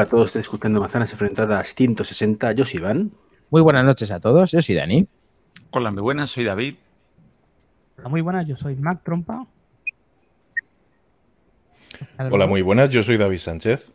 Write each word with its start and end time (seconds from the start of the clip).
Hola 0.00 0.06
a 0.06 0.10
todos, 0.12 0.28
estoy 0.28 0.40
escuchando 0.40 0.80
Manzanas 0.80 1.12
Enfrentadas 1.12 1.74
160. 1.74 2.52
Yo 2.52 2.64
soy 2.64 2.80
Iván. 2.80 3.12
Muy 3.50 3.60
buenas 3.60 3.84
noches 3.84 4.10
a 4.10 4.18
todos, 4.18 4.50
yo 4.50 4.62
soy 4.62 4.74
Dani. 4.74 5.06
Hola, 5.72 5.90
muy 5.90 6.00
buenas, 6.00 6.30
soy 6.30 6.44
David. 6.44 6.76
Hola, 7.98 8.08
muy 8.08 8.22
buenas, 8.22 8.48
yo 8.48 8.56
soy 8.56 8.76
Mac 8.76 9.02
Trompa. 9.04 9.46
Hola, 12.16 12.46
muy 12.46 12.62
buenas, 12.62 12.88
yo 12.88 13.02
soy 13.02 13.18
David 13.18 13.36
Sánchez. 13.36 13.92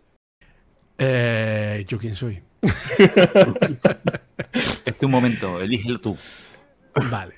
Eh, 1.00 1.84
¿Yo 1.88 1.98
quién 1.98 2.16
soy? 2.16 2.40
es 4.86 5.00
tu 5.00 5.10
momento, 5.10 5.60
elígelo 5.60 5.98
tú. 5.98 6.16
Vale. 7.10 7.34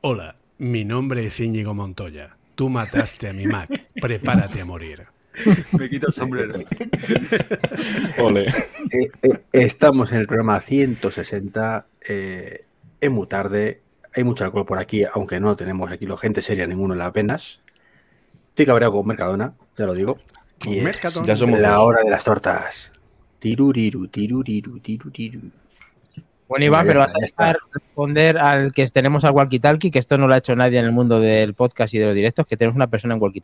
Hola, 0.00 0.34
mi 0.58 0.84
nombre 0.84 1.26
es 1.26 1.38
Íñigo 1.38 1.74
Montoya. 1.74 2.36
Tú 2.56 2.70
mataste 2.70 3.28
a 3.28 3.32
mi 3.32 3.46
Mac. 3.46 3.70
Prepárate 4.00 4.62
a 4.62 4.64
morir. 4.64 5.06
Me 5.78 5.88
quito 5.88 6.08
el 6.08 6.12
sombrero. 6.12 6.54
Ole. 8.18 8.48
Eh, 8.48 9.10
eh, 9.22 9.40
estamos 9.52 10.12
en 10.12 10.18
el 10.18 10.26
programa 10.26 10.60
160. 10.60 11.86
Eh, 12.08 12.64
es 13.00 13.10
muy 13.10 13.26
tarde. 13.26 13.80
Hay 14.14 14.24
mucho 14.24 14.44
alcohol 14.44 14.66
por 14.66 14.78
aquí, 14.78 15.04
aunque 15.14 15.38
no 15.38 15.54
tenemos 15.56 15.90
aquí 15.90 16.06
gente 16.18 16.42
seria 16.42 16.66
ninguno 16.66 16.94
en 16.94 16.98
las 16.98 17.12
venas. 17.12 17.62
Estoy 18.48 18.66
cabreado 18.66 18.92
con 18.92 19.06
Mercadona, 19.06 19.54
ya 19.78 19.86
lo 19.86 19.94
digo. 19.94 20.18
Y 20.64 20.80
Mercadona. 20.80 21.26
Ya 21.26 21.36
somos 21.36 21.60
la 21.60 21.74
dos. 21.74 21.86
hora 21.86 22.02
de 22.02 22.10
las 22.10 22.24
tortas. 22.24 22.92
Tiruriru, 23.38 24.08
tiruriru, 24.08 24.80
tiruriru. 24.80 25.40
Bueno, 26.48 26.64
Iván, 26.64 26.84
pero 26.84 26.98
vas 26.98 27.14
a 27.14 27.20
dejar 27.20 27.58
responder 27.72 28.36
al 28.36 28.72
que 28.72 28.84
tenemos 28.88 29.24
al 29.24 29.30
Walkie 29.30 29.60
Talkie, 29.60 29.92
que 29.92 30.00
esto 30.00 30.18
no 30.18 30.26
lo 30.26 30.34
ha 30.34 30.38
hecho 30.38 30.56
nadie 30.56 30.80
en 30.80 30.84
el 30.84 30.90
mundo 30.90 31.20
del 31.20 31.54
podcast 31.54 31.94
y 31.94 31.98
de 31.98 32.06
los 32.06 32.14
directos, 32.14 32.44
que 32.44 32.56
tenemos 32.56 32.74
una 32.74 32.88
persona 32.88 33.14
en 33.14 33.22
Walkie 33.22 33.40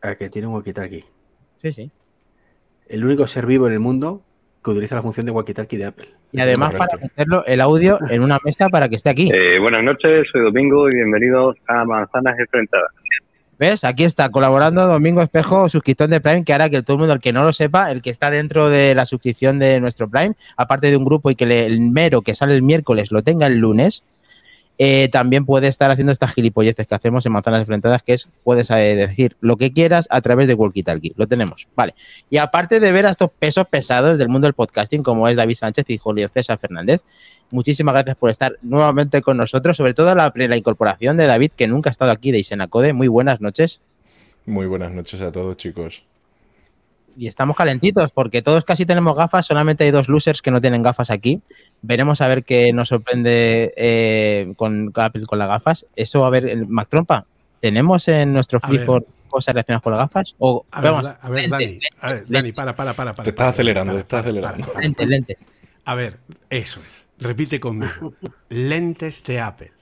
Talkie. 0.00 0.12
Ah, 0.12 0.14
que 0.16 0.28
tiene 0.30 0.48
un 0.48 0.54
walkie-talkie. 0.54 1.04
Sí, 1.56 1.72
sí. 1.72 1.90
El 2.88 3.04
único 3.04 3.26
ser 3.26 3.46
vivo 3.46 3.66
en 3.66 3.74
el 3.74 3.80
mundo 3.80 4.22
que 4.64 4.70
utiliza 4.70 4.94
la 4.96 5.02
función 5.02 5.26
de 5.26 5.32
walkie-talkie 5.32 5.76
de 5.78 5.84
Apple. 5.86 6.08
Y 6.32 6.40
además 6.40 6.70
Correcto. 6.74 6.96
para 6.96 7.02
meterlo 7.02 7.44
el 7.46 7.60
audio 7.60 7.98
en 8.10 8.22
una 8.22 8.38
mesa 8.44 8.68
para 8.68 8.88
que 8.88 8.96
esté 8.96 9.10
aquí. 9.10 9.30
Eh, 9.32 9.58
buenas 9.60 9.82
noches, 9.82 10.26
soy 10.32 10.42
Domingo 10.42 10.88
y 10.88 10.94
bienvenidos 10.96 11.56
a 11.68 11.84
Manzanas 11.84 12.38
Enfrentadas. 12.38 12.90
¿Ves? 13.58 13.82
Aquí 13.82 14.04
está 14.04 14.30
colaborando 14.30 14.86
Domingo 14.86 15.20
Espejo, 15.20 15.68
suscriptor 15.68 16.08
de 16.08 16.20
Prime, 16.20 16.44
que 16.44 16.52
hará 16.52 16.70
que 16.70 16.80
todo 16.82 16.94
el 16.94 16.98
mundo, 17.00 17.14
el 17.14 17.20
que 17.20 17.32
no 17.32 17.42
lo 17.42 17.52
sepa, 17.52 17.90
el 17.90 18.02
que 18.02 18.10
está 18.10 18.30
dentro 18.30 18.68
de 18.68 18.94
la 18.94 19.04
suscripción 19.04 19.58
de 19.58 19.80
nuestro 19.80 20.08
Prime, 20.08 20.34
aparte 20.56 20.90
de 20.90 20.96
un 20.96 21.04
grupo 21.04 21.28
y 21.30 21.34
que 21.34 21.44
le- 21.44 21.66
el 21.66 21.80
mero 21.80 22.22
que 22.22 22.36
sale 22.36 22.54
el 22.54 22.62
miércoles 22.62 23.10
lo 23.10 23.22
tenga 23.22 23.48
el 23.48 23.56
lunes, 23.58 24.04
eh, 24.78 25.08
también 25.10 25.44
puede 25.44 25.66
estar 25.66 25.90
haciendo 25.90 26.12
estas 26.12 26.32
gilipolleces 26.32 26.86
que 26.86 26.94
hacemos 26.94 27.26
en 27.26 27.32
Manzanas 27.32 27.60
Enfrentadas, 27.60 28.02
que 28.04 28.14
es, 28.14 28.28
puedes 28.44 28.70
eh, 28.70 28.94
decir 28.94 29.36
lo 29.40 29.56
que 29.56 29.72
quieras 29.72 30.06
a 30.08 30.20
través 30.20 30.46
de 30.46 30.54
Walkie 30.54 30.84
Talkie. 30.84 31.14
Lo 31.16 31.26
tenemos. 31.26 31.66
Vale. 31.74 31.94
Y 32.30 32.36
aparte 32.36 32.78
de 32.78 32.92
ver 32.92 33.06
a 33.06 33.10
estos 33.10 33.30
pesos 33.30 33.66
pesados 33.66 34.18
del 34.18 34.28
mundo 34.28 34.46
del 34.46 34.54
podcasting, 34.54 35.02
como 35.02 35.26
es 35.26 35.36
David 35.36 35.56
Sánchez 35.56 35.84
y 35.90 35.98
Julio 35.98 36.28
César 36.28 36.58
Fernández, 36.58 37.04
muchísimas 37.50 37.92
gracias 37.92 38.16
por 38.16 38.30
estar 38.30 38.56
nuevamente 38.62 39.20
con 39.20 39.36
nosotros, 39.36 39.76
sobre 39.76 39.94
todo 39.94 40.14
la, 40.14 40.32
la 40.34 40.56
incorporación 40.56 41.16
de 41.16 41.26
David, 41.26 41.50
que 41.56 41.66
nunca 41.66 41.90
ha 41.90 41.92
estado 41.92 42.12
aquí 42.12 42.30
de 42.30 42.38
Isenacode. 42.38 42.92
Muy 42.92 43.08
buenas 43.08 43.40
noches. 43.40 43.80
Muy 44.46 44.66
buenas 44.66 44.92
noches 44.92 45.20
a 45.20 45.32
todos, 45.32 45.56
chicos. 45.56 46.04
Y 47.18 47.26
estamos 47.26 47.56
calentitos 47.56 48.12
porque 48.12 48.42
todos 48.42 48.64
casi 48.64 48.86
tenemos 48.86 49.16
gafas, 49.16 49.44
solamente 49.44 49.82
hay 49.82 49.90
dos 49.90 50.08
losers 50.08 50.40
que 50.40 50.52
no 50.52 50.60
tienen 50.60 50.84
gafas 50.84 51.10
aquí. 51.10 51.40
Veremos 51.82 52.20
a 52.20 52.28
ver 52.28 52.44
qué 52.44 52.72
nos 52.72 52.88
sorprende 52.88 53.74
eh, 53.76 54.52
con, 54.56 54.92
Apple 54.94 55.26
con 55.26 55.38
las 55.40 55.48
gafas. 55.48 55.84
Eso, 55.96 56.24
a 56.24 56.30
ver, 56.30 56.46
el 56.46 56.68
Mac 56.68 56.88
Trompa, 56.88 57.26
¿tenemos 57.60 58.06
en 58.06 58.32
nuestro. 58.32 58.60
Flipboard 58.60 59.04
cosas 59.28 59.52
relacionadas 59.54 59.82
con 59.82 59.92
las 59.92 60.00
gafas? 60.00 60.34
O, 60.38 60.64
A 60.70 60.80
ver, 60.80 60.90
vamos, 60.92 61.04
Da- 61.06 61.18
a 61.20 61.28
ver, 61.28 61.42
lentes, 61.50 61.72
Dani, 61.74 61.80
a 62.00 62.12
ver, 62.12 62.24
Dani, 62.28 62.52
para, 62.52 62.72
para, 62.74 62.92
para. 62.94 63.12
para 63.12 63.24
Te 63.24 63.30
estás 63.30 63.42
para, 63.42 63.50
acelerando, 63.50 63.92
para, 63.92 63.96
te 63.98 64.02
estás 64.02 64.20
acelerando. 64.20 64.60
para, 64.60 64.72
para. 64.72 64.82
lentes, 64.86 65.08
lentes. 65.08 65.38
A 65.84 65.94
ver, 65.96 66.18
eso 66.50 66.80
es. 66.86 67.06
Repite 67.18 67.58
conmigo. 67.58 68.14
Lentes 68.48 69.24
de 69.24 69.40
Apple. 69.40 69.72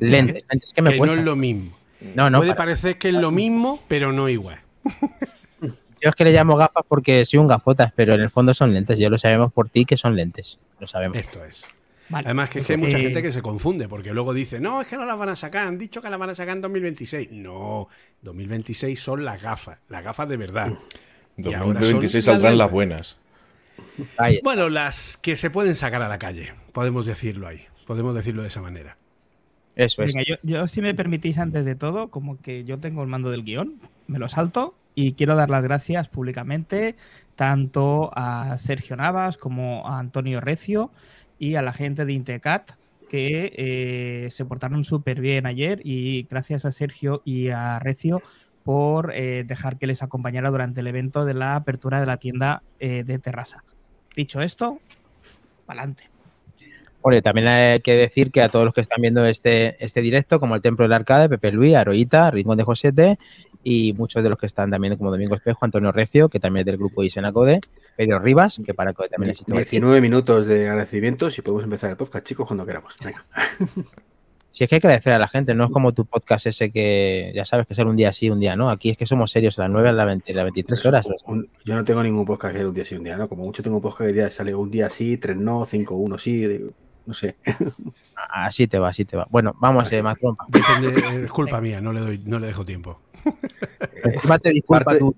Lentes, 0.00 0.42
lentes, 0.50 0.72
que 0.74 0.82
me 0.82 0.92
que 0.94 0.98
no 1.06 1.14
es 1.14 1.22
lo 1.24 1.36
mismo. 1.36 1.70
No, 2.16 2.28
no, 2.30 2.38
Puede 2.38 2.50
para- 2.54 2.70
parecer 2.70 2.98
que 2.98 3.08
es 3.10 3.14
lo 3.14 3.30
mismo, 3.30 3.80
pero 3.86 4.12
no 4.12 4.28
igual. 4.28 4.58
Yo 6.04 6.10
es 6.10 6.16
que 6.16 6.24
le 6.24 6.32
llamo 6.32 6.54
gafas 6.54 6.84
porque 6.86 7.24
soy 7.24 7.38
un 7.38 7.48
gafotas, 7.48 7.90
pero 7.96 8.12
en 8.14 8.20
el 8.20 8.28
fondo 8.30 8.52
son 8.52 8.74
lentes. 8.74 8.98
Ya 8.98 9.08
lo 9.08 9.16
sabemos 9.16 9.50
por 9.50 9.70
ti 9.70 9.86
que 9.86 9.96
son 9.96 10.14
lentes. 10.14 10.58
Lo 10.78 10.86
sabemos. 10.86 11.16
Esto 11.16 11.42
es. 11.42 11.66
Vale. 12.10 12.26
Además 12.26 12.50
que, 12.50 12.58
es 12.58 12.66
que 12.66 12.74
hay 12.74 12.78
mucha 12.78 12.98
Eh, 12.98 13.00
gente 13.00 13.22
que 13.22 13.32
se 13.32 13.40
confunde 13.40 13.88
porque 13.88 14.12
luego 14.12 14.34
dice, 14.34 14.60
no, 14.60 14.82
es 14.82 14.86
que 14.86 14.98
no 14.98 15.06
las 15.06 15.18
van 15.18 15.30
a 15.30 15.36
sacar, 15.36 15.66
han 15.66 15.78
dicho 15.78 16.02
que 16.02 16.10
las 16.10 16.18
van 16.20 16.28
a 16.28 16.34
sacar 16.34 16.56
en 16.56 16.60
2026. 16.60 17.30
No, 17.32 17.88
2026 18.20 19.00
son 19.00 19.24
las 19.24 19.40
gafas, 19.40 19.78
las 19.88 20.04
gafas 20.04 20.28
de 20.28 20.36
verdad. 20.36 20.70
Y 21.38 21.54
ahora 21.54 21.80
2026 21.80 22.22
son 22.22 22.34
saldrán 22.34 22.58
las 22.58 22.66
las 22.66 22.70
buenas. 22.70 23.18
Bueno, 24.42 24.68
las 24.68 25.16
que 25.16 25.36
se 25.36 25.48
pueden 25.48 25.74
sacar 25.74 26.02
a 26.02 26.08
la 26.08 26.18
calle, 26.18 26.52
podemos 26.72 27.06
decirlo 27.06 27.48
ahí, 27.48 27.62
podemos 27.86 28.14
decirlo 28.14 28.42
de 28.42 28.48
esa 28.48 28.60
manera. 28.60 28.98
Eso 29.74 30.02
es. 30.02 30.12
Venga, 30.12 30.26
yo, 30.28 30.36
yo, 30.42 30.66
si 30.66 30.82
me 30.82 30.94
permitís 30.94 31.38
antes 31.38 31.64
de 31.64 31.74
todo, 31.74 32.10
como 32.10 32.38
que 32.42 32.64
yo 32.64 32.78
tengo 32.78 33.00
el 33.02 33.08
mando 33.08 33.30
del 33.30 33.42
guion, 33.42 33.80
me 34.06 34.18
lo 34.18 34.28
salto 34.28 34.74
y 34.94 35.12
quiero 35.14 35.34
dar 35.34 35.50
las 35.50 35.62
gracias 35.62 36.08
públicamente 36.08 36.96
tanto 37.36 38.10
a 38.14 38.56
Sergio 38.58 38.96
Navas 38.96 39.36
como 39.36 39.86
a 39.88 39.98
Antonio 39.98 40.40
Recio 40.40 40.90
y 41.38 41.56
a 41.56 41.62
la 41.62 41.72
gente 41.72 42.04
de 42.04 42.12
Intecat 42.12 42.72
que 43.08 43.52
eh, 43.56 44.30
se 44.30 44.44
portaron 44.44 44.84
súper 44.84 45.20
bien 45.20 45.46
ayer 45.46 45.80
y 45.84 46.26
gracias 46.30 46.64
a 46.64 46.72
Sergio 46.72 47.22
y 47.24 47.48
a 47.48 47.78
Recio 47.78 48.22
por 48.64 49.12
eh, 49.14 49.44
dejar 49.44 49.78
que 49.78 49.86
les 49.86 50.02
acompañara 50.02 50.50
durante 50.50 50.80
el 50.80 50.86
evento 50.86 51.24
de 51.24 51.34
la 51.34 51.54
apertura 51.54 52.00
de 52.00 52.06
la 52.06 52.16
tienda 52.16 52.62
eh, 52.80 53.04
de 53.04 53.18
Terrassa. 53.18 53.62
Dicho 54.16 54.40
esto, 54.40 54.80
adelante. 55.66 56.08
Bueno, 57.02 57.20
también 57.20 57.48
hay 57.48 57.80
que 57.80 57.94
decir 57.94 58.30
que 58.30 58.40
a 58.40 58.48
todos 58.48 58.64
los 58.64 58.72
que 58.72 58.80
están 58.80 59.02
viendo 59.02 59.26
este, 59.26 59.76
este 59.84 60.00
directo, 60.00 60.40
como 60.40 60.54
el 60.54 60.62
Templo 60.62 60.86
del 60.86 60.94
Arcade, 60.94 61.28
Pepe 61.28 61.52
Luis, 61.52 61.74
Aroita, 61.74 62.30
Rincón 62.30 62.56
de 62.56 62.64
Josete 62.64 63.18
y 63.64 63.92
muchos 63.94 64.22
de 64.22 64.28
los 64.28 64.38
que 64.38 64.46
están 64.46 64.70
también 64.70 64.96
como 64.96 65.10
Domingo 65.10 65.34
Espejo, 65.34 65.58
Antonio 65.64 65.90
Recio, 65.90 66.28
que 66.28 66.38
también 66.38 66.60
es 66.60 66.66
del 66.66 66.76
grupo 66.76 67.02
Isenacode, 67.02 67.60
Pedro 67.96 68.18
Rivas, 68.20 68.60
que 68.64 68.74
para 68.74 68.92
que 68.92 69.08
también 69.08 69.30
existe. 69.32 69.52
19 69.52 70.00
minutos 70.00 70.46
de 70.46 70.68
agradecimientos 70.68 71.36
y 71.38 71.42
podemos 71.42 71.64
empezar 71.64 71.90
el 71.90 71.96
podcast, 71.96 72.26
chicos, 72.26 72.46
cuando 72.46 72.64
queramos. 72.66 72.94
Venga. 73.02 73.24
Si 74.50 74.62
es 74.62 74.70
que 74.70 74.76
hay 74.76 74.80
que 74.80 74.86
agradecer 74.86 75.12
a 75.14 75.18
la 75.18 75.26
gente, 75.26 75.52
no 75.56 75.64
es 75.64 75.70
como 75.72 75.90
tu 75.90 76.04
podcast 76.06 76.46
ese 76.46 76.70
que 76.70 77.32
ya 77.34 77.44
sabes 77.44 77.66
que 77.66 77.74
ser 77.74 77.86
un 77.86 77.96
día 77.96 78.12
sí, 78.12 78.30
un 78.30 78.38
día 78.38 78.54
no. 78.54 78.70
Aquí 78.70 78.90
es 78.90 78.96
que 78.96 79.04
somos 79.04 79.32
serios 79.32 79.58
a 79.58 79.62
las 79.62 79.70
9 79.72 79.88
a 79.88 79.92
las, 79.92 80.06
20, 80.06 80.32
a 80.32 80.36
las 80.36 80.44
23 80.44 80.86
horas. 80.86 81.08
Un- 81.26 81.48
yo 81.64 81.74
no 81.74 81.82
tengo 81.82 82.04
ningún 82.04 82.24
podcast 82.24 82.52
que 82.54 82.60
era 82.60 82.68
un 82.68 82.74
día 82.74 82.84
sí, 82.84 82.94
un 82.94 83.02
día 83.02 83.16
no. 83.16 83.28
Como 83.28 83.44
mucho 83.44 83.64
tengo 83.64 83.78
un 83.78 83.82
podcast 83.82 84.12
que 84.12 84.30
sale 84.30 84.54
un 84.54 84.70
día 84.70 84.88
sí, 84.90 85.16
tres 85.16 85.36
no, 85.36 85.64
cinco, 85.66 85.96
uno 85.96 86.18
sí. 86.18 86.46
No 87.04 87.12
sé. 87.14 87.34
Así 88.14 88.68
te 88.68 88.78
va, 88.78 88.90
así 88.90 89.04
te 89.04 89.16
va. 89.16 89.26
Bueno, 89.28 89.54
vamos, 89.58 89.92
eh, 89.92 90.02
Macron. 90.02 90.36
Es 91.24 91.30
culpa 91.32 91.60
mía, 91.60 91.80
no 91.80 91.92
le 91.92 92.00
doy, 92.00 92.22
no 92.24 92.38
le 92.38 92.46
dejo 92.46 92.64
tiempo. 92.64 93.00
Encima 94.04 94.38
te 94.38 94.50
disculpa 94.50 94.84
Parte- 94.84 94.98
tu 95.00 95.14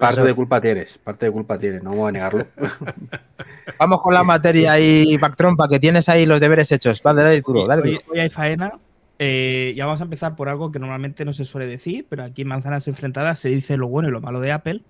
Parte 0.00 0.20
de 0.22 0.34
culpa 0.34 0.60
tienes, 0.60 0.98
parte 0.98 1.26
de 1.26 1.32
culpa 1.32 1.56
tienes, 1.58 1.80
no 1.80 1.92
voy 1.94 2.08
a 2.08 2.12
negarlo. 2.12 2.44
Vamos 3.78 4.02
con 4.02 4.14
la 4.14 4.24
materia 4.24 4.80
y 4.80 5.16
Trompa, 5.36 5.68
que 5.68 5.78
tienes 5.78 6.08
ahí 6.08 6.26
los 6.26 6.40
deberes 6.40 6.72
hechos. 6.72 7.00
Vale, 7.04 7.22
dale 7.22 7.40
duro, 7.40 7.68
dale 7.68 7.82
Hoy, 7.82 7.90
duro. 7.92 8.02
hoy 8.10 8.18
hay 8.18 8.30
faena. 8.30 8.72
Eh, 9.20 9.74
ya 9.76 9.86
vamos 9.86 10.00
a 10.00 10.04
empezar 10.04 10.34
por 10.34 10.48
algo 10.48 10.72
que 10.72 10.78
normalmente 10.80 11.24
no 11.24 11.32
se 11.32 11.44
suele 11.44 11.66
decir, 11.68 12.04
pero 12.08 12.24
aquí 12.24 12.42
en 12.42 12.48
Manzanas 12.48 12.88
Enfrentadas 12.88 13.38
se 13.38 13.48
dice 13.48 13.76
lo 13.76 13.86
bueno 13.86 14.08
y 14.08 14.12
lo 14.12 14.20
malo 14.20 14.40
de 14.40 14.50
Apple. 14.52 14.82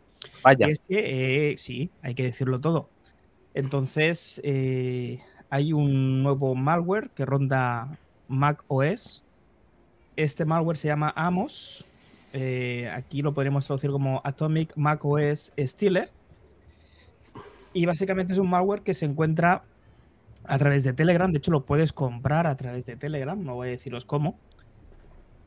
Vaya. 0.43 0.67
Y 0.69 0.73
es 0.73 0.81
que 0.89 1.51
eh, 1.53 1.59
sí, 1.59 1.91
hay 2.03 2.15
que 2.15 2.23
decirlo 2.23 2.61
todo. 2.61 2.89
Entonces, 3.55 4.41
eh, 4.45 5.21
hay 5.51 5.73
un 5.73 6.23
nuevo 6.23 6.55
malware 6.55 7.11
que 7.11 7.25
ronda 7.27 7.99
Mac 8.29 8.65
OS. 8.69 9.23
Este 10.17 10.45
malware 10.45 10.79
se 10.79 10.89
llama 10.89 11.13
Amos. 11.17 11.86
Eh, 12.39 12.91
aquí 12.93 13.23
lo 13.23 13.33
podríamos 13.33 13.65
traducir 13.65 13.91
como 13.91 14.21
Atomic 14.23 14.77
Mac 14.77 15.03
OS 15.03 15.53
Stealer. 15.59 16.11
Y 17.73 17.87
básicamente 17.87 18.35
es 18.35 18.39
un 18.39 18.51
malware 18.51 18.83
que 18.83 18.93
se 18.93 19.07
encuentra 19.07 19.65
a 20.45 20.59
través 20.59 20.85
de 20.85 20.93
Telegram. 20.93 21.33
De 21.33 21.39
hecho, 21.39 21.51
lo 21.51 21.65
puedes 21.65 21.95
comprar 21.95 22.47
a 22.47 22.55
través 22.55 22.85
de 22.85 22.97
Telegram. 22.97 23.43
No 23.43 23.55
voy 23.55 23.69
a 23.69 23.71
deciros 23.71 24.05
cómo. 24.05 24.39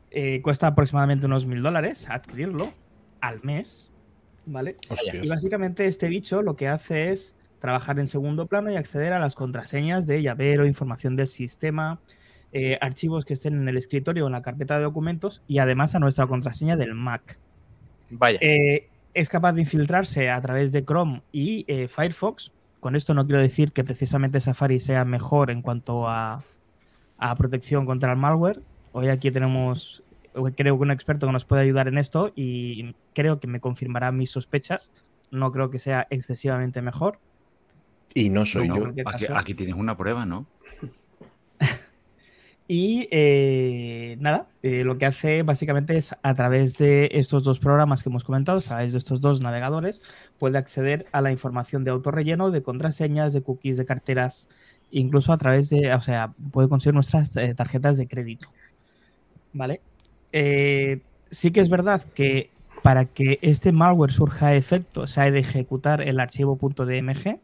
Eh, 0.09 0.41
cuesta 0.41 0.65
aproximadamente 0.65 1.27
unos 1.27 1.45
mil 1.45 1.61
dólares 1.61 2.09
adquirirlo 2.09 2.73
al 3.21 3.43
mes. 3.43 3.91
¿Vale? 4.47 4.75
Hostias. 4.89 5.23
Y 5.23 5.29
básicamente 5.29 5.85
este 5.85 6.07
bicho 6.07 6.41
lo 6.41 6.55
que 6.55 6.67
hace 6.67 7.11
es 7.11 7.35
trabajar 7.59 7.99
en 7.99 8.07
segundo 8.07 8.47
plano 8.47 8.71
y 8.71 8.77
acceder 8.77 9.13
a 9.13 9.19
las 9.19 9.35
contraseñas 9.35 10.07
de 10.07 10.23
llavero, 10.23 10.65
información 10.65 11.15
del 11.15 11.27
sistema, 11.27 11.99
eh, 12.51 12.77
archivos 12.81 13.25
que 13.25 13.33
estén 13.33 13.55
en 13.55 13.67
el 13.69 13.77
escritorio 13.77 14.23
o 14.25 14.27
en 14.27 14.33
la 14.33 14.41
carpeta 14.41 14.77
de 14.77 14.83
documentos 14.83 15.41
y 15.47 15.59
además 15.59 15.95
a 15.95 15.99
nuestra 15.99 16.27
contraseña 16.27 16.77
del 16.77 16.95
Mac. 16.95 17.37
Vaya. 18.09 18.39
Eh, 18.41 18.87
es 19.13 19.29
capaz 19.29 19.53
de 19.53 19.61
infiltrarse 19.61 20.29
a 20.29 20.41
través 20.41 20.71
de 20.71 20.83
Chrome 20.83 21.21
y 21.31 21.65
eh, 21.67 21.87
Firefox. 21.87 22.51
Con 22.79 22.95
esto 22.95 23.13
no 23.13 23.25
quiero 23.25 23.41
decir 23.41 23.71
que 23.71 23.83
precisamente 23.83 24.39
Safari 24.39 24.79
sea 24.79 25.05
mejor 25.05 25.51
en 25.51 25.61
cuanto 25.61 26.07
a, 26.07 26.43
a 27.17 27.35
protección 27.35 27.85
contra 27.85 28.11
el 28.11 28.17
malware. 28.17 28.61
Hoy 28.93 29.09
aquí 29.09 29.31
tenemos, 29.31 30.03
creo 30.55 30.77
que 30.77 30.83
un 30.83 30.91
experto 30.91 31.27
que 31.27 31.33
nos 31.33 31.45
puede 31.45 31.63
ayudar 31.63 31.87
en 31.87 31.97
esto 31.97 32.31
y 32.35 32.95
creo 33.13 33.39
que 33.39 33.47
me 33.47 33.59
confirmará 33.59 34.11
mis 34.11 34.31
sospechas 34.31 34.91
no 35.31 35.51
creo 35.51 35.69
que 35.69 35.79
sea 35.79 36.07
excesivamente 36.09 36.81
mejor. 36.81 37.19
Y 38.13 38.29
no 38.29 38.45
soy 38.45 38.67
No, 38.67 38.93
yo. 39.19 39.37
aquí 39.37 39.53
tienes 39.53 39.75
una 39.75 39.95
prueba, 39.95 40.25
¿no? 40.25 40.45
Y 42.71 43.07
eh, 43.09 44.15
nada, 44.19 44.45
eh, 44.61 44.83
lo 44.83 44.99
que 44.99 45.07
hace 45.07 45.41
básicamente 45.41 45.97
es 45.97 46.15
a 46.21 46.35
través 46.35 46.77
de 46.77 47.09
estos 47.13 47.43
dos 47.43 47.57
programas 47.57 48.03
que 48.03 48.09
hemos 48.09 48.23
comentado, 48.23 48.59
a 48.59 48.61
través 48.61 48.91
de 48.91 48.99
estos 48.99 49.21
dos 49.21 49.41
navegadores, 49.41 50.03
puede 50.37 50.59
acceder 50.59 51.07
a 51.11 51.21
la 51.21 51.31
información 51.31 51.83
de 51.83 51.89
autorrelleno, 51.89 52.51
de 52.51 52.61
contraseñas, 52.61 53.33
de 53.33 53.41
cookies, 53.41 53.75
de 53.75 53.85
carteras, 53.85 54.49
incluso 54.91 55.33
a 55.33 55.39
través 55.39 55.71
de, 55.71 55.91
o 55.95 55.99
sea, 55.99 56.35
puede 56.51 56.69
conseguir 56.69 56.93
nuestras 56.93 57.35
eh, 57.37 57.55
tarjetas 57.55 57.97
de 57.97 58.07
crédito. 58.07 58.49
¿Vale? 59.51 59.81
Sí 60.31 61.51
que 61.51 61.61
es 61.61 61.69
verdad 61.69 62.03
que 62.13 62.51
para 62.83 63.05
que 63.05 63.39
este 63.41 63.71
malware 63.71 64.11
surja 64.11 64.49
a 64.49 64.55
efecto 64.55 65.07
se 65.07 65.21
ha 65.21 65.31
de 65.31 65.39
ejecutar 65.39 66.03
el 66.03 66.19
archivo 66.19 66.55
.dmg 66.61 67.39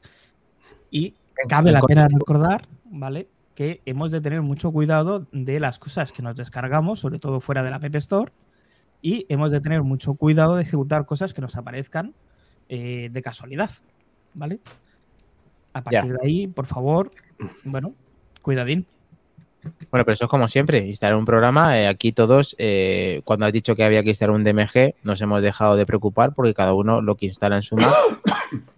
y 0.92 1.16
cabe 1.50 1.71
la 1.71 1.81
pena 1.81 2.07
recordar, 2.07 2.68
¿vale? 2.83 3.28
Que 3.56 3.81
hemos 3.86 4.12
de 4.12 4.22
tener 4.22 4.42
mucho 4.42 4.72
cuidado 4.72 5.25
de 5.31 5.60
las 5.60 5.80
cosas 5.80 6.12
que 6.12 6.22
nos 6.22 6.36
descargamos, 6.36 7.00
sobre 7.00 7.19
todo 7.19 7.40
fuera 7.40 7.63
de 7.63 7.72
la 7.72 7.78
App 7.78 7.96
Store, 7.96 8.31
y 9.02 9.25
hemos 9.30 9.52
de 9.52 9.62
tener 9.62 9.81
mucho 9.81 10.16
cuidado 10.16 10.56
de 10.56 10.63
ejecutar 10.63 11.06
cosas 11.06 11.34
que 11.34 11.42
nos 11.42 11.56
aparezcan 11.56 12.13
eh, 12.69 13.10
de 13.12 13.22
casualidad, 13.22 13.72
¿vale? 14.34 14.60
A 15.74 15.84
partir 15.84 16.13
de 16.13 16.19
ahí, 16.25 16.48
por 16.48 16.66
favor, 16.66 17.12
bueno, 17.63 17.94
cuidadín. 18.42 18.86
Bueno, 19.92 20.06
pero 20.06 20.13
eso 20.13 20.25
es 20.25 20.30
como 20.30 20.48
siempre, 20.48 20.86
instalar 20.88 21.16
un 21.16 21.25
programa. 21.25 21.80
eh, 21.80 21.88
aquí 21.88 22.12
todos, 22.12 22.56
eh, 22.60 23.22
cuando 23.25 23.46
has 23.46 23.54
dicho 23.54 23.75
que 23.75 23.84
había 23.84 24.04
que 24.04 24.10
instalar 24.10 24.36
un 24.36 24.44
DMG, 24.44 24.96
nos 25.04 25.22
hemos 25.22 25.42
dejado 25.42 25.75
de 25.75 25.86
preocupar 25.86 26.34
porque 26.34 26.54
cada 26.54 26.74
uno 26.74 27.02
lo 27.02 27.16
que 27.16 27.25
instala 27.25 27.57
en 27.57 27.63
su 27.63 27.75
Mac 27.75 27.94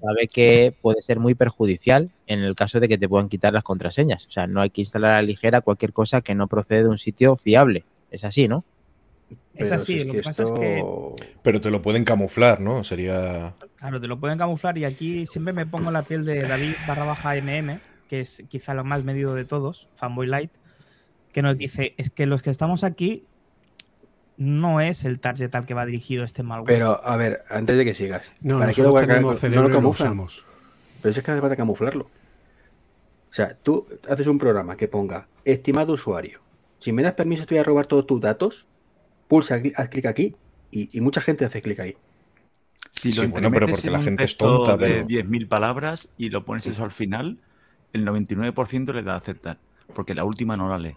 sabe 0.01 0.27
que 0.31 0.73
puede 0.81 1.01
ser 1.01 1.19
muy 1.19 1.35
perjudicial 1.35 2.09
en 2.27 2.39
el 2.39 2.55
caso 2.55 2.79
de 2.79 2.87
que 2.87 2.97
te 2.97 3.07
puedan 3.09 3.29
quitar 3.29 3.53
las 3.53 3.63
contraseñas. 3.63 4.25
O 4.27 4.31
sea, 4.31 4.47
no 4.47 4.61
hay 4.61 4.69
que 4.69 4.81
instalar 4.81 5.11
a 5.11 5.15
la 5.15 5.21
ligera 5.21 5.61
cualquier 5.61 5.93
cosa 5.93 6.21
que 6.21 6.35
no 6.35 6.47
procede 6.47 6.83
de 6.83 6.89
un 6.89 6.97
sitio 6.97 7.35
fiable. 7.37 7.83
Es 8.11 8.23
así, 8.23 8.47
¿no? 8.47 8.63
Es 9.53 9.71
así, 9.71 9.99
si 9.99 10.05
lo 10.05 10.13
que 10.13 10.21
pasa 10.21 10.43
es 10.43 10.51
que- 10.51 10.83
Pero 11.41 11.59
te 11.59 11.69
lo 11.69 11.81
pueden 11.81 12.05
camuflar, 12.05 12.61
¿no? 12.61 12.83
Sería. 12.83 13.55
Claro, 13.75 13.99
te 13.99 14.07
lo 14.07 14.19
pueden 14.19 14.37
camuflar 14.37 14.77
y 14.77 14.85
aquí 14.85 15.25
siempre 15.27 15.53
me 15.53 15.65
pongo 15.65 15.91
la 15.91 16.03
piel 16.03 16.23
de 16.25 16.41
David 16.43 16.73
barra 16.87 17.05
baja 17.05 17.35
MM, 17.35 17.79
que 18.07 18.21
es 18.21 18.43
quizá 18.49 18.73
lo 18.73 18.83
más 18.83 19.03
medido 19.03 19.33
de 19.35 19.45
todos, 19.45 19.89
Fanboy 19.95 20.27
Light, 20.27 20.51
que 21.33 21.41
nos 21.41 21.57
dice, 21.57 21.93
es 21.97 22.09
que 22.09 22.25
los 22.25 22.41
que 22.41 22.51
estamos 22.51 22.83
aquí 22.83 23.25
no 24.37 24.81
es 24.81 25.03
el 25.03 25.19
target 25.19 25.53
al 25.55 25.65
que 25.65 25.73
va 25.73 25.85
dirigido 25.85 26.23
este 26.23 26.43
malware. 26.43 26.73
Pero, 26.73 27.03
a 27.03 27.17
ver, 27.17 27.43
antes 27.49 27.77
de 27.77 27.83
que 27.85 27.93
sigas. 27.93 28.33
No, 28.41 28.59
¿para 28.59 28.71
qué 28.73 28.83
lo, 28.83 28.93
tenemos 28.93 29.41
no 29.41 29.89
usamos. 29.89 30.45
Pero 31.01 31.11
es 31.11 31.23
que 31.23 31.31
hace 31.31 31.41
falta 31.41 31.55
camuflarlo. 31.55 32.05
O 33.29 33.33
sea, 33.33 33.55
tú 33.61 33.85
haces 34.09 34.27
un 34.27 34.37
programa 34.39 34.77
que 34.77 34.87
ponga 34.87 35.27
estimado 35.43 35.93
usuario. 35.93 36.39
Si 36.79 36.91
me 36.91 37.03
das 37.03 37.13
permiso, 37.13 37.45
te 37.45 37.55
voy 37.55 37.59
a 37.59 37.63
robar 37.63 37.85
todos 37.87 38.05
tus 38.05 38.21
datos. 38.21 38.67
Pulsa, 39.27 39.59
haz 39.75 39.89
clic 39.89 40.05
aquí 40.05 40.35
y, 40.71 40.89
y 40.97 41.01
mucha 41.01 41.21
gente 41.21 41.43
hace 41.45 41.61
clic 41.61 41.79
ahí. 41.79 41.97
Si 42.91 43.11
Sí, 43.11 43.21
lo 43.21 43.29
bueno, 43.29 43.51
pero 43.51 43.67
porque 43.67 43.87
en 43.87 43.93
la 43.93 43.99
gente 43.99 44.23
es 44.23 44.37
tonta, 44.37 44.77
de 44.77 45.03
pero- 45.03 45.07
10.000 45.07 45.47
palabras 45.47 46.09
y 46.17 46.29
lo 46.29 46.45
pones 46.45 46.65
eso 46.67 46.83
al 46.83 46.91
final, 46.91 47.37
el 47.93 48.05
99% 48.05 48.93
le 48.93 49.03
da 49.03 49.13
a 49.13 49.17
aceptar, 49.17 49.57
porque 49.93 50.15
la 50.15 50.23
última 50.23 50.55
no 50.57 50.69
la 50.69 50.79
lee. 50.79 50.95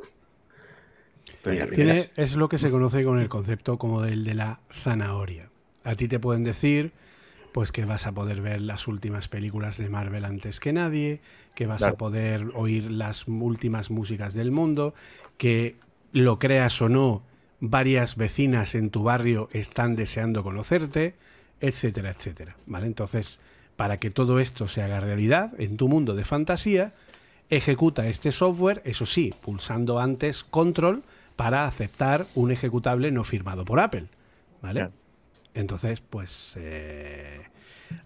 Pero. 1.43 1.69
Tiene, 1.69 2.11
es 2.17 2.37
lo 2.37 2.49
que 2.49 2.59
se 2.59 2.71
conoce 2.71 3.03
con 3.05 3.19
el 3.19 3.29
concepto 3.29 3.79
como 3.79 4.03
del 4.03 4.25
de 4.25 4.35
la 4.35 4.61
zanahoria. 4.71 5.49
A 5.85 5.95
ti 5.95 6.09
te 6.09 6.19
pueden 6.19 6.45
decir 6.45 6.93
pues 7.53 7.73
que 7.73 7.85
vas 7.85 8.07
a 8.07 8.13
poder 8.13 8.41
ver 8.41 8.61
las 8.61 8.87
últimas 8.89 9.29
películas 9.29 9.77
de 9.77 9.89
Marvel 9.89 10.25
antes 10.25 10.61
que 10.61 10.73
nadie, 10.73 11.21
que 11.55 11.67
vas 11.67 11.83
a 11.83 11.95
poder 11.95 12.47
oír 12.55 12.91
las 12.91 13.27
últimas 13.27 13.91
músicas 13.91 14.35
del 14.35 14.51
mundo, 14.51 14.95
que 15.37 15.77
lo 16.13 16.39
creas 16.39 16.81
o 16.81 16.89
no, 16.89 17.23
varias 17.61 18.17
vecinas 18.17 18.75
en 18.75 18.91
tu 18.91 19.03
barrio 19.03 19.49
están 19.53 19.97
deseando 19.97 20.43
conocerte, 20.43 21.15
etcétera, 21.61 22.11
etcétera. 22.11 22.57
¿Vale? 22.67 22.87
Entonces, 22.87 23.41
para 23.77 23.99
que 23.99 24.11
todo 24.11 24.41
esto 24.41 24.69
se 24.69 24.83
haga 24.83 25.01
realidad 25.01 25.53
en 25.59 25.77
tu 25.77 25.89
mundo 25.89 26.15
de 26.15 26.25
fantasía, 26.25 26.93
ejecuta 27.51 28.07
este 28.07 28.31
software, 28.31 28.81
eso 28.85 29.07
sí, 29.07 29.35
pulsando 29.41 29.99
antes 29.99 30.45
control 30.45 31.03
para 31.41 31.65
aceptar 31.65 32.27
un 32.35 32.51
ejecutable 32.51 33.11
no 33.11 33.25
firmado 33.25 33.65
por 33.65 33.81
Apple. 33.81 34.09
¿Vale? 34.61 34.81
Claro. 34.81 34.93
Entonces, 35.55 36.03
pues. 36.03 36.59
eh, 36.61 37.41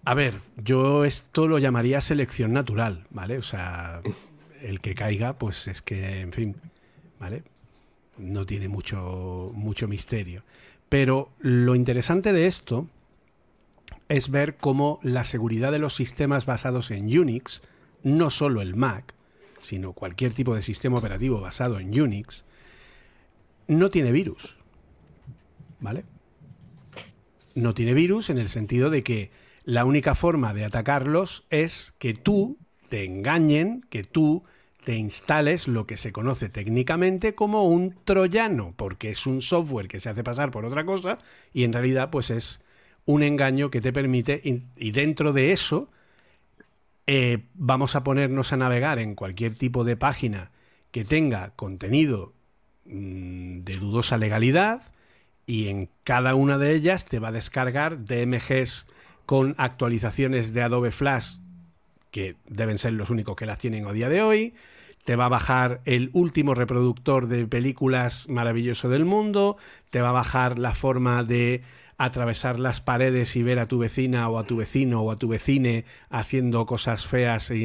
a 0.05 0.13
ver, 0.13 0.35
yo 0.55 1.03
esto 1.03 1.45
lo 1.45 1.59
llamaría 1.59 1.99
selección 1.99 2.53
natural, 2.53 3.03
¿vale? 3.09 3.37
O 3.37 3.41
sea, 3.41 4.01
el 4.61 4.79
que 4.79 4.95
caiga, 4.95 5.33
pues 5.33 5.67
es 5.67 5.81
que, 5.81 6.21
en 6.21 6.31
fin, 6.31 6.55
¿vale? 7.19 7.43
No 8.17 8.45
tiene 8.45 8.69
mucho, 8.69 9.51
mucho 9.53 9.89
misterio. 9.89 10.43
Pero 10.87 11.27
lo 11.39 11.75
interesante 11.75 12.31
de 12.31 12.47
esto 12.47 12.87
es 14.07 14.31
ver 14.31 14.55
cómo 14.55 15.01
la 15.03 15.25
seguridad 15.25 15.73
de 15.73 15.79
los 15.79 15.93
sistemas 15.93 16.45
basados 16.45 16.89
en 16.89 17.07
Unix, 17.07 17.63
no 18.01 18.29
solo 18.29 18.61
el 18.61 18.77
Mac, 18.77 19.13
sino 19.59 19.91
cualquier 19.91 20.33
tipo 20.33 20.55
de 20.55 20.61
sistema 20.61 20.99
operativo 20.99 21.41
basado 21.41 21.79
en 21.79 21.99
Unix, 21.99 22.45
no 23.67 23.89
tiene 23.89 24.11
virus. 24.11 24.57
¿Vale? 25.79 26.03
No 27.53 27.73
tiene 27.73 27.93
virus 27.93 28.29
en 28.29 28.37
el 28.37 28.49
sentido 28.49 28.89
de 28.89 29.03
que 29.03 29.31
la 29.63 29.85
única 29.85 30.15
forma 30.15 30.53
de 30.53 30.65
atacarlos 30.65 31.45
es 31.49 31.93
que 31.99 32.13
tú 32.13 32.57
te 32.89 33.03
engañen, 33.03 33.85
que 33.89 34.03
tú 34.03 34.43
te 34.83 34.95
instales 34.95 35.67
lo 35.67 35.87
que 35.87 35.97
se 35.97 36.11
conoce 36.11 36.47
técnicamente 36.47 37.33
como 37.33 37.65
un 37.65 37.95
troyano, 38.03 38.73
porque 38.77 39.09
es 39.09 39.25
un 39.25 39.41
software 39.41 39.87
que 39.87 39.99
se 39.99 40.09
hace 40.09 40.23
pasar 40.23 40.51
por 40.51 40.63
otra 40.65 40.85
cosa 40.85 41.17
y 41.53 41.63
en 41.63 41.73
realidad 41.73 42.11
pues 42.11 42.29
es 42.29 42.63
un 43.05 43.23
engaño 43.23 43.71
que 43.71 43.81
te 43.81 43.91
permite 43.91 44.41
y 44.43 44.91
dentro 44.91 45.33
de 45.33 45.51
eso 45.51 45.89
eh, 47.07 47.45
vamos 47.53 47.95
a 47.95 48.03
ponernos 48.03 48.53
a 48.53 48.57
navegar 48.57 48.99
en 48.99 49.15
cualquier 49.15 49.55
tipo 49.55 49.83
de 49.83 49.97
página 49.97 50.51
que 50.91 51.05
tenga 51.05 51.51
contenido 51.55 52.33
de 52.85 53.77
dudosa 53.77 54.17
legalidad 54.17 54.83
y 55.47 55.67
en 55.67 55.89
cada 56.03 56.35
una 56.35 56.57
de 56.57 56.73
ellas 56.73 57.05
te 57.05 57.19
va 57.19 57.29
a 57.29 57.33
descargar 57.33 58.05
DMGs 58.05 58.87
con 59.25 59.55
actualizaciones 59.57 60.53
de 60.53 60.61
Adobe 60.61 60.91
Flash 60.91 61.37
que 62.11 62.35
deben 62.47 62.77
ser 62.77 62.93
los 62.93 63.09
únicos 63.09 63.35
que 63.35 63.45
las 63.45 63.57
tienen 63.57 63.85
a 63.87 63.91
día 63.91 64.07
de 64.07 64.21
hoy. 64.21 64.53
Te 65.03 65.15
va 65.15 65.25
a 65.25 65.29
bajar 65.29 65.81
el 65.85 66.09
último 66.13 66.55
reproductor 66.55 67.27
de 67.27 67.45
películas 67.45 68.27
maravilloso 68.29 68.89
del 68.89 69.05
mundo. 69.05 69.57
Te 69.89 70.01
va 70.01 70.09
a 70.09 70.13
bajar 70.13 70.57
la 70.57 70.73
forma 70.73 71.23
de 71.23 71.61
atravesar 71.97 72.57
las 72.59 72.81
paredes 72.81 73.35
y 73.35 73.43
ver 73.43 73.59
a 73.59 73.67
tu 73.67 73.79
vecina 73.79 74.29
o 74.29 74.39
a 74.39 74.43
tu 74.43 74.57
vecino 74.57 75.01
o 75.01 75.11
a 75.11 75.17
tu 75.17 75.27
vecine 75.27 75.85
haciendo 76.09 76.65
cosas 76.65 77.05
feas 77.05 77.51
e 77.51 77.55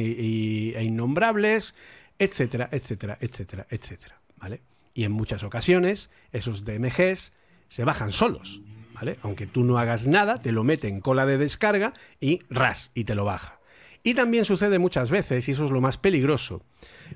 innombrables, 0.83 1.75
etcétera, 2.19 2.69
etcétera, 2.71 3.17
etcétera, 3.21 3.67
etcétera. 3.69 4.19
¿Vale? 4.37 4.70
Y 5.01 5.03
en 5.03 5.13
muchas 5.13 5.43
ocasiones 5.43 6.11
esos 6.31 6.63
DMGs 6.63 7.33
se 7.69 7.83
bajan 7.83 8.11
solos. 8.11 8.61
¿Vale? 8.93 9.17
Aunque 9.23 9.47
tú 9.47 9.63
no 9.63 9.79
hagas 9.79 10.05
nada, 10.05 10.37
te 10.37 10.51
lo 10.51 10.63
mete 10.63 10.89
en 10.89 11.01
cola 11.01 11.25
de 11.25 11.39
descarga 11.39 11.93
y 12.19 12.43
ras, 12.51 12.91
y 12.93 13.05
te 13.05 13.15
lo 13.15 13.25
baja. 13.25 13.59
Y 14.03 14.13
también 14.13 14.45
sucede 14.45 14.77
muchas 14.77 15.09
veces, 15.09 15.47
y 15.47 15.53
eso 15.53 15.65
es 15.65 15.71
lo 15.71 15.81
más 15.81 15.97
peligroso, 15.97 16.61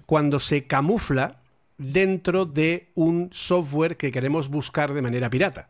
cuando 0.08 0.40
se 0.40 0.66
camufla 0.66 1.44
dentro 1.78 2.46
de 2.46 2.90
un 2.96 3.30
software 3.32 3.98
que 3.98 4.12
queremos 4.12 4.50
buscar 4.50 4.96
de 4.96 5.04
manera 5.04 5.30
pirata. 5.30 5.68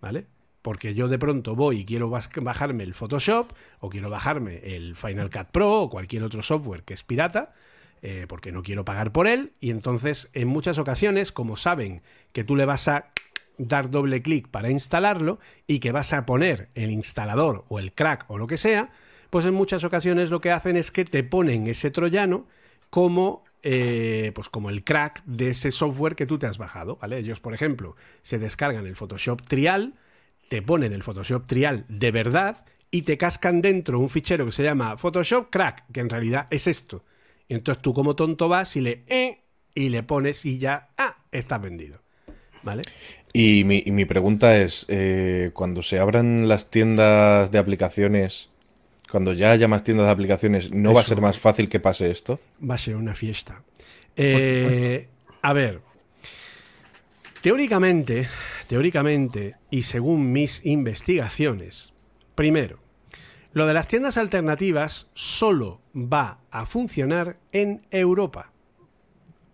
¿Vale? 0.00 0.26
Porque 0.62 0.94
yo 0.94 1.08
de 1.08 1.18
pronto 1.18 1.56
voy 1.56 1.80
y 1.80 1.84
quiero 1.84 2.08
bajarme 2.08 2.84
el 2.84 2.94
Photoshop 2.94 3.50
o 3.80 3.90
quiero 3.90 4.10
bajarme 4.10 4.60
el 4.62 4.94
Final 4.94 5.28
Cut 5.28 5.48
Pro 5.50 5.82
o 5.82 5.90
cualquier 5.90 6.22
otro 6.22 6.40
software 6.40 6.84
que 6.84 6.94
es 6.94 7.02
pirata, 7.02 7.52
eh, 8.02 8.26
porque 8.28 8.52
no 8.52 8.62
quiero 8.62 8.84
pagar 8.84 9.12
por 9.12 9.26
él. 9.26 9.52
Y 9.60 9.70
entonces, 9.70 10.30
en 10.32 10.48
muchas 10.48 10.78
ocasiones, 10.78 11.32
como 11.32 11.56
saben 11.56 12.02
que 12.32 12.44
tú 12.44 12.56
le 12.56 12.64
vas 12.64 12.88
a 12.88 13.10
dar 13.58 13.90
doble 13.90 14.22
clic 14.22 14.48
para 14.48 14.70
instalarlo 14.70 15.38
y 15.66 15.80
que 15.80 15.92
vas 15.92 16.12
a 16.12 16.24
poner 16.24 16.68
el 16.74 16.90
instalador 16.90 17.64
o 17.68 17.78
el 17.78 17.92
crack 17.92 18.24
o 18.28 18.38
lo 18.38 18.46
que 18.46 18.56
sea, 18.56 18.90
pues 19.30 19.44
en 19.44 19.54
muchas 19.54 19.84
ocasiones 19.84 20.30
lo 20.30 20.40
que 20.40 20.50
hacen 20.50 20.76
es 20.76 20.90
que 20.90 21.04
te 21.04 21.24
ponen 21.24 21.66
ese 21.66 21.90
troyano 21.90 22.46
como, 22.88 23.44
eh, 23.62 24.32
pues 24.34 24.48
como 24.48 24.70
el 24.70 24.84
crack 24.84 25.22
de 25.24 25.50
ese 25.50 25.70
software 25.70 26.14
que 26.14 26.26
tú 26.26 26.38
te 26.38 26.46
has 26.46 26.58
bajado. 26.58 26.96
¿vale? 26.96 27.18
Ellos, 27.18 27.40
por 27.40 27.52
ejemplo, 27.52 27.96
se 28.22 28.38
descargan 28.38 28.86
el 28.86 28.96
Photoshop 28.96 29.42
Trial, 29.42 29.94
te 30.48 30.62
ponen 30.62 30.92
el 30.92 31.02
Photoshop 31.02 31.46
Trial 31.46 31.84
de 31.88 32.10
verdad 32.10 32.64
y 32.90 33.02
te 33.02 33.18
cascan 33.18 33.60
dentro 33.60 33.98
un 33.98 34.08
fichero 34.08 34.46
que 34.46 34.52
se 34.52 34.62
llama 34.62 34.96
Photoshop 34.96 35.50
Crack, 35.50 35.84
que 35.92 36.00
en 36.00 36.08
realidad 36.08 36.46
es 36.50 36.66
esto. 36.66 37.04
Y 37.48 37.54
entonces 37.54 37.82
tú 37.82 37.94
como 37.94 38.14
tonto 38.16 38.48
vas 38.48 38.76
y 38.76 38.80
le... 38.80 39.04
eh, 39.08 39.44
y 39.74 39.88
le 39.90 40.02
pones 40.02 40.44
y 40.44 40.58
ya... 40.58 40.90
Ah, 40.98 41.24
estás 41.32 41.60
vendido. 41.62 42.02
¿Vale? 42.62 42.88
Y 43.32 43.64
mi, 43.64 43.82
y 43.86 43.92
mi 43.92 44.04
pregunta 44.04 44.56
es, 44.60 44.84
eh, 44.88 45.50
cuando 45.54 45.82
se 45.82 45.98
abran 45.98 46.48
las 46.48 46.70
tiendas 46.70 47.50
de 47.50 47.58
aplicaciones 47.58 48.50
Cuando 49.10 49.32
ya 49.32 49.52
haya 49.52 49.68
más 49.68 49.82
tiendas 49.84 50.06
de 50.06 50.12
aplicaciones, 50.12 50.70
¿no 50.72 50.92
va 50.92 51.00
a 51.02 51.04
ser 51.04 51.20
más 51.20 51.38
fácil 51.38 51.68
que 51.68 51.80
pase 51.80 52.10
esto? 52.10 52.40
Va 52.60 52.74
a 52.74 52.78
ser 52.78 52.96
una 52.96 53.14
fiesta. 53.14 53.64
Eh, 54.16 55.08
a 55.42 55.52
ver, 55.52 55.82
teóricamente, 57.40 58.28
teóricamente, 58.66 59.56
y 59.70 59.82
según 59.82 60.32
mis 60.32 60.64
investigaciones, 60.64 61.94
primero, 62.34 62.80
lo 63.52 63.66
de 63.66 63.74
las 63.74 63.88
tiendas 63.88 64.16
alternativas 64.16 65.10
solo 65.14 65.80
va 65.94 66.38
a 66.50 66.66
funcionar 66.66 67.38
en 67.52 67.82
Europa. 67.90 68.52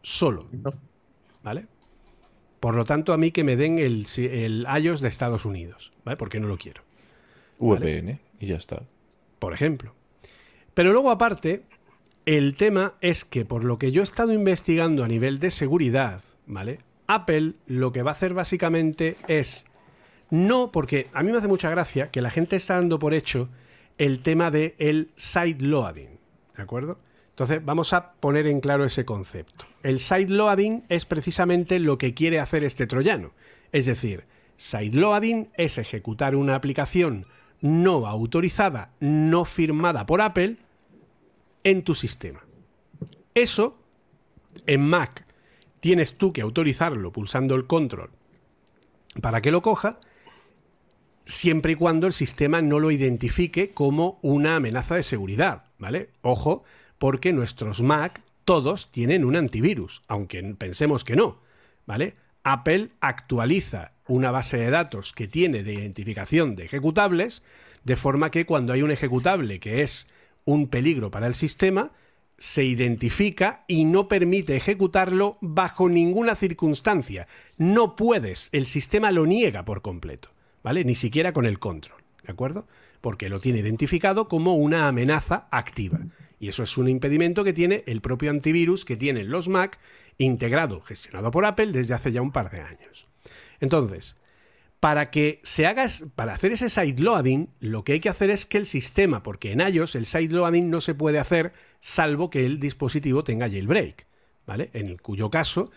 Solo. 0.02 0.48
¿Vale? 1.42 1.66
Por 2.60 2.74
lo 2.74 2.84
tanto, 2.84 3.12
a 3.12 3.18
mí 3.18 3.30
que 3.30 3.44
me 3.44 3.56
den 3.56 3.78
el, 3.78 4.06
el 4.16 4.66
iOS 4.82 5.00
de 5.00 5.08
Estados 5.08 5.44
Unidos, 5.44 5.92
¿vale? 6.04 6.16
Porque 6.16 6.40
no 6.40 6.48
lo 6.48 6.56
quiero 6.56 6.82
VPN 7.58 8.20
y 8.40 8.46
ya 8.46 8.56
está. 8.56 8.82
por 9.38 9.52
ejemplo. 9.52 9.94
Pero 10.74 10.92
luego 10.92 11.10
aparte, 11.10 11.62
el 12.26 12.56
tema 12.56 12.94
es 13.00 13.24
que 13.24 13.44
por 13.44 13.64
lo 13.64 13.78
que 13.78 13.92
yo 13.92 14.00
he 14.00 14.04
estado 14.04 14.32
investigando 14.32 15.04
a 15.04 15.08
nivel 15.08 15.38
de 15.38 15.50
seguridad, 15.50 16.22
¿vale? 16.46 16.80
Apple 17.06 17.54
lo 17.66 17.92
que 17.92 18.02
va 18.02 18.10
a 18.10 18.14
hacer 18.14 18.34
básicamente 18.34 19.16
es 19.28 19.66
no, 20.30 20.72
porque 20.72 21.08
a 21.12 21.22
mí 21.22 21.30
me 21.30 21.38
hace 21.38 21.48
mucha 21.48 21.70
gracia 21.70 22.10
que 22.10 22.22
la 22.22 22.30
gente 22.30 22.56
está 22.56 22.74
dando 22.76 22.98
por 22.98 23.14
hecho 23.14 23.48
el 23.98 24.20
tema 24.20 24.50
de 24.50 24.74
el 24.78 25.10
side 25.16 25.58
loading, 25.60 26.18
¿de 26.56 26.62
acuerdo? 26.62 26.98
Entonces 27.30 27.64
vamos 27.64 27.92
a 27.92 28.12
poner 28.12 28.46
en 28.46 28.60
claro 28.60 28.84
ese 28.84 29.04
concepto. 29.04 29.66
El 29.82 29.98
side 29.98 30.28
loading 30.28 30.84
es 30.88 31.04
precisamente 31.04 31.78
lo 31.78 31.98
que 31.98 32.14
quiere 32.14 32.38
hacer 32.38 32.62
este 32.64 32.86
troyano. 32.86 33.32
Es 33.72 33.86
decir, 33.86 34.24
side 34.56 34.92
loading 34.92 35.48
es 35.56 35.78
ejecutar 35.78 36.36
una 36.36 36.54
aplicación 36.54 37.26
no 37.60 38.06
autorizada, 38.06 38.90
no 39.00 39.44
firmada 39.44 40.06
por 40.06 40.20
Apple 40.20 40.58
en 41.64 41.82
tu 41.82 41.94
sistema. 41.94 42.44
Eso 43.34 43.78
en 44.66 44.86
Mac 44.86 45.26
tienes 45.80 46.16
tú 46.16 46.32
que 46.32 46.42
autorizarlo 46.42 47.10
pulsando 47.10 47.54
el 47.54 47.66
control 47.66 48.10
para 49.20 49.40
que 49.40 49.50
lo 49.50 49.62
coja, 49.62 49.98
siempre 51.24 51.72
y 51.72 51.76
cuando 51.76 52.06
el 52.06 52.12
sistema 52.12 52.62
no 52.62 52.80
lo 52.80 52.90
identifique 52.90 53.70
como 53.70 54.18
una 54.22 54.56
amenaza 54.56 54.96
de 54.96 55.02
seguridad, 55.02 55.64
¿vale? 55.78 56.10
Ojo, 56.22 56.64
porque 56.98 57.32
nuestros 57.32 57.82
Mac 57.82 58.22
todos 58.44 58.90
tienen 58.90 59.24
un 59.24 59.36
antivirus, 59.36 60.02
aunque 60.06 60.42
pensemos 60.58 61.04
que 61.04 61.16
no, 61.16 61.40
¿vale? 61.86 62.14
Apple 62.42 62.90
actualiza 63.00 63.92
una 64.06 64.30
base 64.30 64.58
de 64.58 64.70
datos 64.70 65.12
que 65.12 65.28
tiene 65.28 65.62
de 65.62 65.72
identificación 65.72 66.56
de 66.56 66.64
ejecutables, 66.64 67.42
de 67.84 67.96
forma 67.96 68.30
que 68.30 68.44
cuando 68.44 68.72
hay 68.72 68.82
un 68.82 68.90
ejecutable 68.90 69.60
que 69.60 69.82
es 69.82 70.08
un 70.44 70.68
peligro 70.68 71.10
para 71.10 71.26
el 71.26 71.34
sistema, 71.34 71.92
se 72.36 72.64
identifica 72.64 73.64
y 73.66 73.84
no 73.84 74.08
permite 74.08 74.56
ejecutarlo 74.56 75.38
bajo 75.40 75.88
ninguna 75.88 76.34
circunstancia. 76.34 77.26
No 77.56 77.96
puedes, 77.96 78.48
el 78.52 78.66
sistema 78.66 79.10
lo 79.10 79.24
niega 79.24 79.64
por 79.64 79.80
completo, 79.80 80.30
¿vale? 80.64 80.82
Ni 80.84 80.96
siquiera 80.96 81.32
con 81.32 81.46
el 81.46 81.60
control, 81.60 82.02
¿de 82.24 82.32
acuerdo? 82.32 82.66
Porque 83.00 83.28
lo 83.28 83.38
tiene 83.38 83.60
identificado 83.60 84.26
como 84.26 84.56
una 84.56 84.88
amenaza 84.88 85.46
activa. 85.52 86.00
Y 86.40 86.48
eso 86.48 86.64
es 86.64 86.76
un 86.76 86.88
impedimento 86.88 87.44
que 87.44 87.52
tiene 87.52 87.84
el 87.86 88.00
propio 88.00 88.30
antivirus 88.30 88.84
que 88.84 88.96
tienen 88.96 89.30
los 89.30 89.48
Mac 89.48 89.78
integrado, 90.18 90.80
gestionado 90.80 91.30
por 91.30 91.44
Apple 91.44 91.70
desde 91.70 91.94
hace 91.94 92.10
ya 92.10 92.22
un 92.22 92.32
par 92.32 92.50
de 92.50 92.60
años. 92.60 93.06
Entonces, 93.60 94.16
para 94.80 95.10
que 95.10 95.40
se 95.44 95.66
haga, 95.66 95.86
para 96.14 96.34
hacer 96.34 96.52
ese 96.52 96.68
sideloading, 96.68 97.50
lo 97.60 97.84
que 97.84 97.92
hay 97.92 98.00
que 98.00 98.08
hacer 98.08 98.30
es 98.30 98.46
que 98.46 98.58
el 98.58 98.66
sistema, 98.66 99.22
porque 99.22 99.52
en 99.52 99.60
iOS 99.60 99.94
el 99.94 100.06
sideloading 100.06 100.70
no 100.70 100.80
se 100.80 100.94
puede 100.94 101.18
hacer 101.18 101.52
salvo 101.80 102.30
que 102.30 102.44
el 102.44 102.58
dispositivo 102.58 103.22
tenga 103.22 103.48
jailbreak, 103.48 104.06
¿vale? 104.46 104.70
En 104.72 104.96
cuyo 104.96 105.30
caso 105.30 105.70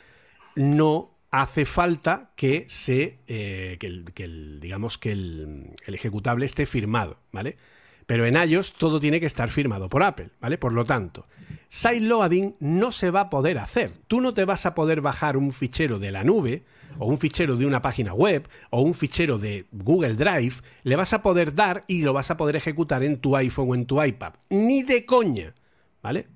no 0.55 1.16
hace 1.41 1.65
falta 1.65 2.31
que 2.35 2.65
se, 2.67 3.19
eh, 3.27 3.77
que, 3.79 4.23
el, 4.23 4.59
digamos 4.59 4.97
que 4.97 5.11
el, 5.11 5.71
el 5.85 5.95
ejecutable 5.95 6.45
esté 6.45 6.65
firmado, 6.65 7.19
¿vale? 7.31 7.57
Pero 8.05 8.25
en 8.25 8.35
iOS 8.35 8.73
todo 8.73 8.99
tiene 8.99 9.19
que 9.19 9.25
estar 9.25 9.49
firmado 9.49 9.89
por 9.89 10.01
Apple, 10.01 10.29
¿vale? 10.39 10.57
Por 10.57 10.71
lo 10.71 10.85
tanto, 10.85 11.27
sideloading 11.67 12.55
no 12.61 12.91
se 12.91 13.11
va 13.11 13.21
a 13.21 13.29
poder 13.29 13.59
hacer. 13.59 13.91
Tú 14.07 14.21
no 14.21 14.33
te 14.33 14.45
vas 14.45 14.65
a 14.65 14.73
poder 14.73 15.01
bajar 15.01 15.35
un 15.35 15.51
fichero 15.51 15.99
de 15.99 16.11
la 16.11 16.23
nube, 16.23 16.63
o 16.99 17.05
un 17.05 17.17
fichero 17.17 17.57
de 17.57 17.65
una 17.65 17.81
página 17.81 18.13
web, 18.13 18.47
o 18.69 18.81
un 18.81 18.93
fichero 18.93 19.37
de 19.37 19.65
Google 19.71 20.15
Drive, 20.15 20.55
le 20.83 20.95
vas 20.95 21.13
a 21.13 21.21
poder 21.21 21.53
dar 21.53 21.83
y 21.87 22.01
lo 22.01 22.13
vas 22.13 22.31
a 22.31 22.37
poder 22.37 22.55
ejecutar 22.55 23.03
en 23.03 23.17
tu 23.17 23.35
iPhone 23.35 23.69
o 23.69 23.75
en 23.75 23.85
tu 23.85 24.01
iPad. 24.01 24.33
Ni 24.49 24.83
de 24.83 25.05
coña, 25.05 25.53
¿vale? 26.01 26.27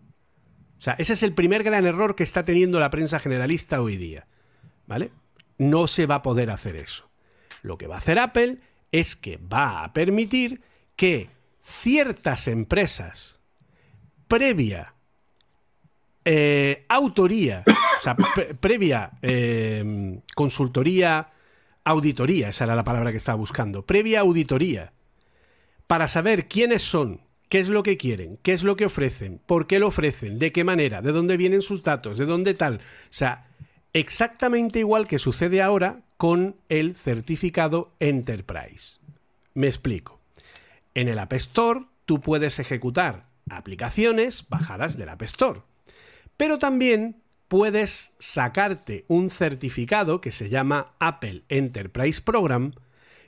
O 0.77 0.83
sea, 0.83 0.95
ese 0.97 1.13
es 1.13 1.23
el 1.23 1.33
primer 1.33 1.63
gran 1.63 1.85
error 1.85 2.15
que 2.15 2.23
está 2.23 2.43
teniendo 2.43 2.79
la 2.79 2.89
prensa 2.89 3.19
generalista 3.19 3.81
hoy 3.81 3.97
día, 3.97 4.27
¿vale? 4.91 5.09
No 5.57 5.87
se 5.87 6.05
va 6.05 6.15
a 6.15 6.21
poder 6.21 6.51
hacer 6.51 6.75
eso. 6.75 7.09
Lo 7.63 7.77
que 7.77 7.87
va 7.87 7.95
a 7.95 7.99
hacer 7.99 8.19
Apple 8.19 8.57
es 8.91 9.15
que 9.15 9.37
va 9.37 9.85
a 9.85 9.93
permitir 9.93 10.59
que 10.97 11.29
ciertas 11.61 12.49
empresas 12.49 13.39
previa 14.27 14.93
eh, 16.25 16.83
autoría, 16.89 17.63
o 17.97 18.01
sea, 18.01 18.17
pre 18.17 18.53
previa 18.53 19.11
eh, 19.21 20.19
consultoría, 20.35 21.29
auditoría, 21.85 22.49
esa 22.49 22.65
era 22.65 22.75
la 22.75 22.83
palabra 22.83 23.11
que 23.11 23.17
estaba 23.17 23.37
buscando, 23.37 23.85
previa 23.85 24.19
auditoría, 24.19 24.91
para 25.87 26.09
saber 26.09 26.49
quiénes 26.49 26.81
son, 26.81 27.21
qué 27.47 27.59
es 27.59 27.69
lo 27.69 27.81
que 27.81 27.95
quieren, 27.95 28.39
qué 28.43 28.51
es 28.51 28.63
lo 28.63 28.75
que 28.75 28.87
ofrecen, 28.87 29.39
por 29.45 29.67
qué 29.67 29.79
lo 29.79 29.87
ofrecen, 29.87 30.37
de 30.37 30.51
qué 30.51 30.65
manera, 30.65 31.01
de 31.01 31.13
dónde 31.13 31.37
vienen 31.37 31.61
sus 31.61 31.81
datos, 31.81 32.17
de 32.17 32.25
dónde 32.25 32.55
tal. 32.55 32.75
O 32.75 32.79
sea, 33.13 33.47
exactamente 33.93 34.79
igual 34.79 35.07
que 35.07 35.17
sucede 35.17 35.61
ahora 35.61 36.01
con 36.17 36.55
el 36.69 36.95
certificado 36.95 37.93
Enterprise. 37.99 38.99
Me 39.53 39.67
explico. 39.67 40.19
En 40.93 41.07
el 41.07 41.19
App 41.19 41.33
Store 41.33 41.85
tú 42.05 42.19
puedes 42.19 42.59
ejecutar 42.59 43.27
aplicaciones 43.49 44.47
bajadas 44.49 44.97
del 44.97 45.09
App 45.09 45.21
Store, 45.23 45.61
pero 46.37 46.59
también 46.59 47.21
puedes 47.47 48.13
sacarte 48.19 49.03
un 49.07 49.29
certificado 49.29 50.21
que 50.21 50.31
se 50.31 50.49
llama 50.49 50.93
Apple 50.99 51.43
Enterprise 51.49 52.21
Program, 52.21 52.73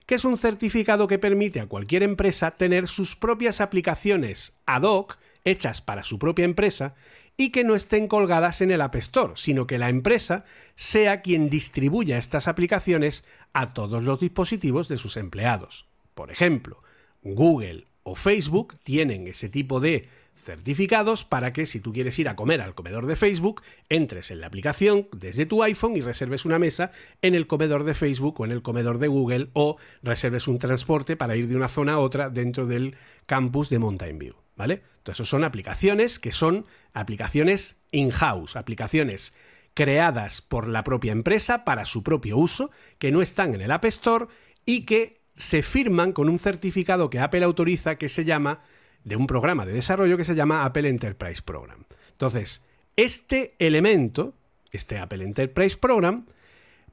que 0.05 0.15
es 0.15 0.25
un 0.25 0.37
certificado 0.37 1.07
que 1.07 1.19
permite 1.19 1.59
a 1.59 1.67
cualquier 1.67 2.03
empresa 2.03 2.51
tener 2.51 2.87
sus 2.87 3.15
propias 3.15 3.59
aplicaciones 3.59 4.57
ad 4.65 4.83
hoc, 4.83 5.17
hechas 5.43 5.81
para 5.81 6.03
su 6.03 6.19
propia 6.19 6.45
empresa, 6.45 6.95
y 7.37 7.49
que 7.49 7.63
no 7.63 7.75
estén 7.75 8.07
colgadas 8.07 8.61
en 8.61 8.71
el 8.71 8.81
App 8.81 8.95
Store, 8.95 9.33
sino 9.35 9.67
que 9.67 9.77
la 9.77 9.89
empresa 9.89 10.45
sea 10.75 11.21
quien 11.21 11.49
distribuya 11.49 12.17
estas 12.17 12.47
aplicaciones 12.47 13.25
a 13.53 13.73
todos 13.73 14.03
los 14.03 14.19
dispositivos 14.19 14.87
de 14.87 14.97
sus 14.97 15.17
empleados. 15.17 15.87
Por 16.13 16.31
ejemplo, 16.31 16.83
Google 17.23 17.87
o 18.03 18.15
Facebook 18.15 18.77
tienen 18.83 19.27
ese 19.27 19.49
tipo 19.49 19.79
de 19.79 20.09
certificados 20.43 21.23
para 21.23 21.53
que 21.53 21.65
si 21.65 21.79
tú 21.79 21.93
quieres 21.93 22.19
ir 22.19 22.27
a 22.27 22.35
comer 22.35 22.61
al 22.61 22.75
comedor 22.75 23.05
de 23.05 23.15
Facebook, 23.15 23.61
entres 23.89 24.29
en 24.29 24.41
la 24.41 24.47
aplicación 24.47 25.07
desde 25.11 25.45
tu 25.45 25.63
iPhone 25.63 25.95
y 25.95 26.01
reserves 26.01 26.45
una 26.45 26.59
mesa 26.59 26.91
en 27.21 27.33
el 27.33 27.47
comedor 27.47 27.83
de 27.83 27.93
Facebook 27.93 28.39
o 28.41 28.45
en 28.45 28.51
el 28.51 28.61
comedor 28.61 28.99
de 28.99 29.07
Google 29.07 29.49
o 29.53 29.77
reserves 30.01 30.47
un 30.47 30.59
transporte 30.59 31.15
para 31.15 31.35
ir 31.35 31.47
de 31.47 31.55
una 31.55 31.69
zona 31.69 31.93
a 31.93 31.99
otra 31.99 32.29
dentro 32.29 32.65
del 32.65 32.95
campus 33.25 33.69
de 33.69 33.79
Mountain 33.79 34.19
View, 34.19 34.35
¿vale? 34.63 34.81
Entonces, 34.99 35.27
son 35.27 35.43
aplicaciones 35.43 36.19
que 36.19 36.31
son 36.31 36.65
aplicaciones 36.93 37.75
in-house, 37.91 38.55
aplicaciones 38.55 39.33
creadas 39.73 40.41
por 40.41 40.69
la 40.69 40.85
propia 40.85 41.11
empresa 41.11 41.65
para 41.65 41.83
su 41.83 42.01
propio 42.01 42.37
uso, 42.37 42.71
que 42.97 43.11
no 43.11 43.21
están 43.21 43.53
en 43.53 43.59
el 43.59 43.71
App 43.71 43.83
Store 43.83 44.27
y 44.65 44.85
que 44.85 45.19
se 45.35 45.63
firman 45.63 46.13
con 46.13 46.29
un 46.29 46.39
certificado 46.39 47.09
que 47.09 47.19
Apple 47.19 47.43
autoriza 47.43 47.97
que 47.97 48.07
se 48.07 48.23
llama 48.23 48.61
de 49.03 49.17
un 49.17 49.27
programa 49.27 49.65
de 49.65 49.73
desarrollo 49.73 50.15
que 50.15 50.23
se 50.23 50.35
llama 50.35 50.63
Apple 50.63 50.87
Enterprise 50.87 51.41
Program. 51.41 51.83
Entonces, 52.11 52.65
este 52.95 53.55
elemento, 53.59 54.33
este 54.71 54.97
Apple 54.97 55.25
Enterprise 55.25 55.75
Program, 55.75 56.25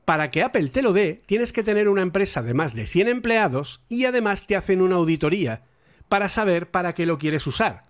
para 0.05 0.31
que 0.31 0.43
Apple 0.43 0.71
te 0.71 0.83
lo 0.83 0.93
dé, 0.93 1.21
tienes 1.27 1.53
que 1.53 1.63
tener 1.63 1.89
una 1.89 2.03
empresa 2.03 2.43
de 2.43 2.53
más 2.53 2.75
de 2.75 2.89
100 2.89 3.07
empleados 3.07 3.85
y 3.89 4.07
además 4.07 4.49
te 4.49 4.57
hacen 4.57 4.83
una 4.83 4.97
auditoría 4.97 5.63
para 6.11 6.29
saber 6.29 6.71
para 6.71 6.93
qué 6.93 7.07
lo 7.07 7.17
quieres 7.17 7.47
usar. 7.47 7.85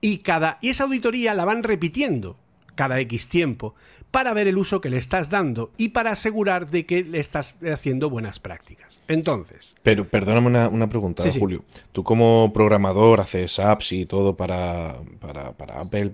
Y, 0.00 0.18
cada, 0.18 0.58
y 0.60 0.70
esa 0.70 0.84
auditoría 0.84 1.32
la 1.34 1.44
van 1.44 1.62
repitiendo 1.62 2.36
cada 2.74 2.98
X 3.00 3.28
tiempo 3.28 3.74
para 4.10 4.32
ver 4.34 4.46
el 4.48 4.56
uso 4.58 4.80
que 4.80 4.88
le 4.90 4.96
estás 4.96 5.30
dando 5.30 5.70
y 5.76 5.90
para 5.90 6.10
asegurar 6.12 6.68
de 6.70 6.86
que 6.86 7.02
le 7.04 7.18
estás 7.20 7.56
haciendo 7.72 8.08
buenas 8.10 8.38
prácticas. 8.40 9.00
Entonces, 9.08 9.74
Pero 9.82 10.08
perdóname 10.08 10.46
una, 10.48 10.68
una 10.68 10.88
pregunta, 10.88 11.22
Sí, 11.22 11.30
sí. 11.32 11.38
Julio. 11.38 11.64
Tú 11.92 12.02
como 12.02 12.50
programador 12.52 13.20
haces 13.20 13.58
apps 13.58 13.92
y 13.92 14.06
todo 14.06 14.36
para, 14.36 14.96
para, 15.20 15.52
para 15.52 15.80
Apple. 15.80 16.12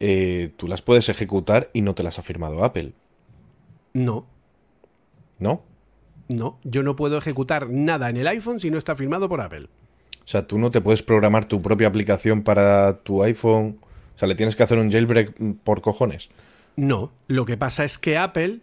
eh, 0.00 0.52
tú 0.56 0.66
las 0.68 0.82
puedes 0.82 1.08
ejecutar 1.08 1.70
y 1.72 1.82
no 1.82 1.94
te 1.94 2.02
las 2.02 2.18
ha 2.18 2.22
firmado 2.22 2.64
Apple, 2.64 2.92
no, 3.94 4.26
¿no? 5.38 5.62
no, 6.28 6.58
yo 6.64 6.82
no 6.82 6.96
puedo 6.96 7.16
ejecutar 7.18 7.70
nada 7.70 8.10
en 8.10 8.16
el 8.18 8.26
iPhone 8.26 8.60
si 8.60 8.70
no 8.70 8.76
está 8.78 8.94
firmado 8.94 9.28
por 9.28 9.40
Apple. 9.40 9.68
O 10.26 10.28
sea, 10.28 10.48
tú 10.48 10.58
no 10.58 10.72
te 10.72 10.80
puedes 10.80 11.04
programar 11.04 11.44
tu 11.44 11.62
propia 11.62 11.86
aplicación 11.86 12.42
para 12.42 12.98
tu 13.04 13.22
iPhone. 13.22 13.78
O 14.16 14.18
sea, 14.18 14.26
le 14.26 14.34
tienes 14.34 14.56
que 14.56 14.64
hacer 14.64 14.76
un 14.76 14.90
jailbreak 14.90 15.34
por 15.62 15.80
cojones. 15.80 16.30
No, 16.74 17.12
lo 17.28 17.44
que 17.44 17.56
pasa 17.56 17.84
es 17.84 17.96
que 17.96 18.18
Apple 18.18 18.58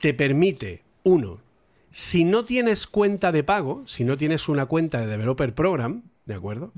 te 0.00 0.12
permite, 0.12 0.82
uno, 1.04 1.38
si 1.92 2.24
no 2.24 2.44
tienes 2.44 2.88
cuenta 2.88 3.30
de 3.30 3.44
pago, 3.44 3.86
si 3.86 4.02
no 4.02 4.16
tienes 4.16 4.48
una 4.48 4.66
cuenta 4.66 5.00
de 5.00 5.06
Developer 5.06 5.54
Program, 5.54 6.02
¿de 6.26 6.34
acuerdo? 6.34 6.72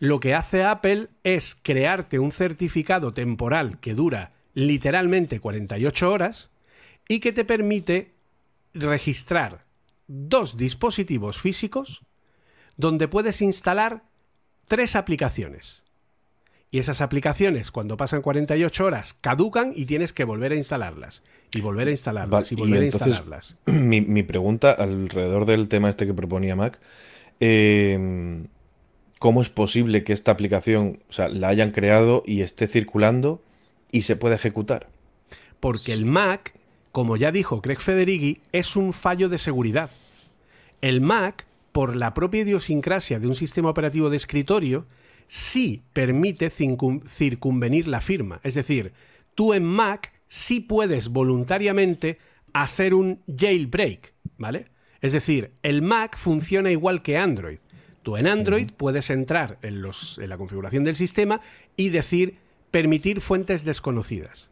Lo 0.00 0.18
que 0.18 0.34
hace 0.34 0.64
Apple 0.64 1.08
es 1.22 1.54
crearte 1.54 2.18
un 2.18 2.32
certificado 2.32 3.12
temporal 3.12 3.78
que 3.78 3.94
dura 3.94 4.32
literalmente 4.52 5.38
48 5.38 6.10
horas 6.10 6.50
y 7.06 7.20
que 7.20 7.32
te 7.32 7.44
permite 7.44 8.14
registrar 8.74 9.64
dos 10.08 10.56
dispositivos 10.56 11.38
físicos 11.38 12.02
donde 12.80 13.08
puedes 13.08 13.42
instalar 13.42 14.02
tres 14.66 14.96
aplicaciones. 14.96 15.84
Y 16.72 16.78
esas 16.78 17.00
aplicaciones, 17.00 17.72
cuando 17.72 17.96
pasan 17.96 18.22
48 18.22 18.84
horas, 18.84 19.14
caducan 19.14 19.72
y 19.74 19.86
tienes 19.86 20.12
que 20.12 20.22
volver 20.22 20.52
a 20.52 20.54
instalarlas. 20.54 21.24
Y 21.52 21.60
volver 21.60 21.88
a 21.88 21.90
instalarlas. 21.90 22.30
Vale, 22.30 22.46
y 22.50 22.54
volver 22.54 22.82
y 22.82 22.84
a 22.84 22.86
instalarlas. 22.86 23.56
Mi, 23.66 24.00
mi 24.00 24.22
pregunta 24.22 24.70
alrededor 24.70 25.46
del 25.46 25.66
tema 25.66 25.90
este 25.90 26.06
que 26.06 26.14
proponía 26.14 26.54
Mac, 26.54 26.80
eh, 27.40 28.46
¿cómo 29.18 29.42
es 29.42 29.50
posible 29.50 30.04
que 30.04 30.12
esta 30.12 30.30
aplicación, 30.30 31.00
o 31.08 31.12
sea, 31.12 31.28
la 31.28 31.48
hayan 31.48 31.72
creado 31.72 32.22
y 32.24 32.42
esté 32.42 32.68
circulando 32.68 33.42
y 33.90 34.02
se 34.02 34.14
pueda 34.14 34.36
ejecutar? 34.36 34.88
Porque 35.58 35.92
el 35.92 36.06
Mac, 36.06 36.54
como 36.92 37.16
ya 37.16 37.32
dijo 37.32 37.60
Craig 37.62 37.80
Federighi, 37.80 38.42
es 38.52 38.76
un 38.76 38.92
fallo 38.92 39.28
de 39.28 39.38
seguridad. 39.38 39.90
El 40.80 41.00
Mac, 41.00 41.46
por 41.72 41.96
la 41.96 42.14
propia 42.14 42.42
idiosincrasia 42.42 43.18
de 43.20 43.26
un 43.28 43.34
sistema 43.34 43.70
operativo 43.70 44.10
de 44.10 44.16
escritorio, 44.16 44.86
sí 45.28 45.82
permite 45.92 46.50
circunvenir 46.50 47.86
la 47.88 48.00
firma. 48.00 48.40
Es 48.42 48.54
decir, 48.54 48.92
tú 49.34 49.54
en 49.54 49.64
Mac 49.64 50.12
sí 50.28 50.60
puedes 50.60 51.08
voluntariamente 51.08 52.18
hacer 52.52 52.94
un 52.94 53.20
jailbreak, 53.38 54.14
¿vale? 54.38 54.66
Es 55.00 55.12
decir, 55.12 55.52
el 55.62 55.82
Mac 55.82 56.16
funciona 56.18 56.70
igual 56.70 57.02
que 57.02 57.16
Android. 57.16 57.58
Tú 58.02 58.16
en 58.16 58.26
Android 58.26 58.70
puedes 58.76 59.10
entrar 59.10 59.58
en, 59.62 59.82
los- 59.82 60.18
en 60.18 60.28
la 60.30 60.38
configuración 60.38 60.84
del 60.84 60.96
sistema 60.96 61.40
y 61.76 61.90
decir 61.90 62.36
permitir 62.70 63.20
fuentes 63.20 63.64
desconocidas. 63.64 64.50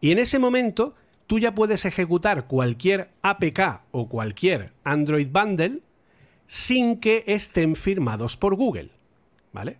Y 0.00 0.12
en 0.12 0.18
ese 0.18 0.38
momento 0.38 0.94
tú 1.26 1.38
ya 1.38 1.54
puedes 1.54 1.84
ejecutar 1.84 2.46
cualquier 2.46 3.10
APK 3.22 3.82
o 3.90 4.08
cualquier 4.08 4.72
Android 4.84 5.28
Bundle 5.30 5.80
sin 6.48 6.98
que 6.98 7.22
estén 7.28 7.76
firmados 7.76 8.36
por 8.36 8.56
Google. 8.56 8.90
¿Vale? 9.52 9.78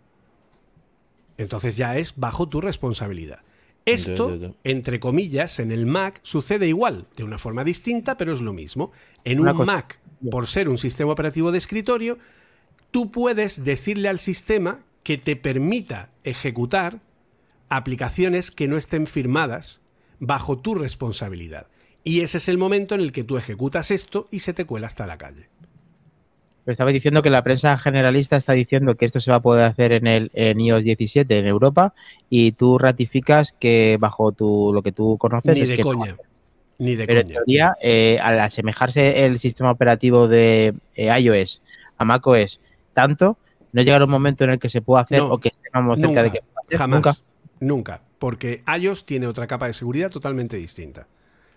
Entonces 1.37 1.77
ya 1.77 1.97
es 1.97 2.17
bajo 2.17 2.49
tu 2.49 2.61
responsabilidad. 2.61 3.41
Esto, 3.85 4.39
entre 4.65 5.01
comillas, 5.01 5.59
en 5.61 5.73
el 5.73 5.87
Mac 5.87 6.21
sucede 6.23 6.67
igual, 6.69 7.07
de 7.17 7.25
una 7.25 7.39
forma 7.39 7.65
distinta, 7.65 8.17
pero 8.19 8.33
es 8.33 8.41
lo 8.43 8.53
mismo. 8.53 8.93
En 9.25 9.41
Una 9.41 9.53
un 9.53 9.59
cosa- 9.59 9.73
Mac, 9.73 9.99
por 10.31 10.47
ser 10.47 10.69
un 10.69 10.77
sistema 10.77 11.13
operativo 11.13 11.53
de 11.53 11.59
escritorio, 11.59 12.19
tú 12.91 13.11
puedes 13.11 13.65
decirle 13.65 14.09
al 14.09 14.19
sistema 14.19 14.81
que 15.05 15.17
te 15.17 15.37
permita 15.37 16.11
ejecutar 16.23 17.01
aplicaciones 17.71 18.51
que 18.51 18.69
no 18.69 18.77
estén 18.77 19.07
firmadas 19.07 19.81
bajo 20.21 20.59
tu 20.59 20.75
responsabilidad. 20.75 21.69
Y 22.05 22.21
ese 22.21 22.38
es 22.38 22.49
el 22.49 22.59
momento 22.59 22.95
en 22.95 23.01
el 23.01 23.12
que 23.12 23.25
tú 23.25 23.38
ejecutas 23.38 23.90
esto 23.90 24.29
y 24.31 24.40
se 24.40 24.53
te 24.53 24.66
cuela 24.66 24.87
hasta 24.87 25.07
la 25.07 25.16
calle. 25.19 25.49
Pero 26.68 26.74
estaba 26.74 26.92
diciendo 26.92 27.22
que 27.22 27.31
la 27.31 27.42
prensa 27.42 27.78
generalista 27.78 28.37
está 28.37 28.52
diciendo 28.52 28.94
que 28.94 29.07
esto 29.07 29.20
se 29.22 29.31
va 29.31 29.38
a 29.38 29.40
poder 29.40 29.64
hacer 29.64 29.90
en 29.92 30.07
el 30.07 30.31
en 30.35 30.61
iOS 30.61 30.85
17 30.85 31.38
en 31.38 31.46
Europa 31.46 31.94
y 32.28 32.52
tú 32.52 32.76
ratificas 32.76 33.54
que 33.59 33.96
bajo 33.98 34.33
tu 34.33 34.70
lo 34.74 34.83
que 34.83 34.92
tú 34.92 35.16
conoces 35.16 35.57
Ni 35.57 35.62
es 35.62 35.68
de 35.70 35.76
que 35.76 35.83
no. 35.83 35.88
coña. 35.88 36.16
Ni 36.76 36.94
de 36.94 37.07
Pero 37.07 37.20
en 37.20 37.26
coña. 37.28 37.37
teoría, 37.37 37.70
eh, 37.83 38.18
al 38.22 38.38
asemejarse 38.40 39.24
el 39.24 39.38
sistema 39.38 39.70
operativo 39.70 40.28
de 40.28 40.74
eh, 40.94 41.18
iOS 41.18 41.62
a 41.96 42.04
macOS 42.04 42.61
tanto, 42.92 43.38
no 43.72 43.81
llegará 43.81 44.04
un 44.04 44.11
momento 44.11 44.44
en 44.44 44.50
el 44.50 44.59
que 44.59 44.68
se 44.68 44.83
pueda 44.83 45.00
hacer 45.04 45.20
No, 45.20 45.31
o 45.31 45.38
que 45.38 45.48
estemos 45.48 45.98
cerca 45.98 46.07
Nunca, 46.07 46.22
de 46.22 46.31
que 46.33 46.42
pueda 46.42 46.61
hacer. 46.66 46.76
jamás. 46.76 46.96
Nunca. 46.98 47.14
Nunca. 47.61 48.00
Porque 48.18 48.62
iOS 48.78 49.07
tiene 49.07 49.26
otra 49.26 49.46
capa 49.46 49.68
de 49.68 49.72
seguridad 49.72 50.11
totalmente 50.11 50.59
distinta. 50.59 51.07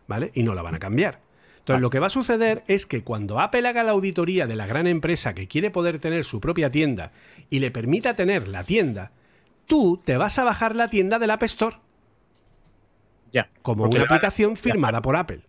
¿Vale? 0.07 0.31
Y 0.35 0.43
no 0.43 0.55
la 0.55 0.61
van 0.61 0.75
a 0.75 0.79
cambiar. 0.79 1.19
Entonces, 1.61 1.77
Ah. 1.77 1.81
lo 1.81 1.89
que 1.89 1.99
va 1.99 2.07
a 2.07 2.11
suceder 2.11 2.63
es 2.67 2.85
que 2.85 3.03
cuando 3.03 3.39
Apple 3.39 3.67
haga 3.67 3.83
la 3.83 3.91
auditoría 3.91 4.47
de 4.47 4.55
la 4.55 4.65
gran 4.65 4.87
empresa 4.87 5.33
que 5.33 5.47
quiere 5.47 5.71
poder 5.71 5.99
tener 5.99 6.23
su 6.23 6.39
propia 6.41 6.69
tienda 6.69 7.11
y 7.49 7.59
le 7.59 7.71
permita 7.71 8.13
tener 8.15 8.47
la 8.47 8.63
tienda, 8.63 9.11
tú 9.67 10.01
te 10.03 10.17
vas 10.17 10.37
a 10.39 10.43
bajar 10.43 10.75
la 10.75 10.87
tienda 10.89 11.17
del 11.19 11.31
App 11.31 11.43
Store 11.43 11.77
Ya. 13.31 13.49
como 13.61 13.85
una 13.85 14.03
aplicación 14.03 14.57
firmada 14.57 15.01
por 15.01 15.15
Apple. 15.15 15.41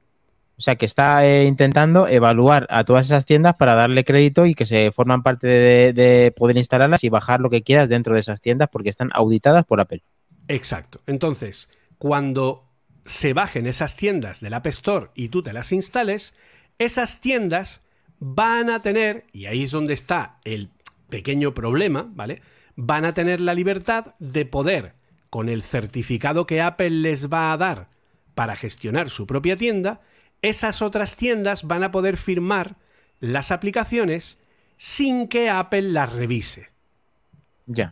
O 0.58 0.60
sea, 0.60 0.76
que 0.76 0.86
está 0.86 1.26
eh, 1.26 1.44
intentando 1.46 2.06
evaluar 2.06 2.66
a 2.70 2.84
todas 2.84 3.06
esas 3.06 3.24
tiendas 3.24 3.54
para 3.56 3.74
darle 3.74 4.04
crédito 4.04 4.46
y 4.46 4.54
que 4.54 4.66
se 4.66 4.92
forman 4.92 5.22
parte 5.22 5.46
de, 5.48 5.92
de 5.92 6.30
poder 6.36 6.56
instalarlas 6.58 7.02
y 7.02 7.08
bajar 7.08 7.40
lo 7.40 7.50
que 7.50 7.62
quieras 7.62 7.88
dentro 7.88 8.14
de 8.14 8.20
esas 8.20 8.40
tiendas 8.40 8.68
porque 8.70 8.90
están 8.90 9.10
auditadas 9.14 9.64
por 9.64 9.80
Apple. 9.80 10.02
Exacto. 10.46 11.00
Entonces, 11.06 11.70
cuando 11.98 12.64
se 13.04 13.32
bajen 13.32 13.66
esas 13.66 13.96
tiendas 13.96 14.40
del 14.40 14.54
App 14.54 14.66
Store 14.68 15.10
y 15.14 15.28
tú 15.28 15.42
te 15.42 15.52
las 15.52 15.72
instales, 15.72 16.36
esas 16.78 17.20
tiendas 17.20 17.84
van 18.18 18.70
a 18.70 18.80
tener, 18.80 19.26
y 19.32 19.46
ahí 19.46 19.64
es 19.64 19.70
donde 19.72 19.94
está 19.94 20.38
el 20.44 20.70
pequeño 21.08 21.54
problema, 21.54 22.08
¿vale? 22.14 22.42
Van 22.76 23.04
a 23.04 23.14
tener 23.14 23.40
la 23.40 23.54
libertad 23.54 24.14
de 24.18 24.46
poder, 24.46 24.94
con 25.30 25.48
el 25.48 25.62
certificado 25.62 26.46
que 26.46 26.60
Apple 26.60 26.90
les 26.90 27.28
va 27.28 27.52
a 27.52 27.56
dar 27.56 27.88
para 28.34 28.56
gestionar 28.56 29.10
su 29.10 29.26
propia 29.26 29.56
tienda, 29.56 30.00
esas 30.40 30.82
otras 30.82 31.16
tiendas 31.16 31.64
van 31.64 31.84
a 31.84 31.90
poder 31.90 32.16
firmar 32.16 32.76
las 33.20 33.50
aplicaciones 33.50 34.42
sin 34.76 35.28
que 35.28 35.48
Apple 35.48 35.82
las 35.82 36.12
revise. 36.12 36.71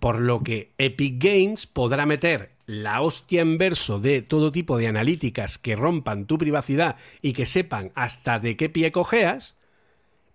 Por 0.01 0.21
lo 0.21 0.43
que 0.43 0.73
Epic 0.79 1.23
Games 1.23 1.67
podrá 1.67 2.05
meter 2.05 2.51
la 2.67 3.01
hostia 3.03 3.41
en 3.41 3.57
verso 3.57 4.01
de 4.01 4.23
todo 4.23 4.53
tipo 4.53 4.79
de 4.79 4.89
analíticas 4.89 5.59
que 5.59 5.77
rompan 5.77 6.27
tu 6.27 6.39
privacidad 6.39 6.97
y 7.23 7.33
que 7.33 7.47
sepan 7.47 7.93
hasta 7.95 8.39
de 8.39 8.57
qué 8.57 8.69
pie 8.69 8.93
cojeas, 8.93 9.61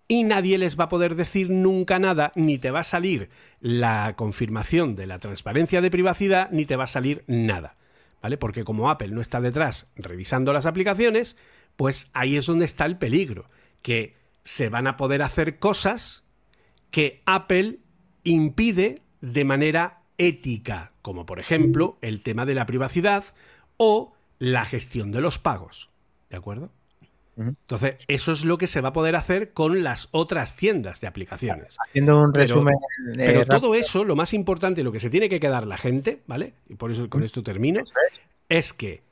y 0.08 0.22
nadie 0.22 0.58
les 0.58 0.78
va 0.78 0.84
a 0.84 0.88
poder 0.88 1.16
decir 1.16 1.50
nunca 1.50 1.98
nada, 1.98 2.32
ni 2.34 2.58
te 2.58 2.70
va 2.70 2.80
a 2.80 2.84
salir 2.84 3.28
la 3.60 4.14
confirmación 4.16 4.94
de 4.94 5.06
la 5.06 5.18
transparencia 5.18 5.80
de 5.80 5.90
privacidad, 5.90 6.50
ni 6.50 6.64
te 6.64 6.76
va 6.76 6.84
a 6.84 6.88
salir 6.88 7.24
nada. 7.26 7.76
¿Vale? 8.22 8.38
Porque 8.38 8.64
como 8.64 8.90
Apple 8.90 9.08
no 9.08 9.20
está 9.20 9.40
detrás 9.40 9.92
revisando 9.96 10.52
las 10.52 10.66
aplicaciones, 10.66 11.36
pues 11.76 12.10
ahí 12.12 12.36
es 12.36 12.46
donde 12.46 12.64
está 12.64 12.86
el 12.86 12.98
peligro, 12.98 13.48
que 13.82 14.14
se 14.44 14.68
van 14.68 14.86
a 14.86 14.96
poder 14.96 15.22
hacer 15.22 15.58
cosas 15.58 16.24
que 16.90 17.22
Apple 17.26 17.80
impide 18.24 19.02
de 19.20 19.44
manera 19.44 20.00
ética, 20.18 20.92
como 21.02 21.26
por 21.26 21.38
ejemplo 21.40 21.98
el 22.00 22.20
tema 22.22 22.46
de 22.46 22.54
la 22.54 22.66
privacidad 22.66 23.24
o 23.76 24.14
la 24.38 24.64
gestión 24.64 25.12
de 25.12 25.20
los 25.20 25.38
pagos. 25.38 25.90
¿De 26.30 26.36
acuerdo? 26.36 26.70
Entonces, 27.38 27.96
eso 28.08 28.32
es 28.32 28.46
lo 28.46 28.56
que 28.56 28.66
se 28.66 28.80
va 28.80 28.88
a 28.88 28.92
poder 28.94 29.14
hacer 29.14 29.52
con 29.52 29.84
las 29.84 30.08
otras 30.12 30.56
tiendas 30.56 31.02
de 31.02 31.06
aplicaciones. 31.06 31.76
Haciendo 31.86 32.18
un 32.18 32.32
Pero- 32.32 32.46
resumen. 32.46 32.74
eh, 32.74 33.12
Pero 33.14 33.40
rápido, 33.40 33.60
todo 33.60 33.74
eso, 33.74 34.04
lo 34.04 34.16
más 34.16 34.32
importante, 34.32 34.82
lo 34.82 34.90
que 34.90 35.00
se 35.00 35.10
tiene 35.10 35.28
que 35.28 35.38
quedar 35.38 35.66
la 35.66 35.76
gente, 35.76 36.22
¿vale? 36.26 36.54
Y 36.68 36.76
por 36.76 36.90
eso 36.90 37.10
con 37.10 37.22
esto 37.22 37.42
termino, 37.42 37.80
es. 37.82 37.92
es 38.48 38.72
que 38.72 39.02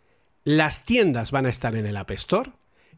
las 0.42 0.86
tiendas 0.86 1.32
van 1.32 1.44
a 1.44 1.50
estar 1.50 1.76
en 1.76 1.84
el 1.84 1.98
App 1.98 2.10
Store 2.12 2.50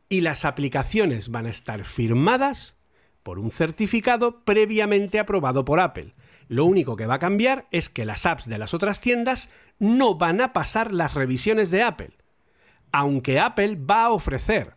y 0.08 0.20
las 0.20 0.44
aplicaciones 0.44 1.28
van 1.30 1.46
a 1.46 1.50
estar 1.50 1.84
firmadas 1.84 2.76
por 3.24 3.40
un 3.40 3.50
certificado 3.50 4.44
previamente 4.44 5.18
aprobado 5.18 5.64
por 5.64 5.80
Apple. 5.80 6.14
Lo 6.48 6.64
único 6.64 6.96
que 6.96 7.06
va 7.06 7.14
a 7.14 7.20
cambiar 7.20 7.66
es 7.70 7.88
que 7.88 8.04
las 8.04 8.26
apps 8.26 8.48
de 8.48 8.58
las 8.58 8.74
otras 8.74 9.00
tiendas 9.00 9.50
no 9.78 10.16
van 10.16 10.40
a 10.40 10.52
pasar 10.52 10.92
las 10.92 11.14
revisiones 11.14 11.70
de 11.70 11.82
Apple. 11.82 12.10
Aunque 12.92 13.40
Apple 13.40 13.76
va 13.76 14.04
a 14.04 14.10
ofrecer 14.10 14.74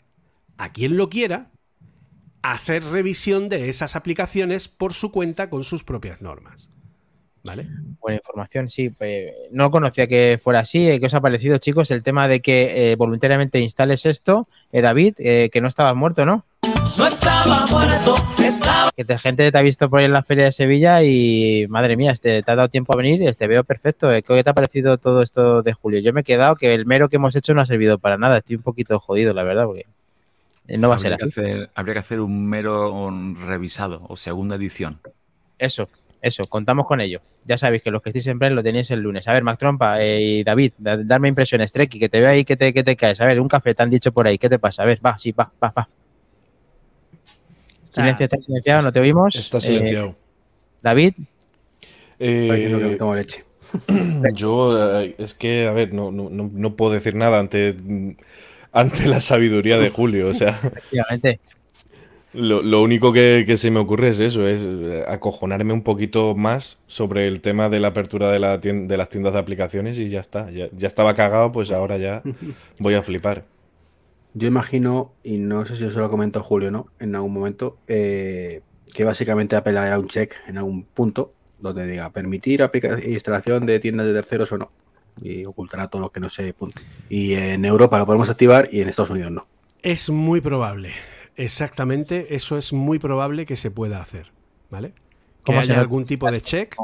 a 0.57 0.71
quien 0.71 0.97
lo 0.97 1.09
quiera 1.09 1.51
hacer 2.41 2.83
revisión 2.83 3.49
de 3.49 3.69
esas 3.69 3.95
aplicaciones 3.95 4.67
por 4.67 4.93
su 4.93 5.11
cuenta 5.11 5.49
con 5.49 5.63
sus 5.63 5.83
propias 5.83 6.21
normas. 6.21 6.69
¿Vale? 7.43 7.67
Buena 8.01 8.17
información, 8.17 8.67
sí. 8.67 8.89
pues, 8.89 9.31
no 9.51 9.71
conocía 9.71 10.07
que 10.07 10.39
fuera 10.43 10.59
así. 10.59 10.99
¿Qué 10.99 11.05
os 11.05 11.13
ha 11.13 11.21
parecido, 11.21 11.57
chicos, 11.57 11.89
el 11.91 12.03
tema 12.03 12.27
de 12.27 12.41
que 12.41 12.91
eh, 12.91 12.95
voluntariamente 12.95 13.59
instales 13.59 14.05
esto? 14.05 14.47
Eh, 14.71 14.81
David, 14.81 15.15
eh, 15.19 15.49
que 15.51 15.61
no 15.61 15.67
estabas 15.67 15.95
muerto, 15.95 16.25
¿no? 16.25 16.45
No 16.97 17.07
estaba 17.07 17.65
muerto, 17.71 18.15
estaba. 18.43 18.91
Que 18.95 19.05
te- 19.05 19.17
gente 19.17 19.51
te 19.51 19.57
ha 19.57 19.61
visto 19.61 19.89
por 19.89 19.99
ahí 19.99 20.05
en 20.05 20.11
la 20.13 20.23
feria 20.23 20.45
de 20.45 20.51
Sevilla 20.51 21.01
y, 21.03 21.65
madre 21.69 21.95
mía, 21.95 22.11
este, 22.11 22.43
te 22.43 22.51
ha 22.51 22.55
dado 22.55 22.67
tiempo 22.69 22.93
a 22.93 22.97
venir 22.97 23.21
y 23.21 23.31
te 23.33 23.47
veo 23.47 23.63
perfecto. 23.63 24.11
Eh, 24.13 24.21
¿Qué 24.23 24.43
te 24.43 24.49
ha 24.49 24.53
parecido 24.53 24.97
todo 24.97 25.21
esto 25.21 25.61
de 25.61 25.73
Julio? 25.73 25.99
Yo 26.01 26.11
me 26.11 26.21
he 26.21 26.23
quedado 26.23 26.55
que 26.55 26.73
el 26.73 26.85
mero 26.85 27.07
que 27.07 27.15
hemos 27.15 27.35
hecho 27.35 27.53
no 27.53 27.61
ha 27.61 27.65
servido 27.65 27.97
para 27.99 28.17
nada. 28.17 28.37
Estoy 28.39 28.57
un 28.57 28.63
poquito 28.63 28.99
jodido, 28.99 29.33
la 29.33 29.43
verdad, 29.43 29.65
porque 29.65 29.85
eh, 30.67 30.77
no 30.77 30.89
va 30.89 30.95
a 30.95 30.99
ser 30.99 31.15
que 31.15 31.23
así. 31.23 31.39
hacer, 31.39 31.69
habría 31.73 31.93
que 31.93 31.99
hacer 31.99 32.19
un 32.19 32.45
mero 32.47 32.91
un 32.93 33.37
revisado 33.47 34.01
o 34.09 34.17
segunda 34.17 34.55
edición. 34.55 34.99
Eso. 35.57 35.87
Eso, 36.21 36.43
contamos 36.43 36.85
con 36.85 36.99
ello. 36.99 37.21
Ya 37.45 37.57
sabéis 37.57 37.81
que 37.81 37.91
los 37.91 38.01
que 38.01 38.09
estéis 38.09 38.27
en 38.27 38.39
Prime 38.39 38.53
lo 38.53 38.61
tenéis 38.61 38.91
el 38.91 38.99
lunes. 38.99 39.25
A 39.29 39.31
ver, 39.31 39.41
Mac 39.41 39.57
Trompa 39.57 40.01
eh, 40.03 40.19
y 40.21 40.43
David, 40.43 40.73
da- 40.77 40.97
darme 40.97 41.29
impresiones, 41.29 41.71
Treki, 41.71 41.97
que 41.97 42.09
te 42.09 42.19
veo 42.19 42.29
ahí, 42.29 42.43
que 42.43 42.57
te, 42.57 42.73
que 42.73 42.83
te 42.83 42.97
caes. 42.97 43.21
A 43.21 43.25
ver, 43.25 43.39
un 43.39 43.47
café, 43.47 43.73
te 43.73 43.83
han 43.83 43.89
dicho 43.89 44.11
por 44.11 44.27
ahí, 44.27 44.37
¿qué 44.37 44.49
te 44.49 44.59
pasa? 44.59 44.83
A 44.83 44.85
ver, 44.85 44.99
va, 45.03 45.17
sí, 45.17 45.31
va, 45.31 45.49
va, 45.63 45.73
va. 45.77 45.87
Está- 47.89 48.01
Silencio, 48.03 48.23
está 48.25 48.37
silenciado, 48.37 48.81
no 48.83 48.91
te 48.93 48.99
oímos. 48.99 49.35
Está 49.35 49.57
Eh, 49.57 49.61
silenciado. 49.61 50.15
David, 50.81 51.13
Eh, 52.19 52.95
tomo 52.97 53.15
leche. 53.15 53.43
Yo, 54.33 54.99
eh, 55.01 55.15
es 55.17 55.33
que, 55.33 55.67
a 55.67 55.71
ver, 55.71 55.93
no, 55.93 56.11
no, 56.11 56.29
no- 56.29 56.49
no 56.53 56.75
puedo 56.75 56.91
decir 56.93 57.15
nada 57.15 57.39
ante, 57.39 57.75
ante 58.71 59.05
la 59.07 59.21
sabiduría 59.21 59.77
de 59.77 59.89
Julio. 59.89 60.27
O 60.27 60.33
sea, 60.33 60.49
efectivamente. 60.63 61.39
lo, 62.33 62.61
lo 62.61 62.81
único 62.81 63.11
que, 63.13 63.43
que 63.47 63.57
se 63.57 63.71
me 63.71 63.79
ocurre 63.79 64.09
es 64.09 64.19
eso, 64.19 64.47
es 64.47 64.61
eh, 64.63 65.03
acojonarme 65.07 65.73
un 65.73 65.83
poquito 65.83 66.35
más 66.35 66.77
sobre 66.87 67.27
el 67.27 67.41
tema 67.41 67.69
de 67.69 67.79
la 67.79 67.89
apertura 67.89 68.31
de, 68.31 68.39
la 68.39 68.59
tien- 68.59 68.87
de 68.87 68.97
las 68.97 69.09
tiendas 69.09 69.33
de 69.33 69.39
aplicaciones 69.39 69.97
y 69.99 70.09
ya 70.09 70.19
está. 70.19 70.49
Ya, 70.51 70.67
ya 70.77 70.87
estaba 70.87 71.15
cagado, 71.15 71.51
pues 71.51 71.71
ahora 71.71 71.97
ya 71.97 72.21
voy 72.79 72.93
a 72.95 73.01
flipar. 73.03 73.45
Yo 74.33 74.47
imagino, 74.47 75.13
y 75.23 75.37
no 75.37 75.65
sé 75.65 75.75
si 75.75 75.85
eso 75.85 75.99
lo 75.99 76.09
comentó 76.09 76.43
Julio, 76.43 76.71
¿no? 76.71 76.87
En 76.99 77.15
algún 77.15 77.33
momento, 77.33 77.77
eh, 77.87 78.61
que 78.93 79.03
básicamente 79.03 79.55
Apple 79.55 79.77
hará 79.77 79.97
un 79.97 80.07
check 80.07 80.35
en 80.47 80.57
algún 80.57 80.83
punto 80.83 81.33
donde 81.59 81.85
diga 81.87 82.09
permitir 82.11 82.61
instalación 83.05 83.65
de 83.65 83.79
tiendas 83.79 84.07
de 84.07 84.13
terceros 84.13 84.51
o 84.51 84.57
no. 84.57 84.71
Y 85.21 85.45
ocultará 85.45 85.87
todo 85.87 86.01
lo 86.01 86.11
que 86.11 86.19
no 86.19 86.29
se 86.29 86.53
punte. 86.53 86.81
Y 87.09 87.33
en 87.33 87.65
Europa 87.65 87.97
lo 87.97 88.05
podemos 88.05 88.29
activar 88.29 88.69
y 88.71 88.81
en 88.81 88.87
Estados 88.89 89.09
Unidos 89.09 89.31
no. 89.31 89.41
Es 89.81 90.09
muy 90.09 90.39
probable. 90.39 90.91
Exactamente, 91.35 92.35
eso 92.35 92.57
es 92.57 92.71
muy 92.71 92.99
probable 92.99 93.45
que 93.45 93.55
se 93.55 93.71
pueda 93.71 94.01
hacer. 94.01 94.31
¿Vale? 94.69 94.89
Que 94.89 94.93
¿Cómo 95.45 95.59
haya 95.59 95.67
será? 95.67 95.81
algún 95.81 96.05
tipo 96.05 96.29
de 96.31 96.41
check 96.41 96.77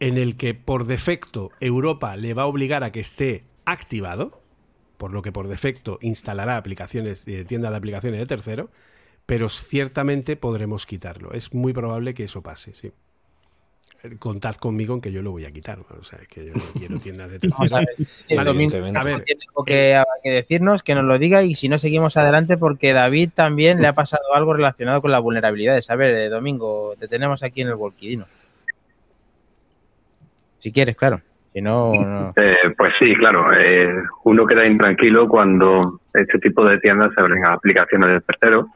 en 0.00 0.18
el 0.18 0.36
que 0.36 0.54
por 0.54 0.86
defecto 0.86 1.50
Europa 1.60 2.16
le 2.16 2.34
va 2.34 2.42
a 2.42 2.46
obligar 2.46 2.82
a 2.82 2.90
que 2.90 2.98
esté 2.98 3.44
activado, 3.64 4.41
por 5.02 5.12
lo 5.12 5.20
que 5.20 5.32
por 5.32 5.48
defecto 5.48 5.98
instalará 6.00 6.56
aplicaciones 6.56 7.24
de 7.24 7.44
tienda 7.44 7.72
de 7.72 7.76
aplicaciones 7.76 8.20
de 8.20 8.26
tercero, 8.26 8.70
pero 9.26 9.48
ciertamente 9.48 10.36
podremos 10.36 10.86
quitarlo. 10.86 11.32
Es 11.32 11.52
muy 11.52 11.72
probable 11.72 12.14
que 12.14 12.22
eso 12.22 12.40
pase, 12.40 12.72
sí. 12.72 12.92
Eh, 14.04 14.16
Contad 14.20 14.54
conmigo 14.54 14.94
en 14.94 15.00
que 15.00 15.10
yo 15.10 15.20
lo 15.20 15.32
voy 15.32 15.44
a 15.44 15.50
quitar. 15.50 15.78
¿no? 15.78 15.86
O 15.98 16.04
sea, 16.04 16.20
es 16.22 16.28
que 16.28 16.46
yo 16.46 16.52
no 16.54 16.62
quiero 16.78 16.98
tiendas 17.02 17.32
de 17.32 17.40
Vamos 17.48 17.72
a 17.72 17.80
tercero. 17.80 18.54
ver. 18.54 18.96
A 18.96 19.02
ver, 19.02 19.24
tiene 19.24 19.40
algo 19.48 19.64
que, 19.64 20.00
que 20.22 20.30
decirnos, 20.30 20.84
que 20.84 20.94
nos 20.94 21.02
lo 21.02 21.18
diga 21.18 21.42
y 21.42 21.56
si 21.56 21.68
no 21.68 21.78
seguimos 21.78 22.16
adelante 22.16 22.56
porque 22.56 22.92
David 22.92 23.30
también 23.34 23.80
le 23.82 23.88
ha 23.88 23.94
pasado 23.94 24.22
algo 24.34 24.54
relacionado 24.54 25.02
con 25.02 25.10
las 25.10 25.20
vulnerabilidades. 25.20 25.90
A 25.90 25.96
ver, 25.96 26.14
eh, 26.14 26.28
Domingo, 26.28 26.94
te 26.96 27.08
tenemos 27.08 27.42
aquí 27.42 27.62
en 27.62 27.70
el 27.70 27.74
Volquidino. 27.74 28.26
Si 30.60 30.70
quieres, 30.70 30.94
claro. 30.94 31.22
Si 31.52 31.60
no, 31.60 31.92
no. 31.94 32.32
Eh, 32.36 32.74
pues 32.76 32.94
sí, 32.98 33.14
claro. 33.14 33.52
eh, 33.52 33.92
uno 34.24 34.46
queda 34.46 34.66
intranquilo 34.66 35.28
cuando 35.28 36.00
este 36.14 36.38
tipo 36.38 36.64
de 36.64 36.78
tiendas 36.78 37.12
se 37.14 37.20
abren 37.20 37.44
a 37.44 37.52
aplicaciones 37.52 38.08
de 38.08 38.20
terceros 38.22 38.66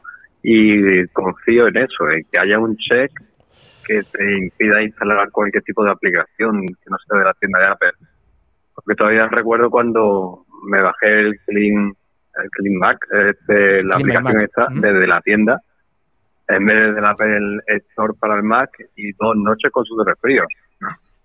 y 0.43 1.07
confío 1.07 1.67
en 1.67 1.77
eso, 1.77 2.09
en 2.09 2.23
que 2.31 2.39
haya 2.39 2.59
un 2.59 2.77
check 2.77 3.11
que 3.85 4.03
te 4.03 4.37
impida 4.37 4.83
instalar 4.83 5.31
cualquier 5.31 5.63
tipo 5.63 5.83
de 5.83 5.91
aplicación 5.91 6.67
que 6.67 6.89
no 6.89 6.97
sea 6.99 7.19
de 7.19 7.25
la 7.25 7.33
tienda 7.33 7.59
de 7.59 7.67
Apple. 7.67 7.93
Porque 8.75 8.95
todavía 8.95 9.27
recuerdo 9.27 9.71
cuando 9.71 10.45
me 10.63 10.81
bajé 10.81 11.19
el 11.19 11.39
Clean, 11.45 11.93
el 12.43 12.49
Clean 12.51 12.75
Mac, 12.77 12.99
este, 13.11 13.81
la 13.83 13.95
Clean 13.95 14.17
aplicación 14.17 14.41
esta, 14.41 14.67
desde 14.69 15.07
la 15.07 15.21
tienda, 15.21 15.61
en 16.47 16.65
vez 16.65 16.93
del 16.95 17.05
Apple 17.05 17.59
Store 17.67 18.13
para 18.19 18.35
el 18.35 18.43
Mac 18.43 18.69
y 18.95 19.13
dos 19.13 19.35
noches 19.35 19.71
con 19.71 19.83
sudores 19.85 20.15
fríos. 20.21 20.47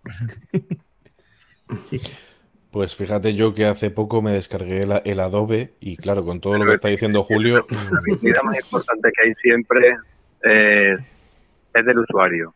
Sí, 1.85 1.99
sí. 1.99 2.13
Pues 2.71 2.97
fíjate 2.97 3.35
yo 3.35 3.53
que 3.53 3.67
hace 3.67 3.91
poco 3.91 4.23
me 4.23 4.33
descargué 4.33 4.81
el, 4.81 5.03
el 5.05 5.21
Adobe 5.21 5.75
y 5.79 5.97
claro, 5.99 6.25
con 6.25 6.41
todo 6.41 6.57
lo 6.57 6.65
que 6.65 6.75
está 6.75 6.89
diciendo 6.89 7.23
Julio, 7.23 7.67
La 7.69 7.99
habilidad 7.99 8.43
más 8.43 8.59
importante 8.59 9.11
que 9.15 9.29
hay 9.29 9.35
siempre 9.35 9.97
eh, 10.43 10.97
es 11.75 11.85
del 11.85 11.99
usuario. 11.99 12.55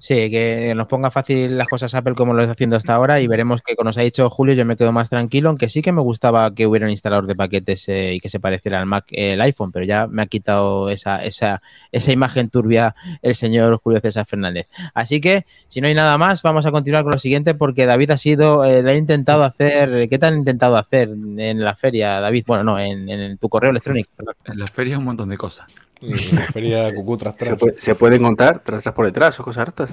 Sí, 0.00 0.14
que 0.30 0.72
nos 0.74 0.86
ponga 0.86 1.10
fácil 1.10 1.58
las 1.58 1.68
cosas 1.68 1.94
Apple 1.94 2.14
como 2.14 2.32
lo 2.32 2.40
está 2.40 2.52
haciendo 2.52 2.74
hasta 2.74 2.94
ahora 2.94 3.20
y 3.20 3.26
veremos 3.26 3.60
que, 3.60 3.76
como 3.76 3.90
nos 3.90 3.98
ha 3.98 4.00
dicho 4.00 4.30
Julio, 4.30 4.54
yo 4.54 4.64
me 4.64 4.74
quedo 4.76 4.92
más 4.92 5.10
tranquilo, 5.10 5.50
aunque 5.50 5.68
sí 5.68 5.82
que 5.82 5.92
me 5.92 6.00
gustaba 6.00 6.54
que 6.54 6.66
hubiera 6.66 6.86
un 6.86 6.90
instalador 6.90 7.26
de 7.26 7.36
paquetes 7.36 7.86
eh, 7.90 8.14
y 8.14 8.20
que 8.20 8.30
se 8.30 8.40
pareciera 8.40 8.80
al 8.80 8.86
Mac, 8.86 9.04
eh, 9.10 9.34
el 9.34 9.42
iPhone, 9.42 9.72
pero 9.72 9.84
ya 9.84 10.06
me 10.06 10.22
ha 10.22 10.26
quitado 10.26 10.88
esa, 10.88 11.22
esa, 11.22 11.60
esa 11.92 12.12
imagen 12.12 12.48
turbia 12.48 12.94
el 13.20 13.34
señor 13.34 13.78
Julio 13.82 14.00
César 14.00 14.24
Fernández. 14.24 14.70
Así 14.94 15.20
que, 15.20 15.44
si 15.68 15.82
no 15.82 15.88
hay 15.88 15.94
nada 15.94 16.16
más, 16.16 16.40
vamos 16.40 16.64
a 16.64 16.72
continuar 16.72 17.02
con 17.02 17.12
lo 17.12 17.18
siguiente 17.18 17.54
porque 17.54 17.84
David 17.84 18.12
ha 18.12 18.16
sido, 18.16 18.64
eh, 18.64 18.82
le 18.82 18.92
ha 18.92 18.96
intentado 18.96 19.44
hacer, 19.44 20.08
¿qué 20.08 20.18
te 20.18 20.24
han 20.24 20.38
intentado 20.38 20.78
hacer 20.78 21.10
en 21.10 21.60
la 21.60 21.74
feria, 21.74 22.20
David? 22.20 22.44
Bueno, 22.46 22.64
no, 22.64 22.78
en, 22.78 23.06
en 23.10 23.36
tu 23.36 23.50
correo 23.50 23.70
electrónico. 23.70 24.08
En 24.46 24.58
las 24.58 24.70
ferias 24.70 24.98
un 24.98 25.04
montón 25.04 25.28
de 25.28 25.36
cosas. 25.36 25.70
La 26.00 26.46
feria 26.46 26.92
cucú 26.94 27.16
tras 27.16 27.36
Se 27.36 27.44
tras. 27.44 27.58
puede, 27.58 27.78
se 27.78 27.94
puede 27.94 28.16
encontrar 28.16 28.62
tras 28.62 28.82
tras 28.82 28.94
por 28.94 29.06
detrás 29.06 29.38
o 29.40 29.42
cosas 29.44 29.62
hartas. 29.68 29.90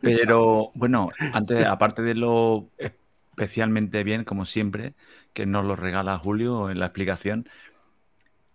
Pero 0.00 0.70
bueno, 0.74 1.10
antes, 1.32 1.64
aparte 1.66 2.02
de 2.02 2.14
lo 2.14 2.68
especialmente 2.78 4.04
bien, 4.04 4.24
como 4.24 4.44
siempre, 4.44 4.94
que 5.32 5.46
nos 5.46 5.64
lo 5.64 5.76
regala 5.76 6.18
Julio 6.18 6.70
en 6.70 6.78
la 6.78 6.86
explicación, 6.86 7.48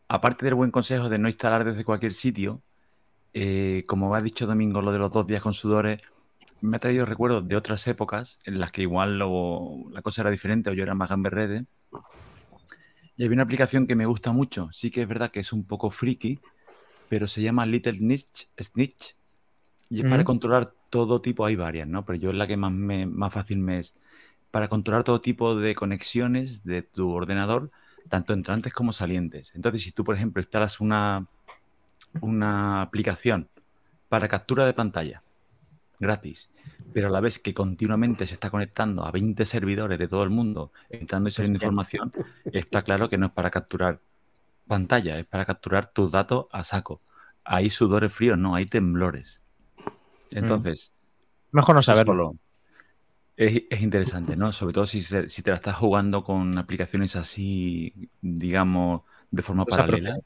aparte 0.07 0.45
del 0.45 0.55
buen 0.55 0.71
consejo 0.71 1.09
de 1.09 1.17
no 1.19 1.27
instalar 1.27 1.63
desde 1.63 1.83
cualquier 1.85 2.13
sitio, 2.13 2.61
eh, 3.33 3.83
como 3.87 4.15
ha 4.15 4.21
dicho 4.21 4.47
Domingo, 4.47 4.81
lo 4.81 4.91
de 4.91 4.99
los 4.99 5.11
dos 5.11 5.27
días 5.27 5.41
con 5.43 5.53
sudores, 5.53 6.01
me 6.61 6.77
ha 6.77 6.81
traído 6.81 7.05
recuerdos 7.05 7.47
de 7.47 7.55
otras 7.57 7.87
épocas 7.87 8.39
en 8.45 8.59
las 8.59 8.71
que 8.71 8.83
igual 8.83 9.19
lo- 9.19 9.89
la 9.91 10.01
cosa 10.01 10.21
era 10.23 10.31
diferente 10.31 10.69
o 10.69 10.73
yo 10.73 10.83
era 10.83 10.95
más 10.95 11.09
gamberrede. 11.09 11.65
Y 13.15 13.25
había 13.25 13.35
una 13.35 13.43
aplicación 13.43 13.85
que 13.87 13.95
me 13.95 14.05
gusta 14.05 14.31
mucho. 14.31 14.69
Sí 14.71 14.91
que 14.91 15.01
es 15.01 15.07
verdad 15.07 15.31
que 15.31 15.41
es 15.41 15.51
un 15.51 15.65
poco 15.65 15.89
friki, 15.89 16.39
pero 17.09 17.27
se 17.27 17.41
llama 17.41 17.65
Little 17.65 17.97
Snitch. 17.97 18.49
Snitch 18.61 19.15
y 19.89 19.99
es 20.01 20.05
para 20.05 20.23
Ujú. 20.23 20.25
controlar 20.25 20.73
todo 20.89 21.21
tipo, 21.21 21.45
hay 21.45 21.55
varias, 21.55 21.87
¿no? 21.87 22.05
Pero 22.05 22.19
yo 22.19 22.29
es 22.31 22.35
la 22.35 22.47
que 22.47 22.57
más, 22.57 22.71
me, 22.71 23.05
más 23.05 23.33
fácil 23.33 23.59
me 23.59 23.79
es. 23.79 23.99
Para 24.51 24.67
controlar 24.69 25.03
todo 25.03 25.21
tipo 25.21 25.55
de 25.55 25.75
conexiones 25.75 26.63
de 26.63 26.83
tu 26.83 27.11
ordenador, 27.11 27.71
tanto 28.09 28.33
entrantes 28.33 28.73
como 28.73 28.93
salientes. 28.93 29.53
Entonces, 29.55 29.83
si 29.83 29.91
tú, 29.91 30.03
por 30.03 30.15
ejemplo, 30.15 30.41
instalas 30.41 30.79
una, 30.81 31.27
una 32.21 32.81
aplicación 32.81 33.49
para 34.09 34.27
captura 34.27 34.65
de 34.65 34.73
pantalla, 34.73 35.23
gratis, 35.99 36.51
pero 36.91 37.07
a 37.07 37.11
la 37.11 37.21
vez 37.21 37.39
que 37.39 37.53
continuamente 37.53 38.27
se 38.27 38.35
está 38.35 38.49
conectando 38.49 39.05
a 39.05 39.11
20 39.11 39.45
servidores 39.45 39.99
de 39.99 40.07
todo 40.07 40.23
el 40.23 40.29
mundo, 40.29 40.71
entrando 40.89 41.29
y 41.29 41.31
saliendo 41.31 41.57
Hostia. 41.57 41.57
información, 41.57 42.13
está 42.51 42.81
claro 42.83 43.09
que 43.09 43.17
no 43.17 43.27
es 43.27 43.31
para 43.33 43.51
capturar 43.51 44.01
pantalla, 44.69 45.19
es 45.19 45.25
para 45.25 45.43
capturar 45.45 45.91
tus 45.91 46.13
datos 46.13 46.45
a 46.53 46.63
saco. 46.63 47.01
Hay 47.43 47.69
sudores 47.69 48.13
fríos, 48.13 48.37
no, 48.37 48.55
hay 48.55 48.65
temblores. 48.65 49.41
Entonces, 50.31 50.93
Mejor 51.51 51.75
no 51.75 51.81
saberlo. 51.81 52.35
Es, 53.35 53.63
es 53.69 53.81
interesante, 53.81 54.35
¿no? 54.37 54.51
Sobre 54.51 54.73
todo 54.73 54.85
si, 54.85 55.01
se- 55.01 55.27
si 55.29 55.41
te 55.41 55.51
la 55.51 55.57
estás 55.57 55.75
jugando 55.75 56.23
con 56.23 56.57
aplicaciones 56.57 57.15
así, 57.17 58.09
digamos, 58.21 59.01
de 59.31 59.41
forma 59.43 59.65
paralela, 59.65 60.19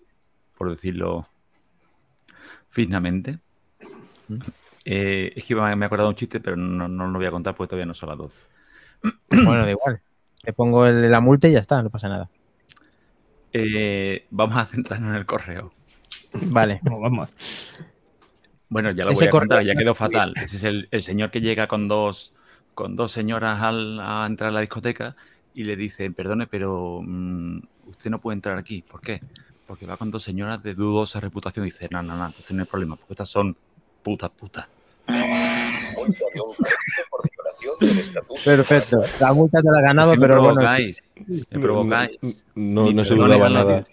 por 0.58 0.70
decirlo 0.72 1.26
finamente. 2.70 3.40
Eh, 4.86 5.32
es 5.36 5.46
que 5.46 5.56
me 5.56 5.62
he 5.72 5.86
acordado 5.86 6.10
un 6.10 6.16
chiste, 6.16 6.40
pero 6.42 6.58
no, 6.58 6.88
no 6.88 7.08
lo 7.08 7.18
voy 7.20 7.28
a 7.28 7.32
contar 7.32 7.56
porque 7.56 7.70
todavía 7.70 7.86
no 7.86 7.94
son 7.94 8.10
las 8.10 8.18
12. 8.18 8.38
Bueno, 9.30 9.64
da 9.66 9.72
igual. 9.72 10.02
Te 10.42 10.54
pongo 10.54 10.86
el- 10.86 11.10
la 11.10 11.22
multa 11.22 11.48
y 11.48 11.54
ya 11.54 11.60
está, 11.60 11.82
no 11.82 11.90
pasa 11.90 12.10
nada. 12.10 12.30
Eh, 13.54 14.26
vamos 14.32 14.58
a 14.58 14.66
centrarnos 14.66 15.12
en 15.12 15.16
el 15.16 15.26
correo. 15.26 15.74
Vale. 16.34 16.80
Vamos, 16.84 17.02
vamos. 17.02 17.30
Bueno, 18.70 18.92
ya 18.92 19.06
lo 19.06 19.12
Ese 19.12 19.20
voy 19.20 19.28
a 19.28 19.30
correo 19.30 19.50
contar, 19.50 19.66
ya 19.66 19.76
quedó 19.76 19.94
fatal. 19.94 20.34
Ese 20.36 20.58
es 20.58 20.63
el, 20.63 20.88
el 20.89 21.04
señor 21.04 21.30
que 21.30 21.42
llega 21.42 21.68
con 21.68 21.88
dos, 21.88 22.34
con 22.74 22.96
dos 22.96 23.12
señoras 23.12 23.62
al- 23.62 24.00
a 24.00 24.26
entrar 24.26 24.50
a 24.50 24.54
la 24.54 24.62
discoteca 24.62 25.16
y 25.54 25.63
le 25.63 25.76
dice, 25.76 26.10
perdone, 26.12 26.48
pero 26.48 27.02
mm, 27.04 27.60
usted 27.86 28.10
no 28.10 28.20
puede 28.20 28.36
entrar 28.36 28.58
aquí. 28.58 28.82
¿Por 28.82 29.02
qué? 29.02 29.22
Porque 29.68 29.86
va 29.86 29.98
con 29.98 30.10
dos 30.10 30.24
señoras 30.24 30.63
de 30.63 30.74
dudosa 30.74 31.20
reputación 31.20 31.68
y 31.68 31.72
dice, 31.72 31.88
no, 31.92 32.02
no, 32.02 32.18
no, 32.18 32.26
entonces 32.26 32.52
no 32.52 32.63
hay 32.63 32.68
problema, 32.68 32.96
porque 32.96 33.13
estas 33.13 33.30
son 33.30 33.56
putas, 34.02 34.32
putas. 34.32 34.68
Perfecto. 38.43 38.99
La 39.19 39.34
multa 39.34 39.62
te 39.62 39.69
la 39.71 39.80
ha 39.80 39.82
ganado, 39.82 40.17
pero 40.17 40.41
bueno. 40.41 40.62
provocáis, 40.62 41.02
me 41.52 41.60
provocáis. 41.60 42.19
No, 42.56 42.84
Ni 42.86 42.93
no 42.93 43.04
se 43.06 43.15
dudaba 43.15 43.49
nada. 43.49 43.86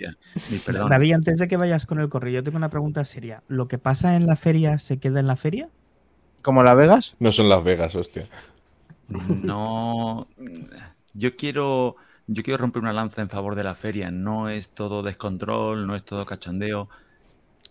David, 0.88 1.12
antes 1.14 1.38
de 1.38 1.48
que 1.48 1.56
vayas 1.56 1.86
con 1.86 2.00
el 2.00 2.08
correo, 2.08 2.32
yo 2.34 2.44
tengo 2.44 2.56
una 2.58 2.70
pregunta 2.70 3.04
seria. 3.04 3.42
¿Lo 3.48 3.68
que 3.68 3.78
pasa 3.78 4.16
en 4.16 4.26
la 4.26 4.36
feria 4.36 4.78
se 4.78 4.98
queda 4.98 5.20
en 5.20 5.26
la 5.26 5.36
feria? 5.36 5.70
¿Como 6.42 6.62
la 6.62 6.74
Vegas? 6.74 7.16
No 7.18 7.32
son 7.32 7.48
Las 7.48 7.62
Vegas, 7.64 7.94
hostia. 7.96 8.28
No, 9.08 10.28
yo 11.14 11.36
quiero, 11.36 11.96
yo 12.26 12.42
quiero 12.42 12.58
romper 12.58 12.82
una 12.82 12.92
lanza 12.92 13.22
en 13.22 13.28
favor 13.30 13.54
de 13.56 13.64
la 13.64 13.74
feria. 13.74 14.10
No 14.10 14.48
es 14.48 14.70
todo 14.70 15.02
descontrol, 15.02 15.86
no 15.86 15.96
es 15.96 16.04
todo 16.04 16.24
cachondeo. 16.26 16.88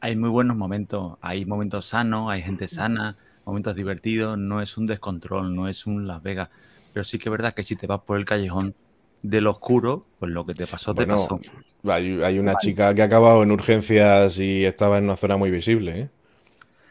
hay 0.02 0.16
muy 0.16 0.30
buenos 0.30 0.58
momentos, 0.58 1.18
hay 1.22 1.46
momentos 1.46 1.88
sanos, 1.88 2.30
hay 2.32 2.42
gente 2.42 2.68
sana, 2.68 3.18
momentos 3.50 3.76
divertidos, 3.76 4.38
no 4.38 4.62
es 4.62 4.78
un 4.78 4.86
descontrol, 4.88 5.56
no 5.56 5.68
es 5.68 5.86
un 5.88 6.08
Las 6.08 6.22
Vegas, 6.24 6.50
pero 6.94 7.04
sí 7.04 7.18
que 7.20 7.30
es 7.30 7.32
verdad 7.32 7.54
que 7.54 7.64
si 7.64 7.76
te 7.76 7.88
vas 7.88 8.02
por 8.02 8.18
el 8.18 8.26
callejón 8.26 8.76
del 9.22 9.48
oscuro, 9.48 10.08
pues 10.20 10.32
lo 10.32 10.46
que 10.46 10.56
te 10.56 10.68
pasó, 10.68 10.96
te 10.96 11.06
Bueno, 11.06 11.08
pasó. 11.08 11.40
hay, 11.84 12.22
hay 12.24 12.40
una 12.40 12.58
chica 12.58 12.94
que 12.94 13.02
ha 13.02 13.06
acabado 13.06 13.44
en 13.44 13.52
urgencias 13.52 14.38
y 14.40 14.66
estaba 14.66 14.98
en 14.98 15.06
una 15.06 15.16
zona 15.16 15.38
muy 15.38 15.52
visible, 15.52 16.00
¿eh? 16.02 16.10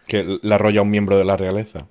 Que 0.07 0.39
la 0.43 0.57
arrolla 0.57 0.83
un 0.83 0.91
miembro 0.91 1.19
de 1.19 1.25
la 1.27 1.37
realeza. 1.37 1.89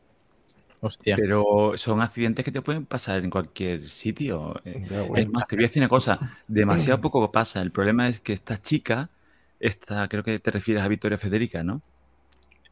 Hostia. 0.80 1.16
Pero 1.16 1.74
son 1.78 2.02
accidentes 2.02 2.46
que 2.46 2.52
te 2.52 2.62
pueden 2.62 2.86
pasar 2.86 3.24
en 3.24 3.30
cualquier 3.32 3.90
sitio. 3.90 4.62
Ya, 4.74 5.02
bueno. 5.02 5.24
Es 5.24 5.28
más, 5.30 5.48
te 5.48 5.56
voy 5.56 5.66
a 5.66 5.68
decir 5.68 5.82
una 5.82 5.90
cosa, 5.90 6.22
demasiado 6.48 7.02
poco 7.02 7.32
pasa. 7.32 7.62
El 7.62 7.72
problema 7.72 8.08
es 8.08 8.20
que 8.22 8.34
esta 8.34 8.62
chica, 8.62 9.10
esta, 9.60 10.08
creo 10.08 10.24
que 10.24 10.40
te 10.40 10.52
refieres 10.52 10.84
a 10.84 10.88
Victoria 10.88 11.18
Federica, 11.18 11.64
¿no? 11.64 11.82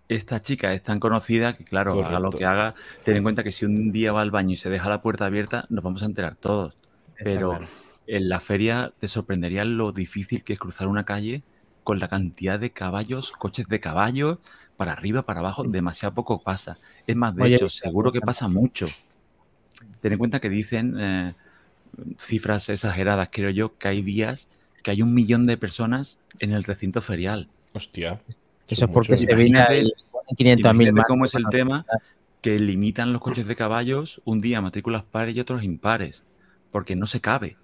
Esta 0.07 0.41
chica 0.41 0.73
es 0.73 0.83
tan 0.83 0.99
conocida 0.99 1.57
que, 1.57 1.63
claro, 1.63 2.03
haga 2.03 2.19
lo 2.19 2.29
que 2.29 2.45
haga, 2.45 2.75
ten 3.03 3.17
en 3.17 3.23
cuenta 3.23 3.43
que 3.43 3.51
si 3.51 3.65
un 3.65 3.91
día 3.91 4.11
va 4.11 4.21
al 4.21 4.31
baño 4.31 4.53
y 4.53 4.57
se 4.57 4.69
deja 4.69 4.87
la 4.89 5.01
puerta 5.01 5.25
abierta, 5.25 5.65
nos 5.69 5.83
vamos 5.83 6.03
a 6.03 6.05
enterar 6.05 6.35
todos. 6.35 6.75
Está 7.17 7.23
Pero 7.23 7.49
claro. 7.51 7.65
en 8.05 8.29
la 8.29 8.39
feria 8.39 8.93
te 8.99 9.07
sorprendería 9.07 9.65
lo 9.65 9.91
difícil 9.91 10.43
que 10.43 10.53
es 10.53 10.59
cruzar 10.59 10.87
una 10.87 11.05
calle 11.05 11.43
con 11.83 11.99
la 11.99 12.07
cantidad 12.07 12.59
de 12.59 12.71
caballos, 12.71 13.31
coches 13.31 13.67
de 13.67 13.79
caballos, 13.79 14.39
para 14.77 14.91
arriba, 14.91 15.23
para 15.23 15.39
abajo, 15.39 15.63
demasiado 15.63 16.13
poco 16.13 16.41
pasa. 16.41 16.77
Es 17.07 17.15
más, 17.15 17.35
de 17.35 17.43
Oye, 17.43 17.55
hecho, 17.55 17.69
seguro 17.69 18.11
que 18.11 18.21
pasa 18.21 18.47
mucho. 18.47 18.87
Ten 20.01 20.13
en 20.13 20.19
cuenta 20.19 20.39
que 20.39 20.49
dicen 20.49 20.95
eh, 20.99 21.33
cifras 22.19 22.69
exageradas, 22.69 23.29
creo 23.31 23.49
yo, 23.49 23.77
que 23.77 23.87
hay 23.87 24.01
días 24.01 24.49
que 24.83 24.91
hay 24.91 25.01
un 25.01 25.13
millón 25.15 25.47
de 25.47 25.57
personas 25.57 26.19
en 26.39 26.51
el 26.51 26.63
recinto 26.63 27.01
ferial. 27.01 27.49
Hostia. 27.73 28.21
Eso 28.67 28.85
es 28.85 28.91
porque 28.91 29.17
se 29.17 29.33
viene 29.35 29.59
ahí 29.61 29.83
500.000 30.37 30.59
Imagínate 30.59 30.91
más. 30.91 31.05
cómo 31.07 31.25
es 31.25 31.35
el 31.35 31.45
tema 31.51 31.85
que 32.41 32.59
limitan 32.59 33.13
los 33.13 33.21
coches 33.21 33.47
de 33.47 33.55
caballos 33.55 34.21
un 34.25 34.41
día 34.41 34.61
matrículas 34.61 35.03
pares 35.03 35.35
y 35.35 35.39
otros 35.39 35.63
impares, 35.63 36.23
porque 36.71 36.95
no 36.95 37.05
se 37.07 37.21
cabe. 37.21 37.57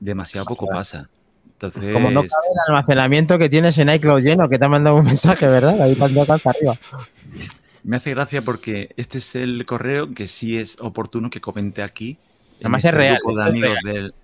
Demasiado 0.00 0.46
poco 0.46 0.66
pasa. 0.66 1.08
Entonces, 1.46 1.92
Como 1.92 2.10
no 2.10 2.20
cabe 2.20 2.30
el 2.54 2.60
almacenamiento 2.68 3.36
que 3.38 3.48
tienes 3.48 3.76
en 3.78 3.88
iCloud 3.90 4.22
lleno, 4.22 4.48
que 4.48 4.58
te 4.58 4.64
ha 4.64 4.68
mandado 4.68 4.96
un 4.96 5.04
mensaje, 5.06 5.46
¿verdad? 5.48 5.80
Ahí 5.82 5.96
hasta 6.00 6.50
arriba. 6.50 6.76
me 7.82 7.96
hace 7.96 8.10
gracia 8.10 8.42
porque 8.42 8.90
este 8.96 9.18
es 9.18 9.34
el 9.34 9.66
correo 9.66 10.14
que 10.14 10.26
sí 10.26 10.56
es 10.56 10.78
oportuno 10.80 11.30
que 11.30 11.40
comente 11.40 11.82
aquí. 11.82 12.16
Además 12.60 12.84
este 12.84 12.88
es 12.88 12.94
real, 12.94 13.18
grupo 13.24 13.38
de 13.40 13.48
amigos 13.48 13.78
del, 13.84 14.14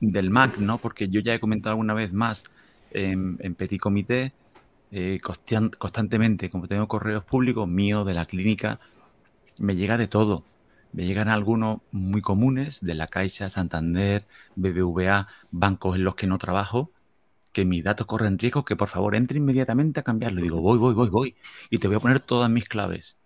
del 0.00 0.30
Mac, 0.30 0.56
¿no? 0.58 0.78
Porque 0.78 1.08
yo 1.08 1.20
ya 1.20 1.34
he 1.34 1.40
comentado 1.40 1.72
alguna 1.72 1.92
vez 1.94 2.12
más 2.12 2.44
en, 2.92 3.36
en 3.40 3.54
Petit 3.54 3.80
Comité, 3.80 4.32
eh, 4.92 5.20
constantemente, 5.22 6.50
como 6.50 6.68
tengo 6.68 6.88
correos 6.88 7.24
públicos 7.24 7.68
míos 7.68 8.06
de 8.06 8.14
la 8.14 8.26
clínica, 8.26 8.80
me 9.58 9.76
llega 9.76 9.96
de 9.98 10.08
todo. 10.08 10.44
Me 10.92 11.06
llegan 11.06 11.28
algunos 11.28 11.80
muy 11.92 12.20
comunes 12.22 12.80
de 12.80 12.94
la 12.94 13.06
Caixa, 13.08 13.48
Santander, 13.48 14.26
BBVA, 14.56 15.28
bancos 15.52 15.96
en 15.96 16.04
los 16.04 16.16
que 16.16 16.26
no 16.26 16.38
trabajo, 16.38 16.90
que 17.52 17.64
mis 17.64 17.84
datos 17.84 18.06
corren 18.06 18.38
riesgo, 18.38 18.64
que 18.64 18.76
por 18.76 18.88
favor 18.88 19.14
entre 19.16 19.38
inmediatamente 19.38 20.00
a 20.00 20.02
cambiarlo. 20.04 20.40
Y 20.40 20.44
digo, 20.44 20.60
voy, 20.60 20.78
voy, 20.78 20.94
voy, 20.94 21.08
voy. 21.10 21.36
Y 21.70 21.78
te 21.78 21.88
voy 21.88 21.96
a 21.96 22.00
poner 22.00 22.20
todas 22.20 22.50
mis 22.50 22.66
claves. 22.68 23.16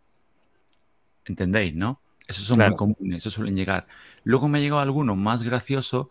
¿Entendéis, 1.24 1.74
no? 1.74 2.00
Esos 2.26 2.44
son 2.46 2.58
Claro. 2.58 2.70
muy 2.70 2.74
comunes, 2.74 3.18
esos 3.18 3.34
suelen 3.34 3.56
llegar. 3.56 3.86
Luego 4.24 4.48
me 4.48 4.58
ha 4.58 4.60
llegado 4.60 4.80
alguno 4.80 5.16
más 5.16 5.42
gracioso, 5.42 6.10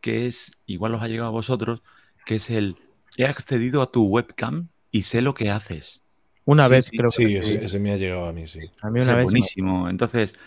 que 0.00 0.26
es, 0.26 0.52
igual 0.66 0.94
os 0.94 1.02
ha 1.02 1.08
llegado 1.08 1.28
a 1.28 1.32
vosotros, 1.32 1.82
que 2.26 2.36
es 2.36 2.50
el, 2.50 2.76
he 3.16 3.26
accedido 3.26 3.82
a 3.82 3.90
tu 3.90 4.04
webcam 4.04 4.68
y 4.94 5.02
sé 5.02 5.22
lo 5.22 5.34
que 5.34 5.50
haces. 5.50 6.02
Una 6.46 6.68
Sí, 6.68 6.68
vez 6.68 6.90
sí, 6.90 6.96
creo 6.96 7.12
Sí, 7.12 7.36
que 7.36 7.36
ese, 7.36 7.64
ese 7.64 7.78
me 7.78 7.92
ha 7.92 7.96
llegado 7.96 8.26
a 8.26 8.32
mí, 8.32 8.46
sí. 8.48 8.70
A 8.82 8.88
mí 8.90 9.00
una 9.00 9.16
es 9.16 9.16
vez. 9.16 9.24
buenísimo. 9.24 9.88
Entonces, 9.88 10.38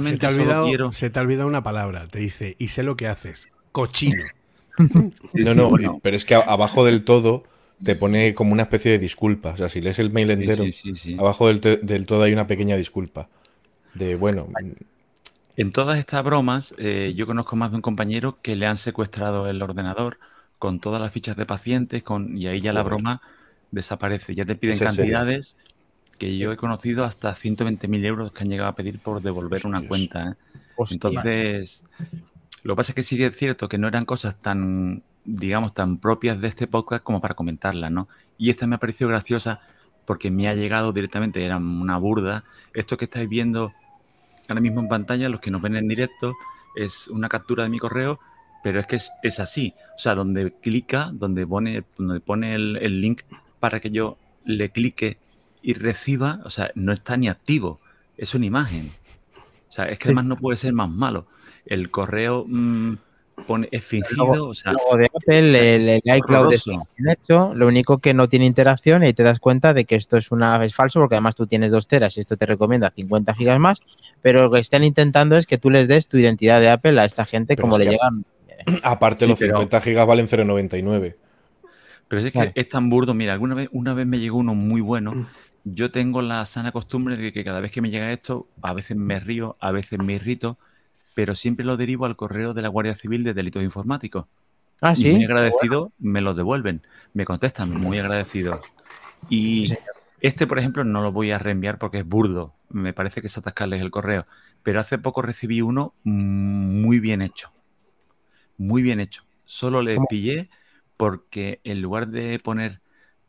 Se 0.00 0.16
honradamente 0.16 0.18
te, 0.18 0.26
ha 0.26 0.28
solo 0.28 0.30
olvidado, 0.30 0.58
quiero... 0.58 0.90
se 0.90 1.10
te 1.10 1.18
ha 1.18 1.22
olvidado 1.22 1.48
una 1.48 1.62
palabra. 1.62 2.06
Te 2.08 2.18
dice, 2.20 2.56
y 2.58 2.68
sé 2.68 2.82
lo 2.82 2.96
que 2.96 3.08
haces. 3.08 3.50
Cochino. 3.72 4.30
Sí, 5.34 5.46
No, 5.46 5.54
sí, 5.54 5.60
no, 5.60 5.70
bueno. 5.70 6.02
pero 6.02 6.16
es 6.16 6.24
que 6.24 6.34
abajo 6.34 6.84
del 6.84 7.04
todo 7.04 7.44
te 7.82 7.94
pone 7.96 8.34
como 8.34 8.52
una 8.52 8.64
especie 8.64 8.92
de 8.92 8.98
disculpa. 8.98 9.50
O 9.50 9.56
sea, 9.56 9.68
si 9.68 9.80
lees 9.80 9.98
el 9.98 10.10
mail 10.12 10.30
Sí, 10.34 10.46
entero, 10.46 10.70
sí, 10.72 10.72
sí, 10.72 10.94
sí. 10.96 11.24
abajo 11.24 11.48
del, 11.48 11.60
del 11.82 12.06
todo 12.06 12.22
hay 12.22 12.32
una 12.32 12.46
pequeña 12.46 12.76
disculpa. 12.76 13.28
De, 13.94 14.16
bueno, 14.16 14.48
En 15.56 15.72
todas 15.72 15.98
estas 15.98 16.24
bromas, 16.24 16.74
eh, 16.78 17.12
yo 17.16 17.26
conozco 17.26 17.56
más 17.56 17.70
de 17.70 17.76
un 17.76 17.82
compañero 17.82 18.38
que 18.42 18.56
le 18.56 18.66
han 18.66 18.76
secuestrado 18.76 19.46
el 19.48 19.60
ordenador 19.62 20.18
con 20.58 20.80
todas 20.80 21.00
las 21.00 21.12
fichas 21.12 21.36
de 21.36 21.46
pacientes 21.46 22.02
con, 22.02 22.36
y 22.38 22.46
ahí 22.46 22.60
ya 22.60 22.72
la 22.72 22.82
broma 22.82 23.20
desaparece. 23.72 24.34
Ya 24.36 24.44
te 24.44 24.54
piden 24.54 24.78
cantidades 24.78 25.56
que 26.18 26.38
yo 26.38 26.52
he 26.52 26.56
conocido 26.56 27.02
hasta 27.02 27.34
120.000 27.34 28.04
euros 28.04 28.32
que 28.32 28.44
han 28.44 28.48
llegado 28.48 28.70
a 28.70 28.76
pedir 28.76 29.00
por 29.00 29.20
devolver 29.20 29.66
una 29.66 29.86
cuenta. 29.86 30.30
¿eh? 30.30 30.34
Entonces, 30.90 31.82
lo 32.62 32.74
que 32.74 32.76
pasa 32.76 32.92
es 32.92 32.94
que 32.94 33.02
sí 33.02 33.22
es 33.22 33.36
cierto 33.36 33.68
que 33.68 33.78
no 33.78 33.88
eran 33.88 34.04
cosas 34.04 34.40
tan, 34.40 35.02
digamos, 35.24 35.74
tan 35.74 35.98
propias 35.98 36.40
de 36.40 36.46
este 36.46 36.68
podcast 36.68 37.02
como 37.02 37.20
para 37.20 37.34
comentarlas, 37.34 37.90
¿no? 37.90 38.08
Y 38.38 38.50
esta 38.50 38.68
me 38.68 38.76
ha 38.76 38.78
parecido 38.78 39.08
graciosa 39.10 39.60
porque 40.04 40.30
me 40.30 40.48
ha 40.48 40.54
llegado 40.54 40.92
directamente, 40.92 41.44
era 41.44 41.56
una 41.56 41.96
burda. 41.98 42.44
Esto 42.74 42.96
que 42.96 43.06
estáis 43.06 43.28
viendo 43.28 43.72
ahora 44.48 44.60
mismo 44.60 44.80
en 44.80 44.88
pantalla, 44.88 45.28
los 45.28 45.40
que 45.40 45.50
nos 45.50 45.62
ven 45.62 45.76
en 45.76 45.88
directo, 45.88 46.34
es 46.76 47.08
una 47.08 47.28
captura 47.28 47.64
de 47.64 47.68
mi 47.68 47.78
correo, 47.78 48.18
pero 48.62 48.80
es 48.80 48.86
que 48.86 48.96
es, 48.96 49.10
es 49.22 49.40
así. 49.40 49.74
O 49.96 49.98
sea, 49.98 50.14
donde 50.14 50.52
clica, 50.52 51.10
donde 51.12 51.46
pone, 51.46 51.84
donde 51.96 52.20
pone 52.20 52.52
el, 52.54 52.76
el 52.76 53.00
link 53.00 53.22
para 53.62 53.78
que 53.78 53.90
yo 53.92 54.16
le 54.44 54.70
clique 54.70 55.18
y 55.62 55.74
reciba, 55.74 56.40
o 56.44 56.50
sea, 56.50 56.72
no 56.74 56.92
está 56.92 57.16
ni 57.16 57.28
activo, 57.28 57.78
es 58.16 58.34
una 58.34 58.44
imagen. 58.46 58.90
O 59.68 59.72
sea, 59.72 59.84
es 59.84 60.00
que 60.00 60.06
Sí. 60.06 60.08
además 60.08 60.24
no 60.24 60.36
puede 60.36 60.56
ser 60.56 60.72
más 60.72 60.90
malo. 60.90 61.26
El 61.64 61.88
correo 61.92 62.44
mm, 62.48 62.94
pone, 63.46 63.68
es 63.70 63.84
fingido, 63.84 64.48
o 64.48 64.54
sea, 64.54 64.72
Luego 64.72 64.96
de 64.96 65.06
Apple, 65.06 65.38
el, 65.76 65.88
el 65.88 66.02
es 66.04 66.16
iCloud 66.16 66.48
bien 66.66 66.82
hecho, 67.08 67.54
lo 67.54 67.68
único 67.68 67.98
que 67.98 68.14
no 68.14 68.28
tiene 68.28 68.46
interacción 68.46 69.04
y 69.06 69.12
te 69.12 69.22
das 69.22 69.38
cuenta 69.38 69.72
de 69.74 69.84
que 69.84 69.94
esto 69.94 70.16
es 70.16 70.32
una 70.32 70.62
es 70.64 70.74
falso 70.74 70.98
porque 70.98 71.14
además 71.14 71.36
tú 71.36 71.46
tienes 71.46 71.70
dos 71.70 71.86
teras 71.86 72.16
y 72.16 72.20
esto 72.20 72.36
te 72.36 72.44
recomienda 72.46 72.90
50 72.90 73.32
gigas 73.34 73.60
más, 73.60 73.80
pero 74.22 74.42
lo 74.42 74.50
que 74.50 74.58
están 74.58 74.82
intentando 74.82 75.36
es 75.36 75.46
que 75.46 75.56
tú 75.56 75.70
les 75.70 75.86
des 75.86 76.08
tu 76.08 76.18
identidad 76.18 76.60
de 76.60 76.68
Apple 76.68 77.00
a 77.00 77.04
esta 77.04 77.24
gente 77.24 77.54
Pero 77.54 77.62
como 77.68 77.76
es 77.76 77.78
le 77.78 77.84
que- 77.84 77.90
llegan. 77.92 78.24
aparte 78.82 79.24
Sí, 79.26 79.30
los 79.30 79.38
pero- 79.38 79.52
50 79.54 79.80
gigas 79.80 80.06
valen 80.08 80.26
0,99. 80.26 81.14
Pero 82.12 82.26
es 82.26 82.30
que 82.30 82.52
es 82.54 82.68
tan 82.68 82.90
burdo. 82.90 83.14
Mira, 83.14 83.32
alguna 83.32 83.54
vez, 83.54 83.70
una 83.72 83.94
vez 83.94 84.06
me 84.06 84.18
llegó 84.20 84.36
uno 84.36 84.54
muy 84.54 84.82
bueno. 84.82 85.14
Yo 85.64 85.90
tengo 85.90 86.20
la 86.20 86.44
sana 86.44 86.70
costumbre 86.70 87.16
de 87.16 87.32
que 87.32 87.42
cada 87.42 87.60
vez 87.60 87.72
que 87.72 87.80
me 87.80 87.88
llega 87.88 88.12
esto, 88.12 88.48
a 88.60 88.74
veces 88.74 88.98
me 88.98 89.18
río, 89.18 89.56
a 89.60 89.70
veces 89.72 89.98
me 89.98 90.12
irrito, 90.12 90.58
pero 91.14 91.34
siempre 91.34 91.64
lo 91.64 91.78
derivo 91.78 92.04
al 92.04 92.16
correo 92.16 92.52
de 92.52 92.60
la 92.60 92.68
Guardia 92.68 92.96
Civil 92.96 93.24
de 93.24 93.32
Delitos 93.32 93.62
Informáticos. 93.62 94.26
Ah, 94.82 94.94
Y 94.94 95.04
muy 95.06 95.22
sí. 95.22 95.24
agradecido 95.24 95.92
me 95.98 96.20
los 96.20 96.36
devuelven, 96.36 96.82
me 97.14 97.24
contestan, 97.24 97.70
muy 97.70 97.98
agradecido. 97.98 98.60
Y 99.30 99.68
Sí, 99.68 99.76
este, 100.20 100.46
por 100.46 100.58
ejemplo, 100.58 100.84
no 100.84 101.02
lo 101.02 101.12
voy 101.12 101.30
a 101.30 101.38
reenviar 101.38 101.78
porque 101.78 102.00
es 102.00 102.06
burdo, 102.06 102.54
me 102.68 102.92
parece 102.92 103.22
que 103.22 103.28
es 103.28 103.38
atascarles 103.38 103.80
el 103.80 103.90
correo, 103.90 104.26
pero 104.62 104.80
hace 104.80 104.98
poco 104.98 105.22
recibí 105.22 105.62
uno 105.62 105.94
muy 106.04 107.00
bien 107.00 107.22
hecho, 107.22 107.52
muy 108.56 108.82
bien 108.82 109.00
hecho. 109.00 109.24
Solo 109.44 109.82
le 109.82 110.00
pillé 110.00 110.48
porque 111.02 111.60
en 111.64 111.82
lugar 111.82 112.06
de 112.10 112.38
poner 112.38 112.80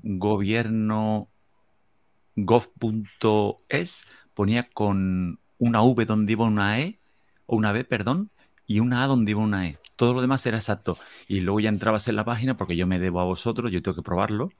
gobierno 0.03 1.27
gov.es 2.36 4.05
ponía 4.36 4.69
con 4.71 5.39
una 5.57 5.81
V 5.81 6.05
donde 6.05 6.33
iba 6.33 6.45
una 6.45 6.79
E, 6.81 6.99
o 7.47 7.55
una 7.55 7.71
B, 7.71 7.83
perdón, 7.83 8.29
y 8.67 8.79
una 8.79 9.03
A 9.03 9.07
donde 9.07 9.31
iba 9.31 9.41
una 9.41 9.67
E. 9.69 9.79
Todo 9.95 10.13
lo 10.13 10.21
demás 10.21 10.45
era 10.45 10.57
exacto. 10.57 10.99
Y 11.27 11.39
luego 11.39 11.62
ya 11.62 11.69
entrabas 11.69 12.07
en 12.07 12.15
la 12.15 12.25
página 12.25 12.57
porque 12.57 12.75
yo 12.75 12.86
me 12.86 12.99
debo 12.99 13.21
a 13.21 13.23
vosotros, 13.23 13.71
yo 13.71 13.81
tengo 13.81 13.95
que 13.95 14.03
probarlo. 14.03 14.51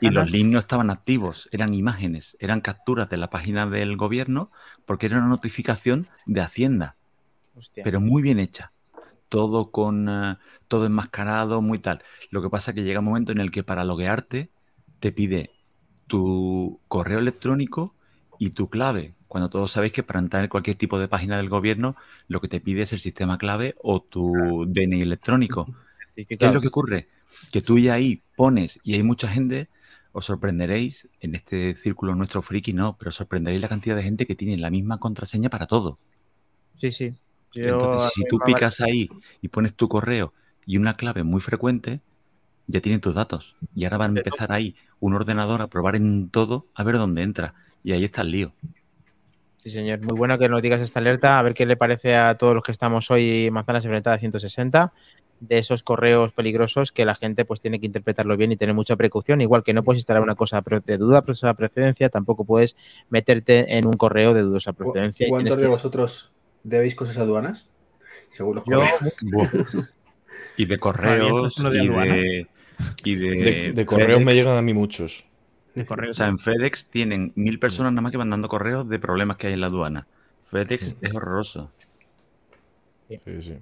Y, 0.00 0.10
los 0.10 0.30
links 0.30 0.52
no 0.52 0.60
estaban 0.60 0.90
activos, 0.90 1.48
eran 1.50 1.74
imágenes, 1.74 2.36
eran 2.38 2.60
capturas 2.60 3.10
de 3.10 3.16
la 3.16 3.30
página 3.30 3.66
del 3.66 3.96
gobierno 3.96 4.52
porque 4.86 5.06
era 5.06 5.18
una 5.18 5.26
notificación 5.26 6.06
de 6.26 6.40
Hacienda, 6.40 6.94
Hostia. 7.56 7.82
pero 7.82 8.00
muy 8.00 8.22
bien 8.22 8.38
hecha. 8.38 8.70
Todo 9.34 9.72
con 9.72 10.08
eh, 10.08 10.36
todo 10.68 10.86
enmascarado, 10.86 11.60
muy 11.60 11.78
tal. 11.78 12.04
Lo 12.30 12.40
que 12.40 12.48
pasa 12.48 12.70
es 12.70 12.76
que 12.76 12.84
llega 12.84 13.00
un 13.00 13.06
momento 13.06 13.32
en 13.32 13.40
el 13.40 13.50
que 13.50 13.64
para 13.64 13.82
loguearte 13.84 14.48
te 15.00 15.10
pide 15.10 15.50
tu 16.06 16.78
correo 16.86 17.18
electrónico 17.18 17.96
y 18.38 18.50
tu 18.50 18.70
clave. 18.70 19.14
Cuando 19.26 19.50
todos 19.50 19.72
sabéis 19.72 19.92
que 19.92 20.04
para 20.04 20.20
entrar 20.20 20.44
en 20.44 20.50
cualquier 20.50 20.76
tipo 20.76 21.00
de 21.00 21.08
página 21.08 21.36
del 21.36 21.48
gobierno, 21.48 21.96
lo 22.28 22.40
que 22.40 22.46
te 22.46 22.60
pide 22.60 22.82
es 22.82 22.92
el 22.92 23.00
sistema 23.00 23.36
clave 23.36 23.74
o 23.82 24.00
tu 24.00 24.66
DNI 24.68 25.02
electrónico. 25.02 25.66
¿Qué 26.14 26.36
es 26.38 26.52
lo 26.52 26.60
que 26.60 26.68
ocurre? 26.68 27.08
Que 27.52 27.60
tú 27.60 27.76
ya 27.76 27.94
ahí 27.94 28.22
pones, 28.36 28.78
y 28.84 28.94
hay 28.94 29.02
mucha 29.02 29.26
gente, 29.26 29.68
os 30.12 30.26
sorprenderéis, 30.26 31.08
en 31.18 31.34
este 31.34 31.74
círculo 31.74 32.14
nuestro 32.14 32.40
friki 32.40 32.72
no, 32.72 32.96
pero 32.96 33.10
sorprenderéis 33.10 33.62
la 33.62 33.68
cantidad 33.68 33.96
de 33.96 34.04
gente 34.04 34.26
que 34.26 34.36
tiene 34.36 34.58
la 34.58 34.70
misma 34.70 35.00
contraseña 35.00 35.50
para 35.50 35.66
todo. 35.66 35.98
Sí, 36.76 36.92
sí. 36.92 37.14
Yo- 37.54 37.64
Entonces, 37.74 38.12
si 38.14 38.24
tú 38.24 38.38
a- 38.42 38.44
picas 38.44 38.80
ahí 38.80 39.08
y 39.40 39.48
pones 39.48 39.74
tu 39.74 39.88
correo 39.88 40.32
y 40.66 40.76
una 40.76 40.96
clave 40.96 41.22
muy 41.22 41.40
frecuente, 41.40 42.00
ya 42.66 42.80
tienen 42.80 43.00
tus 43.00 43.14
datos. 43.14 43.54
Y 43.74 43.84
ahora 43.84 43.98
van 43.98 44.16
a 44.16 44.20
empezar 44.20 44.52
ahí 44.52 44.74
un 45.00 45.14
ordenador 45.14 45.60
a 45.62 45.66
probar 45.66 45.96
en 45.96 46.30
todo 46.30 46.66
a 46.74 46.82
ver 46.84 46.96
dónde 46.96 47.22
entra. 47.22 47.54
Y 47.82 47.92
ahí 47.92 48.04
está 48.04 48.22
el 48.22 48.30
lío. 48.30 48.52
Sí, 49.58 49.70
señor. 49.70 50.00
Muy 50.04 50.16
bueno 50.16 50.38
que 50.38 50.48
nos 50.48 50.60
digas 50.62 50.80
esta 50.80 51.00
alerta. 51.00 51.38
A 51.38 51.42
ver 51.42 51.54
qué 51.54 51.66
le 51.66 51.76
parece 51.76 52.16
a 52.16 52.36
todos 52.36 52.54
los 52.54 52.62
que 52.62 52.72
estamos 52.72 53.10
hoy 53.10 53.50
Manzanas 53.50 53.84
Enfrentadas 53.84 54.20
160 54.20 54.92
de 55.40 55.58
esos 55.58 55.82
correos 55.82 56.32
peligrosos 56.32 56.92
que 56.92 57.04
la 57.04 57.14
gente 57.14 57.44
pues 57.44 57.60
tiene 57.60 57.80
que 57.80 57.86
interpretarlo 57.86 58.36
bien 58.36 58.52
y 58.52 58.56
tener 58.56 58.74
mucha 58.74 58.96
precaución. 58.96 59.40
Igual 59.42 59.62
que 59.62 59.74
no 59.74 59.82
puedes 59.82 59.98
instalar 59.98 60.22
una 60.22 60.34
cosa 60.36 60.62
de 60.86 60.96
dudosa 60.96 61.54
procedencia, 61.54 62.08
tampoco 62.08 62.44
puedes 62.44 62.76
meterte 63.10 63.76
en 63.76 63.86
un 63.86 63.94
correo 63.94 64.32
de 64.32 64.42
dudosa 64.42 64.72
procedencia. 64.72 65.26
y 65.26 65.30
¿Cuántos 65.30 65.56
de 65.56 65.62
que- 65.62 65.68
vosotros 65.68 66.30
debéis 66.64 66.94
cosas 66.96 67.18
aduanas? 67.18 67.70
Según 68.30 68.56
los 68.56 68.64
Yo, 68.64 68.80
correos. 68.80 69.00
Y 70.56 70.66
de 70.66 70.78
correos 70.78 71.54
de 71.56 71.78
y 71.78 71.88
aduanas. 71.88 72.22
de, 72.22 72.48
y 73.04 73.14
de, 73.16 73.30
De, 73.36 73.72
de 73.72 73.86
correos 73.86 74.20
me 74.22 74.34
llegan 74.34 74.56
a 74.56 74.62
mí 74.62 74.74
muchos. 74.74 75.26
De 75.74 75.84
correo. 75.86 76.10
O 76.10 76.14
sea, 76.14 76.28
en 76.28 76.38
FedEx 76.38 76.86
tienen 76.90 77.32
mil 77.34 77.58
personas 77.58 77.92
nada 77.92 78.02
más 78.02 78.12
que 78.12 78.18
mandando 78.18 78.48
correos 78.48 78.88
de 78.88 78.98
problemas 78.98 79.36
que 79.36 79.48
hay 79.48 79.54
en 79.54 79.60
la 79.60 79.66
aduana. 79.68 80.06
FedEx 80.44 80.96
es 81.00 81.14
horroroso. 81.14 81.72
Sí, 83.08 83.42
sí. 83.42 83.58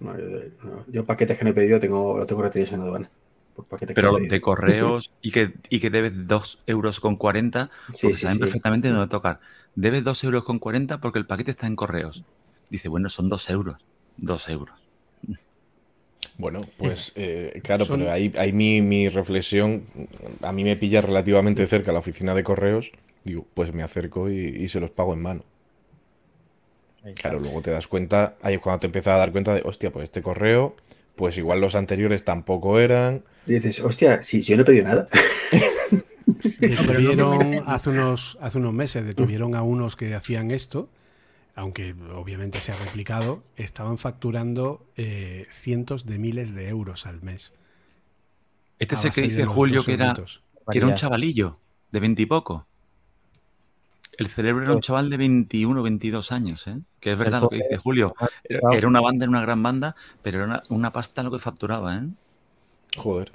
No, 0.00 0.16
yo, 0.16 0.24
no, 0.62 0.84
yo 0.86 1.04
paquetes 1.04 1.36
que 1.38 1.44
no 1.44 1.50
he 1.50 1.54
pedido 1.54 1.80
tengo, 1.80 2.18
los 2.18 2.26
tengo 2.26 2.42
retenidos 2.42 2.72
en 2.72 2.80
aduana. 2.82 3.10
Por 3.54 3.66
paquetes 3.66 3.96
que 3.98 4.02
Pero 4.02 4.12
no 4.12 4.18
de 4.18 4.40
correos 4.40 5.12
y 5.20 5.32
que, 5.32 5.54
y 5.68 5.80
que 5.80 5.90
debes 5.90 6.12
2 6.28 6.62
euros 6.66 7.00
con 7.00 7.16
40 7.16 7.70
Sí, 7.92 7.98
porque 8.02 8.14
sí, 8.14 8.22
saben 8.22 8.36
sí. 8.36 8.40
perfectamente 8.40 8.88
dónde 8.90 9.08
tocar. 9.08 9.40
Debes 9.74 10.04
2 10.04 10.22
euros 10.24 10.44
con 10.44 10.58
40 10.58 10.98
porque 11.00 11.18
el 11.18 11.26
paquete 11.26 11.50
está 11.52 11.66
en 11.66 11.76
correos. 11.76 12.24
Dice, 12.70 12.88
bueno, 12.88 13.08
son 13.08 13.28
2 13.28 13.48
euros. 13.50 13.76
2 14.16 14.48
euros. 14.48 14.78
Bueno, 16.36 16.60
pues 16.78 17.12
eh, 17.16 17.60
claro, 17.62 17.84
Son- 17.84 18.00
pero 18.00 18.12
ahí, 18.12 18.32
ahí 18.38 18.52
mi, 18.52 18.80
mi 18.82 19.08
reflexión, 19.08 19.84
a 20.42 20.52
mí 20.52 20.64
me 20.64 20.76
pilla 20.76 21.00
relativamente 21.00 21.66
cerca 21.66 21.92
la 21.92 21.98
oficina 22.00 22.34
de 22.34 22.44
correos, 22.44 22.90
digo, 23.24 23.46
pues 23.54 23.72
me 23.74 23.82
acerco 23.82 24.30
y, 24.30 24.36
y 24.38 24.68
se 24.68 24.80
los 24.80 24.90
pago 24.90 25.14
en 25.14 25.22
mano. 25.22 25.44
Claro, 27.16 27.38
luego 27.40 27.62
te 27.62 27.70
das 27.70 27.86
cuenta, 27.88 28.36
ahí 28.42 28.54
es 28.56 28.60
cuando 28.60 28.80
te 28.80 28.86
empiezas 28.86 29.14
a 29.14 29.18
dar 29.18 29.32
cuenta 29.32 29.54
de, 29.54 29.62
hostia, 29.64 29.90
pues 29.90 30.04
este 30.04 30.20
correo, 30.20 30.76
pues 31.16 31.38
igual 31.38 31.60
los 31.60 31.74
anteriores 31.74 32.24
tampoco 32.24 32.78
eran. 32.80 33.24
Y 33.46 33.54
dices, 33.54 33.80
hostia, 33.80 34.22
si 34.22 34.42
si 34.42 34.50
yo 34.50 34.56
no 34.56 34.62
he 34.62 34.66
pedido 34.66 34.84
nada. 34.84 35.08
Detuvieron 36.58 37.64
hace 37.66 37.90
unos, 37.90 38.38
hace 38.40 38.58
unos 38.58 38.72
meses, 38.72 39.04
detuvieron 39.04 39.54
a 39.54 39.62
unos 39.62 39.96
que 39.96 40.14
hacían 40.14 40.50
esto, 40.50 40.90
aunque 41.54 41.94
obviamente 42.14 42.60
se 42.60 42.72
ha 42.72 42.76
replicado, 42.76 43.42
estaban 43.56 43.98
facturando 43.98 44.86
eh, 44.96 45.46
cientos 45.50 46.04
de 46.06 46.18
miles 46.18 46.54
de 46.54 46.68
euros 46.68 47.06
al 47.06 47.22
mes. 47.22 47.54
Este 48.78 48.94
es 48.94 49.04
el 49.06 49.12
que 49.12 49.22
dice 49.22 49.46
Julio 49.46 49.82
que 49.82 49.94
era, 49.94 50.14
que 50.14 50.78
era 50.78 50.86
un 50.86 50.94
chavalillo 50.94 51.58
de 51.90 52.00
20 52.00 52.22
y 52.22 52.26
poco. 52.26 52.66
El 54.18 54.26
cerebro 54.28 54.64
era 54.64 54.74
un 54.74 54.80
chaval 54.80 55.10
de 55.10 55.16
21 55.16 55.82
22 55.82 56.32
años, 56.32 56.66
¿eh? 56.66 56.78
Que 57.00 57.12
es 57.12 57.18
verdad 57.18 57.40
lo 57.40 57.48
que 57.48 57.56
dice 57.56 57.76
Julio. 57.76 58.14
Era, 58.42 58.60
era 58.72 58.88
una 58.88 59.00
banda, 59.00 59.24
era 59.24 59.30
una 59.30 59.42
gran 59.42 59.62
banda, 59.62 59.94
pero 60.22 60.38
era 60.38 60.46
una, 60.46 60.62
una 60.68 60.92
pasta 60.92 61.22
lo 61.22 61.30
que 61.30 61.38
facturaba, 61.38 61.96
¿eh? 61.96 62.08
Joder. 62.96 63.32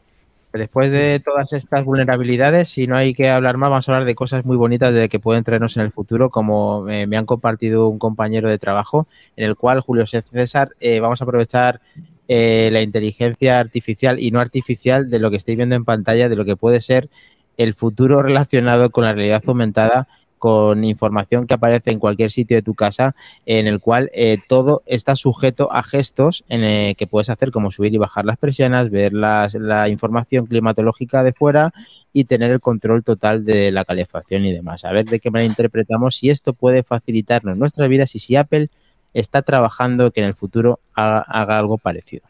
Después 0.53 0.91
de 0.91 1.19
todas 1.19 1.51
estas 1.51 1.83
vulnerabilidades, 1.83 2.69
si 2.69 2.85
no 2.85 2.95
hay 2.95 3.15
que 3.15 3.31
hablar 3.31 3.57
más, 3.57 3.71
vamos 3.71 3.89
a 3.89 3.91
hablar 3.91 4.05
de 4.05 4.13
cosas 4.13 4.45
muy 4.45 4.55
bonitas 4.55 4.93
de 4.93 5.09
que 5.09 5.19
pueden 5.19 5.43
traernos 5.43 5.77
en 5.77 5.83
el 5.83 5.91
futuro, 5.91 6.29
como 6.29 6.87
eh, 6.89 7.07
me 7.07 7.17
han 7.17 7.25
compartido 7.25 7.87
un 7.87 7.97
compañero 7.97 8.51
de 8.51 8.59
trabajo, 8.59 9.07
en 9.35 9.45
el 9.45 9.55
cual, 9.55 9.79
Julio 9.79 10.05
César, 10.05 10.69
eh, 10.79 10.99
vamos 10.99 11.19
a 11.19 11.23
aprovechar 11.23 11.81
eh, 12.27 12.69
la 12.71 12.83
inteligencia 12.83 13.59
artificial 13.59 14.19
y 14.19 14.29
no 14.29 14.39
artificial 14.39 15.09
de 15.09 15.17
lo 15.17 15.31
que 15.31 15.37
estáis 15.37 15.57
viendo 15.57 15.75
en 15.75 15.85
pantalla, 15.85 16.29
de 16.29 16.35
lo 16.35 16.45
que 16.45 16.55
puede 16.55 16.81
ser 16.81 17.09
el 17.57 17.73
futuro 17.73 18.21
relacionado 18.23 18.91
con 18.91 19.05
la 19.05 19.13
realidad 19.13 19.41
aumentada, 19.47 20.07
con 20.43 20.83
información 20.83 21.47
que 21.47 21.53
aparece 21.53 21.91
en 21.91 21.99
cualquier 21.99 22.29
sitio 22.29 22.57
de 22.57 22.61
tu 22.61 22.73
casa, 22.73 23.15
en 23.45 23.65
el 23.65 23.79
cual 23.79 24.11
eh, 24.13 24.39
todo 24.49 24.83
está 24.85 25.15
sujeto 25.15 25.71
a 25.71 25.83
gestos 25.83 26.43
en, 26.49 26.65
eh, 26.65 26.95
que 26.97 27.07
puedes 27.07 27.29
hacer, 27.29 27.49
como 27.49 27.71
subir 27.71 27.93
y 27.93 27.97
bajar 27.97 28.25
las 28.25 28.35
persianas, 28.35 28.89
ver 28.89 29.13
la 29.13 29.87
información 29.87 30.45
climatológica 30.45 31.23
de 31.23 31.31
fuera 31.31 31.71
y 32.11 32.25
tener 32.25 32.51
el 32.51 32.59
control 32.59 33.05
total 33.05 33.45
de 33.45 33.71
la 33.71 33.85
calefacción 33.85 34.43
y 34.43 34.51
demás. 34.51 34.83
A 34.83 34.91
ver 34.91 35.05
de 35.05 35.21
qué 35.21 35.31
manera 35.31 35.47
interpretamos 35.47 36.17
si 36.17 36.29
esto 36.29 36.51
puede 36.51 36.83
facilitarnos 36.83 37.57
nuestras 37.57 37.87
vidas 37.87 38.13
y 38.13 38.19
si 38.19 38.35
Apple 38.35 38.67
está 39.13 39.43
trabajando 39.43 40.11
que 40.11 40.19
en 40.19 40.27
el 40.27 40.35
futuro 40.35 40.81
haga 40.93 41.57
algo 41.57 41.77
parecido. 41.77 42.25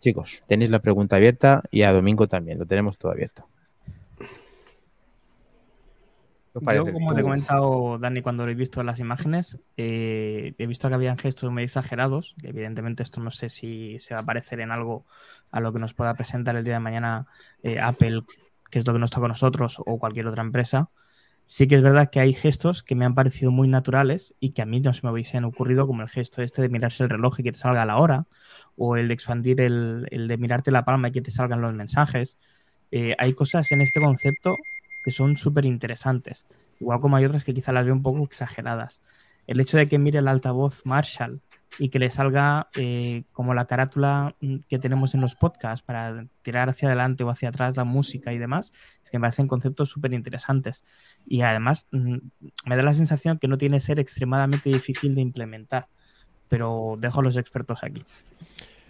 Chicos, 0.00 0.40
tenéis 0.46 0.70
la 0.70 0.78
pregunta 0.78 1.16
abierta 1.16 1.62
y 1.70 1.82
a 1.82 1.92
Domingo 1.92 2.26
también, 2.26 2.58
lo 2.58 2.64
tenemos 2.64 2.96
todo 2.96 3.12
abierto. 3.12 3.46
¿Qué 6.45 6.45
os 6.45 6.45
Yo, 6.60 6.92
como 6.92 7.14
te 7.14 7.20
he 7.20 7.22
comentado, 7.22 7.98
Dani, 7.98 8.22
cuando 8.22 8.44
lo 8.44 8.50
he 8.50 8.54
visto 8.54 8.80
en 8.80 8.86
las 8.86 8.98
imágenes, 8.98 9.60
eh, 9.76 10.54
he 10.56 10.66
visto 10.66 10.88
que 10.88 10.94
habían 10.94 11.18
gestos 11.18 11.50
muy 11.50 11.64
exagerados. 11.64 12.34
que 12.40 12.48
evidentemente, 12.48 13.02
esto 13.02 13.20
no 13.20 13.30
sé 13.30 13.48
si 13.48 13.98
se 13.98 14.14
va 14.14 14.20
a 14.20 14.24
parecer 14.24 14.60
en 14.60 14.70
algo 14.70 15.04
a 15.50 15.60
lo 15.60 15.72
que 15.72 15.78
nos 15.78 15.92
pueda 15.92 16.14
presentar 16.14 16.56
el 16.56 16.64
día 16.64 16.74
de 16.74 16.80
mañana 16.80 17.26
eh, 17.62 17.78
Apple, 17.78 18.22
que 18.70 18.78
es 18.78 18.86
lo 18.86 18.92
que 18.92 18.98
nos 18.98 19.10
toca 19.10 19.26
a 19.26 19.28
nosotros, 19.28 19.82
o 19.84 19.98
cualquier 19.98 20.26
otra 20.28 20.42
empresa. 20.42 20.90
Sí 21.44 21.68
que 21.68 21.76
es 21.76 21.82
verdad 21.82 22.10
que 22.10 22.20
hay 22.20 22.32
gestos 22.32 22.82
que 22.82 22.94
me 22.94 23.04
han 23.04 23.14
parecido 23.14 23.52
muy 23.52 23.68
naturales 23.68 24.34
y 24.40 24.50
que 24.50 24.62
a 24.62 24.66
mí 24.66 24.80
no 24.80 24.92
se 24.92 25.02
me 25.04 25.12
hubiesen 25.12 25.44
ocurrido, 25.44 25.86
como 25.86 26.02
el 26.02 26.08
gesto 26.08 26.42
este 26.42 26.62
de 26.62 26.68
mirarse 26.68 27.04
el 27.04 27.10
reloj 27.10 27.38
y 27.38 27.42
que 27.44 27.52
te 27.52 27.58
salga 27.58 27.84
la 27.84 27.98
hora, 27.98 28.26
o 28.76 28.96
el 28.96 29.08
de 29.08 29.14
expandir 29.14 29.60
el, 29.60 30.08
el 30.10 30.26
de 30.26 30.36
mirarte 30.38 30.70
la 30.70 30.84
palma 30.84 31.08
y 31.08 31.12
que 31.12 31.22
te 31.22 31.30
salgan 31.30 31.60
los 31.60 31.74
mensajes. 31.74 32.38
Eh, 32.90 33.14
hay 33.18 33.32
cosas 33.34 33.70
en 33.72 33.80
este 33.80 34.00
concepto 34.00 34.56
que 35.06 35.12
son 35.12 35.36
súper 35.36 35.64
interesantes. 35.66 36.46
Igual 36.80 37.00
como 37.00 37.14
hay 37.14 37.24
otras 37.24 37.44
que 37.44 37.54
quizá 37.54 37.70
las 37.70 37.84
veo 37.84 37.94
un 37.94 38.02
poco 38.02 38.24
exageradas. 38.24 39.02
El 39.46 39.60
hecho 39.60 39.76
de 39.76 39.86
que 39.86 40.00
mire 40.00 40.18
el 40.18 40.26
altavoz 40.26 40.84
Marshall 40.84 41.40
y 41.78 41.90
que 41.90 42.00
le 42.00 42.10
salga 42.10 42.66
eh, 42.76 43.22
como 43.30 43.54
la 43.54 43.68
carátula 43.68 44.34
mm, 44.40 44.56
que 44.68 44.80
tenemos 44.80 45.14
en 45.14 45.20
los 45.20 45.36
podcasts 45.36 45.86
para 45.86 46.26
tirar 46.42 46.68
hacia 46.68 46.88
adelante 46.88 47.22
o 47.22 47.30
hacia 47.30 47.50
atrás 47.50 47.76
la 47.76 47.84
música 47.84 48.32
y 48.32 48.38
demás, 48.38 48.72
es 49.00 49.08
que 49.12 49.18
me 49.18 49.22
parecen 49.22 49.46
conceptos 49.46 49.90
súper 49.90 50.12
interesantes. 50.12 50.82
Y 51.24 51.42
además 51.42 51.86
mm, 51.92 52.16
me 52.64 52.76
da 52.76 52.82
la 52.82 52.92
sensación 52.92 53.38
que 53.38 53.46
no 53.46 53.58
tiene 53.58 53.76
que 53.76 53.84
ser 53.84 54.00
extremadamente 54.00 54.70
difícil 54.70 55.14
de 55.14 55.20
implementar. 55.20 55.86
Pero 56.48 56.96
dejo 56.98 57.20
a 57.20 57.22
los 57.22 57.36
expertos 57.36 57.84
aquí. 57.84 58.02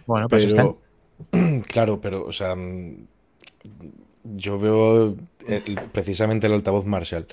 Bueno, 0.07 0.27
pues 0.29 0.45
están. 0.45 0.77
Pero, 1.29 1.61
claro, 1.67 2.01
pero, 2.01 2.25
o 2.25 2.33
sea, 2.33 2.55
mm, 2.55 3.05
yo 4.35 4.59
veo 4.59 5.15
el- 5.47 5.79
precisamente 5.91 6.47
el 6.47 6.53
altavoz 6.53 6.85
Marshall. 6.85 7.27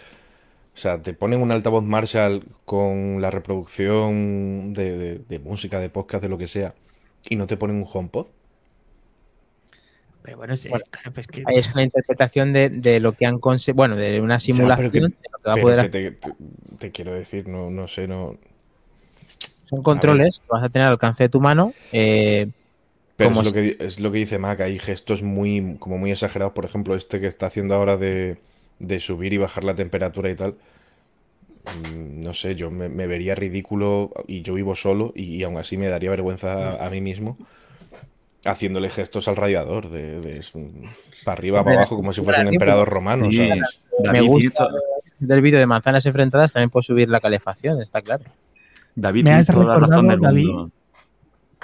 O 0.74 0.76
sea, 0.78 1.00
te 1.00 1.14
ponen 1.14 1.40
un 1.40 1.52
altavoz 1.52 1.84
Marshall 1.84 2.44
con 2.64 3.20
la 3.20 3.30
reproducción 3.30 4.72
de, 4.74 4.96
de- 4.98 5.18
de 5.28 5.38
música, 5.38 5.78
de 5.80 5.88
podcast, 5.88 6.22
de 6.22 6.28
lo 6.28 6.38
que 6.38 6.46
sea, 6.46 6.74
y 7.28 7.36
no 7.36 7.46
te 7.46 7.56
ponen 7.56 7.76
un 7.76 7.86
HomePod. 7.92 8.26
Pero 10.22 10.38
bueno, 10.38 10.54
es, 10.54 10.64
es- 10.64 10.70
Bueno, 10.70 10.84
claro, 10.90 11.12
pues 11.12 11.26
que- 11.26 11.44
Es 11.48 11.72
una 11.74 11.82
interpretación 11.84 12.52
de, 12.52 12.70
de 12.70 12.98
lo 13.00 13.12
que 13.12 13.26
han 13.26 13.38
conseguido, 13.38 13.76
bueno, 13.76 13.96
de 13.96 14.20
una 14.20 14.40
sea, 14.40 14.54
simulación 14.54 14.90
pero 14.90 14.92
que- 14.92 15.00
de 15.00 15.28
lo 15.32 15.38
que 15.38 15.48
va 15.48 15.52
a 15.54 15.56
poder 15.60 15.90
que 15.90 15.98
hacer. 15.98 16.18
te, 16.18 16.28
te- 16.30 16.36
te 16.78 16.90
quiero 16.90 17.12
decir, 17.14 17.46
no, 17.48 17.70
no 17.70 17.86
sé, 17.86 18.08
no. 18.08 18.36
Son 19.66 19.82
controles 19.82 20.38
que 20.38 20.44
vas 20.48 20.64
a 20.64 20.68
tener 20.68 20.86
al 20.86 20.92
alcance 20.92 21.24
de 21.24 21.28
tu 21.28 21.40
mano. 21.40 21.72
eh, 21.92 22.48
Pero 23.16 23.30
como 23.30 23.42
es 23.42 23.46
lo, 23.46 23.52
que, 23.52 23.76
es 23.78 24.00
lo 24.00 24.10
que 24.12 24.18
dice 24.18 24.38
Mac, 24.38 24.60
hay 24.60 24.78
gestos 24.78 25.22
muy, 25.22 25.76
como 25.78 25.98
muy 25.98 26.10
exagerados, 26.10 26.52
por 26.52 26.64
ejemplo, 26.64 26.94
este 26.96 27.20
que 27.20 27.26
está 27.28 27.46
haciendo 27.46 27.74
ahora 27.76 27.96
de, 27.96 28.38
de 28.80 28.98
subir 28.98 29.32
y 29.32 29.38
bajar 29.38 29.64
la 29.64 29.74
temperatura 29.74 30.30
y 30.30 30.34
tal. 30.34 30.56
Mm, 31.64 32.20
No 32.22 32.32
sé, 32.32 32.54
yo 32.56 32.70
me, 32.70 32.88
me 32.88 33.06
vería 33.06 33.34
ridículo 33.34 34.12
y 34.26 34.42
yo 34.42 34.54
vivo 34.54 34.74
solo 34.74 35.12
y, 35.14 35.36
y 35.36 35.42
aún 35.44 35.56
así 35.58 35.76
me 35.76 35.88
daría 35.88 36.10
vergüenza 36.10 36.72
a, 36.72 36.86
a 36.86 36.90
mí 36.90 37.00
mismo 37.00 37.38
haciéndole 38.44 38.90
gestos 38.90 39.26
al 39.28 39.36
radiador, 39.36 39.88
de, 39.90 40.20
de 40.20 40.44
para 41.24 41.38
arriba, 41.38 41.64
para 41.64 41.76
abajo, 41.78 41.96
como 41.96 42.12
si 42.12 42.20
fuese 42.22 42.42
un 42.42 42.48
emperador 42.48 42.88
romano, 42.90 43.30
Sí, 43.30 43.38
¿sabes? 43.38 43.80
me 43.98 44.20
David, 44.20 44.26
gusta 44.26 44.68
del 45.18 45.40
vídeo 45.40 45.58
de 45.58 45.66
manzanas 45.66 46.04
enfrentadas, 46.04 46.52
también 46.52 46.68
puedo 46.70 46.82
subir 46.82 47.08
la 47.08 47.20
calefacción, 47.20 47.80
está 47.80 48.02
claro. 48.02 48.24
David, 48.94 49.24
Me 49.24 49.32
has 49.32 49.46
toda 49.46 49.64
la 49.64 49.76
razón 49.76 50.08
recordado, 50.08 50.10
del 50.10 50.20
David, 50.20 50.46
mundo. 50.46 50.70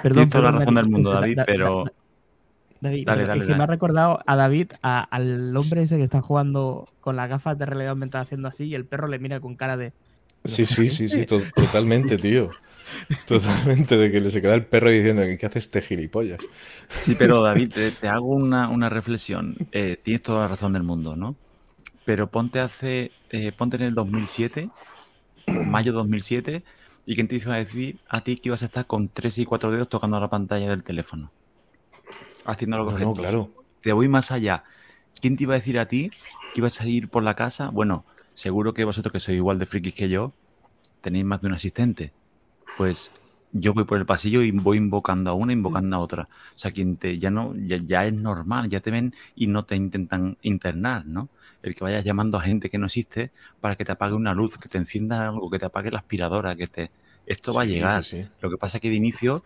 Perdón, 0.01 0.29
Tienes 0.29 0.29
toda 0.31 0.51
la 0.51 0.59
razón 0.59 0.75
del 0.75 0.89
mundo, 0.89 1.11
David, 1.13 1.35
Da- 1.37 1.41
Da- 1.41 1.45
pero- 1.45 1.83
Da- 1.85 1.91
David, 2.81 3.05
Dale, 3.05 3.17
pero 3.21 3.27
dale, 3.27 3.41
es 3.43 3.47
que 3.47 3.55
me 3.55 3.63
ha 3.63 3.67
recordado 3.67 4.19
a 4.25 4.35
David, 4.35 4.71
a- 4.81 5.03
al 5.03 5.55
hombre 5.55 5.83
ese 5.83 5.97
que 5.97 6.03
está 6.03 6.21
jugando 6.21 6.87
con 6.99 7.15
las 7.15 7.29
gafas 7.29 7.57
de 7.59 7.65
realidad 7.67 7.91
aumentada 7.91 8.23
haciendo 8.23 8.47
así 8.47 8.63
y 8.65 8.75
el 8.75 8.85
perro 8.85 9.07
le 9.07 9.19
mira 9.19 9.39
con 9.39 9.55
cara 9.55 9.77
de... 9.77 9.93
Sí, 10.43 10.65
sí, 10.65 10.89
sí, 10.89 11.07
sí, 11.07 11.25
to- 11.27 11.41
totalmente, 11.55 12.17
tío. 12.17 12.49
Totalmente, 13.27 13.95
de 13.95 14.11
que 14.11 14.19
le 14.19 14.31
se 14.31 14.41
queda 14.41 14.55
el 14.55 14.65
perro 14.65 14.89
diciendo 14.89 15.21
que 15.21 15.37
¿qué 15.37 15.45
hace 15.45 15.59
este 15.59 15.81
gilipollas? 15.81 16.39
Sí, 16.89 17.15
pero 17.17 17.41
David, 17.43 17.71
te, 17.71 17.91
te 17.91 18.07
hago 18.09 18.25
una, 18.27 18.67
una 18.69 18.89
reflexión. 18.89 19.55
Eh, 19.71 19.99
tienes 20.03 20.23
toda 20.23 20.41
la 20.41 20.47
razón 20.47 20.73
del 20.73 20.81
mundo, 20.83 21.15
¿no? 21.15 21.35
Pero 22.03 22.27
ponte 22.31 22.59
hace, 22.59 23.11
eh, 23.29 23.51
ponte 23.55 23.75
en 23.77 23.83
el 23.83 23.93
2007, 23.93 24.69
mayo 25.67 25.93
2007, 25.93 26.63
y 27.05 27.15
quién 27.15 27.27
te 27.27 27.35
iba 27.35 27.55
a 27.55 27.57
decir 27.57 27.99
a 28.07 28.23
ti 28.23 28.37
que 28.37 28.49
ibas 28.49 28.63
a 28.63 28.65
estar 28.67 28.87
con 28.87 29.09
tres 29.09 29.37
y 29.37 29.45
cuatro 29.45 29.71
dedos 29.71 29.89
tocando 29.89 30.19
la 30.19 30.29
pantalla 30.29 30.69
del 30.69 30.83
teléfono. 30.83 31.31
haciendo 32.45 32.77
los 32.77 32.93
No, 32.93 32.99
no, 32.99 33.15
gestos. 33.15 33.17
claro. 33.17 33.55
Te 33.81 33.93
voy 33.93 34.07
más 34.07 34.31
allá. 34.31 34.63
¿Quién 35.21 35.37
te 35.37 35.43
iba 35.43 35.53
a 35.53 35.57
decir 35.57 35.79
a 35.79 35.87
ti 35.87 36.11
que 36.53 36.61
ibas 36.61 36.81
a 36.81 36.87
ir 36.87 37.09
por 37.09 37.23
la 37.23 37.35
casa? 37.35 37.69
Bueno, 37.69 38.05
seguro 38.33 38.73
que 38.73 38.85
vosotros 38.85 39.11
que 39.13 39.19
sois 39.19 39.37
igual 39.37 39.59
de 39.59 39.65
frikis 39.65 39.93
que 39.93 40.09
yo, 40.09 40.33
tenéis 41.01 41.25
más 41.25 41.41
de 41.41 41.47
un 41.47 41.53
asistente. 41.53 42.13
Pues 42.77 43.11
yo 43.51 43.73
voy 43.73 43.85
por 43.85 43.99
el 43.99 44.05
pasillo 44.05 44.41
y 44.43 44.51
voy 44.51 44.77
invocando 44.77 45.31
a 45.31 45.33
una, 45.33 45.53
invocando 45.53 45.95
a 45.97 45.99
otra. 45.99 46.29
O 46.55 46.59
sea, 46.59 46.71
quien 46.71 46.97
te, 46.97 47.19
ya 47.19 47.31
no, 47.31 47.55
ya, 47.55 47.77
ya 47.77 48.05
es 48.05 48.13
normal, 48.13 48.69
ya 48.69 48.81
te 48.81 48.91
ven 48.91 49.15
y 49.35 49.47
no 49.47 49.65
te 49.65 49.75
intentan 49.75 50.37
internar, 50.41 51.05
¿no? 51.05 51.29
El 51.63 51.75
que 51.75 51.83
vayas 51.83 52.03
llamando 52.03 52.37
a 52.37 52.41
gente 52.41 52.69
que 52.69 52.77
no 52.77 52.87
existe 52.87 53.31
para 53.59 53.75
que 53.75 53.85
te 53.85 53.91
apague 53.91 54.13
una 54.13 54.33
luz, 54.33 54.57
que 54.57 54.67
te 54.69 54.77
encienda 54.77 55.27
algo, 55.27 55.49
que 55.49 55.59
te 55.59 55.65
apague 55.65 55.91
la 55.91 55.99
aspiradora, 55.99 56.55
que 56.55 56.67
te. 56.67 56.91
Esto 57.25 57.53
va 57.53 57.61
a 57.61 57.65
llegar. 57.65 58.03
sí, 58.03 58.23
sí. 58.23 58.27
Lo 58.41 58.49
que 58.49 58.57
pasa 58.57 58.77
es 58.77 58.81
que 58.81 58.89
de 58.89 58.95
inicio 58.95 59.43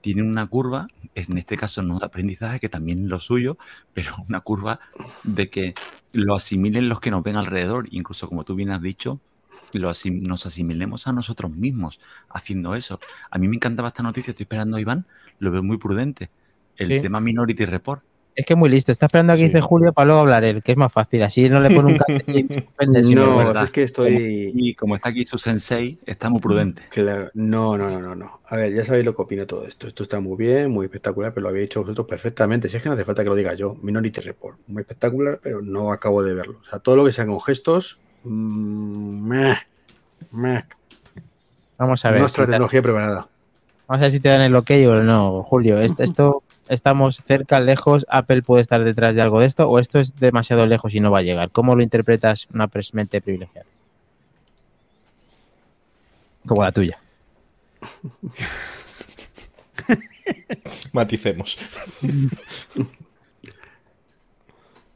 tiene 0.00 0.22
una 0.22 0.46
curva, 0.46 0.86
en 1.16 1.36
este 1.36 1.56
caso 1.56 1.82
no 1.82 1.98
de 1.98 2.06
aprendizaje, 2.06 2.60
que 2.60 2.68
también 2.68 3.02
es 3.02 3.08
lo 3.08 3.18
suyo, 3.18 3.58
pero 3.92 4.12
una 4.28 4.40
curva 4.40 4.78
de 5.24 5.50
que 5.50 5.74
lo 6.12 6.34
asimilen 6.36 6.88
los 6.88 7.00
que 7.00 7.10
nos 7.10 7.22
ven 7.24 7.36
alrededor. 7.36 7.88
Incluso, 7.90 8.28
como 8.28 8.44
tú 8.44 8.54
bien 8.54 8.70
has 8.70 8.80
dicho, 8.80 9.20
lo 9.72 9.90
asim- 9.90 10.22
nos 10.22 10.46
asimilemos 10.46 11.08
a 11.08 11.12
nosotros 11.12 11.50
mismos 11.50 11.98
haciendo 12.30 12.76
eso. 12.76 13.00
A 13.30 13.38
mí 13.38 13.48
me 13.48 13.56
encantaba 13.56 13.88
esta 13.88 14.02
noticia, 14.04 14.30
estoy 14.30 14.44
esperando 14.44 14.76
a 14.76 14.80
Iván, 14.80 15.06
lo 15.40 15.50
veo 15.50 15.62
muy 15.64 15.76
prudente. 15.78 16.30
El 16.76 16.86
Sí. 16.86 17.00
tema 17.00 17.20
Minority 17.20 17.64
Report. 17.66 18.02
Es 18.38 18.46
que 18.46 18.52
es 18.54 18.58
muy 18.58 18.68
listo. 18.70 18.92
Está 18.92 19.06
esperando 19.06 19.32
a 19.32 19.36
que 19.36 19.40
Sí. 19.40 19.46
dice 19.48 19.60
Julio 19.60 19.92
para 19.92 20.06
luego 20.06 20.20
hablar 20.20 20.44
él, 20.44 20.62
que 20.62 20.70
es 20.70 20.78
más 20.78 20.92
fácil. 20.92 21.24
Así 21.24 21.48
no 21.50 21.58
le 21.58 21.70
pone 21.74 21.90
un 21.90 21.98
cartel 21.98 22.24
y 22.38 22.44
No, 23.16 23.36
verdad. 23.38 23.64
es 23.64 23.70
que 23.70 23.82
estoy. 23.82 24.52
Y 24.54 24.74
como 24.76 24.94
está 24.94 25.08
aquí 25.08 25.24
su 25.24 25.38
sensei, 25.38 25.98
está 26.06 26.30
muy 26.30 26.40
prudente. 26.40 26.82
Claro, 26.88 27.30
no, 27.34 27.76
no, 27.76 27.90
no, 27.90 28.00
no, 28.00 28.14
no. 28.14 28.40
A 28.46 28.54
ver, 28.54 28.72
ya 28.72 28.84
sabéis 28.84 29.04
lo 29.04 29.16
que 29.16 29.22
opino 29.22 29.44
todo 29.44 29.66
esto. 29.66 29.88
Esto 29.88 30.04
está 30.04 30.20
muy 30.20 30.36
bien, 30.36 30.70
muy 30.70 30.84
espectacular, 30.86 31.34
pero 31.34 31.42
lo 31.42 31.48
habéis 31.48 31.68
dicho 31.68 31.80
vosotros 31.80 32.06
perfectamente. 32.06 32.68
Si 32.68 32.76
es 32.76 32.82
que 32.82 32.88
no 32.88 32.94
hace 32.94 33.04
falta 33.04 33.24
que 33.24 33.28
lo 33.28 33.34
diga 33.34 33.54
yo. 33.54 33.74
Minority 33.82 34.20
Report, 34.20 34.56
muy 34.68 34.82
espectacular, 34.82 35.40
pero 35.42 35.60
no 35.60 35.90
acabo 35.90 36.22
de 36.22 36.34
verlo. 36.34 36.60
O 36.62 36.64
sea, 36.70 36.78
todo 36.78 36.94
lo 36.94 37.04
que 37.04 37.10
sean 37.10 37.26
con 37.26 37.40
gestos, 37.40 37.98
mm, 38.22 39.28
meh, 39.28 39.56
meh. 40.30 40.64
Vamos 41.76 42.04
a 42.04 42.10
ver. 42.12 42.20
Nuestra 42.20 42.44
si 42.44 42.46
te- 42.46 42.52
tecnología 42.52 42.82
preparada. 42.82 43.28
Vamos 43.88 44.00
a 44.00 44.04
ver 44.04 44.10
si 44.12 44.20
te 44.20 44.28
dan 44.28 44.42
el 44.42 44.54
ok 44.54 44.70
o 44.86 44.94
no, 45.02 45.42
Julio. 45.42 45.80
Est- 45.80 45.98
Esto, 46.00 46.42
estamos 46.68 47.22
cerca, 47.26 47.60
lejos. 47.60 48.06
Apple 48.08 48.42
puede 48.42 48.62
estar 48.62 48.84
detrás 48.84 49.14
de 49.14 49.22
algo 49.22 49.40
de 49.40 49.46
esto, 49.46 49.68
o 49.68 49.78
esto 49.78 49.98
es 49.98 50.16
demasiado 50.16 50.66
lejos 50.66 50.94
y 50.94 51.00
no 51.00 51.10
va 51.10 51.18
a 51.18 51.22
llegar. 51.22 51.50
¿Cómo 51.50 51.74
lo 51.74 51.82
interpretas 51.82 52.48
una 52.52 52.70
mente 52.92 53.20
privilegiada? 53.20 53.66
Como 56.46 56.62
la 56.62 56.72
tuya. 56.72 56.98
Maticemos. 60.92 61.58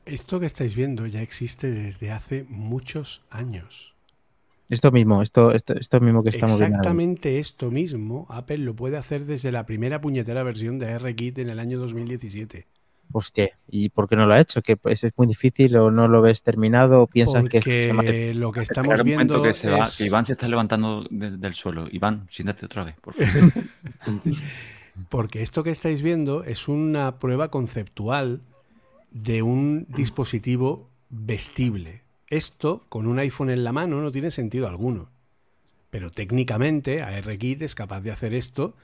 Esto 0.04 0.40
que 0.40 0.46
estáis 0.46 0.74
viendo 0.74 1.06
ya 1.06 1.22
existe 1.22 1.70
desde 1.70 2.10
hace 2.10 2.44
muchos 2.48 3.22
años. 3.30 3.91
Esto 4.72 4.90
mismo, 4.90 5.20
esto, 5.20 5.52
esto, 5.52 5.74
esto 5.74 6.00
mismo 6.00 6.22
que 6.22 6.30
estamos 6.30 6.58
viendo. 6.58 6.78
Exactamente 6.78 7.38
esto 7.38 7.70
mismo, 7.70 8.26
Apple 8.30 8.56
lo 8.56 8.74
puede 8.74 8.96
hacer 8.96 9.26
desde 9.26 9.52
la 9.52 9.66
primera 9.66 10.00
puñetera 10.00 10.42
versión 10.42 10.78
de 10.78 10.90
ARKit 10.90 11.38
en 11.40 11.50
el 11.50 11.58
año 11.58 11.78
2017. 11.78 12.66
Hostia, 13.12 13.50
¿y 13.68 13.90
por 13.90 14.08
qué 14.08 14.16
no 14.16 14.26
lo 14.26 14.32
ha 14.32 14.40
hecho? 14.40 14.62
¿Que 14.62 14.78
pues, 14.78 15.04
es 15.04 15.12
muy 15.18 15.26
difícil 15.26 15.76
o 15.76 15.90
no 15.90 16.08
lo 16.08 16.22
ves 16.22 16.42
terminado 16.42 17.02
o 17.02 17.06
piensas 17.06 17.44
que 17.44 17.58
es 17.58 17.94
Porque 17.94 18.32
lo 18.32 18.50
que 18.50 18.60
estamos 18.60 18.98
un 18.98 19.10
momento 19.10 19.34
viendo 19.34 19.42
que, 19.42 19.52
se 19.52 19.68
va, 19.68 19.86
que 19.94 20.06
Iván 20.06 20.24
se 20.24 20.32
está 20.32 20.48
levantando 20.48 21.04
de- 21.10 21.36
del 21.36 21.52
suelo. 21.52 21.86
Iván, 21.92 22.26
siéntate 22.30 22.64
otra 22.64 22.84
vez, 22.84 22.94
por 23.02 23.12
favor. 23.12 23.52
Porque 25.10 25.42
esto 25.42 25.62
que 25.62 25.70
estáis 25.70 26.00
viendo 26.00 26.44
es 26.44 26.68
una 26.68 27.18
prueba 27.18 27.50
conceptual 27.50 28.40
de 29.10 29.42
un 29.42 29.84
dispositivo 29.90 30.88
vestible. 31.10 32.01
Esto, 32.32 32.86
con 32.88 33.06
un 33.06 33.18
iPhone 33.18 33.50
en 33.50 33.62
la 33.62 33.72
mano, 33.72 34.00
no 34.00 34.10
tiene 34.10 34.30
sentido 34.30 34.66
alguno. 34.66 35.10
Pero 35.90 36.10
técnicamente 36.10 37.02
ARKit 37.02 37.60
es 37.60 37.74
capaz 37.74 38.00
de 38.00 38.10
hacer 38.10 38.32
esto 38.32 38.74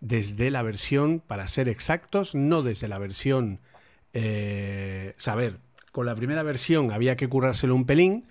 desde 0.00 0.50
la 0.50 0.62
versión, 0.62 1.20
para 1.20 1.46
ser 1.46 1.68
exactos, 1.68 2.34
no 2.34 2.62
desde 2.62 2.88
la 2.88 2.98
versión... 2.98 3.60
Eh, 4.14 5.12
saber, 5.18 5.58
con 5.92 6.06
la 6.06 6.14
primera 6.14 6.42
versión 6.42 6.92
había 6.92 7.16
que 7.16 7.28
currárselo 7.28 7.74
un 7.74 7.84
pelín, 7.84 8.24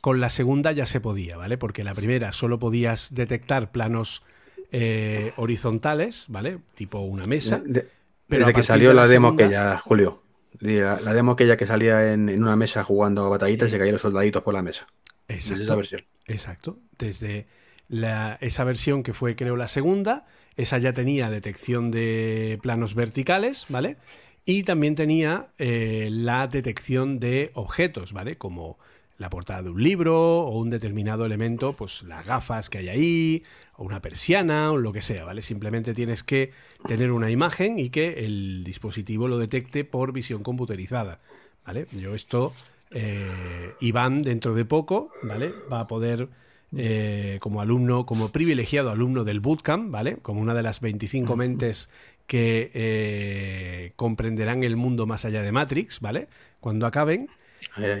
con 0.00 0.20
la 0.20 0.30
segunda 0.30 0.70
ya 0.70 0.86
se 0.86 1.00
podía, 1.00 1.36
¿vale? 1.36 1.58
Porque 1.58 1.82
la 1.82 1.94
primera 1.94 2.30
solo 2.32 2.58
podías 2.58 3.12
detectar 3.12 3.72
planos 3.72 4.22
eh, 4.70 5.32
horizontales, 5.36 6.26
¿vale? 6.28 6.58
Tipo 6.76 7.00
una 7.00 7.26
mesa. 7.26 7.60
De- 7.64 7.88
pero 8.28 8.46
desde 8.46 8.54
que 8.60 8.62
salió 8.62 8.90
de 8.90 8.94
la, 8.94 9.02
la 9.02 9.08
demo 9.08 9.28
segunda- 9.28 9.44
aquella, 9.44 9.78
Julio. 9.78 10.22
La, 10.58 11.00
la 11.00 11.14
demo 11.14 11.32
aquella 11.32 11.56
que 11.56 11.66
salía 11.66 12.12
en, 12.12 12.28
en 12.28 12.42
una 12.42 12.56
mesa 12.56 12.84
jugando 12.84 13.24
a 13.24 13.28
batallitas 13.28 13.68
y 13.68 13.72
se 13.72 13.78
caían 13.78 13.92
los 13.92 14.02
soldaditos 14.02 14.42
por 14.42 14.52
la 14.54 14.62
mesa. 14.62 14.86
Desde 15.28 15.62
esa 15.62 15.76
versión. 15.76 16.02
Exacto. 16.26 16.78
Desde 16.98 17.46
la- 17.88 18.36
esa 18.40 18.64
versión 18.64 19.02
que 19.02 19.12
fue, 19.12 19.36
creo, 19.36 19.56
la 19.56 19.68
segunda, 19.68 20.26
esa 20.56 20.78
ya 20.78 20.92
tenía 20.92 21.30
detección 21.30 21.90
de 21.90 22.58
planos 22.62 22.94
verticales, 22.94 23.66
¿vale? 23.68 23.96
Y 24.44 24.64
también 24.64 24.96
tenía 24.96 25.48
eh, 25.58 26.08
la 26.10 26.46
detección 26.48 27.20
de 27.20 27.50
objetos, 27.54 28.12
¿vale? 28.12 28.36
Como 28.36 28.78
la 29.20 29.28
portada 29.28 29.62
de 29.62 29.68
un 29.68 29.82
libro 29.82 30.40
o 30.40 30.58
un 30.58 30.70
determinado 30.70 31.26
elemento, 31.26 31.74
pues 31.74 32.02
las 32.04 32.24
gafas 32.24 32.70
que 32.70 32.78
hay 32.78 32.88
ahí, 32.88 33.42
o 33.76 33.84
una 33.84 34.00
persiana, 34.00 34.72
o 34.72 34.78
lo 34.78 34.94
que 34.94 35.02
sea, 35.02 35.26
¿vale? 35.26 35.42
Simplemente 35.42 35.92
tienes 35.92 36.22
que 36.22 36.52
tener 36.88 37.12
una 37.12 37.30
imagen 37.30 37.78
y 37.78 37.90
que 37.90 38.24
el 38.24 38.64
dispositivo 38.64 39.28
lo 39.28 39.36
detecte 39.36 39.84
por 39.84 40.14
visión 40.14 40.42
computerizada, 40.42 41.20
¿vale? 41.66 41.86
Yo 41.92 42.14
esto, 42.14 42.54
eh, 42.92 43.74
Iván 43.80 44.22
dentro 44.22 44.54
de 44.54 44.64
poco, 44.64 45.12
¿vale? 45.22 45.52
Va 45.70 45.80
a 45.80 45.86
poder, 45.86 46.28
eh, 46.74 47.36
como 47.42 47.60
alumno, 47.60 48.06
como 48.06 48.30
privilegiado 48.30 48.88
alumno 48.88 49.24
del 49.24 49.40
bootcamp, 49.40 49.90
¿vale? 49.90 50.16
Como 50.22 50.40
una 50.40 50.54
de 50.54 50.62
las 50.62 50.80
25 50.80 51.36
mentes 51.36 51.90
que 52.26 52.70
eh, 52.72 53.92
comprenderán 53.96 54.64
el 54.64 54.76
mundo 54.76 55.04
más 55.04 55.26
allá 55.26 55.42
de 55.42 55.52
Matrix, 55.52 56.00
¿vale? 56.00 56.28
Cuando 56.60 56.86
acaben. 56.86 57.28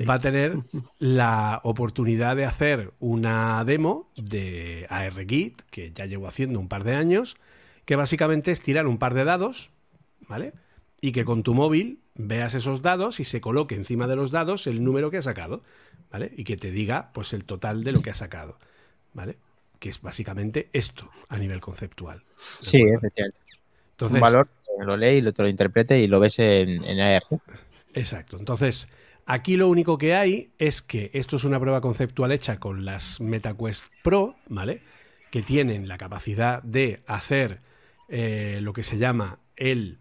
Va 0.08 0.14
a 0.14 0.20
tener 0.20 0.56
la 0.98 1.60
oportunidad 1.64 2.36
de 2.36 2.44
hacer 2.44 2.92
una 2.98 3.64
demo 3.64 4.10
de 4.16 4.86
ARKit, 4.88 5.62
que 5.70 5.92
ya 5.92 6.06
llevo 6.06 6.26
haciendo 6.26 6.58
un 6.58 6.68
par 6.68 6.84
de 6.84 6.94
años, 6.94 7.36
que 7.84 7.96
básicamente 7.96 8.50
es 8.50 8.60
tirar 8.60 8.86
un 8.86 8.98
par 8.98 9.14
de 9.14 9.24
dados, 9.24 9.70
¿vale? 10.28 10.52
Y 11.00 11.12
que 11.12 11.24
con 11.24 11.42
tu 11.42 11.54
móvil 11.54 12.00
veas 12.14 12.54
esos 12.54 12.82
dados 12.82 13.20
y 13.20 13.24
se 13.24 13.40
coloque 13.40 13.74
encima 13.74 14.06
de 14.06 14.16
los 14.16 14.30
dados 14.30 14.66
el 14.66 14.84
número 14.84 15.10
que 15.10 15.18
has 15.18 15.24
sacado, 15.24 15.62
¿vale? 16.10 16.32
Y 16.36 16.44
que 16.44 16.56
te 16.56 16.70
diga, 16.70 17.10
pues, 17.12 17.32
el 17.32 17.44
total 17.44 17.82
de 17.84 17.92
lo 17.92 18.02
que 18.02 18.10
has 18.10 18.18
sacado, 18.18 18.58
¿vale? 19.12 19.36
Que 19.78 19.88
es 19.88 20.00
básicamente 20.00 20.68
esto 20.72 21.10
a 21.28 21.38
nivel 21.38 21.60
conceptual. 21.60 22.18
¿de 22.18 22.24
Sí, 22.60 22.82
efectivamente. 22.82 23.38
Entonces, 23.92 24.14
un 24.14 24.20
valor, 24.20 24.48
lo 24.78 24.96
lee 24.96 25.16
y 25.16 25.20
lo, 25.20 25.32
te 25.32 25.42
lo 25.42 25.48
interprete 25.48 25.98
y 25.98 26.06
lo 26.06 26.20
ves 26.20 26.38
en, 26.38 26.84
en 26.84 27.00
AR. 27.00 27.22
Exacto. 27.94 28.38
Entonces, 28.38 28.88
aquí 29.26 29.56
lo 29.56 29.68
único 29.68 29.98
que 29.98 30.14
hay 30.14 30.52
es 30.58 30.82
que 30.82 31.10
esto 31.14 31.36
es 31.36 31.44
una 31.44 31.60
prueba 31.60 31.80
conceptual 31.80 32.32
hecha 32.32 32.58
con 32.58 32.84
las 32.84 33.20
MetaQuest 33.20 33.86
Pro, 34.02 34.36
¿vale? 34.48 34.82
Que 35.30 35.42
tienen 35.42 35.88
la 35.88 35.98
capacidad 35.98 36.62
de 36.62 37.02
hacer 37.06 37.60
eh, 38.08 38.58
lo 38.62 38.72
que 38.72 38.82
se 38.82 38.98
llama 38.98 39.38
el, 39.56 39.98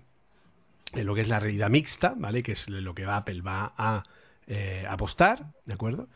eh, 0.94 1.04
lo 1.04 1.14
que 1.16 1.22
es 1.22 1.28
la 1.28 1.40
realidad 1.40 1.70
mixta, 1.70 2.14
¿vale? 2.18 2.42
Que 2.42 2.54
es 2.54 2.70
lo 2.70 2.96
que 2.96 3.06
Apple 3.06 3.42
va 3.42 3.74
a 3.78 4.04
eh, 4.48 4.86
apostar, 4.90 5.52
¿de 5.66 5.74
acuerdo? 5.74 6.08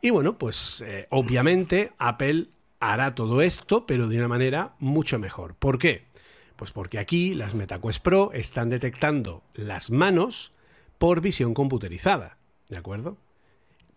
Y 0.00 0.10
bueno, 0.10 0.38
pues 0.38 0.84
obviamente 1.10 1.92
Apple 1.98 2.48
hará 2.78 3.16
todo 3.16 3.42
esto, 3.42 3.84
pero 3.84 4.06
de 4.08 4.18
una 4.18 4.28
manera 4.28 4.74
mucho 4.78 5.18
mejor. 5.18 5.54
¿Por 5.56 5.78
qué? 5.78 6.06
Pues 6.54 6.70
porque 6.70 6.98
aquí 6.98 7.34
las 7.34 7.54
MetaQuest 7.54 8.02
Pro 8.02 8.30
están 8.32 8.68
detectando 8.68 9.42
las 9.54 9.90
manos 9.90 10.52
por 10.98 11.20
visión 11.20 11.54
computerizada, 11.54 12.37
¿de 12.68 12.76
acuerdo? 12.76 13.16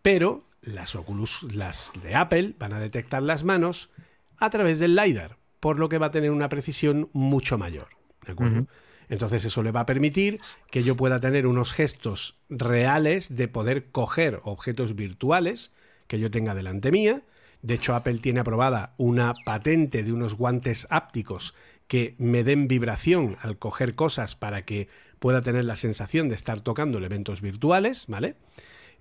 Pero 0.01 0.43
las 0.61 0.95
Oculus, 0.95 1.43
las 1.53 1.91
de 2.01 2.15
Apple, 2.15 2.55
van 2.59 2.73
a 2.73 2.79
detectar 2.79 3.21
las 3.21 3.43
manos 3.43 3.89
a 4.37 4.49
través 4.49 4.79
del 4.79 4.95
LiDAR, 4.95 5.37
por 5.59 5.79
lo 5.79 5.89
que 5.89 5.97
va 5.97 6.07
a 6.07 6.11
tener 6.11 6.31
una 6.31 6.49
precisión 6.49 7.09
mucho 7.13 7.57
mayor, 7.57 7.89
¿de 8.25 8.31
acuerdo? 8.31 8.67
Entonces 9.09 9.43
eso 9.43 9.61
le 9.61 9.71
va 9.71 9.81
a 9.81 9.85
permitir 9.85 10.39
que 10.69 10.83
yo 10.83 10.95
pueda 10.95 11.19
tener 11.19 11.45
unos 11.45 11.73
gestos 11.73 12.37
reales 12.49 13.35
de 13.35 13.47
poder 13.49 13.91
coger 13.91 14.39
objetos 14.43 14.95
virtuales 14.95 15.73
que 16.07 16.17
yo 16.17 16.31
tenga 16.31 16.55
delante 16.55 16.91
mía. 16.91 17.21
De 17.61 17.73
hecho, 17.73 17.93
Apple 17.93 18.19
tiene 18.19 18.39
aprobada 18.39 18.93
una 18.97 19.33
patente 19.45 20.03
de 20.03 20.13
unos 20.13 20.35
guantes 20.35 20.87
ápticos 20.89 21.53
que 21.87 22.15
me 22.19 22.45
den 22.45 22.69
vibración 22.69 23.37
al 23.41 23.57
coger 23.57 23.95
cosas 23.95 24.35
para 24.35 24.63
que 24.63 24.87
pueda 25.21 25.43
tener 25.43 25.65
la 25.65 25.75
sensación 25.75 26.29
de 26.29 26.35
estar 26.35 26.61
tocando 26.61 26.97
elementos 26.97 27.41
virtuales, 27.41 28.05
¿vale? 28.07 28.37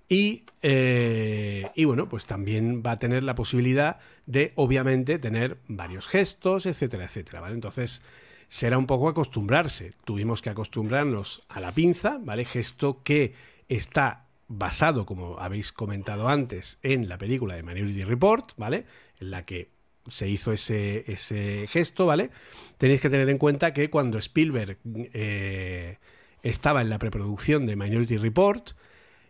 Y, 0.07 0.43
eh, 0.61 1.71
y 1.73 1.85
bueno, 1.85 2.07
pues 2.07 2.27
también 2.27 2.83
va 2.85 2.91
a 2.91 2.97
tener 2.97 3.23
la 3.23 3.33
posibilidad 3.33 3.97
de, 4.27 4.53
obviamente, 4.55 5.17
tener 5.17 5.57
varios 5.67 6.07
gestos, 6.07 6.67
etcétera, 6.67 7.05
etcétera, 7.05 7.41
¿vale? 7.41 7.55
Entonces, 7.55 8.03
será 8.47 8.77
un 8.77 8.85
poco 8.85 9.09
acostumbrarse. 9.09 9.93
Tuvimos 10.05 10.43
que 10.43 10.51
acostumbrarnos 10.51 11.41
a 11.49 11.59
la 11.59 11.71
pinza, 11.71 12.19
¿vale? 12.21 12.45
Gesto 12.45 13.01
que 13.01 13.33
está 13.67 14.27
basado, 14.47 15.07
como 15.07 15.39
habéis 15.39 15.71
comentado 15.71 16.27
antes, 16.27 16.77
en 16.83 17.09
la 17.09 17.17
película 17.17 17.55
de 17.55 17.63
Minority 17.63 18.03
Report, 18.03 18.51
¿vale? 18.57 18.85
En 19.19 19.31
la 19.31 19.43
que 19.43 19.71
se 20.05 20.29
hizo 20.29 20.51
ese, 20.51 21.11
ese 21.11 21.65
gesto, 21.67 22.05
¿vale? 22.05 22.29
Tenéis 22.77 23.01
que 23.01 23.09
tener 23.09 23.27
en 23.27 23.39
cuenta 23.39 23.73
que 23.73 23.89
cuando 23.89 24.19
Spielberg 24.19 24.77
eh, 24.85 25.97
estaba 26.43 26.81
en 26.81 26.89
la 26.89 26.99
preproducción 26.99 27.65
de 27.65 27.75
Minority 27.75 28.17
Report, 28.17 28.71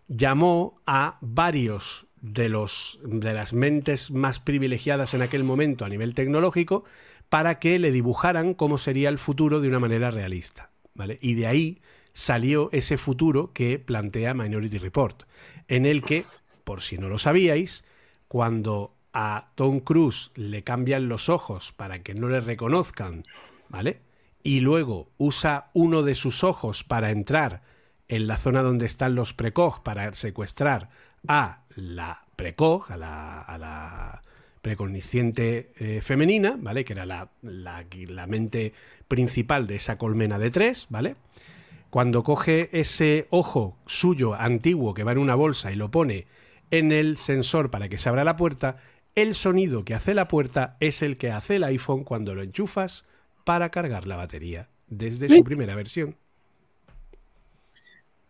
llamó 0.07 0.81
a 0.85 1.17
varios 1.21 2.07
de, 2.21 2.49
los, 2.49 2.99
de 3.03 3.33
las 3.33 3.53
mentes 3.53 4.11
más 4.11 4.39
privilegiadas 4.39 5.13
en 5.13 5.21
aquel 5.21 5.43
momento 5.43 5.85
a 5.85 5.89
nivel 5.89 6.13
tecnológico 6.13 6.83
para 7.29 7.59
que 7.59 7.79
le 7.79 7.91
dibujaran 7.91 8.53
cómo 8.53 8.77
sería 8.77 9.09
el 9.09 9.17
futuro 9.17 9.59
de 9.59 9.67
una 9.67 9.79
manera 9.79 10.11
realista. 10.11 10.69
¿vale? 10.93 11.17
Y 11.21 11.35
de 11.35 11.47
ahí 11.47 11.81
salió 12.13 12.69
ese 12.71 12.97
futuro 12.97 13.51
que 13.53 13.79
plantea 13.79 14.33
Minority 14.33 14.77
Report, 14.77 15.23
en 15.67 15.85
el 15.85 16.03
que, 16.03 16.25
por 16.63 16.81
si 16.81 16.97
no 16.97 17.07
lo 17.09 17.17
sabíais, 17.17 17.85
cuando 18.27 18.93
a 19.13 19.51
Tom 19.55 19.79
Cruise 19.79 20.31
le 20.35 20.63
cambian 20.63 21.09
los 21.09 21.29
ojos 21.29 21.71
para 21.71 22.03
que 22.03 22.13
no 22.13 22.29
le 22.29 22.41
reconozcan, 22.41 23.23
¿vale? 23.69 23.99
Y 24.43 24.61
luego 24.61 25.09
usa 25.17 25.69
uno 25.73 26.03
de 26.03 26.15
sus 26.15 26.43
ojos 26.43 26.83
para 26.83 27.11
entrar 27.11 27.61
en 28.07 28.27
la 28.27 28.37
zona 28.37 28.61
donde 28.61 28.85
están 28.85 29.15
los 29.15 29.33
precog 29.33 29.83
para 29.83 30.13
secuestrar 30.13 30.89
a 31.27 31.63
la 31.75 32.25
precog, 32.35 32.91
a 32.91 32.97
la, 32.97 33.41
a 33.41 33.57
la 33.57 34.21
precognisciente 34.61 35.71
eh, 35.77 36.01
femenina, 36.01 36.55
¿vale? 36.59 36.85
Que 36.85 36.93
era 36.93 37.05
la, 37.05 37.29
la, 37.41 37.85
la, 38.07 38.27
mente 38.27 38.73
principal 39.07 39.67
de 39.67 39.75
esa 39.75 39.97
colmena 39.97 40.39
de 40.39 40.51
tres, 40.51 40.87
¿vale? 40.89 41.15
Cuando 41.89 42.23
coge 42.23 42.69
ese 42.71 43.27
ojo 43.29 43.77
suyo 43.85 44.33
antiguo 44.33 44.93
que 44.93 45.03
va 45.03 45.11
en 45.11 45.17
una 45.17 45.35
bolsa 45.35 45.71
y 45.71 45.75
lo 45.75 45.91
pone 45.91 46.27
en 46.69 46.91
el 46.91 47.17
sensor 47.17 47.69
para 47.69 47.89
que 47.89 47.97
se 47.97 48.09
abra 48.09 48.23
la 48.23 48.37
puerta, 48.37 48.77
el 49.15 49.35
sonido 49.35 49.83
que 49.83 49.93
hace 49.93 50.13
la 50.13 50.27
puerta 50.27 50.77
es 50.79 51.01
el 51.01 51.17
que 51.17 51.31
hace 51.31 51.55
el 51.55 51.65
iPhone 51.65 52.03
cuando 52.03 52.33
lo 52.33 52.43
enchufas 52.43 53.05
para 53.43 53.69
cargar 53.69 54.07
la 54.07 54.15
batería 54.15 54.67
desde 54.87 55.29
su 55.29 55.43
primera 55.43 55.75
versión. 55.75 56.15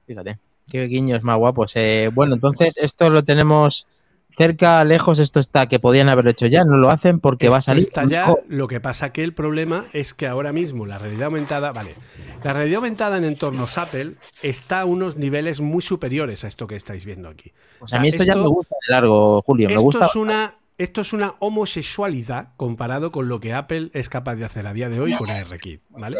Fíjate, 0.06 0.40
qué 0.70 0.86
guiños 0.86 1.24
más 1.24 1.38
guapos. 1.38 1.76
Eh, 1.76 2.10
bueno, 2.14 2.36
entonces 2.36 2.78
esto 2.78 3.10
lo 3.10 3.24
tenemos 3.24 3.88
cerca, 4.30 4.84
lejos, 4.84 5.20
esto 5.20 5.40
está, 5.40 5.68
que 5.68 5.80
podían 5.80 6.10
haberlo 6.10 6.32
hecho 6.32 6.48
ya, 6.48 6.64
no 6.64 6.78
lo 6.78 6.90
hacen 6.90 7.20
porque 7.20 7.48
esto 7.48 7.52
va 7.52 7.58
a 7.58 7.62
salir. 7.62 7.84
Está 7.84 8.06
ya, 8.06 8.34
lo 8.48 8.68
que 8.68 8.80
pasa 8.80 9.12
que 9.12 9.24
el 9.24 9.34
problema 9.34 9.86
es 9.94 10.14
que 10.14 10.28
ahora 10.28 10.54
mismo 10.54 10.86
la 10.86 10.98
realidad 10.98 11.26
aumentada, 11.26 11.72
vale, 11.72 11.96
la 12.44 12.54
realidad 12.54 12.78
aumentada 12.78 13.18
en 13.18 13.26
entornos 13.26 13.78
Apple 13.78 14.14
está 14.42 14.82
a 14.82 14.86
unos 14.86 15.18
niveles 15.18 15.60
muy 15.60 15.82
superiores 15.82 16.44
a 16.44 16.48
esto 16.48 16.68
que 16.68 16.76
estáis 16.76 17.06
viendo 17.06 17.30
aquí. 17.30 17.52
O 17.80 17.88
sea, 17.88 18.00
a 18.00 18.02
mí 18.02 18.10
esto, 18.10 18.24
esto, 18.24 18.34
ya 18.34 18.42
me 18.42 18.48
gusta 18.48 18.76
de 18.88 18.94
largo, 18.94 19.42
Julio, 19.42 19.68
me 19.68 19.74
esto 19.74 19.84
gusta. 19.84 20.06
Es 20.06 20.16
una, 20.16 20.56
esto 20.78 21.02
es 21.02 21.14
una 21.14 21.36
homosexualidad 21.40 22.50
comparado 22.58 23.12
con 23.12 23.28
lo 23.28 23.40
que 23.40 23.54
Apple 23.54 23.92
es 23.94 24.10
capaz 24.10 24.36
de 24.36 24.46
hacer 24.46 24.68
a 24.68 24.74
día 24.74 24.90
de 24.90 25.00
hoy 25.00 25.14
con 25.14 25.30
ARKit, 25.30 25.82
¿vale? 25.90 26.18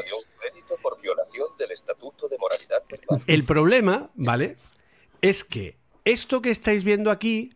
El 3.28 3.44
problema, 3.44 4.10
¿vale? 4.16 4.56
Es 5.22 5.44
que 5.44 5.78
esto 6.06 6.42
que 6.42 6.50
estáis 6.50 6.84
viendo 6.84 7.12
aquí 7.12 7.54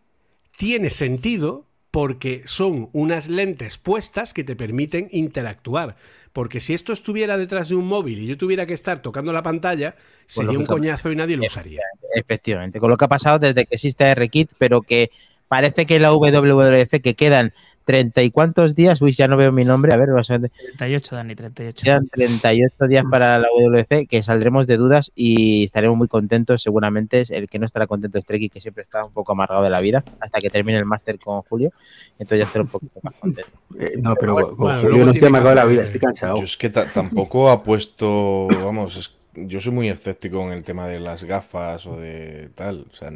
tiene 0.57 0.89
sentido 0.89 1.65
porque 1.91 2.43
son 2.45 2.89
unas 2.91 3.29
lentes 3.29 3.77
puestas 3.77 4.33
que 4.33 4.43
te 4.43 4.55
permiten 4.55 5.07
interactuar. 5.11 5.95
Porque 6.33 6.59
si 6.59 6.73
esto 6.73 6.91
estuviera 6.91 7.37
detrás 7.37 7.69
de 7.69 7.75
un 7.75 7.87
móvil 7.87 8.19
y 8.19 8.27
yo 8.27 8.37
tuviera 8.37 8.65
que 8.65 8.73
estar 8.73 9.01
tocando 9.01 9.31
la 9.31 9.41
pantalla, 9.41 9.95
sería 10.25 10.59
un 10.59 10.65
coñazo 10.65 11.09
y 11.09 11.15
nadie 11.15 11.37
lo 11.37 11.45
usaría. 11.45 11.81
Efectivamente, 12.13 12.81
con 12.81 12.89
lo 12.89 12.97
que 12.97 13.05
ha 13.05 13.07
pasado 13.07 13.39
desde 13.39 13.65
que 13.65 13.75
existe 13.75 14.13
RKit, 14.13 14.51
pero 14.57 14.81
que 14.81 15.11
parece 15.47 15.85
que 15.85 15.99
la 15.99 16.13
WWDC 16.13 17.01
que 17.01 17.15
quedan 17.15 17.53
30 17.85 18.23
y 18.23 18.31
cuántos 18.31 18.75
días, 18.75 19.01
uy, 19.01 19.13
ya 19.13 19.27
no 19.27 19.37
veo 19.37 19.51
mi 19.51 19.63
nombre, 19.63 19.93
a 19.93 19.97
ver, 19.97 20.09
vas 20.09 20.31
a... 20.31 20.39
38, 20.39 21.15
Dani, 21.15 21.35
38. 21.35 21.83
Quedan 21.83 22.07
38 22.07 22.87
días 22.87 23.05
para 23.09 23.39
la 23.39 23.47
WWDC, 23.47 24.07
que 24.09 24.21
saldremos 24.23 24.67
de 24.67 24.77
dudas 24.77 25.11
y 25.15 25.63
estaremos 25.63 25.95
muy 25.95 26.07
contentos, 26.07 26.61
seguramente. 26.61 27.23
El 27.29 27.47
que 27.47 27.59
no 27.59 27.65
estará 27.65 27.87
contento 27.87 28.17
es 28.17 28.25
Treki, 28.25 28.49
que 28.49 28.59
siempre 28.59 28.81
está 28.81 29.05
un 29.05 29.13
poco 29.13 29.31
amargado 29.31 29.63
de 29.63 29.69
la 29.69 29.79
vida, 29.79 30.03
hasta 30.19 30.39
que 30.39 30.49
termine 30.49 30.79
el 30.79 30.85
máster 30.85 31.19
con 31.19 31.41
Julio, 31.43 31.71
entonces 32.13 32.39
ya 32.39 32.45
estaré 32.45 32.63
un 32.63 32.69
poquito 32.69 32.99
más 33.01 33.13
contento. 33.15 33.51
Eh, 33.77 33.95
no, 33.97 34.15
pero 34.15 34.33
bueno, 34.33 34.47
con 34.49 34.57
bueno, 34.57 34.81
Julio 34.81 35.05
no 35.05 35.11
estoy 35.11 35.27
amargado 35.27 35.49
de 35.49 35.55
la 35.55 35.65
vida, 35.65 35.83
estoy 35.83 35.99
cansado. 35.99 36.37
Yo 36.37 36.45
es 36.45 36.55
que 36.55 36.69
tampoco 36.69 37.49
ha 37.49 37.61
puesto, 37.61 38.47
vamos, 38.63 38.95
es, 38.95 39.11
yo 39.33 39.59
soy 39.59 39.73
muy 39.73 39.89
escéptico 39.89 40.41
en 40.43 40.53
el 40.53 40.63
tema 40.63 40.87
de 40.87 41.01
las 41.01 41.25
gafas 41.25 41.85
o 41.85 41.97
de 41.97 42.51
tal, 42.55 42.85
o 42.89 42.95
sea... 42.95 43.11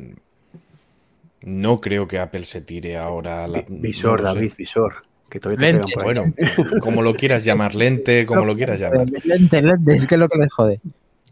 No 1.41 1.79
creo 1.79 2.07
que 2.07 2.19
Apple 2.19 2.43
se 2.43 2.61
tire 2.61 2.97
ahora 2.97 3.45
a 3.45 3.47
la. 3.47 3.63
Visor, 3.67 4.21
no 4.21 4.33
David, 4.33 4.49
sé. 4.49 4.55
visor. 4.57 4.95
Que 5.29 5.39
todavía 5.39 5.71
lente. 5.71 5.93
Te 5.93 6.01
bueno, 6.01 6.33
como 6.81 7.01
lo 7.01 7.13
quieras 7.13 7.45
llamar, 7.45 7.75
lente, 7.75 8.25
como 8.25 8.45
lo 8.45 8.55
quieras 8.55 8.79
llamar. 8.79 9.07
Lente, 9.23 9.61
lente, 9.61 9.95
es 9.95 10.05
que 10.05 10.15
es 10.15 10.19
lo 10.19 10.27
que 10.27 10.39
les 10.39 10.51
jode. 10.51 10.79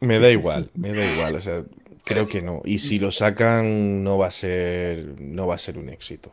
Me 0.02 0.20
da 0.20 0.30
igual, 0.30 0.70
me 0.76 0.94
da 0.94 1.04
igual. 1.14 1.36
O 1.36 1.42
sea, 1.42 1.64
creo 2.04 2.28
que 2.28 2.42
no. 2.42 2.62
Y 2.64 2.78
si 2.78 3.00
lo 3.00 3.10
sacan, 3.10 4.04
no 4.04 4.20
va 4.20 4.28
a 4.28 4.32
ser, 4.32 5.20
no 5.20 5.48
va 5.48 5.56
a 5.56 5.58
ser 5.58 5.80
un 5.80 5.90
éxito. 5.90 6.32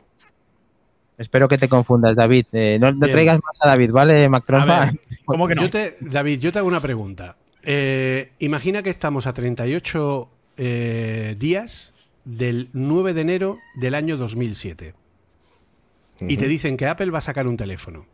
Espero 1.17 1.49
que 1.49 1.59
te 1.59 1.69
confundas, 1.69 2.17
David. 2.17 2.47
Eh, 2.53 2.79
no, 2.81 2.93
no 2.93 3.07
traigas 3.07 3.37
más 3.37 3.59
a 3.61 3.69
David, 3.69 3.91
¿vale, 3.93 4.29
Mac 4.29 4.45
Trompa? 4.45 4.93
¿Cómo 5.25 5.49
que 5.49 5.55
no? 5.55 5.63
Yo 5.63 5.71
te, 5.71 5.97
David, 6.01 6.41
yo 6.41 6.53
te 6.53 6.59
hago 6.59 6.69
una 6.69 6.81
pregunta. 6.81 7.37
Eh, 7.63 8.33
imagina 8.41 8.83
que 8.83 8.91
estamos 8.91 9.27
a 9.27 9.33
38 9.33 10.29
eh, 10.57 11.37
días 11.39 11.94
del 12.25 12.69
9 12.73 13.15
de 13.15 13.21
enero 13.21 13.59
del 13.75 13.95
año 13.95 14.17
2007 14.17 14.95
uh 14.95 16.25
-huh. 16.25 16.33
y 16.33 16.37
te 16.37 16.49
dicen 16.49 16.77
que 16.77 16.87
Apple 16.87 17.11
va 17.11 17.19
a 17.19 17.23
sacar 17.23 17.47
un 17.47 17.57
teléfono. 17.57 18.07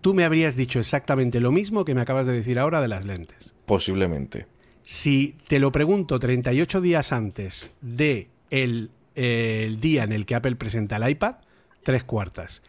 Tú 0.00 0.14
me 0.14 0.24
habrías 0.24 0.56
dicho 0.56 0.78
exactamente 0.78 1.40
lo 1.40 1.52
mismo 1.52 1.84
que 1.84 1.94
me 1.94 2.00
acabas 2.00 2.26
de 2.26 2.32
decir 2.32 2.58
ahora 2.58 2.80
de 2.80 2.88
las 2.88 3.04
lentes. 3.04 3.54
Posiblemente. 3.66 4.46
Si 4.82 5.36
te 5.46 5.58
lo 5.58 5.72
pregunto 5.72 6.18
38 6.18 6.80
días 6.80 7.12
antes 7.12 7.74
de 7.82 8.28
el, 8.48 8.90
eh, 9.14 9.64
el 9.66 9.80
día 9.80 10.04
en 10.04 10.12
el 10.12 10.24
que 10.24 10.34
Apple 10.34 10.56
presenta 10.56 10.96
el 10.96 11.08
iPad, 11.08 11.36
tres 11.82 12.04
cuartas. 12.04 12.62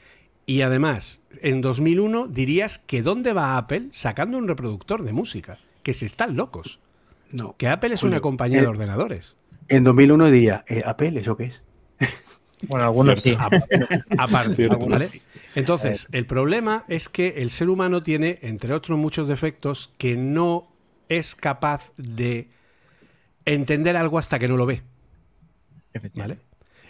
Y 0.45 0.61
además, 0.61 1.21
en 1.41 1.61
2001 1.61 2.27
dirías 2.27 2.79
que 2.79 3.01
¿dónde 3.01 3.32
va 3.32 3.57
Apple 3.57 3.88
sacando 3.91 4.38
un 4.38 4.47
reproductor 4.47 5.03
de 5.03 5.13
música? 5.13 5.59
Que 5.84 5.93
se 5.93 6.05
están 6.05 6.36
locos. 6.36 6.79
No. 7.32 7.55
Que 7.57 7.69
Apple 7.69 7.93
es 7.93 8.01
Julio, 8.01 8.15
una 8.15 8.21
compañía 8.21 8.59
eh, 8.59 8.61
de 8.63 8.67
ordenadores. 8.67 9.38
En 9.72 9.84
2001 9.84 10.32
diría, 10.32 10.65
¿eh, 10.67 10.84
¿Apple 10.86 11.19
eso 11.19 11.38
qué 11.38 11.45
es? 11.45 11.61
Bueno, 12.67 12.86
algunos 12.86 13.22
sí. 13.22 13.36
Aparte, 14.17 14.67
¿vale? 14.67 15.09
Entonces, 15.55 16.07
el 16.11 16.26
problema 16.26 16.86
es 16.88 17.09
que 17.09 17.36
el 17.38 17.49
ser 17.49 17.69
humano 17.69 18.03
tiene, 18.03 18.39
entre 18.41 18.74
otros 18.74 18.97
muchos 18.99 19.28
defectos, 19.28 19.93
que 19.97 20.15
no 20.15 20.72
es 21.09 21.36
capaz 21.36 21.91
de 21.97 22.49
entender 23.45 23.97
algo 23.97 24.19
hasta 24.19 24.39
que 24.39 24.47
no 24.47 24.57
lo 24.57 24.65
ve. 24.65 24.82
¿Vale? 26.13 26.38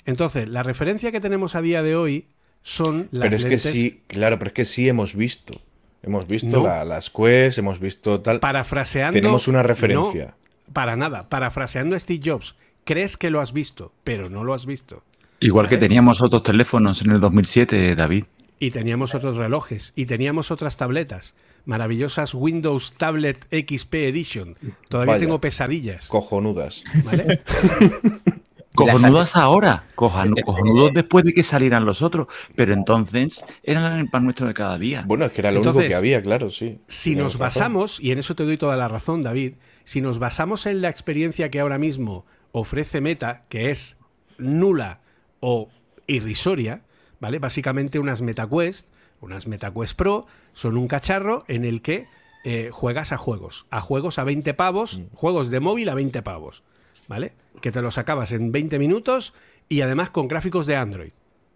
Entonces, 0.06 0.50
la 0.50 0.64
referencia 0.64 1.12
que 1.12 1.22
tenemos 1.22 1.56
a 1.56 1.62
día 1.62 1.82
de 1.82 1.96
hoy 1.96 2.28
son 2.62 3.08
las 3.12 3.22
Pero 3.22 3.36
es 3.36 3.44
lentes... 3.44 3.64
que 3.64 3.70
sí, 3.70 4.04
claro, 4.08 4.38
pero 4.38 4.50
es 4.50 4.54
que 4.54 4.66
sí 4.66 4.90
hemos 4.90 5.16
visto. 5.16 5.60
Hemos 6.04 6.28
visto 6.28 6.58
no. 6.58 6.64
la, 6.64 6.84
las 6.84 7.10
Quest, 7.10 7.60
hemos 7.60 7.80
visto 7.80 8.22
tal. 8.22 8.40
Parafraseando. 8.40 9.14
Tenemos 9.14 9.48
una 9.48 9.62
referencia. 9.64 10.26
No, 10.26 10.74
para 10.74 10.96
nada. 10.96 11.30
Parafraseando 11.30 11.96
a 11.96 12.00
Steve 12.00 12.22
Jobs. 12.24 12.56
Crees 12.84 13.18
que 13.18 13.30
lo 13.30 13.40
has 13.42 13.54
visto, 13.54 13.94
pero 14.04 14.30
no 14.30 14.44
lo 14.44 14.54
has 14.54 14.66
visto. 14.66 15.04
Igual 15.40 15.66
¿vale? 15.66 15.78
que 15.78 15.80
teníamos 15.80 16.22
otros 16.22 16.44
teléfonos 16.44 17.02
en 17.02 17.12
el 17.12 17.20
2007, 17.20 17.96
David. 17.96 18.26
Y 18.60 18.72
teníamos 18.72 19.16
otros 19.16 19.38
relojes. 19.38 19.92
Y 19.96 20.06
teníamos 20.06 20.52
otras 20.52 20.78
tabletas. 20.78 21.36
Maravillosas 21.66 22.36
Windows 22.36 22.94
Tablet 22.98 23.48
XP 23.50 23.94
Edition. 23.96 24.56
Todavía 24.88 25.14
Vaya, 25.14 25.26
tengo 25.26 25.42
pesadillas. 25.42 26.08
Cojonudas. 26.08 26.84
¿Vale? 27.04 27.42
Cojonudas 28.74 29.36
ahora, 29.36 29.84
cojonudos 29.96 30.94
después 30.94 31.26
de 31.26 31.34
que 31.34 31.44
salieran 31.44 31.86
los 31.86 32.02
otros, 32.02 32.28
pero 32.56 32.74
entonces 32.74 33.44
eran 33.64 34.00
el 34.00 34.10
pan 34.10 34.24
nuestro 34.24 34.48
de 34.48 34.54
cada 34.54 34.78
día. 34.78 35.04
Bueno, 35.06 35.26
es 35.26 35.34
que 35.34 35.42
era 35.42 35.52
lo 35.52 35.58
entonces, 35.58 35.82
único 35.82 35.90
que 35.90 35.96
había, 35.96 36.22
claro, 36.22 36.50
sí. 36.50 36.80
Si 36.88 37.16
nos 37.16 37.38
basamos, 37.38 38.00
y 38.00 38.12
en 38.12 38.20
eso 38.20 38.34
te 38.34 38.44
doy 38.44 38.58
toda 38.58 38.78
la 38.78 38.88
razón, 38.88 39.24
David, 39.24 39.56
si 39.84 40.00
nos 40.00 40.20
basamos 40.20 40.66
en 40.68 40.82
la 40.82 40.90
experiencia 40.90 41.52
que 41.52 41.60
ahora 41.60 41.78
mismo 41.78 42.26
ofrece 42.52 43.02
Meta, 43.02 43.46
que 43.50 43.72
es 43.72 43.98
nula 44.38 45.02
o 45.40 45.70
irrisoria, 46.08 46.82
¿vale? 47.20 47.40
Básicamente 47.40 48.00
unas 48.00 48.22
MetaQuest, 48.22 48.90
unas 49.22 49.48
MetaQuest 49.48 49.98
Pro, 49.98 50.26
son 50.54 50.78
un 50.78 50.88
cacharro 50.88 51.46
en 51.48 51.66
el 51.66 51.82
que 51.82 52.08
eh, 52.44 52.70
juegas 52.72 53.12
a 53.12 53.18
juegos, 53.18 53.68
a 53.70 53.82
juegos 53.82 54.20
a 54.20 54.24
20 54.24 54.54
pavos, 54.54 55.00
mm. 55.00 55.16
juegos 55.16 55.50
de 55.50 55.60
móvil 55.60 55.90
a 55.90 55.96
20 55.96 56.22
pavos. 56.22 56.64
¿vale? 57.12 57.34
Que 57.60 57.74
te 57.74 57.82
los 57.82 57.98
acabas 57.98 58.32
en 58.32 58.54
20 58.54 58.80
minutos 58.80 59.34
y 59.68 59.82
además 59.82 60.12
con 60.12 60.30
gráficos 60.30 60.66
de 60.66 60.78
Android, 60.78 61.12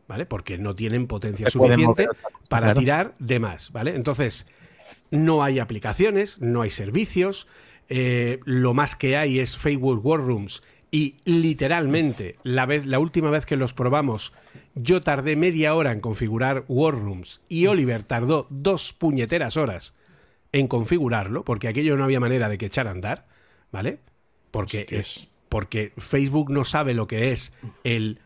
¿vale? 0.05 0.25
Porque 0.25 0.57
no 0.57 0.75
tienen 0.75 1.07
potencia 1.07 1.49
suficiente 1.49 2.09
para 2.49 2.67
claro. 2.67 2.79
tirar 2.81 3.15
de 3.19 3.39
más, 3.39 3.71
¿vale? 3.71 3.95
Entonces, 3.95 4.47
no 5.11 5.43
hay 5.43 5.59
aplicaciones, 5.59 6.41
no 6.41 6.61
hay 6.61 6.71
servicios, 6.71 7.47
eh, 7.87 8.41
lo 8.43 8.73
más 8.73 8.97
que 8.97 9.15
hay 9.15 9.39
es 9.39 9.55
Facebook 9.55 10.05
Workrooms 10.05 10.61
y 10.95 11.17
literalmente 11.25 12.37
la, 12.43 12.65
vez, 12.65 12.85
la 12.85 12.99
última 12.99 13.29
vez 13.29 13.45
que 13.45 13.57
los 13.57 13.73
probamos 13.73 14.31
yo 14.75 15.01
tardé 15.01 15.35
media 15.35 15.75
hora 15.75 15.91
en 15.91 15.99
configurar 15.99 16.63
Workrooms 16.69 17.41
y 17.49 17.67
Oliver 17.67 18.03
tardó 18.03 18.47
dos 18.49 18.93
puñeteras 18.93 19.57
horas 19.57 19.93
en 20.53 20.69
configurarlo 20.69 21.43
porque 21.43 21.67
aquello 21.67 21.97
no 21.97 22.05
había 22.05 22.21
manera 22.21 22.47
de 22.47 22.57
que 22.57 22.67
echara 22.67 22.91
a 22.91 22.93
andar, 22.93 23.27
¿vale? 23.73 23.99
Porque, 24.51 24.85
es, 24.89 25.27
porque 25.49 25.91
Facebook 25.97 26.49
no 26.49 26.63
sabe 26.63 26.93
lo 26.93 27.07
que 27.07 27.33
es 27.33 27.51
el, 27.83 28.21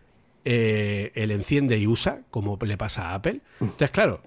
eh, 0.45 1.11
el 1.15 1.31
enciende 1.31 1.79
y 1.79 1.87
usa, 1.87 2.21
como 2.29 2.59
le 2.61 2.77
pasa 2.77 3.09
a 3.09 3.15
Apple. 3.15 3.41
Entonces, 3.59 3.89
claro, 3.89 4.21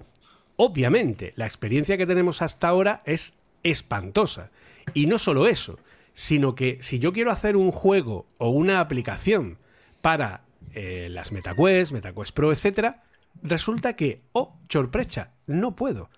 obviamente 0.57 1.33
la 1.37 1.47
experiencia 1.47 1.97
que 1.97 2.07
tenemos 2.07 2.43
hasta 2.43 2.67
ahora 2.67 2.99
es 3.05 3.35
espantosa. 3.63 4.51
Y 4.95 5.07
no 5.07 5.21
solo 5.21 5.47
eso, 5.47 5.79
sino 6.15 6.55
que 6.55 6.79
si 6.81 6.99
yo 6.99 7.13
quiero 7.13 7.31
hacer 7.31 7.57
un 7.57 7.71
juego 7.71 8.27
o 8.39 8.51
una 8.51 8.81
aplicación 8.81 9.59
para 10.01 10.45
eh, 10.75 11.09
las 11.11 11.33
MetaQuest, 11.33 11.93
MetaQuest 11.93 12.35
Pro, 12.35 12.53
etcétera, 12.53 13.03
resulta 13.43 13.95
que, 13.95 14.23
oh, 14.33 14.59
sorpresa, 14.69 15.33
no 15.47 15.75
puedo. 15.75 16.11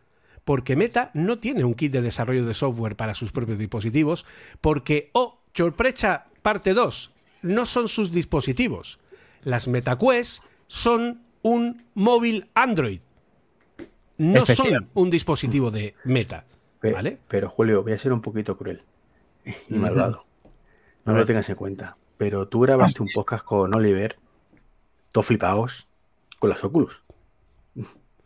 Porque 0.45 0.77
Meta 0.77 1.11
no 1.15 1.39
tiene 1.39 1.65
un 1.65 1.75
kit 1.75 1.93
de 1.93 2.03
desarrollo 2.03 2.45
de 2.45 2.55
software 2.55 2.97
para 2.97 3.15
sus 3.15 3.33
propios 3.33 3.59
dispositivos, 3.59 4.27
porque, 4.61 5.11
oh, 5.13 5.41
sorpresa, 5.55 6.27
parte 6.43 6.75
2, 6.75 7.15
no 7.43 7.65
son 7.65 7.89
sus 7.89 8.13
dispositivos. 8.13 8.99
Las 9.43 9.69
MetaQuest 9.69 10.45
son 10.67 11.23
un 11.43 11.83
móvil 11.95 12.49
Android. 12.55 13.01
No 14.17 14.47
son 14.47 14.89
un 14.95 15.11
dispositivo 15.11 15.71
de 15.71 15.95
Meta. 16.05 16.45
¿Vale? 16.83 17.19
Pero 17.29 17.49
Julio, 17.49 17.83
voy 17.83 17.93
a 17.93 17.99
ser 17.99 18.13
un 18.13 18.21
poquito 18.21 18.57
cruel 18.57 18.83
y 19.69 19.75
malvado. 19.75 20.25
No 21.05 21.15
lo 21.15 21.25
tengas 21.25 21.49
en 21.51 21.57
cuenta. 21.57 21.97
Pero 22.17 22.47
tú 22.49 22.61
grabaste 22.61 23.03
un 23.03 23.09
podcast 23.13 23.45
con 23.45 23.75
Oliver, 23.75 24.17
todos 25.13 25.27
flipados, 25.27 25.89
con 26.39 26.51
las 26.51 26.63
Oculus. 26.65 27.03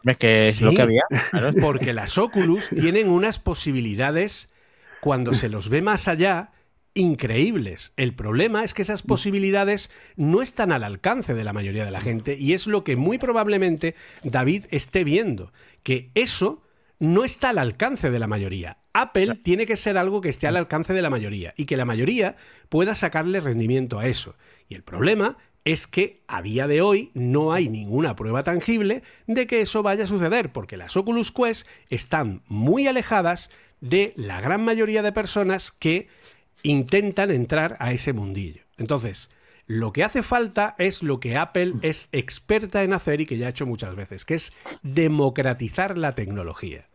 Es 0.04 0.16
que 0.18 0.48
es 0.48 0.56
Sí. 0.56 0.64
lo 0.64 0.72
que 0.72 0.82
había. 0.82 1.02
Claro, 1.30 1.50
Porque 1.60 1.92
las 1.92 2.18
Oculus 2.18 2.68
tienen 2.68 3.08
unas 3.08 3.38
posibilidades, 3.38 4.52
cuando 5.00 5.32
se 5.32 5.48
los 5.48 5.68
ve 5.70 5.82
más 5.82 6.06
allá, 6.06 6.52
increíbles. 6.94 7.92
El 7.96 8.14
problema 8.14 8.64
es 8.64 8.74
que 8.74 8.82
esas 8.82 9.02
posibilidades 9.02 9.90
no 10.16 10.42
están 10.42 10.72
al 10.72 10.84
alcance 10.84 11.34
de 11.34 11.44
la 11.44 11.52
mayoría 11.52 11.84
de 11.84 11.90
la 11.90 12.00
gente 12.00 12.36
y 12.38 12.52
es 12.54 12.66
lo 12.66 12.84
que 12.84 12.96
muy 12.96 13.18
probablemente 13.18 13.94
David 14.22 14.66
esté 14.70 15.04
viendo, 15.04 15.52
que 15.82 16.10
eso 16.14 16.62
no 16.98 17.24
está 17.24 17.50
al 17.50 17.58
alcance 17.58 18.10
de 18.10 18.18
la 18.18 18.26
mayoría. 18.26 18.77
Apple 19.00 19.36
tiene 19.42 19.66
que 19.66 19.76
ser 19.76 19.96
algo 19.96 20.20
que 20.20 20.28
esté 20.28 20.46
al 20.46 20.56
alcance 20.56 20.92
de 20.92 21.02
la 21.02 21.10
mayoría 21.10 21.54
y 21.56 21.66
que 21.66 21.76
la 21.76 21.84
mayoría 21.84 22.36
pueda 22.68 22.94
sacarle 22.94 23.40
rendimiento 23.40 23.98
a 23.98 24.06
eso. 24.06 24.34
Y 24.68 24.74
el 24.74 24.82
problema 24.82 25.36
es 25.64 25.86
que 25.86 26.22
a 26.26 26.42
día 26.42 26.66
de 26.66 26.80
hoy 26.80 27.10
no 27.14 27.52
hay 27.52 27.68
ninguna 27.68 28.16
prueba 28.16 28.42
tangible 28.42 29.02
de 29.26 29.46
que 29.46 29.60
eso 29.60 29.82
vaya 29.82 30.04
a 30.04 30.08
suceder, 30.08 30.50
porque 30.50 30.76
las 30.76 30.96
Oculus 30.96 31.30
Quest 31.30 31.68
están 31.90 32.42
muy 32.48 32.86
alejadas 32.86 33.50
de 33.80 34.14
la 34.16 34.40
gran 34.40 34.64
mayoría 34.64 35.02
de 35.02 35.12
personas 35.12 35.70
que 35.70 36.08
intentan 36.62 37.30
entrar 37.30 37.76
a 37.80 37.92
ese 37.92 38.12
mundillo. 38.12 38.62
Entonces, 38.78 39.30
lo 39.66 39.92
que 39.92 40.02
hace 40.02 40.22
falta 40.22 40.74
es 40.78 41.02
lo 41.02 41.20
que 41.20 41.36
Apple 41.36 41.74
es 41.82 42.08
experta 42.12 42.82
en 42.82 42.94
hacer 42.94 43.20
y 43.20 43.26
que 43.26 43.36
ya 43.36 43.46
ha 43.46 43.50
hecho 43.50 43.66
muchas 43.66 43.94
veces, 43.94 44.24
que 44.24 44.34
es 44.34 44.54
democratizar 44.82 45.98
la 45.98 46.14
tecnología. 46.14 46.88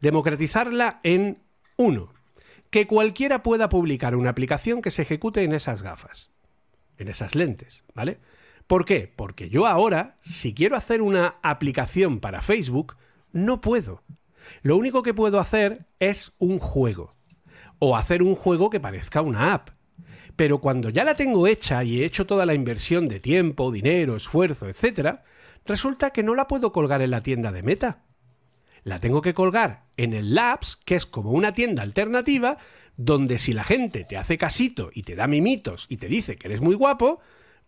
Democratizarla 0.00 1.00
en 1.04 1.45
uno, 1.76 2.12
que 2.70 2.86
cualquiera 2.86 3.42
pueda 3.42 3.68
publicar 3.68 4.16
una 4.16 4.30
aplicación 4.30 4.82
que 4.82 4.90
se 4.90 5.02
ejecute 5.02 5.42
en 5.42 5.52
esas 5.52 5.82
gafas, 5.82 6.30
en 6.98 7.08
esas 7.08 7.34
lentes, 7.34 7.84
¿vale? 7.94 8.18
¿Por 8.66 8.84
qué? 8.84 9.12
Porque 9.14 9.48
yo 9.48 9.66
ahora, 9.66 10.18
si 10.20 10.52
quiero 10.52 10.76
hacer 10.76 11.00
una 11.00 11.36
aplicación 11.42 12.18
para 12.18 12.40
Facebook, 12.40 12.96
no 13.32 13.60
puedo. 13.60 14.02
Lo 14.62 14.76
único 14.76 15.02
que 15.02 15.14
puedo 15.14 15.38
hacer 15.38 15.86
es 16.00 16.34
un 16.38 16.58
juego. 16.58 17.14
O 17.78 17.96
hacer 17.96 18.22
un 18.22 18.34
juego 18.34 18.70
que 18.70 18.80
parezca 18.80 19.22
una 19.22 19.54
app. 19.54 19.70
Pero 20.34 20.60
cuando 20.60 20.90
ya 20.90 21.04
la 21.04 21.14
tengo 21.14 21.46
hecha 21.46 21.84
y 21.84 22.00
he 22.00 22.04
hecho 22.04 22.26
toda 22.26 22.44
la 22.44 22.54
inversión 22.54 23.08
de 23.08 23.20
tiempo, 23.20 23.70
dinero, 23.70 24.16
esfuerzo, 24.16 24.68
etc., 24.68 25.20
resulta 25.64 26.10
que 26.10 26.22
no 26.22 26.34
la 26.34 26.48
puedo 26.48 26.72
colgar 26.72 27.02
en 27.02 27.10
la 27.10 27.22
tienda 27.22 27.52
de 27.52 27.62
Meta. 27.62 28.04
La 28.86 29.00
tengo 29.00 29.20
que 29.20 29.34
colgar 29.34 29.82
en 29.96 30.12
el 30.12 30.36
Labs, 30.36 30.76
que 30.76 30.94
es 30.94 31.06
como 31.06 31.32
una 31.32 31.52
tienda 31.52 31.82
alternativa, 31.82 32.58
donde 32.96 33.38
si 33.38 33.52
la 33.52 33.64
gente 33.64 34.04
te 34.04 34.16
hace 34.16 34.38
casito 34.38 34.90
y 34.94 35.02
te 35.02 35.16
da 35.16 35.26
mimitos 35.26 35.86
y 35.88 35.96
te 35.96 36.06
dice 36.06 36.36
que 36.36 36.46
eres 36.46 36.60
muy 36.60 36.76
guapo, 36.76 37.18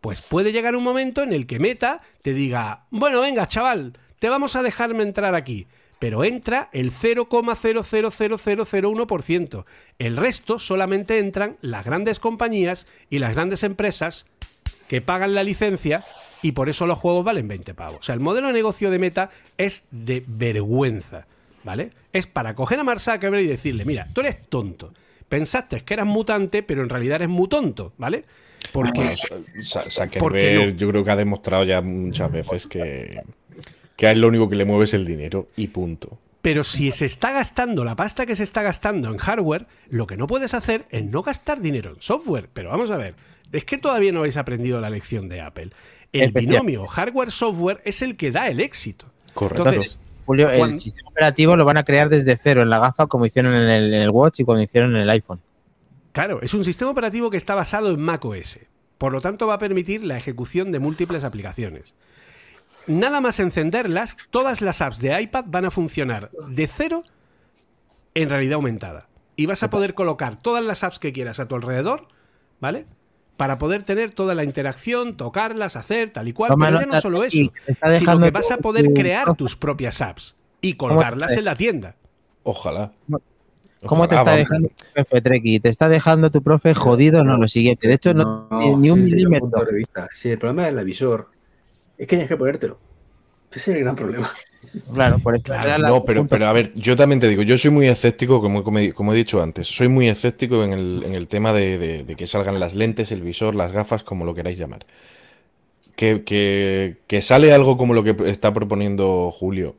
pues 0.01 0.23
puede 0.23 0.53
llegar 0.53 0.77
un 0.77 0.85
momento 0.85 1.25
en 1.25 1.33
el 1.33 1.49
que 1.49 1.59
Meta 1.59 1.99
te 2.23 2.35
diga, 2.35 2.85
bueno, 2.91 3.21
venga, 3.21 3.49
chaval, 3.49 3.95
te 4.21 4.29
vamos 4.29 4.55
a 4.55 4.63
dejarme 4.63 5.03
entrar 5.03 5.35
aquí. 5.35 5.67
Pero 5.99 6.23
entra 6.23 6.69
el 6.73 6.93
0,000001%. 6.93 9.65
El 9.99 10.17
resto 10.17 10.61
solamente 10.61 11.19
entran 11.19 11.57
las 11.63 11.85
grandes 11.85 12.21
compañías 12.21 12.87
y 13.11 13.19
las 13.19 13.35
grandes 13.35 13.65
empresas 13.65 14.29
que 14.87 15.01
pagan 15.01 15.35
la 15.35 15.43
licencia 15.43 16.05
y 16.43 16.53
por 16.53 16.69
eso 16.69 16.87
los 16.87 16.99
juegos 16.99 17.25
valen 17.25 17.49
20 17.49 17.75
pavos. 17.75 17.97
O 17.99 18.03
sea, 18.03 18.15
el 18.15 18.21
modelo 18.21 18.49
de 18.49 18.53
negocio 18.53 18.91
de 18.91 18.99
Meta 18.99 19.31
es 19.57 19.87
de 19.91 20.25
vergüenza, 20.27 21.27
¿vale? 21.65 21.91
Es 22.13 22.27
para 22.27 22.55
coger 22.55 22.81
a 22.81 22.85
Mark 22.85 23.01
Zuckerberg 23.01 23.43
y 23.45 23.49
decirle, 23.49 23.85
mira, 23.85 24.09
tú 24.13 24.21
eres 24.21 24.43
tonto. 24.49 24.93
Pensaste 25.29 25.81
que 25.83 25.95
eras 25.95 26.07
mutante, 26.07 26.63
pero 26.63 26.83
en 26.83 26.89
realidad 26.89 27.17
eres 27.17 27.29
muy 27.29 27.49
tonto, 27.49 27.93
¿vale? 27.99 28.25
Porque 28.73 29.01
Bueno, 29.01 29.17
Sa- 29.63 29.83
Sa- 29.83 30.07
¿Por 30.07 30.33
qué 30.35 30.41
Zuckerberg 30.51 30.73
no? 30.73 30.77
yo 30.79 30.89
creo 30.91 31.05
que 31.05 31.11
ha 31.11 31.17
demostrado 31.17 31.65
ya 31.65 31.81
muchas 31.81 32.31
veces 32.33 32.67
que, 32.67 33.21
que 33.97 34.07
a 34.07 34.11
él 34.13 34.21
lo 34.21 34.29
único 34.29 34.49
que 34.49 34.57
le 34.57 34.65
mueve 34.65 34.85
es 34.85 34.95
el 34.95 35.05
dinero 35.05 35.49
y 35.57 35.69
punto. 35.69 36.19
Pero 36.41 36.65
si 36.65 36.93
se 36.93 37.05
está 37.05 37.33
gastando 37.33 37.85
la 37.85 37.97
pasta 37.97 38.25
que 38.25 38.37
se 38.37 38.45
está 38.45 38.63
gastando 38.63 39.11
en 39.11 39.19
hardware, 39.19 39.67
lo 39.91 40.07
que 40.07 40.17
no 40.17 40.27
puedes 40.27 40.55
hacer 40.55 40.85
es 40.91 41.05
no 41.05 41.23
gastar 41.23 41.61
dinero 41.61 41.91
en 41.91 42.01
software. 42.01 42.49
Pero 42.53 42.71
vamos 42.71 42.91
a 42.91 42.97
ver, 42.97 43.15
es 43.53 43.65
que 43.65 43.77
todavía 43.77 44.13
no 44.13 44.21
habéis 44.21 44.37
aprendido 44.37 44.81
la 44.81 44.89
lección 44.89 45.29
de 45.29 45.41
Apple. 45.41 45.71
El 46.13 46.33
binomio 46.33 46.87
hardware-software 46.87 47.83
es 47.85 48.03
el 48.03 48.17
que 48.17 48.31
da 48.31 48.49
el 48.49 48.61
éxito. 48.61 49.07
Correcto. 49.35 49.69
Entonces, 49.69 50.01
Julio, 50.27 50.51
el 50.51 50.59
Cuando- 50.59 50.79
sistema 50.81 51.09
operativo 51.11 51.57
lo 51.57 51.65
van 51.65 51.77
a 51.77 51.85
crear 51.85 52.09
desde 52.09 52.37
cero 52.37 52.63
en 52.63 52.71
la 52.71 52.79
gafa, 52.79 53.07
como 53.07 53.27
hicieron 53.27 53.55
en 53.55 53.69
el, 53.69 53.95
en 53.95 54.03
el 54.03 54.11
Watch 54.11 54.41
y 54.41 54.45
cuando 54.45 54.63
hicieron 54.63 54.95
en 54.97 55.03
el 55.03 55.11
iPhone. 55.11 55.41
Claro, 56.13 56.41
es 56.43 56.53
un 56.55 56.65
sistema 56.65 56.91
operativo 56.91 57.31
que 57.31 57.37
está 57.37 57.55
basado 57.55 57.91
en 57.91 58.01
macOS. 58.01 58.59
Por 58.99 59.13
lo 59.13 59.21
tanto, 59.21 59.47
va 59.47 59.55
a 59.55 59.59
permitir 59.59 60.03
la 60.03 60.17
ejecución 60.17 60.73
de 60.73 60.81
múltiples 60.81 61.23
aplicaciones. 61.25 61.95
Nada 62.87 63.21
más 63.21 63.39
encenderlas, 63.39 64.17
todas 64.31 64.61
las 64.61 64.81
apps 64.81 64.99
de 64.99 65.21
iPad 65.21 65.45
van 65.47 65.67
a 65.67 65.71
funcionar 65.71 66.31
de 66.49 66.67
cero 66.67 67.05
en 68.15 68.31
realidad 68.31 68.55
aumentada. 68.55 69.09
Y 69.37 69.47
vas 69.47 69.63
a 69.63 69.71
poder 69.71 69.95
colocar 69.95 70.37
todas 70.41 70.65
las 70.65 70.83
apps 70.83 70.99
que 70.99 71.13
quieras 71.13 71.39
a 71.39 71.47
tu 71.47 71.55
alrededor, 71.55 72.09
¿vale? 72.61 72.87
Para 73.39 73.57
poder 73.59 73.85
tener 73.85 74.11
toda 74.11 74.35
la 74.35 74.43
interacción, 74.45 75.17
tocarlas, 75.17 75.77
hacer 75.77 76.11
tal 76.11 76.27
y 76.29 76.33
cual. 76.35 76.51
Toma 76.51 76.67
Pero 76.67 76.81
ya 76.81 76.87
no 76.87 77.01
solo 77.01 77.23
eso, 77.25 77.39
sino 77.99 78.21
que 78.21 78.31
vas 78.31 78.51
a 78.51 78.59
poder 78.59 78.87
tu- 78.87 78.95
crear 78.95 79.35
tus 79.37 79.55
propias 79.57 80.03
apps 80.03 80.37
y 80.61 80.75
colgarlas 80.75 81.37
en 81.37 81.45
la 81.45 81.55
tienda. 81.57 81.95
Ojalá. 82.43 82.93
¿Cómo 83.87 84.09
te 84.09 84.17
está 84.17 84.25
vamos. 84.25 84.39
dejando 84.41 84.69
tu 84.71 84.85
profe, 84.93 85.21
Treki? 85.23 85.61
Te 85.61 85.69
está 85.69 85.89
dejando 85.89 86.31
tu 86.33 86.43
profe 86.43 86.75
jodido, 86.75 87.23
no, 87.23 87.37
lo 87.37 87.47
siguiente. 87.47 87.87
De 87.87 87.95
hecho, 87.95 88.13
no, 88.13 88.49
ni, 88.51 88.75
ni 88.75 88.91
un 88.91 88.99
sí, 88.99 89.05
milímetro. 89.05 89.49
punto 89.49 89.65
de 89.67 89.73
vista. 89.77 90.09
Si 90.13 90.31
el 90.31 90.39
problema 90.39 90.67
del 90.67 90.79
avisor 90.81 91.29
es 91.97 92.07
que 92.07 92.17
tienes 92.17 92.29
que 92.29 92.37
ponértelo. 92.37 92.81
Ese 93.51 93.71
es 93.73 93.77
el 93.77 93.83
gran 93.85 93.97
problema. 93.97 94.31
Claro, 94.93 95.19
por 95.19 95.35
eso. 95.37 95.53
era 95.55 95.79
la- 95.79 95.89
No, 95.89 96.05
pero, 96.05 96.27
pero 96.27 96.47
a 96.47 96.53
ver, 96.53 96.73
yo 96.75 96.95
también 96.95 97.21
te 97.21 97.29
digo, 97.29 97.43
yo 97.43 97.57
soy 97.57 97.71
muy 97.71 97.87
escéptico, 97.87 98.41
como, 98.41 98.63
como 98.63 98.79
he- 98.81 98.93
como 98.93 99.13
he 99.13 99.17
dicho 99.17 99.41
antes, 99.41 99.67
soy 99.67 99.89
muy 99.89 100.09
escéptico 100.09 100.63
en 100.63 100.73
el, 100.73 101.03
en 101.07 101.15
el 101.15 101.27
tema 101.29 101.53
de, 101.53 101.79
de- 101.79 102.05
de 102.05 102.17
que 102.17 102.27
salgan 102.27 102.61
las 102.61 102.75
lentes, 102.75 103.11
el 103.13 103.23
visor, 103.23 103.55
las 103.55 103.73
gafas, 103.73 104.03
como 104.05 104.25
lo 104.25 104.35
queráis 104.35 104.59
llamar. 104.59 104.85
Que, 105.97 106.23
que- 106.23 106.99
que 107.09 107.23
sale 107.23 107.53
algo 107.53 107.77
como 107.77 107.93
lo 107.93 108.05
que 108.05 108.15
está 108.31 108.53
proponiendo 108.53 109.33
Julio, 109.33 109.75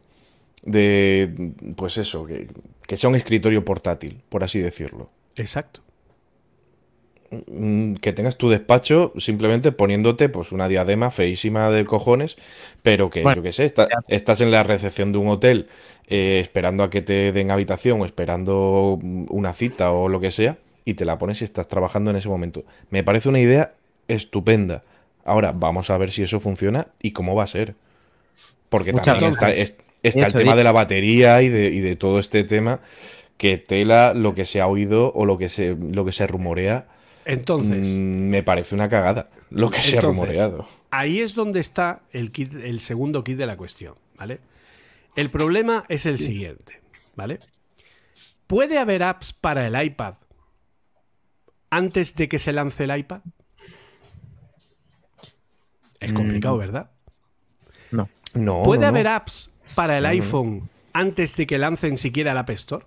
de, 0.64 1.54
pues 1.78 1.98
eso, 1.98 2.26
que, 2.26 2.48
que 2.88 2.98
sea 2.98 3.10
un 3.10 3.16
escritorio 3.18 3.66
portátil, 3.66 4.22
por 4.30 4.44
así 4.44 4.60
decirlo. 4.60 5.10
Exacto. 5.36 5.82
Mm, 7.32 7.94
Que 7.96 8.12
tengas 8.14 8.38
tu 8.38 8.50
despacho 8.50 9.14
simplemente 9.18 9.72
poniéndote 9.72 10.30
pues 10.30 10.52
una 10.52 10.68
diadema 10.68 11.12
feísima 11.12 11.70
de 11.70 11.86
cojones, 11.86 12.38
pero 12.82 13.10
que 13.12 13.22
Bueno, 13.22 13.38
yo 13.38 13.44
qué 13.44 13.52
sé, 13.52 13.66
está- 13.66 13.88
estás 14.08 14.42
en 14.42 14.50
la 14.52 14.64
recepción 14.64 15.12
de 15.12 15.20
un 15.20 15.28
hotel 15.28 15.68
eh, 16.08 16.40
esperando 16.42 16.84
a 16.84 16.90
que 16.90 17.02
te 17.04 17.32
den 17.32 17.52
habitación 17.52 18.02
o 18.02 18.06
esperando 18.06 19.00
una 19.30 19.54
cita 19.54 19.92
o 19.92 20.10
lo 20.10 20.20
que 20.20 20.32
sea 20.32 20.58
y 20.86 20.96
te 20.96 21.06
la 21.06 21.20
pones 21.20 21.42
y 21.42 21.44
estás 21.44 21.68
trabajando 21.68 22.10
en 22.10 22.18
ese 22.18 22.30
momento. 22.30 22.64
Me 22.90 23.04
parece 23.04 23.30
una 23.30 23.40
idea 23.40 23.74
estupenda. 24.08 24.84
Ahora 25.24 25.52
vamos 25.56 25.92
a 25.92 25.98
ver 26.00 26.10
si 26.10 26.24
eso 26.24 26.40
funciona 26.40 26.88
y 27.02 27.12
cómo 27.12 27.36
va 27.36 27.44
a 27.44 27.48
ser. 27.48 27.76
Porque 28.70 28.92
Muchas 28.92 29.06
también 29.06 29.32
está, 29.32 29.52
es- 29.52 29.76
está 30.02 30.26
el 30.28 30.34
tema 30.34 30.56
de 30.56 30.64
la 30.64 30.72
batería 30.72 31.42
y 31.44 31.50
de, 31.50 31.70
y 31.70 31.80
de 31.80 31.96
todo 31.96 32.18
este 32.18 32.44
tema 32.44 32.80
que 33.38 33.58
tela 33.58 34.14
lo 34.16 34.34
que 34.34 34.46
se 34.46 34.62
ha 34.62 34.68
oído 34.68 35.12
o 35.14 35.26
lo 35.26 35.38
que 35.38 35.50
se, 35.50 35.76
lo 35.76 36.06
que 36.06 36.12
se 36.12 36.26
rumorea. 36.26 36.88
Entonces, 37.32 37.88
mm, 38.00 38.30
me 38.30 38.44
parece 38.44 38.76
una 38.76 38.90
cagada 38.90 39.30
lo 39.52 39.70
que 39.70 39.82
se 39.82 39.98
ha 39.98 40.02
rumoreado. 40.02 40.66
ahí 40.92 41.20
es 41.22 41.36
donde 41.36 41.60
está 41.60 42.02
el, 42.12 42.32
kit, 42.32 42.54
el 42.54 42.80
segundo 42.80 43.24
kit 43.24 43.38
de 43.38 43.46
la 43.46 43.56
cuestión, 43.58 43.96
¿vale? 44.18 44.40
El 45.16 45.30
problema 45.30 45.86
es 45.90 46.06
el 46.06 46.18
siguiente, 46.18 46.80
¿vale? 47.16 47.40
¿Puede 48.48 48.78
haber 48.80 49.04
apps 49.04 49.32
para 49.34 49.68
el 49.68 49.82
iPad 49.82 50.16
antes 51.70 52.16
de 52.16 52.28
que 52.28 52.40
se 52.40 52.52
lance 52.52 52.84
el 52.86 52.98
iPad? 52.98 53.22
Es 56.00 56.14
complicado, 56.14 56.58
¿verdad? 56.58 56.90
No, 57.92 58.10
¿Puede 58.64 58.82
no, 58.82 58.86
no. 58.86 58.88
haber 58.88 59.08
apps 59.08 59.52
para 59.76 59.98
el 59.98 60.04
No, 60.04 60.10
no, 60.10 60.16
no. 60.16 60.22
iPhone 60.24 60.70
antes 60.94 61.36
de 61.36 61.46
que 61.48 61.58
lancen 61.58 61.98
siquiera 61.98 62.32
el 62.32 62.38
App 62.38 62.50
Store? 62.52 62.86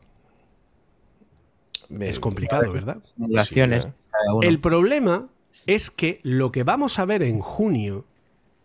Me- 1.89 2.09
Es 2.09 2.19
complicado, 2.19 2.73
¿verdad? 2.73 2.99
Simulaciones. 3.17 3.83
Sí, 3.85 3.89
¿eh? 3.91 3.93
El 4.43 4.61
problema 4.61 5.29
es 5.67 5.91
que 5.91 6.21
lo 6.23 6.53
que 6.53 6.63
vamos 6.63 6.99
a 6.99 7.05
ver 7.05 7.23
en 7.23 7.41
junio, 7.41 8.05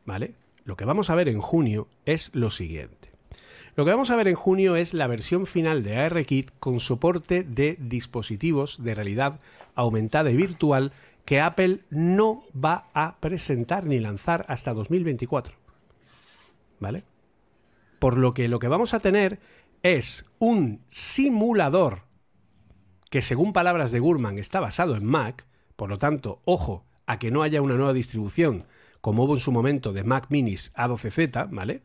¿vale? 0.05 0.33
Lo 0.65 0.75
que 0.75 0.85
vamos 0.85 1.09
a 1.09 1.15
ver 1.15 1.29
en 1.29 1.39
junio 1.39 1.87
es 2.05 2.33
lo 2.33 2.49
siguiente. 2.49 3.11
Lo 3.75 3.85
que 3.85 3.91
vamos 3.91 4.09
a 4.09 4.15
ver 4.15 4.27
en 4.27 4.35
junio 4.35 4.75
es 4.75 4.95
la 4.95 5.05
versión 5.05 5.45
final 5.45 5.83
de 5.83 5.97
ARKit 5.97 6.51
con 6.59 6.79
soporte 6.79 7.43
de 7.43 7.77
dispositivos 7.79 8.83
de 8.83 8.95
realidad 8.95 9.39
aumentada 9.75 10.31
y 10.31 10.35
virtual 10.35 10.91
que 11.25 11.41
Apple 11.41 11.81
no 11.91 12.43
va 12.53 12.87
a 12.93 13.17
presentar 13.19 13.85
ni 13.85 13.99
lanzar 13.99 14.45
hasta 14.47 14.73
2024. 14.73 15.55
¿Vale? 16.79 17.03
Por 17.99 18.17
lo 18.17 18.33
que 18.33 18.47
lo 18.47 18.59
que 18.59 18.67
vamos 18.67 18.93
a 18.93 18.99
tener 18.99 19.39
es 19.83 20.25
un 20.39 20.81
simulador 20.89 22.06
que 23.09 23.21
según 23.21 23.53
palabras 23.53 23.91
de 23.91 23.99
Gurman 23.99 24.37
está 24.37 24.59
basado 24.59 24.95
en 24.95 25.05
Mac, 25.05 25.45
por 25.75 25.89
lo 25.89 25.97
tanto, 25.99 26.41
ojo 26.45 26.85
a 27.05 27.19
que 27.19 27.31
no 27.31 27.43
haya 27.43 27.61
una 27.61 27.75
nueva 27.75 27.93
distribución 27.93 28.65
como 29.01 29.23
hubo 29.23 29.35
en 29.35 29.39
su 29.39 29.51
momento 29.51 29.93
de 29.93 30.03
Mac 30.03 30.25
Minis 30.29 30.73
A12Z, 30.75 31.49
¿vale? 31.51 31.81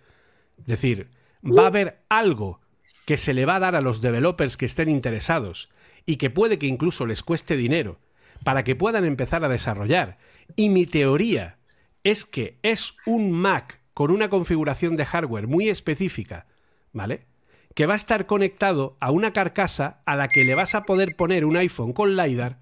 Es 0.58 0.66
decir, 0.66 1.10
va 1.44 1.64
a 1.64 1.66
haber 1.66 2.02
algo 2.08 2.60
que 3.06 3.16
se 3.16 3.34
le 3.34 3.46
va 3.46 3.56
a 3.56 3.60
dar 3.60 3.76
a 3.76 3.80
los 3.80 4.00
developers 4.00 4.56
que 4.56 4.66
estén 4.66 4.88
interesados 4.88 5.70
y 6.06 6.16
que 6.16 6.30
puede 6.30 6.58
que 6.58 6.66
incluso 6.66 7.06
les 7.06 7.22
cueste 7.22 7.56
dinero 7.56 8.00
para 8.44 8.64
que 8.64 8.74
puedan 8.74 9.04
empezar 9.04 9.44
a 9.44 9.48
desarrollar. 9.48 10.18
Y 10.56 10.68
mi 10.68 10.86
teoría 10.86 11.58
es 12.02 12.24
que 12.24 12.58
es 12.62 12.96
un 13.06 13.30
Mac 13.30 13.80
con 13.94 14.10
una 14.10 14.28
configuración 14.28 14.96
de 14.96 15.04
hardware 15.04 15.46
muy 15.46 15.68
específica, 15.68 16.46
¿vale? 16.92 17.26
Que 17.74 17.86
va 17.86 17.94
a 17.94 17.96
estar 17.96 18.26
conectado 18.26 18.96
a 19.00 19.10
una 19.10 19.32
carcasa 19.32 20.02
a 20.04 20.16
la 20.16 20.28
que 20.28 20.44
le 20.44 20.54
vas 20.54 20.74
a 20.74 20.84
poder 20.84 21.16
poner 21.16 21.44
un 21.44 21.56
iPhone 21.56 21.92
con 21.92 22.16
LiDAR 22.16 22.58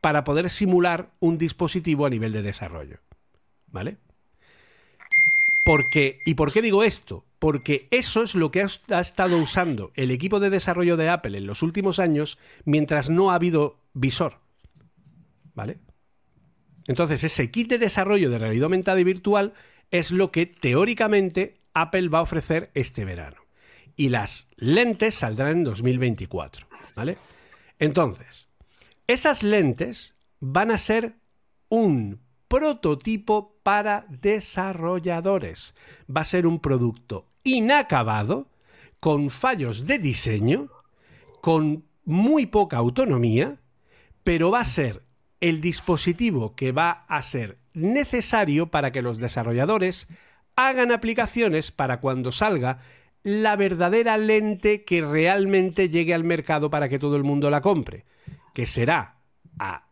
para 0.00 0.24
poder 0.24 0.50
simular 0.50 1.10
un 1.20 1.38
dispositivo 1.38 2.06
a 2.06 2.10
nivel 2.10 2.32
de 2.32 2.42
desarrollo. 2.42 2.98
¿Vale? 3.68 3.98
Porque, 5.64 6.18
¿Y 6.24 6.34
por 6.34 6.52
qué 6.52 6.62
digo 6.62 6.82
esto? 6.82 7.24
Porque 7.38 7.88
eso 7.90 8.22
es 8.22 8.34
lo 8.34 8.50
que 8.50 8.62
ha, 8.62 9.00
estado 9.00 9.38
usando 9.38 9.92
el 9.94 10.10
equipo 10.10 10.40
de 10.40 10.50
desarrollo 10.50 10.96
de 10.96 11.08
Apple 11.08 11.38
en 11.38 11.46
los 11.46 11.62
últimos 11.62 11.98
años 11.98 12.38
mientras 12.64 13.08
no 13.10 13.30
ha 13.30 13.36
habido 13.36 13.76
visor. 13.92 14.38
¿Vale? 15.54 15.78
Entonces, 16.86 17.24
ese 17.24 17.50
kit 17.50 17.68
de 17.68 17.78
desarrollo 17.78 18.30
de 18.30 18.38
realidad 18.38 18.64
aumentada 18.64 19.00
y 19.00 19.04
virtual 19.04 19.52
es 19.90 20.10
lo 20.10 20.30
que 20.30 20.46
teóricamente 20.46 21.60
Apple 21.74 22.08
va 22.08 22.18
a 22.18 22.22
ofrecer 22.22 22.70
este 22.74 23.04
verano. 23.04 23.39
Y 23.96 24.08
las 24.08 24.48
lentes 24.56 25.14
saldrán 25.14 25.58
en 25.58 25.64
2024. 25.64 26.66
¿Vale? 26.96 27.18
Entonces, 27.78 28.48
esas 29.06 29.42
lentes 29.42 30.14
van 30.40 30.70
a 30.70 30.78
ser 30.78 31.14
un 31.68 32.20
prototipo 32.48 33.58
para 33.62 34.06
desarrolladores. 34.08 35.74
Va 36.14 36.22
a 36.22 36.24
ser 36.24 36.46
un 36.46 36.60
producto 36.60 37.26
inacabado, 37.44 38.48
con 38.98 39.30
fallos 39.30 39.86
de 39.86 39.98
diseño, 39.98 40.68
con 41.40 41.84
muy 42.04 42.46
poca 42.46 42.76
autonomía, 42.76 43.60
pero 44.22 44.50
va 44.50 44.60
a 44.60 44.64
ser 44.64 45.02
el 45.40 45.60
dispositivo 45.60 46.54
que 46.54 46.72
va 46.72 47.06
a 47.08 47.22
ser 47.22 47.58
necesario 47.72 48.70
para 48.70 48.92
que 48.92 49.00
los 49.00 49.18
desarrolladores 49.18 50.08
hagan 50.56 50.92
aplicaciones 50.92 51.70
para 51.70 52.00
cuando 52.00 52.30
salga 52.32 52.80
la 53.22 53.56
verdadera 53.56 54.16
lente 54.16 54.84
que 54.84 55.02
realmente 55.02 55.88
llegue 55.88 56.14
al 56.14 56.24
mercado 56.24 56.70
para 56.70 56.88
que 56.88 56.98
todo 56.98 57.16
el 57.16 57.24
mundo 57.24 57.50
la 57.50 57.60
compre, 57.60 58.04
que 58.54 58.66
será 58.66 59.16
a, 59.58 59.86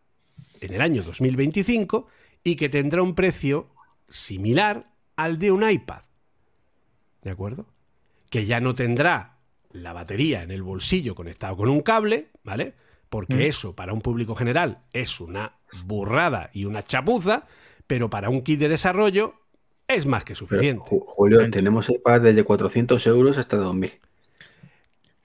en 0.61 0.73
el 0.73 0.81
año 0.81 1.03
2025 1.03 2.07
y 2.43 2.55
que 2.55 2.69
tendrá 2.69 3.01
un 3.01 3.15
precio 3.15 3.69
similar 4.07 4.89
al 5.15 5.37
de 5.37 5.51
un 5.51 5.69
iPad. 5.69 6.01
¿De 7.21 7.31
acuerdo? 7.31 7.67
Que 8.29 8.45
ya 8.45 8.59
no 8.59 8.73
tendrá 8.75 9.37
la 9.71 9.93
batería 9.93 10.41
en 10.43 10.51
el 10.51 10.63
bolsillo 10.63 11.13
conectado 11.13 11.57
con 11.57 11.69
un 11.69 11.81
cable, 11.81 12.29
¿vale? 12.43 12.73
Porque 13.09 13.47
eso 13.47 13.75
para 13.75 13.93
un 13.93 14.01
público 14.01 14.35
general 14.35 14.83
es 14.93 15.19
una 15.19 15.57
burrada 15.85 16.49
y 16.53 16.65
una 16.65 16.83
chapuza, 16.83 17.47
pero 17.87 18.09
para 18.09 18.29
un 18.29 18.43
kit 18.43 18.59
de 18.59 18.69
desarrollo 18.69 19.38
es 19.89 20.05
más 20.05 20.23
que 20.23 20.35
suficiente. 20.35 20.83
Ju- 20.89 21.03
Julio, 21.05 21.49
tenemos 21.49 21.89
iPad 21.89 22.21
desde 22.21 22.43
400 22.43 23.05
euros 23.07 23.37
hasta 23.37 23.57
2000. 23.57 23.91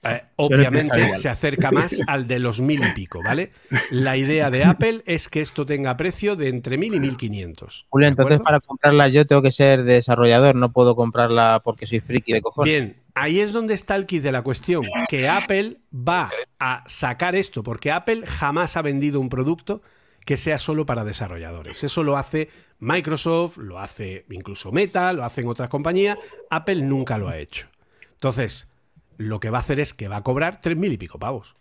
Eh, 0.07 0.21
obviamente 0.35 1.15
se 1.17 1.29
acerca 1.29 1.71
más 1.71 1.99
al 2.07 2.27
de 2.27 2.37
los 2.37 2.61
mil 2.61 2.79
y 2.83 2.91
pico, 2.93 3.23
¿vale? 3.23 3.51
La 3.89 4.17
idea 4.17 4.51
de 4.51 4.63
Apple 4.63 5.01
es 5.07 5.29
que 5.29 5.41
esto 5.41 5.65
tenga 5.65 5.97
precio 5.97 6.35
de 6.35 6.49
entre 6.49 6.77
mil 6.77 6.93
y 6.93 6.99
mil 6.99 7.17
quinientos. 7.17 7.87
Julio, 7.89 8.05
¿de 8.07 8.09
entonces 8.11 8.39
para 8.39 8.59
comprarla 8.59 9.07
yo 9.07 9.25
tengo 9.25 9.41
que 9.41 9.49
ser 9.51 9.83
desarrollador, 9.83 10.55
no 10.55 10.71
puedo 10.71 10.95
comprarla 10.95 11.61
porque 11.63 11.87
soy 11.87 12.01
friki 12.01 12.33
de 12.33 12.41
cojones. 12.41 12.71
Bien, 12.71 12.97
ahí 13.15 13.39
es 13.39 13.51
donde 13.51 13.73
está 13.73 13.95
el 13.95 14.05
kit 14.05 14.21
de 14.21 14.31
la 14.31 14.43
cuestión, 14.43 14.83
que 15.09 15.27
Apple 15.27 15.77
va 15.91 16.29
a 16.59 16.83
sacar 16.85 17.35
esto, 17.35 17.63
porque 17.63 17.91
Apple 17.91 18.27
jamás 18.27 18.77
ha 18.77 18.83
vendido 18.83 19.19
un 19.19 19.29
producto 19.29 19.81
que 20.25 20.37
sea 20.37 20.57
solo 20.57 20.85
para 20.85 21.03
desarrolladores. 21.03 21.83
Eso 21.83 22.03
lo 22.03 22.17
hace 22.17 22.49
Microsoft, 22.79 23.57
lo 23.57 23.79
hace 23.79 24.25
incluso 24.29 24.71
Meta, 24.71 25.13
lo 25.13 25.23
hacen 25.23 25.47
otras 25.47 25.69
compañías. 25.69 26.17
Apple 26.49 26.81
nunca 26.81 27.17
lo 27.17 27.29
ha 27.29 27.37
hecho. 27.37 27.67
Entonces, 28.13 28.71
lo 29.17 29.39
que 29.39 29.49
va 29.51 29.59
a 29.59 29.61
hacer 29.61 29.79
es 29.79 29.93
que 29.93 30.07
va 30.07 30.17
a 30.17 30.23
cobrar 30.23 30.59
tres 30.61 30.75
mil 30.77 30.91
y 30.91 30.97
pico 30.97 31.19
pavos. 31.19 31.55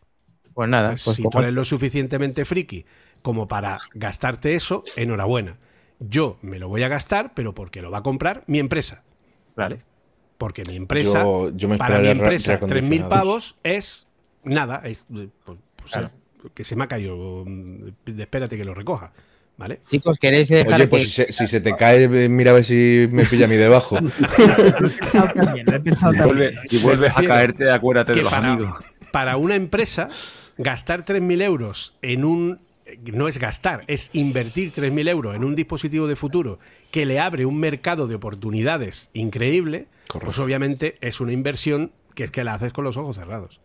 Pues 0.54 0.68
nada, 0.68 0.90
Pues 0.90 1.04
pues 1.04 1.16
si 1.16 1.22
tú 1.28 1.38
eres 1.38 1.52
lo 1.52 1.64
suficientemente 1.64 2.44
friki 2.44 2.86
como 3.22 3.48
para 3.48 3.78
gastarte 3.92 4.54
eso, 4.54 4.82
enhorabuena. 4.96 5.58
Yo 5.98 6.38
me 6.42 6.58
lo 6.58 6.68
voy 6.68 6.82
a 6.82 6.88
gastar, 6.88 7.32
pero 7.34 7.54
porque 7.54 7.82
lo 7.82 7.90
va 7.90 7.98
a 7.98 8.02
comprar 8.02 8.44
mi 8.46 8.58
empresa. 8.58 9.02
¿Vale? 9.56 9.82
Porque 10.38 10.62
mi 10.66 10.76
empresa, 10.76 11.22
Yo- 11.22 11.50
yo 11.54 11.68
me 11.68 11.76
para 11.78 11.98
mi 12.00 12.08
empresa, 12.08 12.58
3.000 12.60 13.02
reacondicionados. 13.02 13.08
pavos 13.10 13.58
es 13.62 14.08
nada. 14.42 14.80
Es, 14.84 15.04
pues, 15.08 15.28
pues, 15.76 15.92
Claro. 15.92 16.10
Que 16.52 16.64
se 16.64 16.76
me 16.76 16.84
ha 16.84 16.88
caído. 16.88 17.44
mm, 17.46 17.88
Espérate 18.18 18.56
que 18.56 18.64
lo 18.64 18.74
recoja. 18.74 19.12
¿Vale? 19.56 19.82
Chicos, 19.86 20.18
¿queréis 20.18 20.48
dejar 20.48 20.74
Oye, 20.74 20.88
pues 20.88 21.02
que- 21.04 21.08
si 21.08 21.14
se, 21.26 21.32
si 21.32 21.46
se 21.46 21.60
te 21.60 21.76
cae, 21.76 22.02
eh, 22.24 22.28
mira 22.28 22.50
a 22.50 22.54
ver 22.54 22.64
si 22.64 23.06
me 23.12 23.24
pilla 23.24 23.44
a 23.44 23.48
mí 23.48 23.54
debajo. 23.54 23.96
Lo 24.80 24.88
he 24.88 24.90
pensado 24.90 25.28
también, 25.32 25.66
lo 25.66 25.76
he 25.76 25.80
pensado 25.80 26.12
Y 26.12 26.16
también. 26.16 26.54
vuelve- 26.54 26.60
y 26.70 26.78
vuelves 26.78 27.12
a 27.16 27.22
caerte, 27.22 27.70
acuérdate 27.70 28.12
de 28.12 28.18
que 28.18 28.24
los 28.24 28.32
para, 28.32 28.52
amigos. 28.52 28.84
para 29.12 29.36
una 29.36 29.54
empresa, 29.54 30.08
gastar 30.58 31.04
3.000 31.04 31.40
euros 31.40 31.96
en 32.02 32.24
un. 32.24 32.58
No 33.12 33.28
es 33.28 33.38
gastar, 33.38 33.82
es 33.86 34.10
invertir 34.12 34.72
3.000 34.72 35.08
euros 35.08 35.36
en 35.36 35.44
un 35.44 35.54
dispositivo 35.54 36.08
de 36.08 36.16
futuro 36.16 36.58
que 36.90 37.06
le 37.06 37.20
abre 37.20 37.46
un 37.46 37.56
mercado 37.58 38.08
de 38.08 38.16
oportunidades 38.16 39.08
increíble, 39.14 39.86
pues 40.08 40.20
Correcto. 40.20 40.42
obviamente 40.42 40.96
es 41.00 41.20
una 41.20 41.30
inversión 41.32 41.92
que 42.16 42.24
es 42.24 42.30
que 42.32 42.42
la 42.42 42.54
haces 42.54 42.72
con 42.72 42.82
los 42.84 42.96
ojos 42.96 43.16
cerrados. 43.16 43.60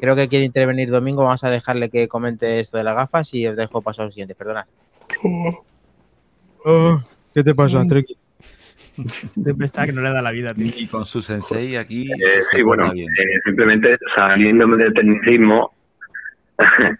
Creo 0.00 0.16
que 0.16 0.28
quiere 0.28 0.46
intervenir 0.46 0.90
Domingo. 0.90 1.24
Vamos 1.24 1.44
a 1.44 1.50
dejarle 1.50 1.90
que 1.90 2.08
comente 2.08 2.58
esto 2.58 2.78
de 2.78 2.84
las 2.84 2.94
gafas 2.94 3.34
y 3.34 3.46
os 3.46 3.56
dejo 3.56 3.82
pasar 3.82 4.06
al 4.06 4.12
siguiente. 4.12 4.34
Perdona. 4.34 4.66
¿Qué 7.34 7.44
te 7.44 7.54
pasa, 7.54 7.84
Treki? 7.86 8.16
Siempre 9.32 9.66
está 9.66 9.84
que 9.84 9.92
no 9.92 10.00
le 10.00 10.10
da 10.10 10.22
la 10.22 10.30
vida, 10.30 10.54
tío. 10.54 10.72
Y 10.74 10.86
con 10.86 11.04
su 11.04 11.20
sensei 11.20 11.76
aquí. 11.76 12.10
Eh, 12.12 12.40
se 12.40 12.56
sí, 12.56 12.62
bueno, 12.62 12.90
bien. 12.92 13.08
eh, 13.10 13.40
simplemente 13.44 13.98
saliéndome 14.16 14.76
del 14.78 14.94
tecnicismo, 14.94 15.72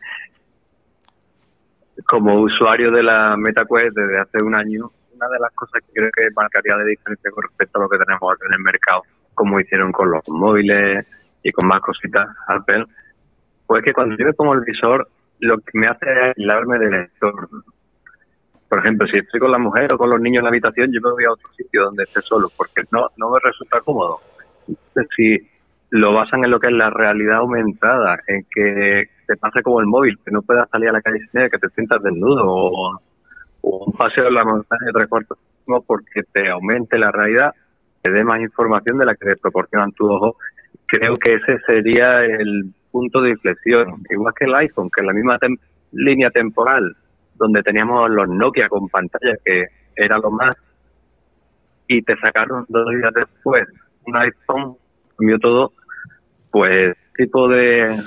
como 2.07 2.41
usuario 2.41 2.91
de 2.91 3.03
la 3.03 3.37
MetaQuest 3.37 3.97
desde 3.97 4.21
hace 4.21 4.43
un 4.43 4.55
año, 4.55 4.91
una 5.15 5.29
de 5.29 5.39
las 5.41 5.53
cosas 5.55 5.83
que 5.87 5.93
creo 5.93 6.11
que 6.15 6.31
marcaría 6.35 6.77
la 6.77 6.85
diferencia 6.85 7.31
con 7.31 7.45
respecto 7.45 7.79
a 7.79 7.83
lo 7.83 7.89
que 7.89 7.99
tenemos 7.99 8.23
ahora 8.23 8.39
en 8.47 8.55
el 8.55 8.61
mercado, 8.61 9.03
como 9.35 9.61
hicieron 9.61 9.93
con 9.93 10.11
los 10.11 10.29
móviles 10.29 11.07
y 11.43 11.51
con 11.53 11.69
más 11.69 11.81
cositas 11.81 12.29
Apple, 12.47 12.87
pues 13.67 13.83
que 13.83 13.93
cuando 13.93 14.17
yo 14.17 14.27
me 14.27 14.33
pongo 14.33 14.55
el 14.55 14.61
visor, 14.61 15.09
lo 15.39 15.59
que 15.59 15.79
me 15.79 15.87
hace 15.87 16.07
es 16.11 16.37
aislarme 16.37 16.79
del 16.79 16.95
entorno. 16.95 17.63
Por 18.69 18.79
ejemplo, 18.79 19.07
si 19.09 19.19
estoy 19.19 19.41
con 19.41 19.51
la 19.51 19.59
mujer 19.59 19.93
o 19.93 19.99
con 19.99 20.11
los 20.11 20.21
niños 20.21 20.41
en 20.41 20.45
la 20.45 20.51
habitación, 20.51 20.93
yo 20.93 21.01
me 21.01 21.11
voy 21.11 21.25
a 21.25 21.33
otro 21.33 21.51
sitio 21.55 21.85
donde 21.85 22.05
esté 22.05 22.21
solo, 22.23 22.49
porque 22.57 22.83
no, 22.93 23.09
no 23.17 23.31
me 23.31 23.39
resulta 23.43 23.81
cómodo 23.81 24.21
si 25.17 25.39
lo 25.91 26.15
basan 26.15 26.45
en 26.45 26.51
lo 26.51 26.61
que 26.61 26.69
es 26.69 26.73
la 26.73 26.91
realidad 26.91 27.39
aumentada, 27.39 28.21
en 28.27 28.47
que 28.51 29.09
te 29.27 29.37
pase 29.37 29.63
como 29.63 29.81
el 29.81 29.87
móvil, 29.87 30.19
que 30.25 30.31
no 30.31 30.43
puedas 30.43 30.69
salir 30.71 30.89
a 30.89 30.93
la 30.93 31.03
calle 31.03 31.19
sin 31.19 31.41
ella, 31.41 31.51
que 31.51 31.59
te 31.59 31.69
sientas 31.71 32.03
desnudo 32.03 32.45
o, 32.47 33.01
un 33.63 33.93
paseo 33.93 34.29
en 34.29 34.35
la 34.35 34.45
montaña 34.45 34.87
de 34.87 34.93
tres 34.93 35.09
cuartos 35.09 35.39
porque 35.87 36.23
te 36.33 36.49
aumente 36.49 36.99
la 36.99 37.13
realidad, 37.13 37.55
te 38.03 38.11
dé 38.11 38.25
más 38.25 38.41
información 38.41 38.99
de 38.99 39.05
la 39.05 39.15
que 39.15 39.27
te 39.27 39.37
proporcionan 39.37 39.93
tus 39.93 40.11
ojos. 40.11 40.35
Creo 40.91 41.17
que 41.17 41.35
ese 41.35 41.59
sería 41.67 42.25
el 42.25 42.73
punto 42.91 43.21
de 43.21 43.31
inflexión, 43.31 44.03
igual 44.11 44.35
que 44.37 44.45
el 44.47 44.55
iPhone, 44.55 44.91
que 44.95 45.01
en 45.01 45.07
la 45.07 45.13
misma 45.13 45.39
tem- 45.39 45.59
línea 45.93 46.31
temporal 46.31 46.97
donde 47.35 47.63
teníamos 47.63 48.11
los 48.11 48.29
Nokia 48.29 48.69
con 48.69 48.89
pantalla, 48.89 49.35
que 49.45 49.67
era 49.97 50.19
lo 50.19 50.31
más, 50.31 50.55
y 51.87 52.03
te 52.03 52.17
sacaron 52.19 52.67
dos 52.69 52.87
días 52.91 53.13
después 53.15 53.67
un 54.07 54.17
iPhone, 54.17 54.77
cambió 55.17 55.39
todo, 55.39 55.73
pues 56.51 56.97
tipo 57.17 57.49
de, 57.49 57.99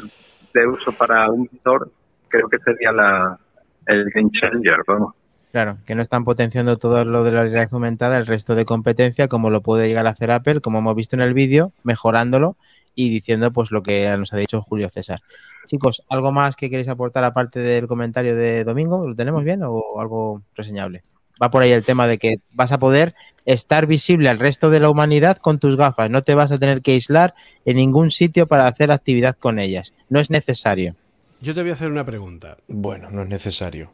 de 0.54 0.68
uso 0.68 0.92
para 0.92 1.30
un 1.30 1.48
visor, 1.52 1.92
creo 2.28 2.48
que 2.50 2.58
sería 2.60 2.92
la 2.92 3.40
el 3.86 4.10
game 4.12 4.30
changer, 4.32 4.78
vamos. 4.88 5.14
Claro, 5.52 5.78
que 5.86 5.94
no 5.94 6.02
están 6.02 6.24
potenciando 6.24 6.78
todo 6.78 7.06
lo 7.06 7.24
de 7.24 7.32
la 7.32 7.44
realidad 7.44 7.70
aumentada, 7.72 8.18
el 8.18 8.26
resto 8.26 8.56
de 8.56 8.66
competencia, 8.66 9.28
como 9.28 9.52
lo 9.52 9.62
puede 9.62 9.88
llegar 9.88 10.08
a 10.08 10.12
hacer 10.12 10.32
Apple, 10.32 10.62
como 10.62 10.80
hemos 10.80 10.96
visto 10.96 11.16
en 11.16 11.22
el 11.22 11.34
vídeo, 11.34 11.72
mejorándolo 11.84 12.56
y 12.96 13.10
diciendo 13.10 13.52
pues 13.52 13.72
lo 13.72 13.84
que 13.84 14.10
nos 14.18 14.34
ha 14.34 14.38
dicho 14.38 14.62
Julio 14.62 14.90
César. 14.90 15.22
Chicos, 15.66 16.04
¿algo 16.10 16.32
más 16.32 16.56
que 16.56 16.70
queréis 16.70 16.90
aportar 16.90 17.24
aparte 17.24 17.60
del 17.60 17.88
comentario 17.88 18.36
de 18.36 18.64
Domingo? 18.64 19.08
¿Lo 19.08 19.16
tenemos 19.16 19.44
bien 19.44 19.62
o 19.64 20.00
algo 20.00 20.42
reseñable? 20.56 21.04
Va 21.42 21.50
por 21.50 21.64
ahí 21.64 21.72
el 21.72 21.84
tema 21.84 22.08
de 22.08 22.18
que 22.18 22.36
vas 22.52 22.72
a 22.72 22.80
poder 22.80 23.16
estar 23.46 23.88
visible 23.88 24.30
al 24.30 24.40
resto 24.40 24.70
de 24.70 24.80
la 24.80 24.90
humanidad 24.90 25.38
con 25.38 25.60
tus 25.60 25.76
gafas. 25.76 26.10
No 26.10 26.22
te 26.24 26.36
vas 26.36 26.52
a 26.52 26.58
tener 26.58 26.82
que 26.82 26.92
aislar 26.92 27.34
en 27.66 27.78
ningún 27.78 28.12
sitio 28.12 28.48
para 28.48 28.68
hacer 28.68 28.92
actividad 28.92 29.36
con 29.38 29.60
ellas. 29.60 29.94
No 30.10 30.20
es 30.20 30.30
necesario. 30.30 30.96
Yo 31.42 31.54
te 31.54 31.62
voy 31.62 31.72
a 31.72 31.74
hacer 31.74 31.92
una 31.92 32.06
pregunta. 32.06 32.58
Bueno, 32.68 33.10
no 33.10 33.24
es 33.24 33.28
necesario. 33.28 33.92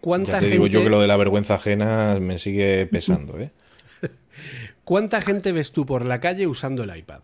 ¿Cuánta 0.00 0.32
Ya 0.32 0.38
te 0.38 0.40
gente, 0.46 0.52
digo 0.54 0.66
yo 0.66 0.82
que 0.82 0.90
lo 0.90 1.00
de 1.00 1.06
la 1.06 1.16
vergüenza 1.16 1.54
ajena 1.54 2.18
me 2.20 2.38
sigue 2.38 2.86
pesando, 2.86 3.38
¿eh? 3.38 3.50
¿Cuánta 4.84 5.20
gente 5.20 5.52
ves 5.52 5.72
tú 5.72 5.84
por 5.84 6.04
la 6.04 6.20
calle 6.20 6.46
usando 6.46 6.82
el 6.82 6.96
iPad? 6.96 7.20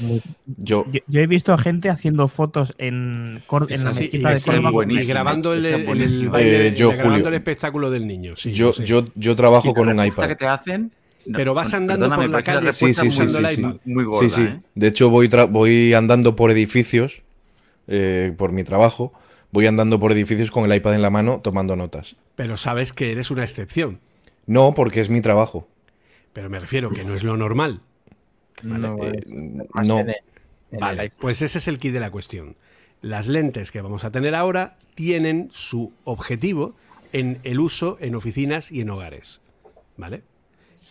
Yo, 0.00 0.84
Yo, 0.90 1.00
yo 1.06 1.20
he 1.20 1.26
visto 1.26 1.52
a 1.52 1.58
gente 1.58 1.88
haciendo 1.90 2.26
fotos 2.28 2.74
en, 2.78 3.42
Cor- 3.46 3.70
en 3.70 3.84
la 3.84 3.90
Sí, 3.92 4.04
mezquita 4.04 4.30
de 4.30 4.40
Córdoba. 4.40 4.84
Y 4.88 5.04
grabando 5.06 5.52
el, 5.54 5.64
el- 5.66 5.74
el 5.74 5.86
buenísimo. 5.86 6.30
baile, 6.32 6.68
Eh, 6.68 6.74
yo, 6.74 6.88
grabando 6.90 7.12
Julio. 7.14 7.28
el 7.28 7.34
espectáculo 7.34 7.90
del 7.90 8.06
niño. 8.06 8.34
Sí, 8.36 8.52
yo, 8.52 8.72
yo, 8.72 9.06
yo 9.14 9.36
trabajo 9.36 9.74
con 9.74 9.88
un 9.88 10.04
iPad. 10.04 10.28
que 10.28 10.36
te 10.36 10.46
hacen. 10.46 10.92
no, 11.26 11.36
Pero 11.36 11.54
vas 11.54 11.72
andando 11.74 12.10
por 12.12 12.28
la 12.28 12.42
calle 12.42 12.72
Sí, 12.72 12.92
sí, 12.94 13.02
sí, 13.02 13.08
usando 13.08 13.38
sí, 13.38 13.44
el 13.44 13.48
sí. 13.50 13.60
iPad. 13.60 13.76
Muy 13.84 14.04
gorda, 14.04 14.20
Sí, 14.28 14.30
sí. 14.34 14.42
¿eh? 14.42 14.60
De 14.74 14.86
hecho, 14.88 15.08
voy 15.10 15.94
andando 15.94 16.34
por 16.36 16.50
edificios, 16.50 17.22
eh, 17.86 18.32
por 18.36 18.50
mi 18.52 18.64
trabajo, 18.64 19.12
voy 19.52 19.66
andando 19.66 20.00
por 20.00 20.10
edificios 20.12 20.50
con 20.50 20.64
el 20.70 20.74
iPad 20.76 20.94
en 20.94 21.02
la 21.02 21.10
mano 21.10 21.40
tomando 21.42 21.76
notas. 21.76 22.16
Pero 22.34 22.56
sabes 22.56 22.92
que 22.92 23.12
eres 23.12 23.30
una 23.30 23.44
excepción. 23.44 24.00
No, 24.46 24.74
porque 24.74 25.00
es 25.00 25.10
mi 25.10 25.20
trabajo. 25.20 25.68
Pero 26.32 26.48
me 26.50 26.58
refiero 26.58 26.90
que 26.90 27.04
no 27.04 27.14
es 27.14 27.22
lo 27.22 27.36
normal. 27.36 27.82
No, 28.62 29.04
Eh, 29.04 29.20
no. 29.84 30.04
Vale, 30.78 31.12
pues 31.18 31.42
ese 31.42 31.58
es 31.58 31.68
el 31.68 31.78
kit 31.78 31.92
de 31.92 32.00
la 32.00 32.10
cuestión. 32.10 32.56
Las 33.02 33.28
lentes 33.28 33.70
que 33.70 33.82
vamos 33.82 34.04
a 34.04 34.10
tener 34.10 34.34
ahora 34.34 34.76
tienen 34.94 35.48
su 35.52 35.92
objetivo 36.04 36.74
en 37.12 37.40
el 37.42 37.60
uso 37.60 37.98
en 38.00 38.14
oficinas 38.14 38.72
y 38.72 38.80
en 38.80 38.90
hogares. 38.90 39.40
¿Vale? 39.96 40.22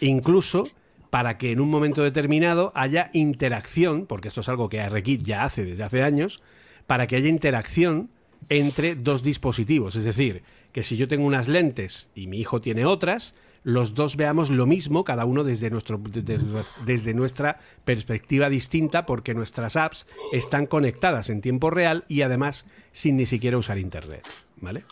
Incluso 0.01 0.67
para 1.09 1.37
que 1.37 1.51
en 1.51 1.59
un 1.59 1.69
momento 1.69 2.03
determinado 2.03 2.71
haya 2.75 3.09
interacción, 3.13 4.05
porque 4.05 4.29
esto 4.29 4.41
es 4.41 4.49
algo 4.49 4.69
que 4.69 4.79
ARKit 4.81 5.23
ya 5.23 5.43
hace 5.43 5.65
desde 5.65 5.83
hace 5.83 6.03
años, 6.03 6.41
para 6.87 7.07
que 7.07 7.17
haya 7.17 7.27
interacción 7.27 8.09
entre 8.49 8.95
dos 8.95 9.23
dispositivos. 9.23 9.95
Es 9.95 10.03
decir, 10.03 10.43
que 10.71 10.83
si 10.83 10.97
yo 10.97 11.07
tengo 11.07 11.25
unas 11.25 11.47
lentes 11.47 12.09
y 12.15 12.27
mi 12.27 12.39
hijo 12.39 12.61
tiene 12.61 12.85
otras, 12.85 13.35
los 13.63 13.93
dos 13.93 14.15
veamos 14.17 14.49
lo 14.49 14.65
mismo, 14.65 15.03
cada 15.03 15.25
uno 15.25 15.43
desde, 15.43 15.69
nuestro, 15.69 15.99
desde, 15.99 16.39
desde 16.85 17.13
nuestra 17.13 17.59
perspectiva 17.85 18.49
distinta, 18.49 19.05
porque 19.05 19.33
nuestras 19.33 19.75
apps 19.75 20.07
están 20.31 20.65
conectadas 20.65 21.29
en 21.29 21.41
tiempo 21.41 21.69
real 21.69 22.03
y 22.07 22.23
además 22.23 22.67
sin 22.91 23.17
ni 23.17 23.25
siquiera 23.25 23.57
usar 23.57 23.77
internet. 23.77 24.27
¿Vale? 24.57 24.83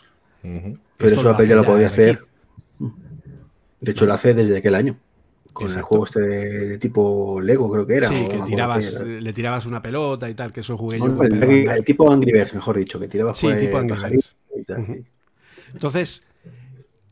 Pero 0.42 0.78
Esto 0.98 1.20
eso 1.20 1.30
Apple 1.30 1.46
ya 1.48 1.56
lo 1.56 1.64
podía 1.64 1.88
aquí. 1.88 1.94
hacer. 1.94 2.24
De 3.80 3.92
hecho, 3.92 4.06
lo 4.06 4.14
hace 4.14 4.34
desde 4.34 4.58
aquel 4.58 4.74
año. 4.74 4.96
Con 5.52 5.68
el 5.68 5.82
juego 5.82 6.04
este 6.04 6.20
de 6.20 6.78
tipo 6.78 7.40
Lego, 7.40 7.70
creo 7.70 7.86
que 7.86 7.96
era. 7.96 8.08
Sí, 8.08 8.28
que 8.28 8.40
tirabas, 8.46 8.94
era. 8.94 9.04
le 9.04 9.32
tirabas 9.32 9.66
una 9.66 9.82
pelota 9.82 10.30
y 10.30 10.34
tal, 10.34 10.52
que 10.52 10.60
eso 10.60 10.76
jugué 10.76 10.98
yo. 10.98 11.08
No, 11.08 11.22
el, 11.24 11.84
tipo 11.84 12.10
Angry 12.10 12.32
Birds, 12.32 12.54
mejor 12.54 12.78
dicho, 12.78 13.00
que 13.00 13.08
tirabas 13.08 13.36
Sí, 13.36 13.48
tipo 13.58 13.78
Angry 13.78 14.10
Birds. 14.10 14.36
y 14.56 14.62
tal. 14.62 14.80
Ujú. 14.82 15.04
Entonces, 15.74 16.26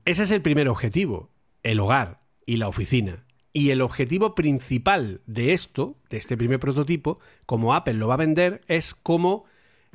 ese 0.04 0.22
es 0.22 0.30
el 0.30 0.40
primer 0.40 0.68
objetivo, 0.68 1.30
el 1.68 1.80
hogar 1.80 2.20
y 2.46 2.56
la 2.56 2.66
oficina. 2.68 3.24
Y 3.52 3.70
el 3.70 3.82
objetivo 3.82 4.34
principal 4.34 5.20
de 5.26 5.52
esto, 5.52 5.96
de 6.08 6.16
este 6.16 6.36
primer 6.36 6.60
prototipo, 6.60 7.18
como 7.44 7.74
Apple 7.74 7.94
lo 7.94 8.08
va 8.08 8.14
a 8.14 8.18
vender, 8.18 8.62
es 8.68 8.94
como 8.94 9.44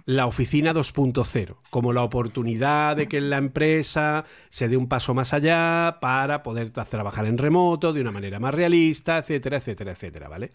la 0.06 0.28
oficina 0.28 0.72
2.0, 0.72 1.56
como 1.72 1.92
la 1.94 2.04
oportunidad 2.04 2.96
de 2.96 3.08
que 3.08 3.22
la 3.22 3.38
empresa 3.38 4.26
se 4.50 4.68
dé 4.68 4.78
un 4.78 4.88
paso 4.88 5.16
más 5.16 5.34
allá 5.34 5.98
para 6.00 6.44
poder 6.44 6.72
tra- 6.72 6.88
trabajar 6.88 7.26
en 7.26 7.40
remoto 7.40 7.92
de 7.92 8.02
una 8.02 8.12
manera 8.12 8.40
más 8.40 8.54
realista, 8.54 9.18
etcétera, 9.18 9.58
etcétera, 9.58 9.94
etcétera, 9.94 10.28
¿vale? 10.28 10.52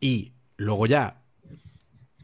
Y 0.00 0.32
luego 0.56 0.86
ya, 0.86 1.22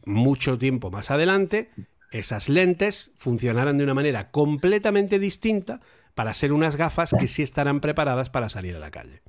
mucho 0.06 0.56
tiempo 0.56 0.90
más 0.90 1.10
adelante, 1.10 1.70
esas 2.10 2.48
lentes 2.48 3.12
funcionarán 3.18 3.76
de 3.76 3.84
una 3.84 3.94
manera 3.94 4.30
completamente 4.30 5.18
distinta 5.18 5.80
para 6.20 6.34
ser 6.34 6.52
unas 6.52 6.76
gafas 6.76 7.14
que 7.18 7.26
sí 7.26 7.42
estarán 7.42 7.80
preparadas 7.80 8.28
para 8.28 8.50
salir 8.50 8.76
a 8.76 8.78
la 8.78 8.90
calle. 8.90 9.22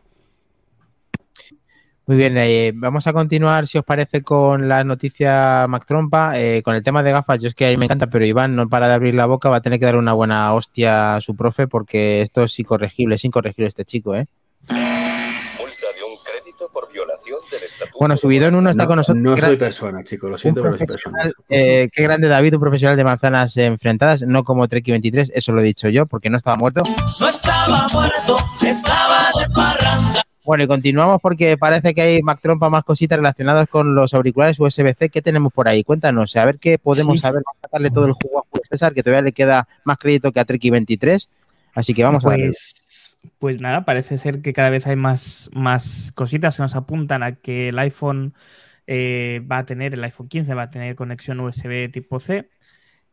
Muy 2.06 2.18
bien, 2.18 2.36
eh, 2.36 2.74
vamos 2.76 3.08
a 3.08 3.14
continuar, 3.14 3.66
si 3.66 3.78
os 3.78 3.86
parece, 3.86 4.24
con 4.24 4.68
la 4.68 4.84
noticia 4.84 5.68
Mac 5.70 5.86
Trompa. 5.86 6.38
Eh, 6.38 6.62
con 6.62 6.76
el 6.76 6.84
tema 6.84 7.02
de 7.02 7.14
gafas, 7.14 7.40
yo 7.40 7.48
es 7.48 7.56
que 7.56 7.68
a 7.68 7.70
mí 7.70 7.78
me 7.78 7.86
encanta, 7.86 8.08
pero 8.08 8.26
Iván 8.26 8.58
no 8.58 8.68
para 8.68 8.90
de 8.90 8.96
abrir 8.96 9.16
la 9.16 9.26
boca, 9.26 9.50
va 9.50 9.56
a 9.56 9.62
tener 9.62 9.80
que 9.80 9.86
dar 9.86 9.96
una 9.96 10.12
buena 10.12 10.54
hostia 10.54 11.16
a 11.16 11.22
su 11.22 11.34
profe 11.34 11.66
porque 11.66 12.22
esto 12.22 12.44
es 12.44 12.60
incorregible, 12.60 13.16
es 13.16 13.24
incorregible 13.24 13.68
este 13.68 13.86
chico, 13.86 14.14
¿eh? 14.14 14.28
Bueno, 18.02 18.18
Subidón 18.18 18.56
uno 18.56 18.72
está 18.72 18.82
No, 18.86 18.88
con 18.88 18.96
nosotros. 18.98 19.22
no 19.24 19.38
soy 19.38 19.58
persona, 19.58 20.04
chicos, 20.04 20.32
lo 20.32 20.36
siento, 20.36 20.62
pero 20.64 20.72
no 20.72 20.78
soy 20.80 20.88
persona. 20.88 21.32
eh, 21.50 21.88
qué 21.94 22.02
grande 22.02 22.28
David, 22.28 22.56
un 22.56 22.60
profesional 22.60 22.98
de 22.98 23.04
manzanas 23.04 23.56
enfrentadas, 23.58 24.24
no 24.24 24.44
como 24.44 24.68
Treki 24.68 24.90
23, 24.90 25.32
eso 25.36 25.52
lo 25.52 25.62
he 25.62 25.64
dicho 25.64 25.88
yo 25.88 26.08
porque 26.08 26.28
no 26.32 26.38
estaba 26.38 26.58
muerto. 26.58 26.82
No 27.20 27.28
estaba 27.30 27.86
muerto, 27.94 28.38
estaba 28.66 29.30
de 29.40 29.48
parranda. 29.54 30.24
Bueno, 30.44 30.64
y 30.64 30.68
continuamos 30.68 31.20
porque 31.22 31.56
parece 31.60 31.94
que 31.94 32.02
hay 32.02 32.22
Mac 32.24 32.40
Trompa 32.42 32.72
más 32.72 32.84
cositas 32.84 33.18
relacionadas 33.18 33.68
con 33.68 33.94
los 33.94 34.16
auriculares 34.16 34.60
USB-C. 34.60 35.10
¿Qué 35.10 35.22
tenemos 35.22 35.54
por 35.54 35.68
ahí? 35.68 35.84
Cuéntanos, 35.84 36.36
a 36.38 36.46
ver 36.46 36.58
qué 36.58 36.80
podemos 36.80 37.18
Sí. 37.18 37.22
saber. 37.22 37.44
Vamos 37.46 37.60
a 37.62 37.68
sacarle 37.68 37.92
todo 37.92 38.06
el 38.08 38.14
jugo 38.14 38.40
a 38.40 38.44
Julio 38.50 38.64
César, 38.68 38.96
que 38.96 39.04
todavía 39.04 39.22
le 39.22 39.32
queda 39.32 39.68
más 39.84 40.00
crédito 40.00 40.32
que 40.32 40.40
a 40.40 40.46
Treki 40.46 40.72
23. 40.72 41.30
Así 41.76 41.94
que 41.94 42.04
vamos 42.04 42.26
a 42.26 42.30
ver. 42.30 42.52
Pues, 43.40 43.62
nada, 43.62 43.86
parece 43.86 44.18
ser 44.18 44.42
que 44.42 44.54
cada 44.54 44.70
vez 44.70 44.88
hay 44.88 44.96
más, 44.96 45.50
más 45.54 46.12
cositas 46.16 46.58
que 46.58 46.64
nos 46.64 46.76
apuntan 46.76 47.24
a 47.24 47.36
que 47.36 47.70
el 47.70 47.80
iPhone 47.80 48.34
eh, 48.88 49.46
va 49.50 49.60
a 49.60 49.66
tener, 49.66 49.94
el 49.94 50.04
iPhone 50.04 50.28
15 50.28 50.54
va 50.54 50.64
a 50.64 50.70
tener 50.72 50.96
conexión 50.96 51.40
USB 51.40 51.92
tipo 51.92 52.20
C. 52.20 52.50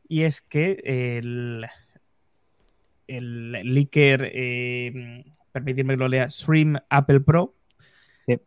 Y 0.09 0.23
es 0.23 0.41
que 0.41 0.81
el, 1.19 1.67
el 3.07 3.53
leaker, 3.53 4.31
eh, 4.33 5.25
permitidme 5.53 5.95
que 5.95 5.99
lo 5.99 6.09
lea, 6.09 6.31
Stream 6.31 6.77
Apple 6.89 7.21
Pro, 7.21 7.55
Sí. 8.27 8.41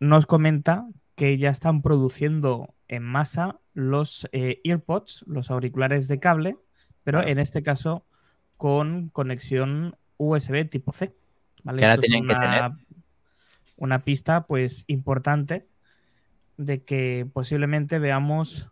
nos 0.00 0.26
comenta 0.26 0.86
que 1.14 1.38
ya 1.38 1.50
están 1.50 1.82
produciendo 1.82 2.74
en 2.88 3.02
masa 3.02 3.58
los 3.74 4.28
eh, 4.32 4.60
EarPods, 4.64 5.24
los 5.26 5.50
auriculares 5.50 6.08
de 6.08 6.20
cable, 6.20 6.56
pero 7.04 7.26
en 7.26 7.38
este 7.38 7.62
caso 7.62 8.04
con 8.56 9.08
conexión 9.10 9.96
USB 10.18 10.68
tipo 10.68 10.92
C. 10.92 11.14
¿vale? 11.64 11.78
Que 11.78 11.84
ahora 11.86 11.98
tienen 12.00 12.26
que 12.26 12.34
una, 12.34 12.78
una 13.76 14.04
pista 14.04 14.46
pues 14.46 14.84
importante 14.86 15.66
de 16.56 16.82
que 16.82 17.26
posiblemente 17.32 17.98
veamos, 17.98 18.68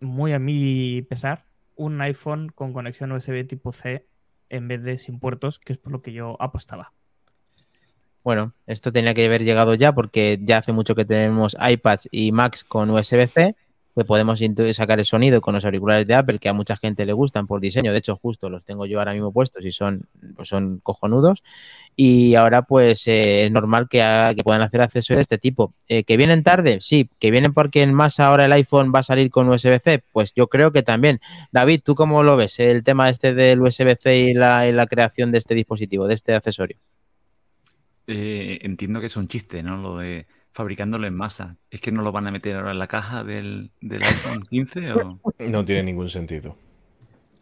muy 0.00 0.32
a 0.32 0.38
mi 0.38 1.02
pesar, 1.02 1.44
un 1.76 2.00
iPhone 2.00 2.50
con 2.54 2.72
conexión 2.72 3.12
USB 3.12 3.46
tipo 3.46 3.72
C 3.72 4.06
en 4.48 4.68
vez 4.68 4.82
de 4.82 4.98
sin 4.98 5.18
puertos, 5.18 5.58
que 5.58 5.74
es 5.74 5.78
por 5.78 5.92
lo 5.92 6.02
que 6.02 6.12
yo 6.12 6.36
apostaba. 6.40 6.92
Bueno, 8.24 8.52
esto 8.66 8.92
tenía 8.92 9.14
que 9.14 9.24
haber 9.24 9.44
llegado 9.44 9.74
ya 9.74 9.94
porque 9.94 10.38
ya 10.42 10.58
hace 10.58 10.72
mucho 10.72 10.94
que 10.94 11.04
tenemos 11.04 11.56
iPads 11.60 12.08
y 12.10 12.32
Macs 12.32 12.64
con 12.64 12.90
USB-C. 12.90 13.54
Que 13.98 14.04
podemos 14.04 14.40
sacar 14.72 14.98
el 14.98 15.04
sonido 15.04 15.40
con 15.40 15.54
los 15.54 15.64
auriculares 15.64 16.06
de 16.06 16.14
Apple, 16.14 16.38
que 16.38 16.48
a 16.48 16.52
mucha 16.52 16.76
gente 16.76 17.04
le 17.04 17.12
gustan 17.12 17.46
por 17.46 17.60
diseño. 17.60 17.92
De 17.92 17.98
hecho, 17.98 18.16
justo 18.16 18.48
los 18.48 18.64
tengo 18.64 18.86
yo 18.86 18.98
ahora 18.98 19.12
mismo 19.12 19.32
puestos 19.32 19.64
y 19.64 19.72
son, 19.72 20.06
pues 20.36 20.48
son 20.48 20.78
cojonudos. 20.78 21.42
Y 21.96 22.36
ahora, 22.36 22.62
pues 22.62 23.06
eh, 23.08 23.46
es 23.46 23.52
normal 23.52 23.88
que, 23.88 23.98
que 24.36 24.42
puedan 24.44 24.62
hacer 24.62 24.80
accesorios 24.80 25.18
de 25.18 25.22
este 25.22 25.38
tipo. 25.38 25.74
Eh, 25.88 26.04
¿Que 26.04 26.16
vienen 26.16 26.42
tarde? 26.42 26.78
Sí. 26.80 27.10
¿Que 27.20 27.30
vienen 27.30 27.52
porque 27.52 27.82
en 27.82 27.92
más 27.92 28.20
ahora 28.20 28.44
el 28.44 28.52
iPhone 28.52 28.92
va 28.94 29.00
a 29.00 29.02
salir 29.02 29.30
con 29.30 29.48
USB-C? 29.48 30.04
Pues 30.12 30.32
yo 30.34 30.46
creo 30.46 30.72
que 30.72 30.82
también. 30.82 31.20
David, 31.52 31.80
¿tú 31.84 31.94
cómo 31.94 32.22
lo 32.22 32.36
ves? 32.36 32.58
El 32.60 32.84
tema 32.84 33.10
este 33.10 33.34
del 33.34 33.60
USB-C 33.60 34.16
y 34.16 34.34
la, 34.34 34.68
y 34.68 34.72
la 34.72 34.86
creación 34.86 35.32
de 35.32 35.38
este 35.38 35.54
dispositivo, 35.54 36.06
de 36.06 36.14
este 36.14 36.34
accesorio. 36.34 36.78
Eh, 38.06 38.60
entiendo 38.62 39.00
que 39.00 39.06
es 39.06 39.16
un 39.16 39.28
chiste, 39.28 39.62
¿no? 39.62 39.76
Lo 39.76 39.98
de 39.98 40.26
fabricándolo 40.58 41.06
en 41.06 41.14
masa. 41.14 41.54
¿Es 41.70 41.80
que 41.80 41.92
no 41.92 42.02
lo 42.02 42.10
van 42.10 42.26
a 42.26 42.32
meter 42.32 42.56
ahora 42.56 42.72
en 42.72 42.80
la 42.80 42.88
caja 42.88 43.22
del, 43.22 43.70
del 43.80 44.02
iPhone 44.02 44.40
15? 44.50 44.92
O... 44.92 45.20
No 45.48 45.64
tiene 45.64 45.84
ningún 45.84 46.08
sentido. 46.08 46.56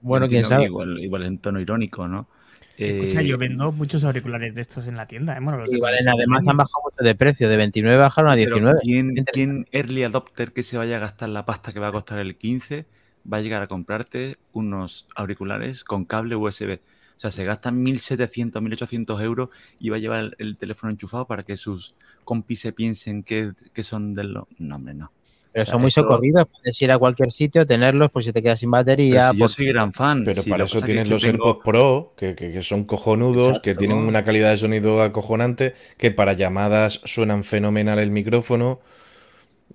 Bueno, 0.02 0.28
quién 0.28 0.44
Entiendo 0.44 0.48
que 0.48 0.54
sabe. 0.54 0.64
Igual, 0.66 0.98
igual 1.02 1.22
en 1.22 1.38
tono 1.38 1.58
irónico, 1.58 2.06
¿no? 2.06 2.28
Escucha, 2.76 3.22
Eh, 3.22 3.26
yo 3.26 3.38
vendo 3.38 3.72
muchos 3.72 4.04
auriculares 4.04 4.54
de 4.54 4.60
estos 4.60 4.86
en 4.86 4.98
la 4.98 5.06
tienda. 5.06 5.34
¿eh? 5.34 5.40
Bueno, 5.40 5.60
los 5.60 5.70
valen, 5.70 5.80
conexión 5.80 6.14
además 6.14 6.46
han 6.46 6.56
bajado 6.58 6.82
mucho 6.84 7.02
de 7.02 7.14
precio, 7.14 7.48
de 7.48 7.56
29 7.56 7.96
bajaron 7.96 8.30
a 8.30 8.34
pero 8.34 8.50
19. 8.50 8.78
¿quién, 8.82 8.98
Interesante. 9.08 9.32
quién 9.32 9.66
early 9.72 10.02
adopter 10.02 10.52
que 10.52 10.62
se 10.62 10.76
vaya 10.76 10.96
a 10.96 11.00
gastar 11.00 11.30
la 11.30 11.46
pasta 11.46 11.72
que 11.72 11.80
va 11.80 11.88
a 11.88 11.92
costar 11.92 12.18
el 12.18 12.36
15 12.36 12.84
va 13.32 13.38
a 13.38 13.40
llegar 13.40 13.62
a 13.62 13.66
comprarte 13.66 14.36
unos 14.52 15.06
auriculares 15.16 15.84
con 15.84 16.04
cable 16.04 16.36
USB? 16.36 16.80
O 17.16 17.18
sea, 17.20 17.30
se 17.30 17.44
gastan 17.44 17.82
1.700, 17.82 18.60
1.800 18.60 19.22
euros 19.22 19.48
y 19.78 19.88
va 19.88 19.96
a 19.96 19.98
llevar 19.98 20.20
el, 20.20 20.34
el 20.38 20.56
teléfono 20.56 20.90
enchufado 20.92 21.26
para 21.26 21.44
que 21.44 21.56
sus 21.56 21.94
compis 22.24 22.60
se 22.60 22.72
piensen 22.72 23.22
que, 23.22 23.52
que 23.72 23.82
son 23.82 24.14
de 24.14 24.24
los... 24.24 24.44
No, 24.58 24.76
hombre, 24.76 24.92
no. 24.94 25.10
Pero 25.52 25.62
O 25.62 25.64
sea, 25.64 25.72
son 25.72 25.80
muy 25.80 25.88
esto- 25.88 26.02
socorridos, 26.02 26.46
puedes 26.52 26.82
ir 26.82 26.92
a 26.92 26.98
cualquier 26.98 27.32
sitio, 27.32 27.64
tenerlos, 27.64 28.10
pues 28.10 28.26
si 28.26 28.32
te 28.34 28.42
quedas 28.42 28.60
sin 28.60 28.70
batería. 28.70 29.30
si 29.30 29.36
yo 29.36 29.44
por- 29.44 29.48
soy 29.48 29.66
gran 29.68 29.94
fan. 29.94 30.22
Pero 30.24 30.42
si 30.42 30.50
para 30.50 30.64
eso 30.64 30.82
tienes 30.82 31.04
que 31.04 31.10
los 31.14 31.22
tengo- 31.22 31.32
AirPods 31.46 31.64
Pro, 31.64 32.12
que, 32.18 32.34
que- 32.34 32.52
que 32.52 32.62
son 32.62 32.84
cojonudos, 32.84 33.60
que 33.60 33.74
tienen 33.74 33.96
una 33.96 34.22
calidad 34.22 34.50
de 34.50 34.58
sonido 34.58 35.00
acojonante, 35.00 35.74
que 35.96 36.10
para 36.10 36.34
llamadas 36.34 37.00
suenan 37.04 37.42
fenomenal 37.44 37.98
el 37.98 38.10
micrófono. 38.10 38.80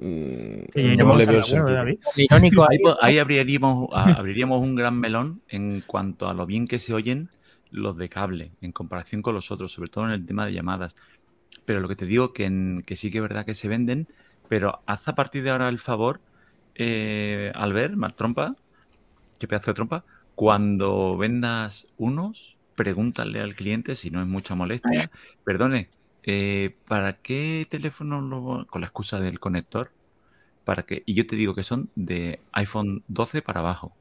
Mm, 0.01 0.63
no 0.97 1.15
le 1.15 1.25
veo. 1.25 1.41
Irónico 2.17 2.63
Ahí, 2.63 2.77
ahí, 3.01 3.17
ahí 3.17 3.17
abriríamos, 3.19 4.61
un 4.61 4.75
gran 4.75 4.99
melón 4.99 5.41
en 5.47 5.81
cuanto 5.81 6.27
a 6.27 6.33
lo 6.33 6.45
bien 6.45 6.67
que 6.67 6.79
se 6.79 6.93
oyen 6.93 7.29
los 7.69 7.95
de 7.97 8.09
cable 8.09 8.51
en 8.61 8.71
comparación 8.71 9.21
con 9.21 9.33
los 9.35 9.51
otros, 9.51 9.71
sobre 9.71 9.89
todo 9.89 10.05
en 10.05 10.11
el 10.11 10.25
tema 10.25 10.45
de 10.45 10.53
llamadas. 10.53 10.95
Pero 11.65 11.79
lo 11.79 11.87
que 11.87 11.95
te 11.95 12.05
digo 12.05 12.33
que, 12.33 12.45
en- 12.45 12.83
que 12.85 12.95
sí 12.95 13.11
que 13.11 13.19
es 13.19 13.21
verdad 13.21 13.45
que 13.45 13.53
se 13.53 13.67
venden, 13.67 14.07
pero 14.49 14.81
haz 14.85 15.07
a 15.07 15.15
partir 15.15 15.43
de 15.43 15.51
ahora 15.51 15.69
el 15.69 15.79
favor, 15.79 16.21
eh, 16.75 17.51
Albert, 17.55 17.93
Mar 17.95 18.13
Trompa, 18.13 18.53
qué 19.39 19.47
pedazo 19.47 19.71
de 19.71 19.75
trompa, 19.75 20.05
cuando 20.35 21.17
vendas 21.17 21.87
unos, 21.97 22.57
pregúntale 22.75 23.39
al 23.41 23.55
cliente 23.55 23.95
si 23.95 24.09
no 24.09 24.21
es 24.21 24.27
mucha 24.27 24.55
molestia. 24.55 25.09
Perdone, 25.43 25.89
eh, 26.23 26.77
¿para 26.87 27.21
qué 27.21 27.67
teléfono 27.69 28.21
lo, 28.21 28.67
con 28.67 28.81
la 28.81 28.87
excusa 28.87 29.19
del 29.19 29.39
conector? 29.39 29.91
para 30.65 30.83
que 30.83 31.03
y 31.07 31.15
yo 31.15 31.27
te 31.27 31.35
digo 31.37 31.55
que 31.55 31.63
son 31.63 31.91
de 31.95 32.41
iPhone 32.53 33.03
12 33.07 33.41
para 33.41 33.61
abajo. 33.61 33.95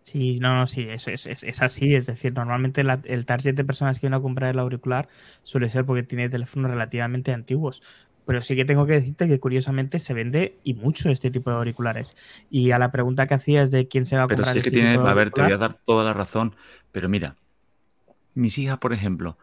Sí, 0.00 0.38
no, 0.40 0.56
no, 0.56 0.66
sí, 0.66 0.82
eso 0.88 1.10
es, 1.10 1.26
es, 1.26 1.44
es 1.44 1.62
así. 1.62 1.94
Es 1.94 2.06
decir, 2.06 2.32
normalmente 2.34 2.82
la- 2.82 3.00
el 3.04 3.24
target 3.24 3.54
de 3.54 3.64
personas 3.64 4.00
que 4.00 4.06
vienen 4.06 4.18
a 4.18 4.22
comprar 4.22 4.50
el 4.52 4.58
auricular 4.58 5.08
suele 5.44 5.68
ser 5.68 5.86
porque 5.86 6.02
tiene 6.02 6.28
teléfonos 6.28 6.70
relativamente 6.70 7.32
antiguos. 7.32 7.82
Pero 8.24 8.42
sí 8.42 8.56
que 8.56 8.64
tengo 8.64 8.86
que 8.86 8.94
decirte 8.94 9.28
que 9.28 9.38
curiosamente 9.40 9.98
se 9.98 10.14
vende 10.14 10.58
y 10.64 10.74
mucho 10.74 11.08
este 11.10 11.30
tipo 11.30 11.50
de 11.50 11.56
auriculares. 11.56 12.14
Y 12.50 12.72
a 12.72 12.78
la 12.78 12.90
pregunta 12.92 13.26
que 13.26 13.34
hacías 13.34 13.70
de 13.70 13.86
quién 13.88 14.04
se 14.06 14.16
va 14.16 14.24
a 14.24 14.28
Pero 14.28 14.44
comprar 14.48 14.56
sí 14.56 14.62
que 14.62 14.70
este 14.70 14.72
tiene, 14.72 14.94
a 15.02 15.14
ver, 15.14 15.32
te 15.32 15.40
voy 15.42 15.52
a 15.52 15.56
dar 15.58 15.80
toda 15.84 16.04
la 16.04 16.14
razón, 16.14 16.56
pero 16.92 17.08
mira, 17.08 17.36
mis 18.34 18.58
hijas, 18.58 18.78
por 18.78 18.92
ejemplo, 18.92 19.38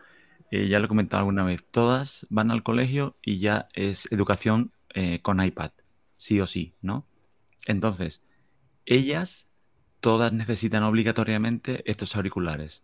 eh, 0.51 0.67
ya 0.67 0.79
lo 0.79 0.85
he 0.85 0.87
comentado 0.87 1.19
alguna 1.19 1.43
vez, 1.43 1.63
todas 1.71 2.25
van 2.29 2.51
al 2.51 2.63
colegio 2.63 3.15
y 3.21 3.39
ya 3.39 3.67
es 3.73 4.11
educación 4.11 4.71
eh, 4.93 5.19
con 5.21 5.43
iPad, 5.43 5.71
sí 6.17 6.39
o 6.39 6.45
sí, 6.45 6.73
¿no? 6.81 7.05
Entonces, 7.67 8.23
ellas 8.85 9.47
todas 9.99 10.33
necesitan 10.33 10.83
obligatoriamente 10.83 11.83
estos 11.89 12.15
auriculares 12.15 12.83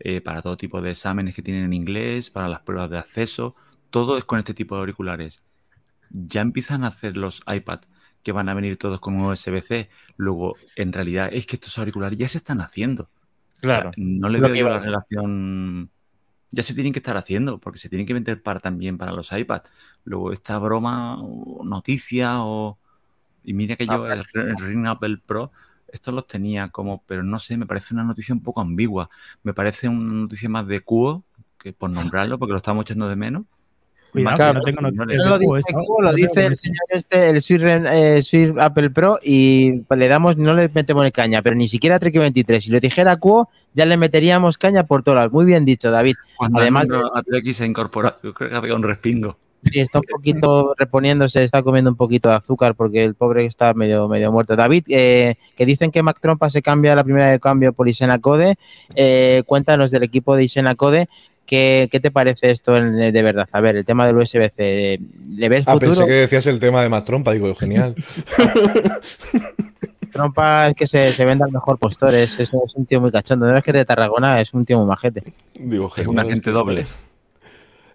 eh, 0.00 0.20
para 0.20 0.42
todo 0.42 0.56
tipo 0.56 0.82
de 0.82 0.90
exámenes 0.90 1.34
que 1.34 1.42
tienen 1.42 1.64
en 1.64 1.72
inglés, 1.72 2.30
para 2.30 2.48
las 2.48 2.60
pruebas 2.60 2.90
de 2.90 2.98
acceso, 2.98 3.54
todo 3.90 4.18
es 4.18 4.24
con 4.24 4.38
este 4.38 4.54
tipo 4.54 4.74
de 4.74 4.80
auriculares. 4.80 5.42
Ya 6.10 6.40
empiezan 6.40 6.84
a 6.84 6.88
hacer 6.88 7.16
los 7.16 7.42
iPad 7.46 7.80
que 8.24 8.32
van 8.32 8.48
a 8.48 8.54
venir 8.54 8.76
todos 8.76 8.98
con 8.98 9.20
USB-C. 9.20 9.88
Luego, 10.16 10.56
en 10.74 10.92
realidad, 10.92 11.28
es 11.32 11.46
que 11.46 11.56
estos 11.56 11.78
auriculares 11.78 12.18
ya 12.18 12.28
se 12.28 12.38
están 12.38 12.60
haciendo. 12.60 13.08
claro. 13.60 13.90
O 13.90 13.92
sea, 13.92 14.04
no 14.04 14.28
le 14.28 14.38
Lo 14.38 14.48
veo 14.48 14.56
yo 14.56 14.68
la 14.68 14.78
relación. 14.80 15.90
Ya 16.54 16.62
se 16.62 16.74
tienen 16.74 16.92
que 16.92 17.00
estar 17.00 17.16
haciendo, 17.16 17.58
porque 17.58 17.78
se 17.78 17.88
tienen 17.88 18.06
que 18.06 18.14
vender 18.14 18.40
para 18.42 18.60
también 18.60 18.96
para 18.98 19.12
los 19.12 19.32
iPad. 19.32 19.62
Luego, 20.04 20.32
esta 20.32 20.58
broma 20.58 21.20
o 21.22 21.64
noticia 21.64 22.42
o. 22.44 22.78
Y 23.44 23.52
mira 23.52 23.76
que 23.76 23.84
yo 23.86 24.06
el, 24.06 24.22
el 24.34 24.56
Ring 24.56 24.86
Apple 24.86 25.18
Pro, 25.26 25.50
estos 25.92 26.14
los 26.14 26.26
tenía 26.26 26.68
como, 26.68 27.02
pero 27.06 27.22
no 27.22 27.38
sé, 27.38 27.56
me 27.56 27.66
parece 27.66 27.92
una 27.94 28.04
noticia 28.04 28.34
un 28.34 28.42
poco 28.42 28.60
ambigua. 28.60 29.08
Me 29.42 29.52
parece 29.52 29.88
una 29.88 30.12
noticia 30.22 30.48
más 30.48 30.66
de 30.66 30.80
Cuo, 30.80 31.22
que 31.58 31.72
por 31.72 31.90
nombrarlo, 31.90 32.38
porque 32.38 32.52
lo 32.52 32.58
estamos 32.58 32.84
echando 32.84 33.08
de 33.08 33.16
menos. 33.16 33.44
Cuidado, 34.12 34.36
Claro, 34.36 34.58
no 34.60 34.62
tengo 34.62 34.80
noticias 34.80 35.24
No 35.24 35.30
lo 35.30 35.38
Cubo, 35.40 35.56
dice, 35.56 35.68
esto- 35.70 35.80
Cubo, 35.86 36.02
lo 36.02 36.12
dice 36.12 36.46
el 36.46 36.56
señor 36.56 36.84
este, 36.90 37.30
el 37.30 37.42
Swift, 37.42 37.64
eh, 37.64 38.22
Swift 38.22 38.58
Apple 38.60 38.90
Pro, 38.90 39.18
y 39.20 39.82
le 39.90 40.08
damos, 40.08 40.36
no 40.36 40.54
le 40.54 40.70
metemos 40.72 41.04
en 41.04 41.10
caña, 41.10 41.42
pero 41.42 41.56
ni 41.56 41.66
siquiera 41.66 41.96
a 41.96 41.98
Trek 41.98 42.14
23. 42.16 42.62
Si 42.62 42.70
lo 42.70 42.78
dijera 42.78 43.16
Cuo, 43.16 43.50
ya 43.74 43.84
le 43.86 43.96
meteríamos 43.96 44.56
caña 44.58 44.84
por 44.86 45.02
todas. 45.02 45.30
Muy 45.30 45.44
bien 45.44 45.64
dicho, 45.64 45.90
David. 45.90 46.14
Cuando 46.36 46.60
Además 46.60 46.86
Además, 46.90 47.10
a 47.14 47.22
TX 47.22 47.56
se 47.56 47.64
ha 47.64 47.66
incorporado, 47.66 48.16
yo 48.22 48.32
creo 48.32 48.50
que 48.50 48.56
ha 48.56 48.60
pegado 48.60 48.76
un 48.78 48.84
respingo. 48.84 49.36
Sí, 49.64 49.80
está 49.80 49.98
un 50.00 50.04
poquito 50.10 50.74
reponiéndose, 50.76 51.42
está 51.42 51.62
comiendo 51.62 51.90
un 51.90 51.96
poquito 51.96 52.28
de 52.28 52.34
azúcar 52.34 52.74
porque 52.74 53.02
el 53.02 53.14
pobre 53.14 53.46
está 53.46 53.72
medio, 53.72 54.08
medio 54.08 54.30
muerto. 54.30 54.56
David, 54.56 54.84
eh, 54.90 55.36
que 55.56 55.64
dicen 55.64 55.90
que 55.90 56.02
Mac 56.02 56.18
Trompa 56.20 56.50
se 56.50 56.60
cambia 56.60 56.94
la 56.94 57.02
primera 57.02 57.30
de 57.30 57.40
cambio 57.40 57.72
por 57.72 57.88
Isena 57.88 58.18
Code. 58.18 58.56
Eh, 58.94 59.42
cuéntanos 59.46 59.90
del 59.90 60.02
equipo 60.02 60.36
de 60.36 60.44
Isena 60.44 60.74
Code. 60.74 61.06
¿Qué, 61.46 61.88
qué 61.90 61.98
te 62.00 62.10
parece 62.10 62.50
esto 62.50 62.76
en- 62.76 63.12
de 63.12 63.22
verdad? 63.22 63.48
A 63.52 63.60
ver, 63.62 63.76
el 63.76 63.84
tema 63.86 64.06
del 64.06 64.16
USB-C. 64.18 64.98
¿Le 65.34 65.48
ves 65.48 65.64
Ah, 65.66 65.72
futuro? 65.72 65.92
pensé 65.92 66.06
que 66.06 66.12
decías 66.12 66.46
el 66.46 66.58
tema 66.60 66.82
de 66.82 66.88
más 66.90 67.04
trompa, 67.04 67.32
digo, 67.32 67.54
genial. 67.54 67.94
Trompa 70.14 70.68
es 70.68 70.76
que 70.76 70.86
se, 70.86 71.12
se 71.12 71.24
vende 71.24 71.44
al 71.44 71.52
mejor 71.52 71.76
postor, 71.76 72.14
es, 72.14 72.38
es, 72.38 72.52
un 72.52 72.86
tío 72.86 73.00
muy 73.00 73.10
cachondo. 73.10 73.46
No 73.46 73.56
es 73.56 73.64
que 73.64 73.72
de 73.72 73.84
Tarragona 73.84 74.40
es 74.40 74.54
un 74.54 74.64
tío 74.64 74.78
muy 74.78 74.86
majete. 74.86 75.24
Digo, 75.54 75.92
Es 75.96 76.06
un 76.06 76.18
agente 76.18 76.50
doble. 76.52 76.86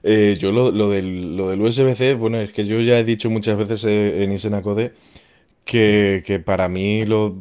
Eh, 0.03 0.37
yo 0.39 0.51
lo, 0.51 0.71
lo 0.71 0.89
del, 0.89 1.35
lo 1.35 1.49
del 1.49 1.61
USB-C, 1.61 2.15
bueno, 2.15 2.37
es 2.37 2.51
que 2.51 2.65
yo 2.65 2.79
ya 2.81 2.99
he 2.99 3.03
dicho 3.03 3.29
muchas 3.29 3.57
veces 3.57 3.83
eh, 3.85 4.23
en 4.23 4.31
Isena 4.31 4.61
Code 4.61 4.93
que, 5.65 6.23
que 6.25 6.39
para 6.39 6.67
mí 6.67 7.05
lo, 7.05 7.37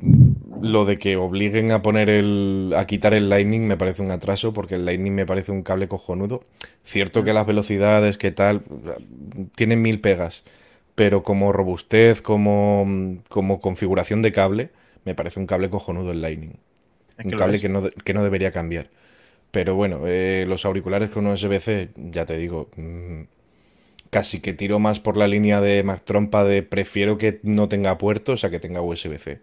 lo 0.60 0.84
de 0.84 0.96
que 0.96 1.16
obliguen 1.16 1.72
a 1.72 1.82
poner 1.82 2.10
el, 2.10 2.74
a 2.76 2.84
quitar 2.84 3.14
el 3.14 3.28
Lightning 3.28 3.66
me 3.66 3.76
parece 3.76 4.02
un 4.02 4.10
atraso, 4.10 4.52
porque 4.52 4.74
el 4.74 4.84
Lightning 4.84 5.14
me 5.14 5.26
parece 5.26 5.50
un 5.50 5.62
cable 5.62 5.88
cojonudo. 5.88 6.40
Cierto 6.84 7.24
que 7.24 7.32
las 7.32 7.46
velocidades, 7.46 8.18
que 8.18 8.30
tal, 8.30 8.62
tienen 9.56 9.82
mil 9.82 10.00
pegas, 10.00 10.44
pero 10.98 11.22
como 11.24 11.52
robustez, 11.52 12.22
como, 12.22 12.86
como 13.30 13.60
configuración 13.62 14.22
de 14.22 14.32
cable, 14.32 14.70
me 15.06 15.14
parece 15.16 15.40
un 15.40 15.46
cable 15.48 15.70
cojonudo 15.70 16.12
el 16.12 16.22
Lightning. 16.22 16.58
Es 17.18 17.24
Un 17.24 17.32
que 17.32 17.36
cable 17.36 17.60
que 17.60 17.68
no, 17.70 17.88
que 17.88 18.14
no 18.14 18.24
debería 18.24 18.52
cambiar. 18.52 18.90
Pero 19.52 19.74
bueno, 19.76 20.02
eh, 20.06 20.46
los 20.48 20.64
auriculares 20.66 21.10
con 21.10 21.26
USB-C, 21.26 21.90
ya 21.96 22.26
te 22.26 22.36
digo, 22.38 22.68
mm, 22.76 23.22
casi 24.10 24.40
que 24.40 24.54
tiro 24.54 24.78
más 24.78 25.00
por 25.00 25.16
la 25.16 25.28
línea 25.28 25.60
de 25.60 25.82
Mac 25.82 26.02
Trompa 26.04 26.44
de 26.44 26.62
prefiero 26.62 27.18
que 27.18 27.40
no 27.42 27.68
tenga 27.68 27.98
puerto, 27.98 28.32
o 28.32 28.36
sea, 28.36 28.50
que 28.50 28.60
tenga 28.60 28.80
USB-C. 28.82 29.40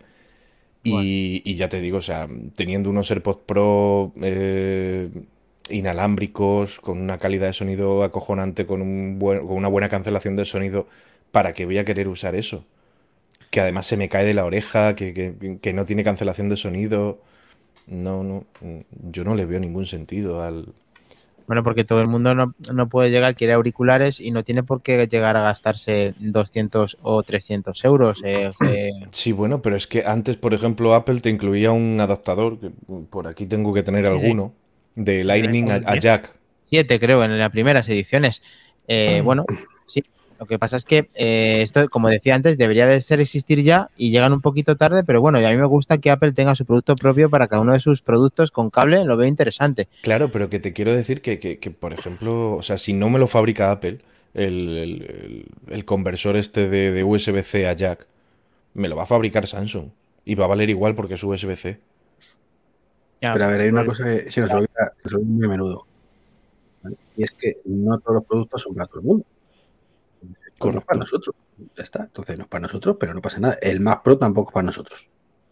Y, 0.84 1.42
y 1.46 1.56
ya 1.56 1.70
te 1.70 1.82
digo, 1.82 1.98
o 2.00 2.02
sea, 2.02 2.28
teniendo 2.56 2.90
unos 2.92 3.12
AirPods 3.12 3.42
Pro 3.48 4.14
eh, 4.22 5.10
inalámbricos, 5.70 6.80
con 6.80 7.00
una 7.02 7.18
calidad 7.18 7.48
de 7.48 7.54
sonido 7.54 8.04
acojonante, 8.04 8.66
con, 8.68 8.82
un 8.82 9.20
buen- 9.20 9.40
con 9.48 9.58
una 9.58 9.68
buena 9.68 9.90
cancelación 9.90 10.36
de 10.36 10.46
sonido, 10.46 10.88
¿para 11.36 11.54
qué 11.54 11.66
voy 11.66 11.78
a 11.80 11.86
querer 11.86 12.08
usar 12.10 12.36
eso? 12.36 12.66
Que 13.52 13.62
además 13.62 13.86
se 13.88 13.98
me 13.98 14.10
cae 14.10 14.26
de 14.26 14.36
la 14.36 14.46
oreja, 14.46 14.96
que, 14.96 15.14
que- 15.16 15.60
que 15.62 15.74
no 15.74 15.86
tiene 15.86 16.04
cancelación 16.06 16.50
de 16.50 16.58
sonido. 16.58 17.20
No, 17.88 18.24
no, 18.24 18.46
yo 19.12 19.24
no 19.26 19.36
le 19.36 19.46
veo 19.46 19.60
ningún 19.62 19.88
sentido 19.88 20.44
al... 20.44 20.74
Bueno, 21.48 21.64
porque 21.64 21.84
todo 21.86 22.02
el 22.02 22.08
mundo 22.08 22.34
no, 22.34 22.56
no 22.74 22.90
puede 22.90 23.12
llegar, 23.12 23.36
quiere 23.36 23.54
auriculares 23.54 24.20
y 24.20 24.32
no 24.32 24.44
tiene 24.44 24.64
por 24.64 24.82
qué 24.82 25.08
llegar 25.08 25.38
a 25.38 25.42
gastarse 25.44 26.16
200 26.18 26.98
o 27.02 27.22
300 27.24 27.84
euros. 27.86 28.22
eh, 28.24 28.52
eh, 28.64 28.90
Sí, 29.12 29.32
bueno, 29.32 29.62
pero 29.62 29.76
es 29.76 29.88
que 29.88 30.04
antes, 30.06 30.38
por 30.38 30.54
ejemplo, 30.54 30.94
Apple 30.94 31.22
te 31.22 31.30
incluía 31.30 31.72
un 31.72 32.00
adaptador, 32.02 32.60
que 32.60 32.72
por 33.10 33.28
aquí 33.28 33.46
tengo 33.46 33.74
que 33.74 33.84
tener 33.84 34.06
Sí, 34.06 34.20
sí. 34.20 34.36
alguno, 34.36 34.54
de 34.96 35.24
Lightning 35.24 35.72
a, 35.72 35.76
iPhone 35.76 35.84
a 35.86 35.96
10. 35.96 36.00
jack. 36.00 36.34
siete, 36.64 37.00
creo, 37.00 37.24
en 37.24 37.38
las 37.40 37.52
primeras 37.52 37.90
ediciones. 37.90 38.42
Eh, 38.88 39.22
bueno, 39.24 39.50
Lo 40.46 40.48
que 40.48 40.60
pasa 40.60 40.78
es 40.78 40.86
que 40.86 41.08
eh, 41.16 41.64
esto, 41.64 41.90
como 41.90 42.08
decía 42.08 42.36
antes, 42.36 42.56
debería 42.56 42.86
de 42.86 43.02
ser 43.02 43.20
existir 43.20 43.64
ya 43.64 43.90
y 43.98 44.12
llegan 44.12 44.32
un 44.32 44.42
poquito 44.42 44.76
tarde, 44.76 45.04
pero 45.04 45.20
bueno, 45.20 45.42
y 45.42 45.44
a 45.46 45.50
mí 45.50 45.58
me 45.58 45.66
gusta 45.66 45.98
que 45.98 46.12
Apple 46.12 46.34
tenga 46.34 46.54
su 46.54 46.66
producto 46.66 46.96
propio 46.96 47.32
para 47.32 47.48
cada 47.48 47.64
uno 47.64 47.74
de 47.74 47.80
sus 47.80 48.04
productos 48.04 48.52
con 48.52 48.70
cable, 48.70 49.04
lo 49.06 49.18
veo 49.18 49.28
interesante. 49.28 49.88
Claro, 50.04 50.30
pero 50.32 50.48
que 50.52 50.60
te 50.60 50.72
quiero 50.72 50.94
decir 50.94 51.22
que, 51.22 51.40
que- 51.40 51.58
que, 51.58 51.72
por 51.72 51.94
ejemplo, 51.94 52.54
o 52.56 52.62
sea, 52.62 52.78
si 52.78 52.94
no 52.94 53.10
me 53.10 53.18
lo 53.18 53.26
fabrica 53.26 53.72
Apple, 53.72 53.98
el, 54.36 54.78
el- 54.78 55.02
el- 55.02 55.46
el 55.74 55.86
conversor 55.86 56.36
este 56.38 56.70
de, 56.70 56.92
de 56.92 57.04
USB-C 57.04 57.68
a 57.68 57.74
jack, 57.74 58.06
me 58.76 58.88
lo 58.88 58.96
va 58.96 59.04
a 59.04 59.08
fabricar 59.08 59.48
Samsung. 59.48 59.88
Y 60.26 60.36
va 60.36 60.46
a 60.46 60.50
valer 60.50 60.70
igual 60.70 60.94
porque 60.94 61.16
es 61.16 61.24
USB-C. 61.24 61.80
Ya, 63.20 63.34
Pero 63.34 63.46
a 63.46 63.50
ver, 63.50 63.62
hay 63.62 63.70
una 63.70 63.86
pues, 63.86 63.98
cosa 63.98 64.10
que 64.24 64.30
se 64.32 64.42
nos 64.42 64.52
olvida, 64.54 64.94
se 64.98 65.04
nos 65.06 65.14
olvida 65.16 65.30
muy 65.30 65.46
a 65.46 65.50
menudo. 65.50 65.86
¿vale? 66.84 66.96
Y 67.18 67.24
es 67.24 67.32
que 67.32 67.58
no 67.66 67.98
todos 68.00 68.16
los 68.16 68.26
productos 68.26 68.62
son 68.62 68.76
para 68.76 68.88
todo 68.88 69.00
el 69.00 69.06
mundo. 69.06 69.26
Esto 70.56 70.72
no 70.72 70.80
es 70.80 70.86
Correcto. 70.86 70.86
para 70.88 71.00
nosotros. 71.00 71.36
Ya 71.76 71.84
está. 71.84 72.04
Entonces 72.04 72.38
no 72.38 72.44
es 72.46 72.50
para 72.50 72.62
nosotros, 72.64 72.98
pero 73.00 73.14
no 73.14 73.22
pasa 73.22 73.40
nada. 73.40 73.58
El 73.62 73.82
Mac 73.82 74.02
Pro 74.04 74.18
tampoco 74.18 74.50
es 74.50 74.54
para 74.54 74.66
nosotros. 74.66 75.10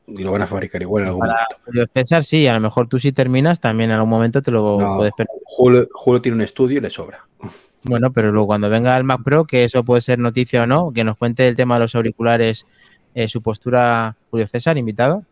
Y 0.07 0.23
lo 0.23 0.31
van 0.31 0.41
a 0.41 0.47
fabricar 0.47 0.81
igual 0.81 1.03
en 1.03 1.07
algún 1.09 1.21
Para 1.21 1.33
momento. 1.33 1.57
Julio 1.65 1.85
César, 1.93 2.23
sí, 2.23 2.47
a 2.47 2.53
lo 2.53 2.59
mejor 2.59 2.87
tú 2.87 2.99
si 2.99 3.11
terminas 3.11 3.59
también 3.59 3.89
en 3.89 3.95
algún 3.95 4.09
momento 4.09 4.41
te 4.41 4.51
lo 4.51 4.79
No. 4.79 4.95
puedes 4.97 5.13
perder. 5.13 5.35
Julio, 5.45 5.87
Julio 5.93 6.21
tiene 6.21 6.35
un 6.37 6.41
estudio 6.41 6.77
y 6.77 6.81
le 6.81 6.89
sobra. 6.89 7.25
Bueno, 7.83 8.11
pero 8.13 8.31
luego 8.31 8.47
cuando 8.47 8.69
venga 8.69 8.95
el 8.97 9.03
Mac 9.03 9.21
Pro, 9.23 9.45
que 9.45 9.65
eso 9.65 9.83
puede 9.83 10.01
ser 10.01 10.19
noticia 10.19 10.63
o 10.63 10.67
no, 10.67 10.91
que 10.93 11.03
nos 11.03 11.17
cuente 11.17 11.47
el 11.47 11.55
tema 11.57 11.75
de 11.75 11.81
los 11.81 11.95
auriculares, 11.95 12.65
eh, 13.13 13.27
su 13.27 13.41
postura, 13.41 14.15
Julio 14.31 14.47
César, 14.47 14.77
invitado. 14.77 15.23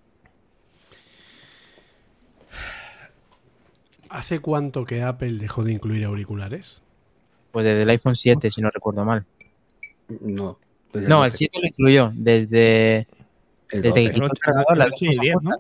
¿Hace 4.10 4.40
cuánto 4.40 4.86
que 4.86 5.02
Apple 5.04 5.34
dejó 5.38 5.64
de 5.64 5.72
incluir 5.74 6.04
auriculares? 6.06 6.82
Pues 7.52 7.66
desde 7.66 7.84
el 7.84 7.90
iPhone 7.90 8.16
7, 8.18 8.52
si 8.52 8.62
no 8.62 8.70
recuerdo 8.70 9.06
mal. 9.06 9.26
No. 10.22 10.60
desde 10.94 11.08
No, 11.08 11.24
el 11.26 11.32
12, 11.32 11.38
7 11.38 11.60
lo 11.62 11.68
incluyó 11.68 12.12
desde, 12.16 12.98
el 13.72 13.82
desde 13.82 13.90
12. 13.90 14.04
que 14.04 14.12
quitó 14.14 14.26
el 14.26 14.40
cargador, 14.40 14.78
dos 14.78 14.88
ocho 14.88 15.06
y 15.06 15.08
cosas 15.08 15.22
diez, 15.22 15.36
juntas. 15.36 15.60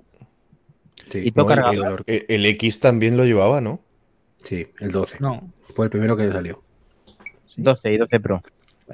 Sí, 1.11 1.19
y 1.25 1.31
todo 1.31 1.45
No, 1.45 1.51
el- 1.51 1.55
cargador. 1.61 2.03
el, 2.07 2.25
el 2.29 2.45
X 2.45 2.79
también 2.79 3.17
lo 3.17 3.25
llevaba, 3.25 3.61
¿no? 3.61 3.79
sí, 4.43 4.67
el 4.79 4.91
12. 4.91 5.17
No, 5.19 5.51
Fue 5.73 5.85
el 5.85 5.91
primero 5.91 6.17
que 6.17 6.29
salió. 6.31 6.63
12 7.57 7.93
y 7.93 7.97
12 7.97 8.19
Pro. 8.19 8.41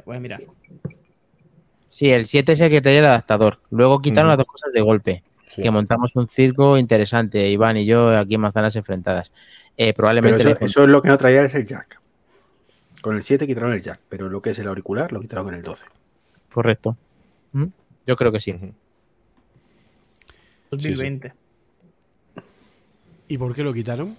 voy 0.05 0.17
a 0.17 0.19
mirar. 0.19 0.43
Sí, 1.87 2.09
el 2.11 2.25
7 2.25 2.51
es 2.53 2.59
el 2.59 2.69
que 2.69 2.81
traía 2.81 2.99
el 2.99 3.05
adaptador. 3.05 3.59
Luego 3.71 3.99
quitaron 4.01 4.27
Ujú. 4.27 4.31
las 4.31 4.37
dos 4.39 4.47
cosas 4.47 4.73
de 4.73 4.81
golpe. 4.81 5.23
Sí. 5.55 5.61
Que 5.61 5.71
montamos 5.71 6.11
un 6.15 6.27
circo 6.27 6.77
interesante, 6.77 7.49
Iván 7.49 7.77
y 7.77 7.85
yo, 7.85 8.09
aquí 8.15 8.35
en 8.35 8.41
Manzanas 8.41 8.75
Enfrentadas. 8.75 9.31
Eh, 9.77 9.85
Pero 9.87 9.95
probablemente 9.95 10.41
el 10.43 10.47
eso, 10.49 10.65
eso 10.65 10.83
es 10.83 10.89
lo 10.89 11.01
que 11.01 11.07
no 11.09 11.17
traía 11.17 11.43
es 11.43 11.55
el 11.55 11.65
jack. 11.65 11.99
Con 13.07 13.15
el 13.15 13.23
7 13.23 13.47
quitaron 13.47 13.71
el 13.71 13.81
jack, 13.81 14.01
pero 14.09 14.27
lo 14.27 14.41
que 14.41 14.49
es 14.49 14.59
el 14.59 14.67
auricular 14.67 15.13
lo 15.13 15.21
quitaron 15.21 15.47
en 15.47 15.53
el 15.53 15.61
12. 15.61 15.85
Correcto. 16.51 16.97
¿Mm? 17.53 17.67
Yo 18.05 18.17
creo 18.17 18.33
que 18.33 18.41
sí. 18.41 18.51
Ujú. 18.51 18.73
2020. 20.71 21.33
¿Y 23.29 23.37
por 23.37 23.55
qué 23.55 23.63
lo 23.63 23.73
quitaron? 23.73 24.13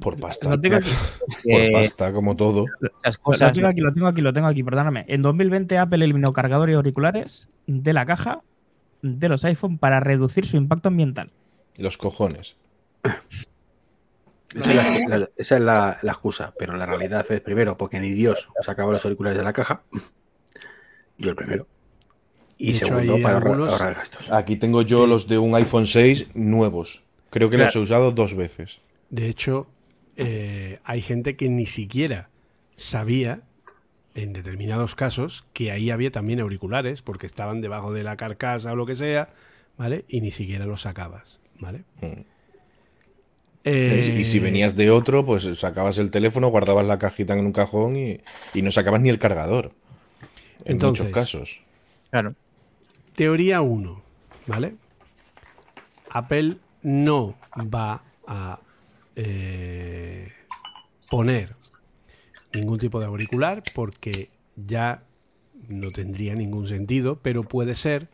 Por 0.00 0.18
pasta. 0.18 0.48
Lo 0.48 0.58
tengo 0.58 0.76
aquí, 0.76 0.88
Por 1.44 1.72
pasta, 1.72 2.10
como 2.10 2.36
todo. 2.36 2.64
Esas 3.02 3.18
lo 3.18 3.22
cosas. 3.22 3.52
tengo 3.52 3.68
aquí, 3.68 3.82
lo 3.82 3.92
tengo 3.92 4.06
aquí, 4.06 4.22
lo 4.22 4.32
tengo 4.32 4.46
aquí, 4.46 4.62
perdóname. 4.62 5.04
En 5.06 5.20
2020 5.20 5.76
Apple 5.76 6.02
eliminó 6.02 6.32
cargador 6.32 6.70
y 6.70 6.72
auriculares 6.72 7.50
de 7.66 7.92
la 7.92 8.06
caja 8.06 8.40
de 9.02 9.28
los 9.28 9.44
iPhone 9.44 9.76
para 9.76 10.00
reducir 10.00 10.46
su 10.46 10.56
impacto 10.56 10.88
ambiental. 10.88 11.30
Los 11.76 11.98
cojones. 11.98 12.56
Esa 14.54 14.94
es, 14.94 15.08
la, 15.08 15.18
la- 15.18 15.30
esa 15.36 15.56
es 15.56 15.60
la- 15.62 15.98
la 16.02 16.12
excusa, 16.12 16.54
pero 16.58 16.76
la 16.76 16.86
realidad 16.86 17.26
es 17.30 17.40
primero, 17.40 17.76
porque 17.76 17.98
ni 18.00 18.10
Dios 18.12 18.48
sacaba 18.62 18.92
los 18.92 19.04
auriculares 19.04 19.38
de 19.38 19.44
la 19.44 19.52
caja. 19.52 19.82
Yo 21.18 21.30
el 21.30 21.36
primero. 21.36 21.66
Y 22.56 22.72
De 22.72 22.78
segundo, 22.78 23.14
para 23.20 23.34
ahorrar, 23.36 23.52
algunos- 23.52 23.72
ahorrar 23.72 23.94
gastos. 23.96 24.30
Aquí 24.30 24.56
tengo 24.56 24.82
yo 24.82 25.06
los 25.06 25.26
de 25.28 25.38
un 25.38 25.54
iPhone 25.54 25.86
6 25.86 26.28
nuevos. 26.34 27.02
Creo 27.30 27.50
que 27.50 27.58
los 27.58 27.74
he 27.74 27.78
usado 27.80 28.12
dos 28.12 28.34
veces. 28.34 28.80
De 29.10 29.28
hecho, 29.28 29.66
eh, 30.16 30.78
hay 30.84 31.02
gente 31.02 31.36
que 31.36 31.48
ni 31.48 31.66
siquiera 31.66 32.30
sabía, 32.76 33.40
en 34.14 34.32
determinados 34.32 34.94
casos, 34.94 35.44
que 35.52 35.72
ahí 35.72 35.90
había 35.90 36.12
también 36.12 36.38
auriculares, 36.40 37.02
porque 37.02 37.26
estaban 37.26 37.60
debajo 37.60 37.92
de 37.92 38.04
la 38.04 38.16
carcasa 38.16 38.72
o 38.72 38.76
lo 38.76 38.86
que 38.86 38.94
sea, 38.94 39.30
¿vale? 39.76 40.04
Y 40.08 40.20
ni 40.20 40.30
siquiera 40.30 40.64
los 40.66 40.82
sacabas, 40.82 41.40
¿vale? 41.58 41.82
Mm. 42.00 42.20
Eh, 43.64 44.16
Y 44.18 44.24
si 44.24 44.38
venías 44.40 44.76
de 44.76 44.90
otro, 44.90 45.24
pues 45.24 45.44
sacabas 45.58 45.98
el 45.98 46.10
teléfono, 46.10 46.48
guardabas 46.48 46.86
la 46.86 46.98
cajita 46.98 47.32
en 47.32 47.46
un 47.46 47.52
cajón 47.52 47.96
y, 47.96 48.20
y 48.52 48.62
no 48.62 48.70
sacabas 48.70 49.00
ni 49.00 49.08
el 49.08 49.18
cargador. 49.18 49.72
En 50.64 50.72
Entonces, 50.72 51.06
muchos 51.06 51.14
casos. 51.14 51.60
Claro. 52.10 52.34
Teoría 53.16 53.62
1, 53.62 54.02
¿vale? 54.46 54.74
Apple 56.10 56.56
no 56.82 57.34
va 57.56 58.02
a 58.26 58.60
eh, 59.16 60.28
poner 61.10 61.50
ningún 62.52 62.78
tipo 62.78 63.00
de 63.00 63.06
auricular 63.06 63.62
porque 63.74 64.30
ya 64.56 65.02
no 65.68 65.90
tendría 65.90 66.34
ningún 66.34 66.68
sentido, 66.68 67.18
pero 67.20 67.42
puede 67.42 67.74
ser 67.74 68.08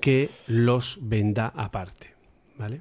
que 0.00 0.30
los 0.46 0.98
venda 1.02 1.52
aparte, 1.54 2.14
¿vale? 2.56 2.80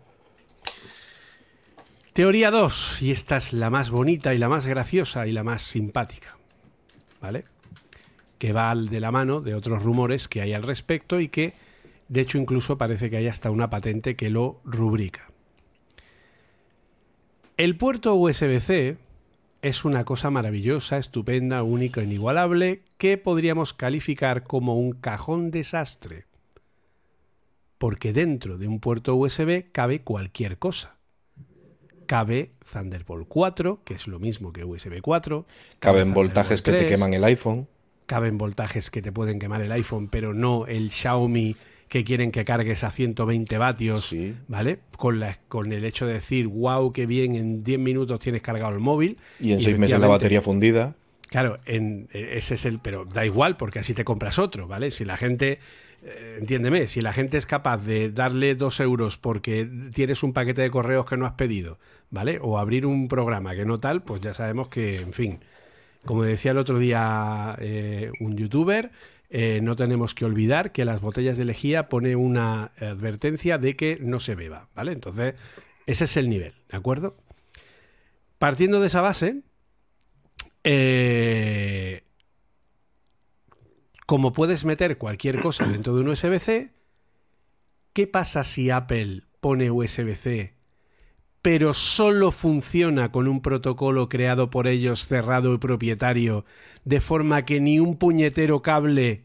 Teoría 2.14 2.52
2, 2.52 3.02
y 3.02 3.10
esta 3.10 3.38
es 3.38 3.54
la 3.54 3.72
más 3.72 3.90
bonita 3.90 4.36
y 4.36 4.38
la 4.38 4.48
más 4.48 4.68
graciosa 4.68 5.26
y 5.26 5.32
la 5.32 5.44
más 5.44 5.64
simpática, 5.64 6.38
¿vale? 7.20 7.46
que 8.38 8.54
va 8.54 8.76
de 8.76 9.00
la 9.00 9.10
mano 9.12 9.42
de 9.42 9.56
otros 9.56 9.82
rumores 9.82 10.28
que 10.28 10.42
hay 10.42 10.54
al 10.54 10.62
respecto 10.62 11.20
y 11.20 11.30
que, 11.30 11.54
de 12.10 12.22
hecho, 12.22 12.38
incluso 12.38 12.78
parece 12.78 13.10
que 13.10 13.18
hay 13.18 13.28
hasta 13.28 13.50
una 13.50 13.72
patente 13.72 14.16
que 14.16 14.30
lo 14.30 14.62
rubrica. 14.64 15.32
El 17.58 17.78
puerto 17.78 18.14
USB-C 18.14 18.98
es 19.64 19.84
una 19.84 20.06
cosa 20.06 20.30
maravillosa, 20.30 20.98
estupenda, 20.98 21.64
única, 21.64 22.04
inigualable, 22.04 22.84
que 23.00 23.18
podríamos 23.18 23.74
calificar 23.74 24.44
como 24.44 24.78
un 24.78 24.92
cajón 24.92 25.50
desastre. 25.50 26.26
Porque 27.80 28.14
dentro 28.14 28.60
de 28.60 28.68
un 28.68 28.80
puerto 28.80 29.16
USB 29.16 29.72
cabe 29.72 30.02
cualquier 30.02 30.60
cosa. 30.60 30.98
Cabe 32.14 32.52
Thunderbolt 32.72 33.28
4, 33.28 33.80
que 33.84 33.96
es 33.96 34.08
lo 34.08 34.20
mismo 34.20 34.54
que 34.54 34.64
USB 34.64 35.02
4. 35.02 35.48
Caben 35.80 36.14
voltajes 36.14 36.62
que 36.62 36.72
te 36.72 36.78
3, 36.78 36.92
queman 36.92 37.12
el 37.16 37.24
iPhone. 37.24 37.68
caben 38.06 38.38
voltajes 38.38 38.92
que 38.92 39.02
te 39.02 39.12
pueden 39.12 39.40
quemar 39.40 39.64
el 39.64 39.72
iPhone, 39.72 40.10
pero 40.10 40.32
no 40.36 40.68
el 40.68 40.92
Xiaomi 40.92 41.56
que 41.88 42.04
quieren 42.04 42.32
que 42.32 42.46
cargues 42.46 42.84
a 42.84 42.92
120 42.92 43.58
vatios, 43.58 44.06
Sí. 44.06 44.36
¿vale? 44.48 44.78
Con, 44.96 45.20
la, 45.20 45.40
con 45.48 45.72
el 45.74 45.84
hecho 45.86 46.06
de 46.06 46.14
decir, 46.14 46.48
wow, 46.50 46.94
qué 46.94 47.08
bien, 47.08 47.34
en 47.34 47.64
10 47.64 47.80
minutos 47.80 48.20
tienes 48.20 48.44
cargado 48.44 48.74
el 48.74 48.80
móvil. 48.80 49.18
Y 49.40 49.54
en 49.54 49.60
Y 49.60 49.64
seis 49.64 49.80
meses 49.80 50.00
la 50.00 50.06
batería 50.06 50.44
fundida. 50.44 50.94
Claro, 51.30 51.58
en, 51.66 52.10
eh, 52.14 52.34
ese 52.34 52.54
es 52.54 52.66
el, 52.66 52.78
pero 52.78 53.06
da 53.06 53.26
igual 53.26 53.58
porque 53.58 53.80
así 53.80 53.96
te 53.96 54.06
compras 54.06 54.38
otro, 54.38 54.68
¿vale? 54.68 54.92
Si 54.92 55.04
la 55.04 55.18
gente, 55.18 55.58
entiéndeme, 56.40 56.88
si 56.88 57.02
la 57.02 57.14
gente 57.14 57.38
es 57.38 57.46
capaz 57.46 57.78
de 57.78 58.12
darle 58.12 58.56
dos 58.56 58.80
euros 58.80 59.18
porque 59.18 59.70
tienes 59.94 60.24
un 60.24 60.34
paquete 60.34 60.62
de 60.62 60.72
correos 60.72 61.06
que 61.06 61.18
no 61.18 61.26
has 61.26 61.34
pedido, 61.34 61.80
¿vale? 62.10 62.40
O 62.42 62.60
abrir 62.60 62.86
un 62.86 63.08
programa 63.08 63.56
que 63.56 63.66
no 63.66 63.78
tal, 63.78 64.04
pues 64.04 64.22
ya 64.22 64.34
sabemos 64.34 64.68
que, 64.68 64.98
en 64.98 65.14
fin, 65.14 65.40
como 66.06 66.24
decía 66.24 66.52
el 66.52 66.58
otro 66.58 66.80
día 66.80 67.56
eh, 67.60 68.12
un 68.20 68.36
youtuber, 68.36 68.92
eh, 69.30 69.62
no 69.64 69.76
tenemos 69.76 70.14
que 70.14 70.26
olvidar 70.26 70.72
que 70.72 70.86
las 70.86 71.02
botellas 71.02 71.38
de 71.38 71.46
lejía 71.46 71.90
pone 71.90 72.16
una 72.16 72.72
advertencia 72.80 73.58
de 73.58 73.76
que 73.76 73.98
no 74.00 74.20
se 74.20 74.36
beba, 74.36 74.68
¿vale? 74.76 74.92
Entonces, 74.92 75.36
ese 75.86 76.04
es 76.04 76.18
el 76.18 76.30
nivel, 76.30 76.54
¿de 76.70 76.78
acuerdo? 76.78 77.18
Partiendo 78.38 78.80
de 78.80 78.88
esa 78.88 79.02
base, 79.02 79.42
eh, 80.64 82.04
como 84.14 84.32
puedes 84.32 84.64
meter 84.64 85.00
cualquier 85.00 85.42
cosa 85.42 85.66
dentro 85.66 85.96
de 85.96 86.02
un 86.02 86.10
USB-C, 86.10 86.70
¿qué 87.94 88.06
pasa 88.06 88.44
si 88.44 88.70
Apple 88.70 89.24
pone 89.40 89.72
USB-C, 89.72 90.54
pero 91.42 91.74
solo 91.74 92.30
funciona 92.30 93.12
con 93.12 93.28
un 93.28 93.42
protocolo 93.42 94.10
creado 94.10 94.52
por 94.52 94.68
ellos 94.68 95.08
cerrado 95.08 95.56
y 95.56 95.58
propietario, 95.58 96.46
de 96.86 97.02
forma 97.02 97.42
que 97.42 97.60
ni 97.60 97.80
un 97.80 97.98
puñetero 97.98 98.62
cable 98.62 99.24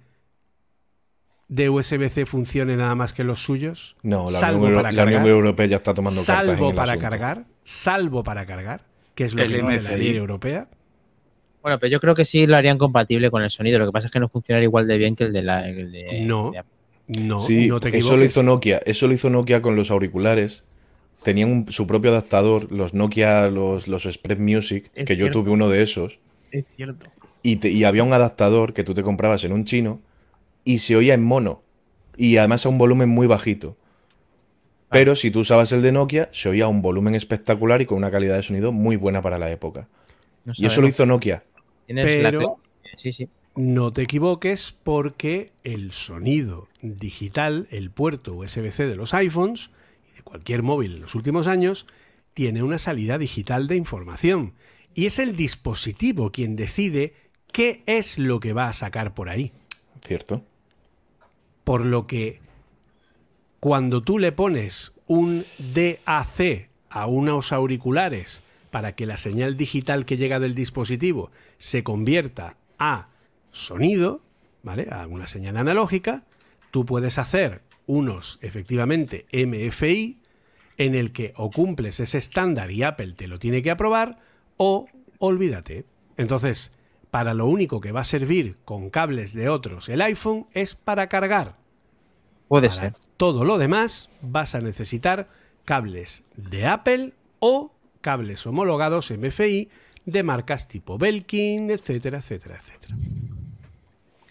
de 1.48 1.68
USB-C 1.68 2.24
funcione 2.24 2.74
nada 2.74 2.94
más 2.94 3.12
que 3.12 3.24
los 3.24 3.40
suyos? 3.42 3.94
No, 4.02 4.24
la, 4.24 4.38
Salvo 4.38 4.68
Unión, 4.68 4.76
para 4.76 4.92
la 4.92 5.02
Unión 5.02 5.20
cargar. 5.20 5.36
Europea 5.36 5.66
ya 5.66 5.76
está 5.76 5.92
tomando 5.92 6.24
cartas 6.24 6.44
en 6.44 6.56
salvo 6.56 6.70
el 6.70 6.74
para 6.74 6.92
asunto. 6.92 7.10
cargar, 7.10 7.44
salvo 7.62 8.24
para 8.24 8.46
cargar, 8.46 8.86
que 9.14 9.24
es 9.24 9.34
lo 9.34 9.42
El 9.42 9.50
que 9.50 9.62
dice 9.70 9.82
la 9.82 9.96
ley 9.98 10.16
europea. 10.16 10.66
Bueno, 11.62 11.78
pero 11.78 11.90
yo 11.90 12.00
creo 12.00 12.14
que 12.14 12.24
sí 12.24 12.46
lo 12.46 12.56
harían 12.56 12.78
compatible 12.78 13.30
con 13.30 13.42
el 13.42 13.50
sonido. 13.50 13.78
Lo 13.78 13.86
que 13.86 13.92
pasa 13.92 14.06
es 14.06 14.12
que 14.12 14.20
no 14.20 14.28
funcionaría 14.28 14.64
igual 14.64 14.86
de 14.86 14.96
bien 14.98 15.16
que 15.16 15.24
el 15.24 15.32
de 15.32 15.42
la. 15.42 15.68
el 15.68 15.90
de- 15.92 16.22
No. 16.22 16.52
de. 16.52 16.62
No, 17.22 17.38
Sí, 17.38 17.68
no 17.68 17.80
te 17.80 17.88
eso 17.88 17.96
equivoques. 17.98 18.18
lo 18.18 18.24
hizo 18.24 18.42
Nokia. 18.42 18.82
Eso 18.84 19.06
lo 19.08 19.14
hizo 19.14 19.30
Nokia 19.30 19.62
con 19.62 19.76
los 19.76 19.90
auriculares. 19.90 20.62
Tenían 21.22 21.50
un- 21.50 21.72
su 21.72 21.86
propio 21.86 22.10
adaptador, 22.10 22.70
los 22.70 22.92
Nokia, 22.94 23.48
los, 23.48 23.88
los 23.88 24.04
Express 24.06 24.38
Music, 24.38 24.90
Es 24.94 25.06
que 25.06 25.16
yo 25.16 25.30
tuve 25.30 25.50
uno 25.50 25.68
de 25.68 25.82
esos. 25.82 26.18
Es 26.52 26.66
cierto. 26.76 27.06
y, 27.42 27.56
te- 27.56 27.70
y 27.70 27.84
había 27.84 28.02
un 28.04 28.12
adaptador 28.12 28.74
que 28.74 28.84
tú 28.84 28.92
te 28.94 29.02
comprabas 29.02 29.42
en 29.44 29.52
un 29.52 29.64
chino 29.64 30.00
y 30.64 30.80
se 30.80 30.96
oía 30.96 31.14
en 31.14 31.22
mono. 31.24 31.62
Y 32.16 32.36
además 32.36 32.66
a 32.66 32.68
un 32.68 32.76
volumen 32.78 33.08
muy 33.08 33.26
bajito. 33.26 33.76
Pero 34.90 35.14
si 35.14 35.30
tú 35.30 35.40
usabas 35.40 35.70
el 35.72 35.82
de 35.82 35.92
Nokia, 35.92 36.28
se 36.32 36.48
oía 36.48 36.64
a 36.64 36.68
un 36.68 36.82
volumen 36.82 37.14
espectacular 37.14 37.80
y 37.82 37.86
con 37.86 37.98
una 37.98 38.10
calidad 38.10 38.36
de 38.36 38.42
sonido 38.42 38.72
muy 38.72 38.96
buena 38.96 39.20
para 39.22 39.38
la 39.38 39.50
época. 39.50 39.86
No 40.48 40.54
Y 40.56 40.64
eso 40.64 40.80
lo 40.80 40.88
hizo 40.88 41.04
Nokia. 41.04 41.44
Pero 41.86 42.58
Sí, 42.96 43.12
sí. 43.12 43.28
no 43.54 43.92
te 43.92 44.02
equivoques 44.02 44.72
porque 44.72 45.52
el 45.62 45.92
sonido 45.92 46.68
digital, 46.80 47.68
el 47.70 47.90
puerto 47.90 48.34
USB-C 48.34 48.86
de 48.86 48.96
los 48.96 49.12
iPhones 49.12 49.70
y 50.10 50.16
de 50.16 50.22
cualquier 50.22 50.62
móvil 50.62 50.96
en 50.96 51.02
los 51.02 51.14
últimos 51.14 51.46
años, 51.46 51.86
tiene 52.32 52.62
una 52.62 52.78
salida 52.78 53.18
digital 53.18 53.66
de 53.66 53.76
información. 53.76 54.54
Y 54.94 55.04
es 55.04 55.18
el 55.18 55.36
dispositivo 55.36 56.32
quien 56.32 56.56
decide 56.56 57.14
qué 57.52 57.82
es 57.84 58.18
lo 58.18 58.40
que 58.40 58.54
va 58.54 58.68
a 58.68 58.72
sacar 58.72 59.12
por 59.12 59.28
ahí. 59.28 59.52
¿Cierto? 60.06 60.42
Por 61.64 61.84
lo 61.84 62.06
que 62.06 62.40
cuando 63.60 64.02
tú 64.02 64.18
le 64.18 64.32
pones 64.32 64.94
un 65.06 65.44
DAC 65.74 66.70
a 66.88 67.06
unos 67.06 67.52
auriculares 67.52 68.42
para 68.70 68.94
que 68.94 69.06
la 69.06 69.16
señal 69.16 69.56
digital 69.56 70.04
que 70.04 70.16
llega 70.16 70.40
del 70.40 70.54
dispositivo 70.54 71.30
se 71.58 71.82
convierta 71.82 72.56
a 72.78 73.08
sonido, 73.50 74.22
¿vale? 74.62 74.88
A 74.90 75.06
una 75.06 75.26
señal 75.26 75.56
analógica, 75.56 76.24
tú 76.70 76.84
puedes 76.84 77.18
hacer 77.18 77.62
unos 77.86 78.38
efectivamente 78.42 79.26
MFI 79.32 80.18
en 80.76 80.94
el 80.94 81.12
que 81.12 81.32
o 81.36 81.50
cumples 81.50 82.00
ese 82.00 82.18
estándar 82.18 82.70
y 82.70 82.82
Apple 82.82 83.14
te 83.14 83.26
lo 83.26 83.38
tiene 83.38 83.62
que 83.62 83.70
aprobar 83.70 84.18
o 84.56 84.86
olvídate. 85.18 85.84
Entonces, 86.16 86.74
para 87.10 87.34
lo 87.34 87.46
único 87.46 87.80
que 87.80 87.92
va 87.92 88.00
a 88.00 88.04
servir 88.04 88.56
con 88.64 88.90
cables 88.90 89.32
de 89.32 89.48
otros 89.48 89.88
el 89.88 90.02
iPhone 90.02 90.46
es 90.52 90.74
para 90.74 91.08
cargar. 91.08 91.56
Puede 92.48 92.68
Para 92.68 92.80
ser. 92.80 92.92
todo 93.16 93.44
lo 93.44 93.58
demás 93.58 94.10
vas 94.22 94.54
a 94.54 94.60
necesitar 94.60 95.28
cables 95.64 96.24
de 96.36 96.66
Apple 96.66 97.14
o 97.40 97.72
cables 98.00 98.46
homologados 98.46 99.10
MFI 99.10 99.68
de 100.06 100.22
marcas 100.22 100.68
tipo 100.68 100.96
Belkin, 100.98 101.70
etcétera, 101.70 102.18
etcétera, 102.18 102.56
etcétera. 102.56 102.96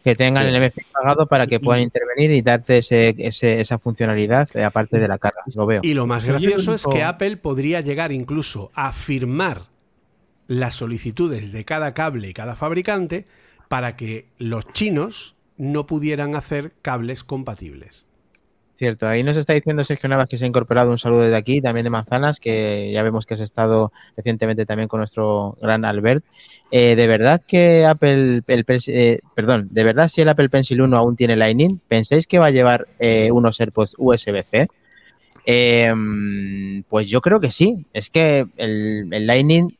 Que 0.04 0.16
tengan 0.16 0.44
Sí. 0.44 0.50
el 0.50 0.56
MFI 0.56 0.82
pagado 0.92 1.28
para 1.28 1.48
que 1.48 1.60
puedan 1.60 1.82
intervenir 1.82 2.32
y 2.32 2.42
darte 2.42 2.78
ese- 2.78 3.14
ese- 3.18 3.60
esa 3.60 3.78
funcionalidad 3.78 4.50
eh, 4.56 4.64
aparte 4.64 5.00
de 5.00 5.08
la 5.08 5.18
carga. 5.18 5.42
Lo 5.56 5.66
veo. 5.66 5.82
Y 5.84 5.94
lo 5.94 6.08
más 6.08 6.26
gracioso 6.26 6.74
es 6.74 6.86
que 6.86 7.04
Apple 7.04 7.38
podría 7.38 7.82
llegar 7.82 8.12
incluso 8.12 8.72
a 8.74 8.94
firmar 8.94 9.64
las 10.48 10.76
solicitudes 10.76 11.52
de 11.52 11.66
cada 11.66 11.94
cable 11.94 12.30
y 12.30 12.34
cada 12.34 12.56
fabricante 12.56 13.26
para 13.68 13.98
que 13.98 14.28
los 14.38 14.66
chinos 14.72 15.36
no 15.58 15.88
pudieran 15.88 16.36
hacer 16.36 16.72
cables 16.82 17.26
compatibles. 17.26 18.06
Cierto, 18.78 19.08
ahí 19.08 19.24
nos 19.24 19.38
está 19.38 19.54
diciendo 19.54 19.84
Sergio 19.84 20.08
Navas 20.08 20.30
que 20.30 20.38
se 20.38 20.46
ha 20.46 20.48
incorporado 20.48 20.92
un 20.92 21.00
saludo 21.00 21.22
desde 21.22 21.36
aquí, 21.36 21.62
también 21.62 21.84
de 21.84 21.90
Manzanas, 21.90 22.40
que 22.40 22.92
ya 22.94 23.02
vemos 23.02 23.26
que 23.26 23.34
has 23.34 23.40
estado 23.40 23.92
recientemente 24.16 24.68
también 24.68 24.88
con 24.88 25.00
nuestro 25.00 25.58
gran 25.60 25.84
Albert. 25.84 26.24
Eh, 26.70 26.96
de 26.96 27.08
verdad 27.08 27.42
que 27.48 27.86
Apple, 27.88 28.44
el, 28.46 28.66
eh, 28.88 29.20
perdón, 29.36 29.68
de 29.72 29.84
verdad 29.84 30.08
si 30.10 30.22
el 30.22 30.30
Apple 30.30 30.50
Pencil 30.50 30.80
1 30.82 30.96
aún 30.96 31.16
tiene 31.16 31.36
Lightning, 31.36 31.80
¿pensáis 31.88 32.28
que 32.28 32.38
va 32.38 32.46
a 32.48 32.52
llevar 32.52 32.88
eh, 33.00 33.30
unos 33.32 33.60
AirPods 33.60 33.96
USB-C? 33.98 34.68
Eh, 35.46 36.84
pues 36.90 37.08
yo 37.08 37.22
creo 37.22 37.40
que 37.40 37.52
sí. 37.52 37.86
Es 37.94 38.10
que 38.10 38.46
el, 38.58 39.08
el 39.12 39.26
Lightning 39.26 39.76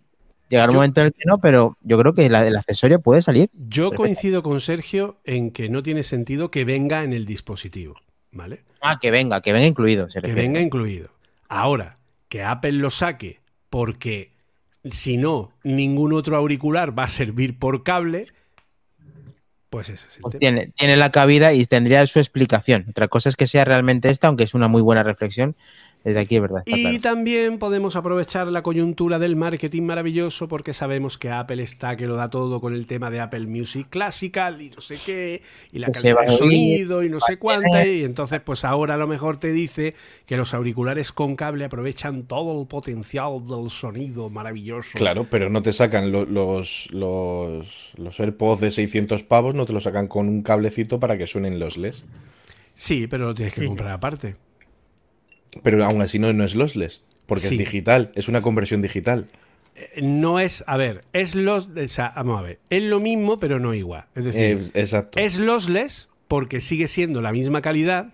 llegará 0.50 0.70
un 0.70 0.74
Yo- 0.74 0.78
momento 0.80 1.02
en 1.02 1.08
el 1.08 1.14
que 1.14 1.24
no, 1.26 1.38
pero 1.40 1.78
yo 1.84 2.00
creo 2.00 2.14
que 2.14 2.30
la- 2.30 2.48
el 2.48 2.56
accesorio 2.56 3.00
puede 3.00 3.22
salir. 3.22 3.50
Yo 3.54 3.90
Perfecto. 3.92 3.96
coincido 4.04 4.44
con 4.44 4.60
Sergio 4.62 5.18
en 5.24 5.52
que 5.52 5.70
no 5.70 5.84
tiene 5.84 6.04
sentido 6.04 6.50
que 6.52 6.66
venga 6.66 7.04
en 7.04 7.14
el 7.14 7.26
dispositivo, 7.26 7.96
¿vale? 8.32 8.62
Ah, 8.82 8.98
que 9.00 9.12
venga, 9.12 9.42
que 9.42 9.54
venga 9.54 9.68
incluido. 9.68 10.10
se 10.10 10.22
que 10.22 10.34
venga 10.34 10.60
incluido. 10.60 11.10
Ahora, 11.48 11.98
que 12.30 12.44
Apple 12.44 12.74
lo 12.74 12.92
saque 12.92 13.40
porque 13.70 14.32
si 14.92 15.18
no, 15.18 15.52
ningún 15.64 16.14
otro 16.14 16.38
auricular 16.38 16.98
va 16.98 17.04
a 17.04 17.10
servir 17.10 17.58
por 17.58 17.84
cable, 17.84 18.28
pues 19.70 19.90
ese 19.90 20.08
es 20.08 20.16
el 20.18 20.22
Pues 20.22 20.40
tiene, 20.40 20.68
tiene 20.76 20.98
la 20.98 21.12
cabida 21.12 21.54
y 21.54 21.66
tendría 21.66 22.06
su 22.08 22.20
explicación. 22.20 22.86
Otra 22.90 23.08
cosa 23.08 23.30
es 23.30 23.36
que 23.36 23.48
sea 23.48 23.66
realmente 23.66 24.10
esta, 24.10 24.28
aunque 24.28 24.44
es 24.44 24.54
una 24.54 24.68
muy 24.68 24.82
buena 24.82 25.04
reflexión. 25.04 25.56
Desde 26.04 26.20
aquí 26.22 26.36
es 26.38 26.42
verdad. 26.42 26.64
está 26.66 26.78
Y 26.78 26.82
claro. 26.84 27.02
también 27.02 27.60
podemos 27.60 27.98
aprovechar 27.98 28.48
la 28.48 28.62
coyuntura 28.62 29.20
del 29.20 29.36
marketing 29.36 29.82
maravilloso 29.84 30.48
porque 30.48 30.72
sabemos 30.72 31.18
que 31.18 31.30
Apple 31.32 31.62
está 31.62 31.98
que 31.98 32.08
lo 32.08 32.16
da 32.16 32.30
todo 32.30 32.62
con 32.62 32.74
el 32.74 32.86
tema 32.86 33.10
de 33.10 33.20
Apple 33.20 33.46
Music 33.48 33.88
Classical 33.90 34.62
y 34.62 34.70
no 34.70 34.80
sé 34.80 34.98
qué, 35.06 35.42
y 35.74 35.80
la 35.80 35.88
Que 35.88 35.94
calidad 35.94 36.22
de 36.22 36.30
sonido 36.32 37.04
y 37.04 37.10
no 37.10 37.20
sé 37.20 37.38
cuánta, 37.38 37.86
y 37.86 38.04
entonces 38.06 38.40
pues 38.40 38.64
ahora 38.64 38.94
a 38.94 38.98
lo 38.98 39.06
mejor 39.08 39.36
te 39.38 39.52
dice 39.52 39.96
que 40.26 40.38
los 40.38 40.54
auriculares 40.54 41.12
con 41.12 41.36
cable 41.36 41.66
aprovechan 41.66 42.24
todo 42.24 42.62
el 42.62 42.68
potencial 42.68 43.46
del 43.46 43.70
sonido 43.70 44.30
maravilloso. 44.30 44.98
Claro, 44.98 45.28
pero 45.30 45.50
no 45.50 45.62
te 45.62 45.74
sacan 45.74 46.12
lo- 46.14 46.26
los, 46.26 46.88
los, 46.94 47.92
los 47.98 48.20
AirPods 48.20 48.62
de 48.62 48.72
600 48.72 49.24
pavos, 49.24 49.56
no 49.56 49.66
te 49.66 49.74
lo 49.74 49.82
sacan 49.82 50.08
con 50.08 50.30
un 50.30 50.42
cablecito 50.42 51.00
para 51.02 51.18
que 51.18 51.28
suenen 51.28 51.60
los 51.60 51.76
LES. 51.78 52.06
Sí, 52.74 53.08
pero 53.08 53.26
lo 53.28 53.36
tienes 53.36 53.54
que 53.56 53.62
sí. 53.62 53.68
comprar 53.68 53.90
aparte. 53.92 54.36
Pero 55.64 55.84
aún 55.86 56.02
así 56.02 56.20
no, 56.20 56.32
no 56.34 56.44
es 56.44 56.56
lossless, 56.56 57.04
porque 57.26 57.48
Sí. 57.48 57.56
es 57.56 57.60
digital, 57.60 58.12
es 58.16 58.28
una 58.28 58.42
conversión 58.42 58.82
digital. 58.82 59.28
Eh, 59.76 60.02
No 60.02 60.40
es, 60.40 60.64
a 60.68 60.78
ver, 60.78 61.04
es 61.14 61.36
los, 61.36 61.68
o 61.68 61.88
sea, 61.88 62.14
vamos 62.16 62.40
a 62.40 62.44
ver, 62.44 62.60
es 62.70 62.84
lo 62.84 63.00
mismo 63.00 63.38
pero 63.40 63.60
no 63.60 63.74
igual. 63.74 64.06
Es 64.16 64.24
decir, 64.26 64.42
Eh, 64.42 64.82
exacto. 64.82 65.20
es 65.20 65.40
lossless 65.40 66.10
porque 66.28 66.62
sigue 66.62 66.88
siendo 66.88 67.22
la 67.22 67.32
misma 67.32 67.62
calidad, 67.62 68.14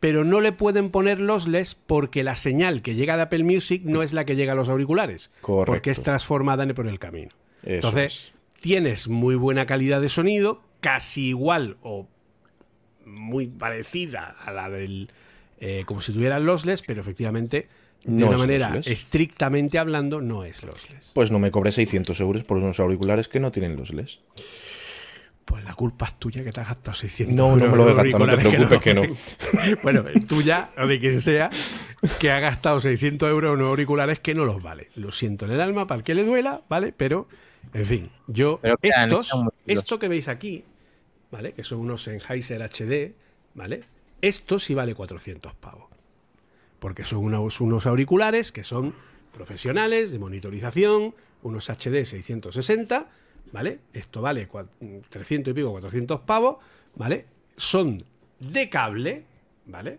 pero 0.00 0.24
no 0.24 0.40
le 0.40 0.50
pueden 0.52 0.90
poner 0.90 1.20
lossless 1.20 1.74
porque 1.76 2.24
la 2.24 2.34
señal 2.34 2.82
que 2.82 2.94
llega 2.96 3.16
de 3.16 3.22
Apple 3.22 3.44
Music 3.44 3.82
no 3.84 4.02
es 4.02 4.12
la 4.12 4.24
que 4.24 4.34
llega 4.34 4.52
a 4.52 4.56
los 4.56 4.68
auriculares, 4.68 5.30
Correcto. 5.40 5.72
porque 5.72 5.90
es 5.92 6.02
transformada 6.02 6.66
por 6.74 6.88
el 6.88 6.98
camino. 6.98 7.30
Eso 7.62 7.74
Entonces, 7.88 8.12
es. 8.14 8.32
tienes 8.60 9.06
muy 9.06 9.36
buena 9.36 9.64
calidad 9.66 10.00
de 10.00 10.08
sonido, 10.08 10.60
casi 10.80 11.28
igual 11.28 11.76
o 11.82 12.08
muy 13.06 13.46
parecida 13.46 14.34
a 14.44 14.50
la 14.52 14.68
del 14.70 15.10
eh, 15.64 15.84
como 15.86 16.00
si 16.00 16.12
tuviera 16.12 16.40
lossless, 16.40 16.82
pero 16.82 17.00
efectivamente 17.00 17.68
de 18.02 18.12
No 18.12 18.26
una 18.26 18.34
es 18.34 18.40
manera 18.40 18.68
lossless. 18.70 18.88
estrictamente 18.88 19.78
hablando 19.78 20.20
no 20.20 20.44
es 20.44 20.64
lossless. 20.64 21.12
Pues 21.14 21.30
no 21.30 21.38
me 21.38 21.52
cobré 21.52 21.70
600 21.70 22.18
euros 22.18 22.42
por 22.42 22.56
unos 22.56 22.80
auriculares 22.80 23.28
que 23.28 23.38
no 23.38 23.52
tienen 23.52 23.76
lossless. 23.76 24.18
Pues 25.44 25.62
la 25.62 25.74
culpa 25.74 26.06
es 26.06 26.14
tuya 26.18 26.42
que 26.42 26.50
te 26.50 26.60
has 26.60 26.68
gastado 26.68 26.96
600 26.96 27.36
No, 27.36 27.54
no 27.56 27.64
euros 27.64 27.70
me 27.70 27.76
lo 27.76 27.90
he 27.90 27.94
gastado, 27.94 28.26
no 28.26 28.36
te 28.36 28.42
preocupes 28.42 28.80
que 28.80 29.76
bueno, 29.84 30.04
tuya 30.28 30.68
o 30.78 30.86
de 30.88 30.98
quien 30.98 31.20
sea 31.20 31.48
que 32.18 32.32
ha 32.32 32.40
gastado 32.40 32.80
600 32.80 33.28
euros 33.30 33.50
en 33.50 33.60
unos 33.60 33.68
auriculares 33.70 34.18
que 34.18 34.34
no 34.34 34.44
los 34.44 34.60
vale. 34.62 34.90
Lo 34.96 35.12
siento 35.12 35.46
en 35.46 35.52
el 35.52 35.60
alma 35.60 35.86
para 35.86 35.98
el 35.98 36.04
que 36.04 36.16
le 36.16 36.24
duela, 36.24 36.62
¿vale? 36.68 36.92
Pero, 36.96 37.28
en 37.72 37.86
fin, 37.86 38.10
yo, 38.26 38.58
Pero 38.62 38.76
que 38.78 38.88
estos, 38.88 39.32
esto 39.66 40.00
que 40.00 40.08
veis 40.08 40.26
aquí, 40.26 40.64
¿vale? 41.30 41.52
Que 41.52 41.62
son 41.62 41.78
unos 41.78 42.02
Sennheiser 42.02 42.62
HD, 42.62 43.14
¿vale? 43.54 43.80
Esto 44.22 44.58
sí 44.58 44.72
vale 44.74 44.94
400 44.94 45.52
pavos. 45.54 45.90
Porque 46.78 47.04
son 47.04 47.18
unos, 47.20 47.60
unos 47.60 47.86
auriculares 47.86 48.50
que 48.52 48.64
son 48.64 48.94
profesionales 49.32 50.10
de 50.10 50.18
monitorización, 50.18 51.14
unos 51.42 51.68
HD 51.68 52.04
660, 52.04 53.06
¿vale? 53.52 53.80
Esto 53.92 54.22
vale 54.22 54.48
cua- 54.48 54.66
300 55.10 55.50
y 55.52 55.54
pico, 55.54 55.70
400 55.72 56.20
pavos, 56.20 56.56
¿vale? 56.96 57.26
Son 57.56 58.02
de 58.40 58.68
cable, 58.70 59.24
¿vale? 59.66 59.98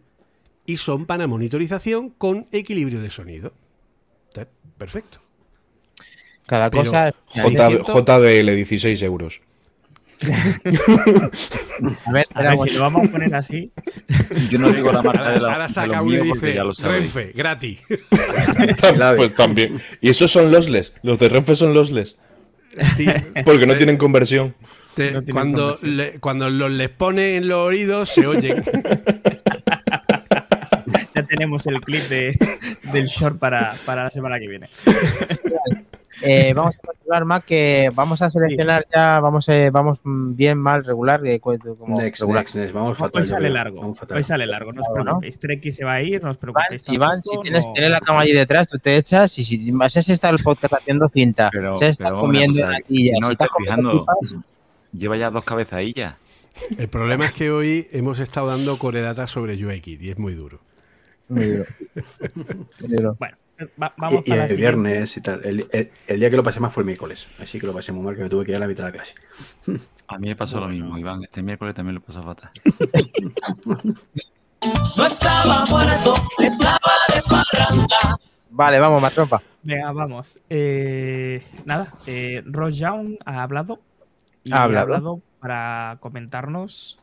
Y 0.65 0.77
son 0.77 1.05
para 1.05 1.27
monitorización 1.27 2.09
con 2.09 2.47
equilibrio 2.51 3.01
de 3.01 3.09
sonido. 3.09 3.53
Perfecto. 4.77 5.19
Cada 6.47 6.69
pero- 6.69 6.83
cosa. 6.83 7.13
J- 7.27 7.41
600. 7.43 7.87
JBL, 7.87 8.55
16 8.55 9.01
euros. 9.03 9.41
A 12.05 12.11
ver, 12.11 12.27
A 12.33 12.41
ver, 12.43 12.53
esperamos. 12.53 12.69
si 12.69 12.75
lo 12.75 12.81
vamos 12.81 13.07
a 13.07 13.11
poner 13.11 13.35
así, 13.35 13.71
Yo 14.49 14.57
no 14.59 14.71
digo 14.71 14.91
la 14.91 15.01
marca 15.01 15.31
de, 15.31 15.39
la, 15.41 15.51
Ahora 15.53 15.67
saca 15.69 16.01
uno 16.01 16.15
y 16.23 16.31
dice. 16.31 16.59
Renfe, 16.83 17.31
gratis. 17.35 17.79
Pues 19.17 19.35
también. 19.35 19.75
Y 20.01 20.09
esos 20.09 20.31
son 20.31 20.51
lossless. 20.51 20.93
Los 21.03 21.19
de 21.19 21.29
Renfe 21.29 21.55
son 21.55 21.73
lossless. 21.73 22.17
Sí. 22.95 23.05
Porque 23.45 23.65
no 23.67 23.75
tienen 23.75 23.97
conversión. 23.97 24.55
Te- 24.95 25.11
No 25.11 25.21
tienen 25.23 25.33
cuando, 25.33 25.61
conversión. 25.73 25.97
le- 25.97 26.19
cuando 26.19 26.49
los 26.49 26.71
les 26.71 26.89
pone 26.89 27.35
en 27.37 27.47
los 27.49 27.59
oídos 27.67 28.09
se 28.09 28.25
oyen. 28.27 28.63
ya 31.15 31.23
tenemos 31.23 31.65
el 31.67 31.81
clip 31.81 32.03
de, 32.03 32.37
del 32.91 33.05
short 33.07 33.39
para, 33.39 33.75
para 33.85 34.03
la 34.05 34.09
semana 34.11 34.39
que 34.39 34.47
viene. 34.47 34.69
Eh, 36.21 36.53
vamos 36.53 36.75
a 36.75 36.87
continuar 36.87 37.25
más 37.25 37.43
que 37.43 37.91
vamos 37.95 38.21
a 38.21 38.29
seleccionar 38.29 38.85
ya, 38.93 39.19
vamos, 39.19 39.49
eh, 39.49 39.69
vamos 39.71 39.99
bien, 40.03 40.57
mal, 40.59 40.83
regular, 40.85 41.25
eh, 41.25 41.39
como 41.39 41.55
Next, 41.99 42.21
regular. 42.21 42.43
next, 42.43 42.55
next. 42.55 42.73
Vamos 42.73 42.97
fatal. 42.97 43.21
Hoy 43.21 43.27
sale 43.27 43.49
largo. 43.49 43.81
Vamos 43.81 43.97
fatal. 43.99 44.17
Hoy 44.17 44.23
sale 44.23 44.45
largo, 44.45 44.71
no 44.73 44.81
os 44.81 44.87
preocupéis. 44.93 45.39
Treki 45.39 45.71
se 45.71 45.83
va 45.85 45.93
a 45.93 46.01
ir, 46.01 46.23
no 46.23 46.29
os 46.31 46.37
Iván, 46.37 46.53
preocupéis. 46.53 46.83
Iván, 46.89 47.23
si 47.23 47.39
tienes, 47.41 47.65
no- 47.65 47.73
tienes 47.73 47.91
la 47.91 47.99
cama 47.99 48.21
allí 48.21 48.31
detrás, 48.33 48.67
tú 48.67 48.77
te 48.77 48.95
echas 48.95 49.37
y 49.39 49.43
si 49.43 49.73
se 49.89 50.13
está 50.13 50.29
el 50.29 50.39
podcast 50.39 50.73
haciendo 50.75 51.09
cinta, 51.09 51.49
Pero- 51.51 51.77
se 51.77 51.87
está 51.87 52.05
pero 52.09 52.19
comiendo 52.21 52.61
cosa, 52.61 52.77
si 52.87 53.11
no 53.11 53.27
si 53.27 53.31
estás 53.31 53.31
estás 53.31 53.47
comiendo 53.49 53.89
fijando- 53.91 54.05
pipas, 54.05 54.35
Lleva 54.95 55.17
ya 55.17 55.31
dos 55.31 55.43
cabezadillas. 55.43 56.15
El 56.77 56.87
problema 56.87 57.25
es 57.25 57.31
que 57.31 57.49
hoy 57.49 57.87
hemos 57.91 58.19
estado 58.19 58.47
dando 58.47 58.77
coredatas 58.77 59.31
sobre 59.31 59.55
UX 59.65 59.87
y 59.87 60.11
es 60.11 60.19
muy 60.19 60.35
duro. 60.35 60.59
Muy 61.29 61.45
duro. 61.47 61.65
Muy 62.79 62.89
duro. 62.97 63.15
Bueno, 63.17 63.37
va- 63.81 63.91
vamos 63.97 64.13
Y, 64.13 64.17
y 64.17 64.29
para 64.29 64.35
la 64.37 64.43
el 64.45 64.49
siguiente. 64.49 64.55
viernes 64.55 65.17
y 65.17 65.21
tal. 65.21 65.41
El, 65.45 65.67
el- 65.71 65.91
el 66.07 66.19
día 66.19 66.29
que 66.29 66.35
lo 66.37 66.43
pasé 66.43 66.59
más 66.59 66.73
fue 66.73 66.81
el 66.81 66.87
miércoles. 66.87 67.27
Así 67.39 67.59
que 67.59 67.67
lo 67.67 67.73
pasé 67.73 67.91
muy 67.91 68.03
mal, 68.03 68.15
que 68.15 68.23
me 68.23 68.29
tuve 68.29 68.45
que 68.45 68.51
ir 68.51 68.57
a 68.57 68.59
la 68.59 68.67
mitad 68.67 68.85
de 68.85 68.91
la 68.91 68.97
clase. 68.97 69.13
A 70.07 70.17
mí 70.17 70.27
me 70.27 70.35
pasó 70.35 70.59
lo 70.59 70.67
mismo, 70.67 70.97
Iván. 70.97 71.23
Este 71.23 71.41
miércoles 71.41 71.73
también 71.75 71.95
lo 71.95 72.01
pasó 72.01 72.21
fatal. 72.23 72.51
No 74.97 75.05
estaba 75.05 75.63
muerto, 75.69 76.13
estaba 76.39 76.79
de 77.13 77.21
parranda. 77.23 78.17
Vale, 78.49 78.79
vamos, 78.79 79.01
más 79.01 79.13
trompa. 79.13 79.41
Venga, 79.61 79.91
vamos. 79.91 80.39
Eh, 80.49 81.43
nada, 81.65 81.91
eh, 82.05 82.41
Ross 82.45 82.77
Young 82.77 83.17
ha 83.25 83.43
hablado. 83.43 83.81
Y 84.45 84.53
Ha 84.53 84.63
hablado. 84.63 85.21
para 85.39 85.97
comentarnos 85.99 86.97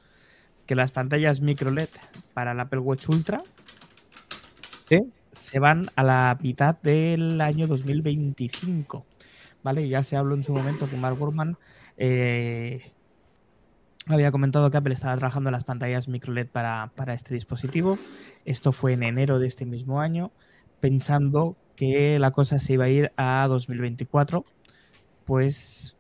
que 0.67 0.75
las 0.75 0.91
pantallas 0.91 1.41
micro 1.43 1.71
LED 1.71 1.89
para 2.33 2.53
el 2.53 2.61
Apple 2.61 2.81
Watch 2.81 3.09
Ultra 3.09 3.43
Sí. 4.89 4.99
Se 5.33 5.59
van 5.59 5.91
a 5.97 6.03
la 6.03 6.39
mitad 6.41 6.77
del 6.83 7.41
año 7.41 7.67
2025. 7.67 9.05
¿Vale? 9.63 9.89
Ya 9.89 10.03
se 10.03 10.17
habló 10.17 10.35
en 10.35 10.43
su 10.43 10.55
momento 10.55 10.89
que 10.89 10.97
Mark 10.97 11.19
Gurman 11.19 11.57
eh, 11.99 12.93
había 14.07 14.33
comentado 14.33 14.71
que 14.71 14.79
Apple 14.79 14.95
estaba 14.95 15.17
trabajando 15.17 15.51
en 15.51 15.53
las 15.53 15.65
pantallas 15.65 16.09
micro 16.09 16.33
LED 16.33 16.49
para, 16.49 16.91
para 16.95 17.15
este 17.15 17.35
dispositivo. 17.35 17.99
Esto 18.45 18.73
fue 18.73 18.95
en 18.95 19.03
enero 19.03 19.39
de 19.39 19.47
este 19.47 19.67
mismo 19.67 20.01
año, 20.01 20.33
pensando 20.81 21.57
que 21.77 22.19
la 22.19 22.31
cosa 22.31 22.59
se 22.59 22.75
iba 22.75 22.87
a 22.87 22.89
ir 22.89 23.13
a 23.17 23.47
2024. 23.49 24.45
Pues, 25.27 25.97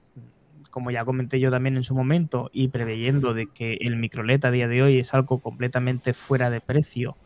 como 0.70 0.90
ya 0.90 1.04
comenté 1.04 1.38
yo 1.38 1.50
también 1.50 1.76
en 1.76 1.84
su 1.84 1.94
momento, 1.94 2.50
y 2.52 2.68
preveyendo 2.68 3.34
de 3.34 3.46
que 3.46 3.74
el 3.82 3.96
micro 3.96 4.22
LED 4.22 4.44
a 4.46 4.50
día 4.50 4.68
de 4.68 4.82
hoy 4.82 4.98
es 4.98 5.12
algo 5.12 5.38
completamente 5.38 6.14
fuera 6.14 6.48
de 6.48 6.62
precio 6.62 7.16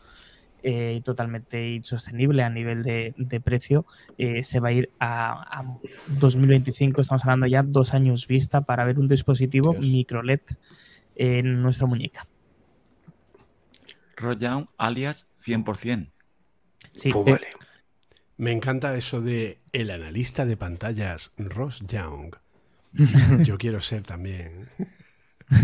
eh, 0.67 1.01
totalmente 1.05 1.75
insostenible 1.75 2.43
a 2.43 2.49
nivel 2.49 2.83
de, 2.83 3.15
de 3.19 3.41
precio, 3.41 3.85
eh, 4.17 4.43
se 4.43 4.61
va 4.61 4.69
a 4.69 4.73
ir 4.73 4.91
a, 4.99 5.61
a 5.61 5.79
2025. 6.19 7.03
Estamos 7.03 7.23
hablando 7.25 7.47
ya 7.47 7.63
dos 7.63 7.93
años 7.93 8.27
vista 8.27 8.63
para 8.63 8.85
ver 8.85 8.99
un 8.99 9.07
dispositivo 9.07 9.73
Dios. 9.73 9.87
micro 9.87 10.23
LED 10.23 10.41
en 11.17 11.63
nuestra 11.63 11.87
muñeca. 11.87 12.27
Ross 14.17 14.39
Young, 14.39 14.67
alias 14.79 15.27
100%. 15.45 16.11
Sí, 16.97 17.11
Pues 17.11 17.27
eh, 17.27 17.31
vale. 17.33 17.47
Me 18.37 18.53
encanta 18.53 18.97
eso 18.97 19.21
de 19.21 19.59
el 19.73 19.91
analista 19.91 20.45
de 20.47 20.57
pantallas 20.57 21.33
Ross 21.37 21.85
Young. 21.87 22.35
Yo 23.45 23.59
quiero 23.59 23.81
ser 23.81 24.03
también. 24.03 24.69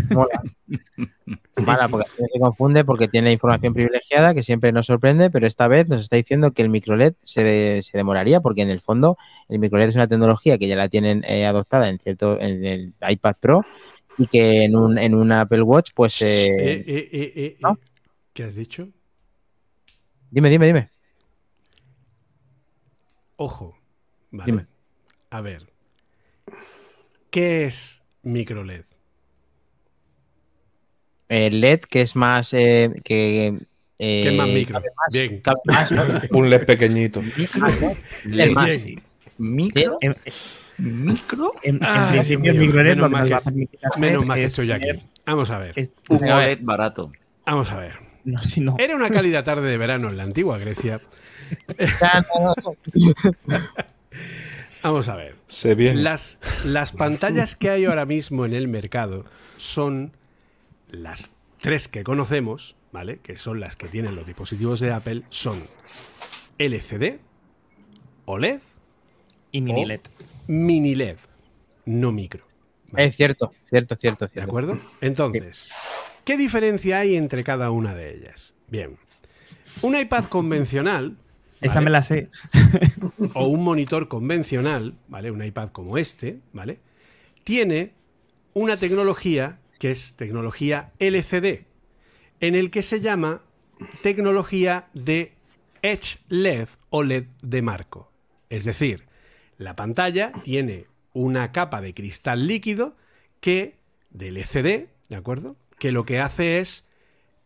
Mola. 0.09 0.41
Mola, 1.65 1.87
porque 1.89 2.09
a 2.09 2.13
veces 2.13 2.29
se 2.33 2.39
confunde 2.39 2.85
porque 2.85 3.07
tiene 3.07 3.31
información 3.31 3.73
privilegiada 3.73 4.33
que 4.33 4.43
siempre 4.43 4.71
nos 4.71 4.85
sorprende, 4.85 5.29
pero 5.29 5.47
esta 5.47 5.67
vez 5.67 5.87
nos 5.87 6.01
está 6.01 6.15
diciendo 6.15 6.51
que 6.51 6.61
el 6.61 6.69
microLED 6.69 7.13
se, 7.21 7.81
se 7.81 7.97
demoraría 7.97 8.41
porque 8.41 8.61
en 8.61 8.69
el 8.69 8.81
fondo 8.81 9.17
el 9.49 9.59
microLED 9.59 9.89
es 9.89 9.95
una 9.95 10.07
tecnología 10.07 10.57
que 10.57 10.67
ya 10.67 10.75
la 10.75 10.89
tienen 10.89 11.23
eh, 11.27 11.45
adoptada 11.45 11.89
en 11.89 11.99
cierto 11.99 12.39
en 12.39 12.65
el 12.65 12.93
iPad 13.07 13.35
Pro 13.39 13.61
y 14.17 14.27
que 14.27 14.63
en 14.63 14.75
un, 14.75 14.97
en 14.97 15.15
un 15.15 15.31
Apple 15.31 15.61
Watch 15.61 15.91
pues 15.93 16.21
Eh, 16.21 16.47
eh, 16.47 16.53
eh, 16.57 16.83
eh, 16.87 17.09
eh, 17.11 17.31
eh. 17.35 17.57
¿no? 17.61 17.77
¿Qué 18.33 18.43
has 18.43 18.55
dicho? 18.55 18.89
dime 20.29 20.49
dime 20.49 20.67
dime 20.67 20.89
Ojo. 23.43 23.75
Vale. 24.29 24.51
Dime. 24.51 24.67
A 25.31 25.41
ver. 25.41 25.67
¿Qué 27.31 27.65
es 27.65 28.03
microLED? 28.21 28.85
El 31.31 31.61
LED 31.61 31.79
que 31.81 32.01
es 32.01 32.15
más 32.15 32.53
eh, 32.53 32.91
que 33.03 33.47
eh, 33.47 34.21
¿Qué 34.23 34.29
es 34.29 34.33
más 34.35 34.47
micro? 34.47 34.73
más, 34.81 35.13
Bien. 35.13 35.41
más. 35.65 35.91
Un 36.31 36.49
LED 36.49 36.65
pequeñito. 36.65 37.21
Ah. 37.61 37.69
LED 38.25 38.51
más. 38.51 38.85
¿Micro? 39.37 39.97
en, 40.01 40.15
¿Micro? 40.77 41.53
en- 41.63 41.75
en 41.75 41.79
Ay, 41.83 42.19
principio, 42.19 42.53
micro 42.53 42.83
LED 42.83 42.95
menos 42.97 43.29
lo 43.29 43.41
que 43.41 43.67
Menos 43.99 44.25
mal 44.27 44.37
que 44.39 44.45
es 44.45 44.51
estoy 44.51 44.71
aquí. 44.71 44.87
Vamos 45.25 45.49
a 45.51 45.59
ver. 45.59 45.73
es- 45.77 45.93
Un. 46.09 46.23
OLED 46.29 46.59
barato. 46.61 47.11
Vamos 47.45 47.71
a 47.71 47.79
ver. 47.79 47.93
no, 48.23 48.37
si 48.39 48.59
no. 48.59 48.75
Era 48.77 48.95
una 48.95 49.09
cálida 49.09 49.43
tarde 49.43 49.69
de 49.69 49.77
verano 49.77 50.09
en 50.09 50.17
la 50.17 50.23
antigua 50.23 50.57
Grecia. 50.57 50.99
Vamos 54.83 55.09
a 55.09 55.15
ver. 55.15 55.35
Se 55.47 55.75
viene. 55.75 56.01
Las, 56.01 56.39
las 56.65 56.91
pantallas 56.91 57.55
que 57.55 57.69
hay 57.69 57.85
ahora 57.85 58.05
mismo 58.05 58.45
en 58.45 58.53
el 58.53 58.67
mercado 58.67 59.25
son 59.57 60.11
las 60.91 61.31
tres 61.59 61.87
que 61.87 62.03
conocemos, 62.03 62.75
¿vale? 62.91 63.19
Que 63.19 63.35
son 63.37 63.59
las 63.59 63.75
que 63.75 63.87
tienen 63.87 64.15
los 64.15 64.25
dispositivos 64.27 64.79
de 64.79 64.91
Apple, 64.91 65.23
son 65.29 65.63
LCD, 66.57 67.19
OLED, 68.25 68.61
Y 69.51 69.61
mini 69.61 69.85
LED. 69.85 70.01
mini 70.47 70.95
LED, 70.95 71.17
no 71.85 72.11
micro. 72.11 72.45
es 72.95 73.15
cierto 73.15 73.55
cierto 73.69 73.95
cierto 73.95 74.25
¿De 74.25 74.31
cierto 74.31 74.51
acuerdo? 74.51 74.79
Entonces, 75.01 75.71
¿qué 76.25 76.37
diferencia 76.37 76.99
hay 76.99 77.15
entre 77.15 77.43
cada 77.43 77.71
una 77.71 77.95
de 77.95 78.15
ellas? 78.15 78.53
Bien, 78.67 78.97
un 79.81 79.95
iPad 79.97 80.25
convencional 80.25 81.17
Esa 81.61 81.79
me 81.81 81.89
la 81.89 82.03
sé. 82.03 82.29
o 83.33 83.47
un 83.47 83.63
monitor 83.63 84.07
convencional, 84.07 84.95
¿vale? 85.07 85.31
Un 85.31 85.43
iPad 85.43 85.69
como 85.71 85.97
este, 85.97 86.39
¿vale? 86.53 86.79
Tiene 87.43 87.93
una 88.53 88.77
tecnología 88.77 89.59
que 89.81 89.89
es 89.89 90.15
tecnología 90.15 90.91
LCD, 90.99 91.65
en 92.39 92.53
el 92.53 92.69
que 92.69 92.83
se 92.83 93.01
llama 93.01 93.41
tecnología 94.03 94.89
de 94.93 95.33
Edge 95.81 96.19
LED 96.29 96.67
o 96.91 97.01
LED 97.01 97.25
de 97.41 97.63
marco. 97.63 98.11
Es 98.51 98.63
decir, 98.63 99.05
la 99.57 99.75
pantalla 99.75 100.33
tiene 100.43 100.85
una 101.13 101.51
capa 101.51 101.81
de 101.81 101.95
cristal 101.95 102.45
líquido 102.45 102.95
que 103.39 103.79
del 104.11 104.37
LCD, 104.37 104.89
¿de 105.09 105.15
acuerdo? 105.15 105.55
Que 105.79 105.91
lo 105.91 106.05
que 106.05 106.19
hace 106.19 106.59
es 106.59 106.87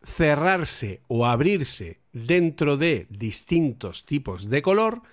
cerrarse 0.03 0.99
o 1.07 1.27
abrirse 1.27 2.01
dentro 2.11 2.75
de 2.75 3.07
distintos 3.09 4.05
tipos 4.05 4.49
de 4.49 4.61
color 4.61 5.03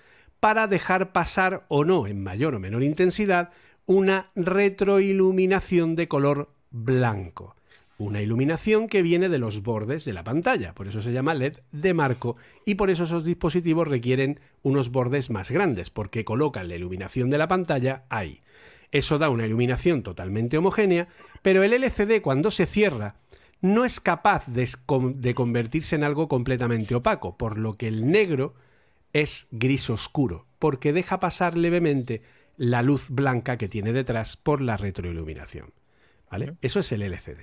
para 0.41 0.67
dejar 0.67 1.13
pasar 1.13 1.63
o 1.69 1.85
no 1.85 2.05
en 2.05 2.21
mayor 2.21 2.53
o 2.55 2.59
menor 2.59 2.83
intensidad 2.83 3.51
una 3.85 4.29
retroiluminación 4.35 5.95
de 5.95 6.09
color 6.09 6.52
blanco. 6.73 7.55
Una 7.97 8.21
iluminación 8.21 8.89
que 8.89 9.01
viene 9.01 9.29
de 9.29 9.37
los 9.37 9.61
bordes 9.61 10.03
de 10.03 10.13
la 10.13 10.23
pantalla, 10.25 10.73
por 10.73 10.87
eso 10.87 11.01
se 11.01 11.13
llama 11.13 11.35
LED 11.35 11.59
de 11.71 11.93
marco 11.93 12.35
y 12.65 12.75
por 12.75 12.89
eso 12.89 13.03
esos 13.05 13.23
dispositivos 13.23 13.87
requieren 13.87 14.39
unos 14.63 14.89
bordes 14.89 15.29
más 15.29 15.51
grandes, 15.51 15.89
porque 15.89 16.25
colocan 16.25 16.67
la 16.67 16.75
iluminación 16.75 17.29
de 17.29 17.37
la 17.37 17.47
pantalla 17.47 18.03
ahí. 18.09 18.41
Eso 18.91 19.19
da 19.19 19.29
una 19.29 19.45
iluminación 19.45 20.03
totalmente 20.03 20.57
homogénea, 20.57 21.07
pero 21.41 21.63
el 21.63 21.73
LCD 21.73 22.21
cuando 22.21 22.51
se 22.51 22.65
cierra 22.65 23.15
no 23.61 23.85
es 23.85 23.99
capaz 23.99 24.47
de, 24.47 24.67
de 25.15 25.35
convertirse 25.35 25.95
en 25.95 26.03
algo 26.03 26.27
completamente 26.27 26.95
opaco, 26.95 27.37
por 27.37 27.57
lo 27.57 27.77
que 27.77 27.87
el 27.87 28.11
negro 28.11 28.55
es 29.13 29.47
gris 29.51 29.89
oscuro, 29.89 30.47
porque 30.59 30.91
deja 30.93 31.19
pasar 31.19 31.55
levemente 31.55 32.23
la 32.57 32.81
luz 32.81 33.09
blanca 33.09 33.57
que 33.57 33.69
tiene 33.69 33.93
detrás 33.93 34.35
por 34.35 34.61
la 34.61 34.77
retroiluminación. 34.77 35.71
¿Vale? 36.33 36.57
Eso 36.63 36.79
es 36.79 36.91
el 36.91 37.03
LCD. 37.03 37.41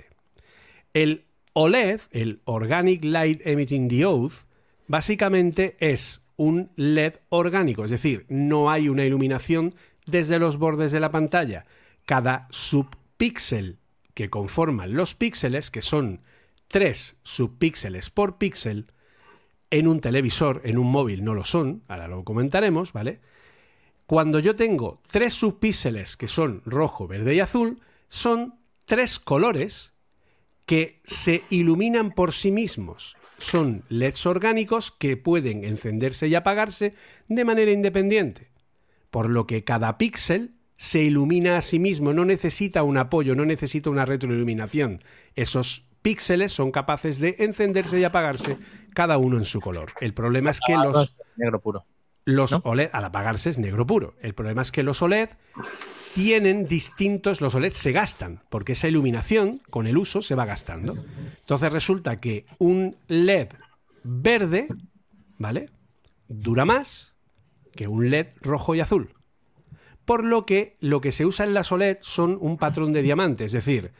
El 0.93 1.23
OLED, 1.53 2.01
el 2.11 2.41
Organic 2.43 3.05
Light 3.05 3.39
Emitting 3.47 3.87
Diode, 3.87 4.33
básicamente 4.87 5.77
es 5.79 6.27
un 6.35 6.71
LED 6.75 7.13
orgánico, 7.29 7.85
es 7.85 7.91
decir, 7.91 8.25
no 8.27 8.69
hay 8.69 8.89
una 8.89 9.05
iluminación 9.05 9.75
desde 10.05 10.39
los 10.39 10.57
bordes 10.57 10.91
de 10.91 10.99
la 10.99 11.09
pantalla. 11.09 11.63
Cada 12.05 12.49
subpíxel 12.49 13.79
que 14.13 14.29
conforman 14.29 14.93
los 14.93 15.15
píxeles, 15.15 15.71
que 15.71 15.81
son 15.81 16.19
tres 16.67 17.15
subpíxeles 17.23 18.09
por 18.09 18.37
píxel, 18.37 18.87
en 19.69 19.87
un 19.87 20.01
televisor, 20.01 20.59
en 20.65 20.77
un 20.77 20.91
móvil 20.91 21.23
no 21.23 21.33
lo 21.33 21.45
son, 21.45 21.83
ahora 21.87 22.09
lo 22.09 22.25
comentaremos, 22.25 22.91
¿vale? 22.91 23.21
Cuando 24.05 24.39
yo 24.39 24.57
tengo 24.57 25.01
tres 25.09 25.33
subpíxeles 25.33 26.17
que 26.17 26.27
son 26.27 26.61
rojo, 26.65 27.07
verde 27.07 27.35
y 27.35 27.39
azul, 27.39 27.79
son 28.09 28.59
tres 28.91 29.19
colores 29.19 29.93
que 30.65 30.99
se 31.05 31.43
iluminan 31.49 32.11
por 32.11 32.33
sí 32.33 32.51
mismos. 32.51 33.15
Son 33.37 33.85
LEDs 33.87 34.25
orgánicos 34.25 34.91
que 34.91 35.15
pueden 35.15 35.63
encenderse 35.63 36.27
y 36.27 36.35
apagarse 36.35 36.93
de 37.29 37.45
manera 37.45 37.71
independiente. 37.71 38.51
Por 39.09 39.29
lo 39.29 39.47
que 39.47 39.63
cada 39.63 39.97
píxel 39.97 40.55
se 40.75 41.03
ilumina 41.03 41.55
a 41.55 41.61
sí 41.61 41.79
mismo, 41.79 42.11
no 42.11 42.25
necesita 42.25 42.83
un 42.83 42.97
apoyo, 42.97 43.33
no 43.33 43.45
necesita 43.45 43.89
una 43.89 44.03
retroiluminación. 44.03 45.01
Esos 45.37 45.85
píxeles 46.01 46.51
son 46.51 46.73
capaces 46.73 47.19
de 47.19 47.37
encenderse 47.39 47.97
y 47.97 48.03
apagarse 48.03 48.57
cada 48.93 49.17
uno 49.17 49.37
en 49.37 49.45
su 49.45 49.61
color. 49.61 49.93
El 50.01 50.13
problema 50.13 50.51
es 50.51 50.59
que 50.67 50.75
los, 50.75 51.15
negro 51.37 51.61
puro 51.61 51.85
los 52.25 52.51
¿no? 52.51 52.61
OLED, 52.65 52.89
al 52.93 53.05
apagarse 53.05 53.49
es 53.49 53.57
negro 53.57 53.85
puro. 53.85 54.15
El 54.21 54.33
problema 54.33 54.61
es 54.61 54.71
que 54.71 54.83
los 54.83 55.01
OLED 55.01 55.29
tienen 56.13 56.65
distintos, 56.65 57.41
los 57.41 57.55
OLED 57.55 57.73
se 57.73 57.91
gastan, 57.91 58.41
porque 58.49 58.73
esa 58.73 58.87
iluminación 58.87 59.61
con 59.69 59.87
el 59.87 59.97
uso 59.97 60.21
se 60.21 60.35
va 60.35 60.45
gastando. 60.45 60.95
Entonces 61.39 61.71
resulta 61.71 62.19
que 62.19 62.45
un 62.57 62.97
LED 63.07 63.49
verde, 64.03 64.67
¿vale? 65.37 65.69
Dura 66.27 66.65
más 66.65 67.13
que 67.75 67.87
un 67.87 68.09
LED 68.09 68.27
rojo 68.41 68.75
y 68.75 68.81
azul. 68.81 69.13
Por 70.05 70.23
lo 70.23 70.45
que 70.45 70.75
lo 70.79 70.99
que 70.99 71.11
se 71.11 71.25
usa 71.25 71.45
en 71.45 71.53
las 71.53 71.71
OLED 71.71 71.97
son 72.01 72.37
un 72.41 72.57
patrón 72.57 72.91
de 72.91 73.01
diamante, 73.01 73.45
es 73.45 73.51
decir, 73.51 73.91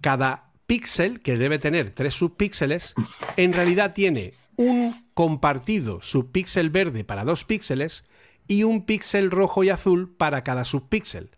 cada 0.00 0.50
píxel, 0.66 1.20
que 1.20 1.36
debe 1.36 1.58
tener 1.58 1.90
tres 1.90 2.14
subpíxeles, 2.14 2.94
en 3.36 3.52
realidad 3.52 3.92
tiene 3.92 4.34
un 4.56 5.08
compartido 5.14 6.00
subpíxel 6.00 6.70
verde 6.70 7.04
para 7.04 7.24
dos 7.24 7.44
píxeles 7.44 8.06
y 8.46 8.62
un 8.62 8.84
píxel 8.84 9.30
rojo 9.30 9.64
y 9.64 9.70
azul 9.70 10.14
para 10.16 10.42
cada 10.44 10.64
subpíxel. 10.64 11.30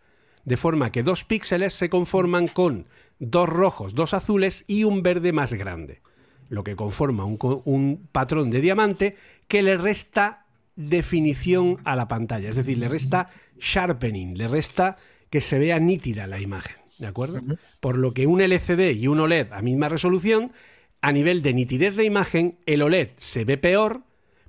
De 0.44 0.56
forma 0.56 0.90
que 0.90 1.02
dos 1.02 1.24
píxeles 1.24 1.72
se 1.72 1.88
conforman 1.88 2.48
con 2.48 2.86
dos 3.18 3.48
rojos, 3.48 3.94
dos 3.94 4.14
azules 4.14 4.64
y 4.66 4.84
un 4.84 5.02
verde 5.02 5.32
más 5.32 5.52
grande. 5.52 6.00
Lo 6.48 6.64
que 6.64 6.76
conforma 6.76 7.24
un, 7.24 8.08
patrón 8.10 8.50
de 8.50 8.60
diamante 8.60 9.16
que 9.48 9.62
le 9.62 9.76
resta 9.76 10.46
definición 10.74 11.78
a 11.84 11.96
la 11.96 12.08
pantalla. 12.08 12.48
Es 12.48 12.56
decir, 12.56 12.78
le 12.78 12.88
resta 12.88 13.30
sharpening, 13.58 14.36
le 14.36 14.48
resta 14.48 14.96
que 15.30 15.40
se 15.40 15.58
vea 15.58 15.78
nítida 15.78 16.26
la 16.26 16.40
imagen. 16.40 16.76
¿De 16.98 17.06
acuerdo? 17.06 17.40
Por 17.80 17.96
lo 17.96 18.12
que 18.12 18.26
un 18.26 18.40
LCD 18.40 18.94
y 18.96 19.06
un 19.06 19.20
OLED 19.20 19.52
a 19.52 19.62
misma 19.62 19.88
resolución, 19.88 20.52
a 21.00 21.12
nivel 21.12 21.42
de 21.42 21.54
nitidez 21.54 21.96
de 21.96 22.04
imagen, 22.04 22.58
el 22.66 22.82
OLED 22.82 23.10
se 23.16 23.44
ve 23.44 23.56
peor, 23.56 24.02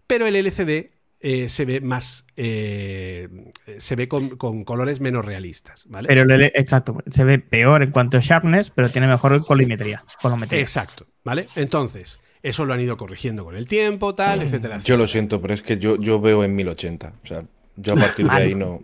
pero 0.07 0.28
el 0.28 0.36
LCD 0.36 0.93
eh, 1.26 1.48
se 1.48 1.64
ve 1.64 1.80
más. 1.80 2.26
eh, 2.36 3.30
se 3.78 3.95
ve 3.95 4.10
con, 4.10 4.36
con 4.36 4.66
colores 4.66 5.00
menos 5.00 5.24
realistas. 5.24 5.86
¿vale? 5.88 6.10
Pero 6.10 6.24
el 6.24 6.41
exacto, 6.44 6.98
se 7.10 7.24
ve 7.24 7.40
peor 7.40 7.82
en 7.82 7.91
cuanto 7.91 8.18
a 8.18 8.20
sharpness, 8.20 8.70
pero 8.70 8.90
tiene 8.90 9.08
mejor 9.08 9.44
colimetría. 9.45 10.04
colometría. 10.22 10.60
Exacto, 10.60 11.08
¿vale? 11.24 11.48
Entonces, 11.56 12.20
eso 12.44 12.66
lo 12.66 12.74
han 12.74 12.82
ido 12.82 12.98
corrigiendo 12.98 13.45
con 13.45 13.56
el 13.56 13.68
tiempo, 13.68 14.14
tal, 14.14 14.41
etcétera. 14.41 14.80
Yo 14.80 14.98
lo 14.98 15.08
siento, 15.08 15.41
pero 15.41 15.54
es 15.54 15.62
que 15.62 15.78
yo, 15.78 15.95
yo 15.95 16.20
veo 16.20 16.44
en 16.44 16.56
1080. 16.56 17.14
O 17.24 17.26
sea, 17.26 17.45
yo 17.78 17.94
a 17.94 17.95
partir 17.95 18.28
de 18.28 18.34
ahí 18.34 18.54
no. 18.54 18.82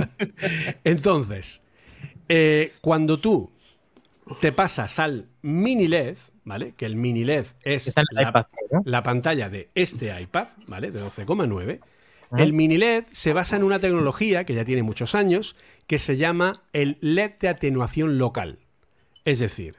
Entonces, 0.84 1.62
eh, 2.30 2.72
cuando 2.80 3.20
tú 3.20 3.50
te 4.40 4.50
pasas 4.52 4.98
al 4.98 5.26
mini 5.42 5.88
LED, 5.88 6.16
¿vale? 6.44 6.74
Que 6.76 6.86
el 6.86 6.96
mini 6.96 7.24
LED 7.24 7.46
es 7.62 7.92
la 8.84 9.02
pantalla 9.02 9.48
de 9.48 9.70
este 9.74 10.18
iPad, 10.20 10.48
¿vale? 10.66 10.90
De 10.90 11.00
12,9. 11.00 11.80
El 12.36 12.52
mini 12.52 12.78
LED 12.78 13.04
se 13.10 13.32
basa 13.32 13.56
en 13.56 13.64
una 13.64 13.80
tecnología 13.80 14.44
que 14.44 14.54
ya 14.54 14.64
tiene 14.64 14.82
muchos 14.82 15.14
años 15.14 15.56
que 15.86 15.98
se 15.98 16.16
llama 16.16 16.62
el 16.72 16.96
LED 17.00 17.32
de 17.40 17.48
atenuación 17.48 18.18
local. 18.18 18.58
Es 19.24 19.40
decir, 19.40 19.76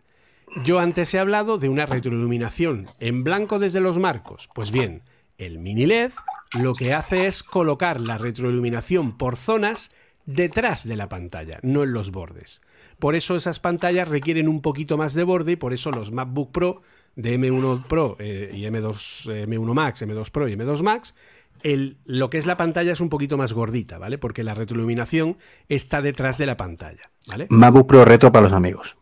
yo 0.65 0.79
antes 0.79 1.13
he 1.13 1.19
hablado 1.19 1.57
de 1.57 1.69
una 1.69 1.85
retroiluminación 1.85 2.88
en 2.99 3.23
blanco 3.23 3.57
desde 3.57 3.79
los 3.79 3.97
marcos. 3.97 4.49
Pues 4.53 4.71
bien, 4.71 5.01
el 5.38 5.59
mini 5.59 5.85
LED 5.85 6.11
lo 6.53 6.73
que 6.73 6.93
hace 6.93 7.27
es 7.27 7.43
colocar 7.43 8.01
la 8.01 8.17
retroiluminación 8.17 9.17
por 9.17 9.38
zonas 9.38 9.91
detrás 10.25 10.85
de 10.85 10.97
la 10.97 11.07
pantalla, 11.07 11.59
no 11.63 11.83
en 11.83 11.93
los 11.93 12.11
bordes. 12.11 12.61
Por 13.02 13.15
eso 13.15 13.36
esas 13.36 13.60
pantallas 13.60 14.07
requieren 14.07 14.48
un 14.48 14.61
poquito 14.61 14.95
más 14.95 15.15
de 15.15 15.23
borde 15.23 15.53
y 15.53 15.56
por 15.56 15.73
eso 15.73 15.90
los 15.91 16.11
MacBook 16.11 16.52
Pro 16.52 16.82
de 17.15 17.38
M1 17.40 17.84
Pro 17.88 18.15
eh, 18.19 18.52
y 18.53 18.61
M2, 18.61 19.34
eh, 19.34 19.48
M1 19.48 19.73
Max, 19.73 20.03
M2 20.03 20.30
Pro 20.30 20.48
y 20.48 20.53
M2 20.56 20.84
Max, 20.84 21.15
el- 21.64 21.98
lo 22.06 22.30
que 22.30 22.38
es 22.38 22.45
la 22.45 22.57
pantalla 22.57 22.91
es 22.91 23.02
un 23.02 23.10
poquito 23.10 23.38
más 23.38 23.53
gordita, 23.53 23.98
¿vale? 23.98 24.19
Porque 24.19 24.44
la 24.44 24.53
retroiluminación 24.53 25.38
está 25.68 26.03
detrás 26.03 26.38
de 26.38 26.45
la 26.45 26.57
pantalla, 26.57 27.10
¿vale? 27.28 27.48
MacBook 27.49 27.88
Pro 27.88 28.06
Retro 28.06 28.32
para 28.32 28.44
los 28.44 28.53
amigos. 28.53 28.98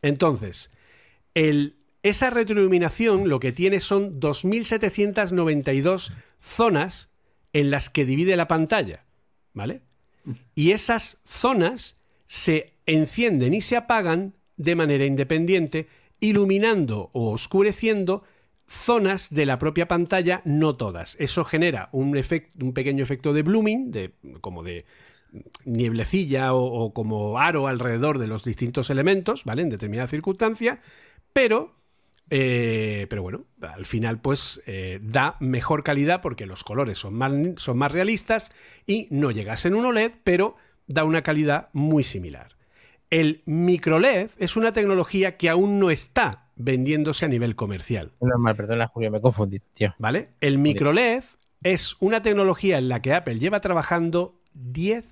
Entonces, 0.00 0.72
el- 1.34 1.74
esa 2.04 2.30
retroiluminación 2.30 3.28
lo 3.28 3.40
que 3.40 3.50
tiene 3.52 3.80
son 3.80 4.20
2.792 4.20 6.12
zonas 6.38 7.10
en 7.52 7.70
las 7.70 7.90
que 7.90 8.04
divide 8.04 8.36
la 8.36 8.48
pantalla, 8.48 9.04
¿vale? 9.54 9.82
Y 10.54 10.70
esas 10.70 11.20
zonas 11.24 12.00
se 12.28 12.74
encienden 12.94 13.54
y 13.54 13.60
se 13.60 13.76
apagan 13.76 14.34
de 14.56 14.74
manera 14.74 15.04
independiente, 15.04 15.88
iluminando 16.20 17.10
o 17.12 17.32
oscureciendo 17.32 18.22
zonas 18.68 19.30
de 19.30 19.46
la 19.46 19.58
propia 19.58 19.88
pantalla, 19.88 20.42
no 20.44 20.76
todas. 20.76 21.16
Eso 21.18 21.44
genera 21.44 21.88
un, 21.92 22.12
pequeño 22.72 23.02
efecto 23.02 23.32
de 23.32 23.42
blooming, 23.42 23.90
de, 23.90 24.14
como 24.40 24.62
de 24.62 24.84
nieblecilla 25.64 26.54
o, 26.54 26.64
o 26.64 26.92
como 26.92 27.38
aro 27.38 27.68
alrededor 27.68 28.18
de 28.18 28.26
los 28.26 28.44
distintos 28.44 28.90
elementos, 28.90 29.44
¿vale? 29.44 29.62
En 29.62 29.70
determinada 29.70 30.08
circunstancia, 30.08 30.80
pero, 31.32 31.74
eh, 32.30 33.06
pero 33.08 33.22
bueno, 33.22 33.46
al 33.60 33.86
final 33.86 34.20
pues 34.20 34.62
eh, 34.66 35.00
da 35.02 35.36
mejor 35.40 35.82
calidad 35.82 36.20
porque 36.20 36.46
los 36.46 36.64
colores 36.64 36.98
son 36.98 37.14
más, 37.14 37.32
son 37.56 37.78
más 37.78 37.92
realistas 37.92 38.50
y 38.86 39.08
no 39.10 39.30
llegas 39.30 39.64
en 39.66 39.74
un 39.74 39.86
OLED, 39.86 40.12
pero 40.24 40.56
da 40.86 41.04
una 41.04 41.22
calidad 41.22 41.70
muy 41.72 42.02
similar. 42.02 42.59
El 43.10 43.42
microLED 43.44 44.30
es 44.38 44.56
una 44.56 44.72
tecnología 44.72 45.36
que 45.36 45.48
aún 45.48 45.80
no 45.80 45.90
está 45.90 46.46
vendiéndose 46.54 47.24
a 47.24 47.28
nivel 47.28 47.56
comercial. 47.56 48.12
Es 48.20 48.28
normal, 48.28 48.54
perdona, 48.54 48.86
Julio, 48.86 49.10
me 49.10 49.18
he 49.18 49.20
confundido, 49.20 49.64
tío. 49.74 49.92
¿Vale? 49.98 50.28
El 50.40 50.58
microLED 50.58 51.24
es 51.64 51.96
una 51.98 52.22
tecnología 52.22 52.78
en 52.78 52.88
la 52.88 53.02
que 53.02 53.12
Apple 53.12 53.40
lleva 53.40 53.60
trabajando 53.60 54.40
10 54.54 55.04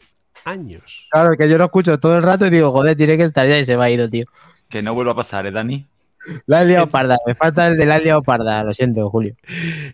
años. 0.45 1.09
Claro, 1.11 1.37
que 1.37 1.49
yo 1.49 1.59
lo 1.59 1.65
escucho 1.65 1.99
todo 1.99 2.17
el 2.17 2.23
rato 2.23 2.47
y 2.47 2.51
digo, 2.51 2.71
joder, 2.71 2.97
tiene 2.97 3.17
que 3.17 3.25
estar 3.25 3.49
ya 3.49 3.59
y 3.59 3.65
se 3.65 3.75
va 3.75 3.87
a 3.87 3.91
ido, 3.91 4.09
tío. 4.09 4.27
Que 4.69 4.81
no 4.81 4.95
vuelva 4.95 5.13
a 5.13 5.17
pasar, 5.17 5.47
¿eh, 5.47 5.51
Dani? 5.51 5.85
La 6.47 6.61
has 6.61 6.69
liado 6.69 6.87
parda, 6.87 7.17
me 7.27 7.35
falta 7.35 7.67
el 7.67 7.77
de 7.77 7.87
la 7.87 7.97
has 7.97 8.03
liado 8.05 8.23
parda, 8.23 8.63
lo 8.63 8.75
siento, 8.75 9.11
Julio. 9.11 9.35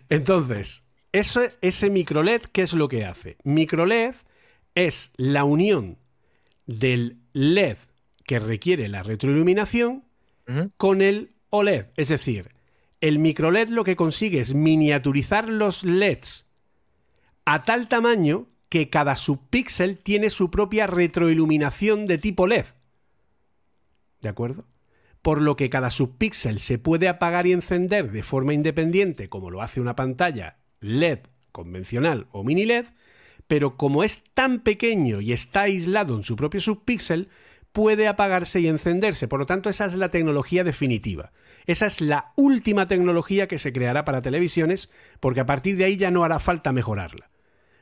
Entonces, 0.09 0.85
ese, 1.11 1.53
ese 1.61 1.89
microLED, 1.89 2.43
¿qué 2.51 2.61
es 2.61 2.73
lo 2.73 2.87
que 2.87 3.03
hace? 3.03 3.37
MicroLED 3.43 4.13
es 4.75 5.11
la 5.17 5.43
unión 5.43 5.97
del 6.67 7.17
LED 7.33 7.77
que 8.25 8.39
requiere 8.39 8.87
la 8.87 9.03
retroiluminación 9.03 10.03
con 10.77 11.01
el 11.01 11.33
OLED. 11.49 11.87
Es 11.95 12.09
decir, 12.09 12.51
el 13.01 13.19
microLED 13.19 13.69
lo 13.69 13.83
que 13.83 13.95
consigue 13.95 14.39
es 14.39 14.53
miniaturizar 14.53 15.47
los 15.47 15.83
LEDs 15.83 16.47
a 17.45 17.63
tal 17.63 17.87
tamaño 17.87 18.47
que 18.69 18.89
cada 18.89 19.15
subpíxel 19.15 19.97
tiene 19.97 20.29
su 20.29 20.49
propia 20.49 20.87
retroiluminación 20.87 22.07
de 22.07 22.17
tipo 22.17 22.47
LED. 22.47 22.65
¿De 24.21 24.29
acuerdo? 24.29 24.65
Por 25.21 25.41
lo 25.41 25.55
que 25.55 25.69
cada 25.69 25.89
subpíxel 25.89 26.59
se 26.59 26.77
puede 26.77 27.07
apagar 27.07 27.47
y 27.47 27.53
encender 27.53 28.11
de 28.11 28.23
forma 28.23 28.53
independiente, 28.53 29.29
como 29.29 29.51
lo 29.51 29.61
hace 29.61 29.81
una 29.81 29.95
pantalla 29.95 30.57
LED 30.79 31.19
convencional 31.51 32.27
o 32.31 32.43
mini 32.43 32.65
LED, 32.65 32.85
pero 33.47 33.77
como 33.77 34.03
es 34.03 34.23
tan 34.33 34.61
pequeño 34.61 35.21
y 35.21 35.31
está 35.31 35.61
aislado 35.61 36.15
en 36.15 36.23
su 36.23 36.35
propio 36.35 36.59
subpíxel, 36.59 37.29
puede 37.75 38.07
apagarse 38.07 38.61
y 38.61 38.69
encenderse. 38.69 39.27
Por 39.27 39.41
lo 39.41 39.45
tanto, 39.45 39.69
esa 39.69 39.83
es 39.85 39.95
la 39.95 40.09
tecnología 40.09 40.63
definitiva. 40.63 41.33
Esa 41.65 41.87
es 41.87 41.99
la 41.99 42.31
última 42.37 42.87
tecnología 42.87 43.49
que 43.49 43.57
se 43.57 43.73
creará 43.73 44.05
para 44.05 44.21
televisiones, 44.21 44.89
porque 45.19 45.41
a 45.41 45.45
partir 45.45 45.75
de 45.75 45.83
ahí 45.83 45.97
ya 45.97 46.09
no 46.09 46.23
hará 46.23 46.39
falta 46.39 46.71
mejorarla. 46.71 47.29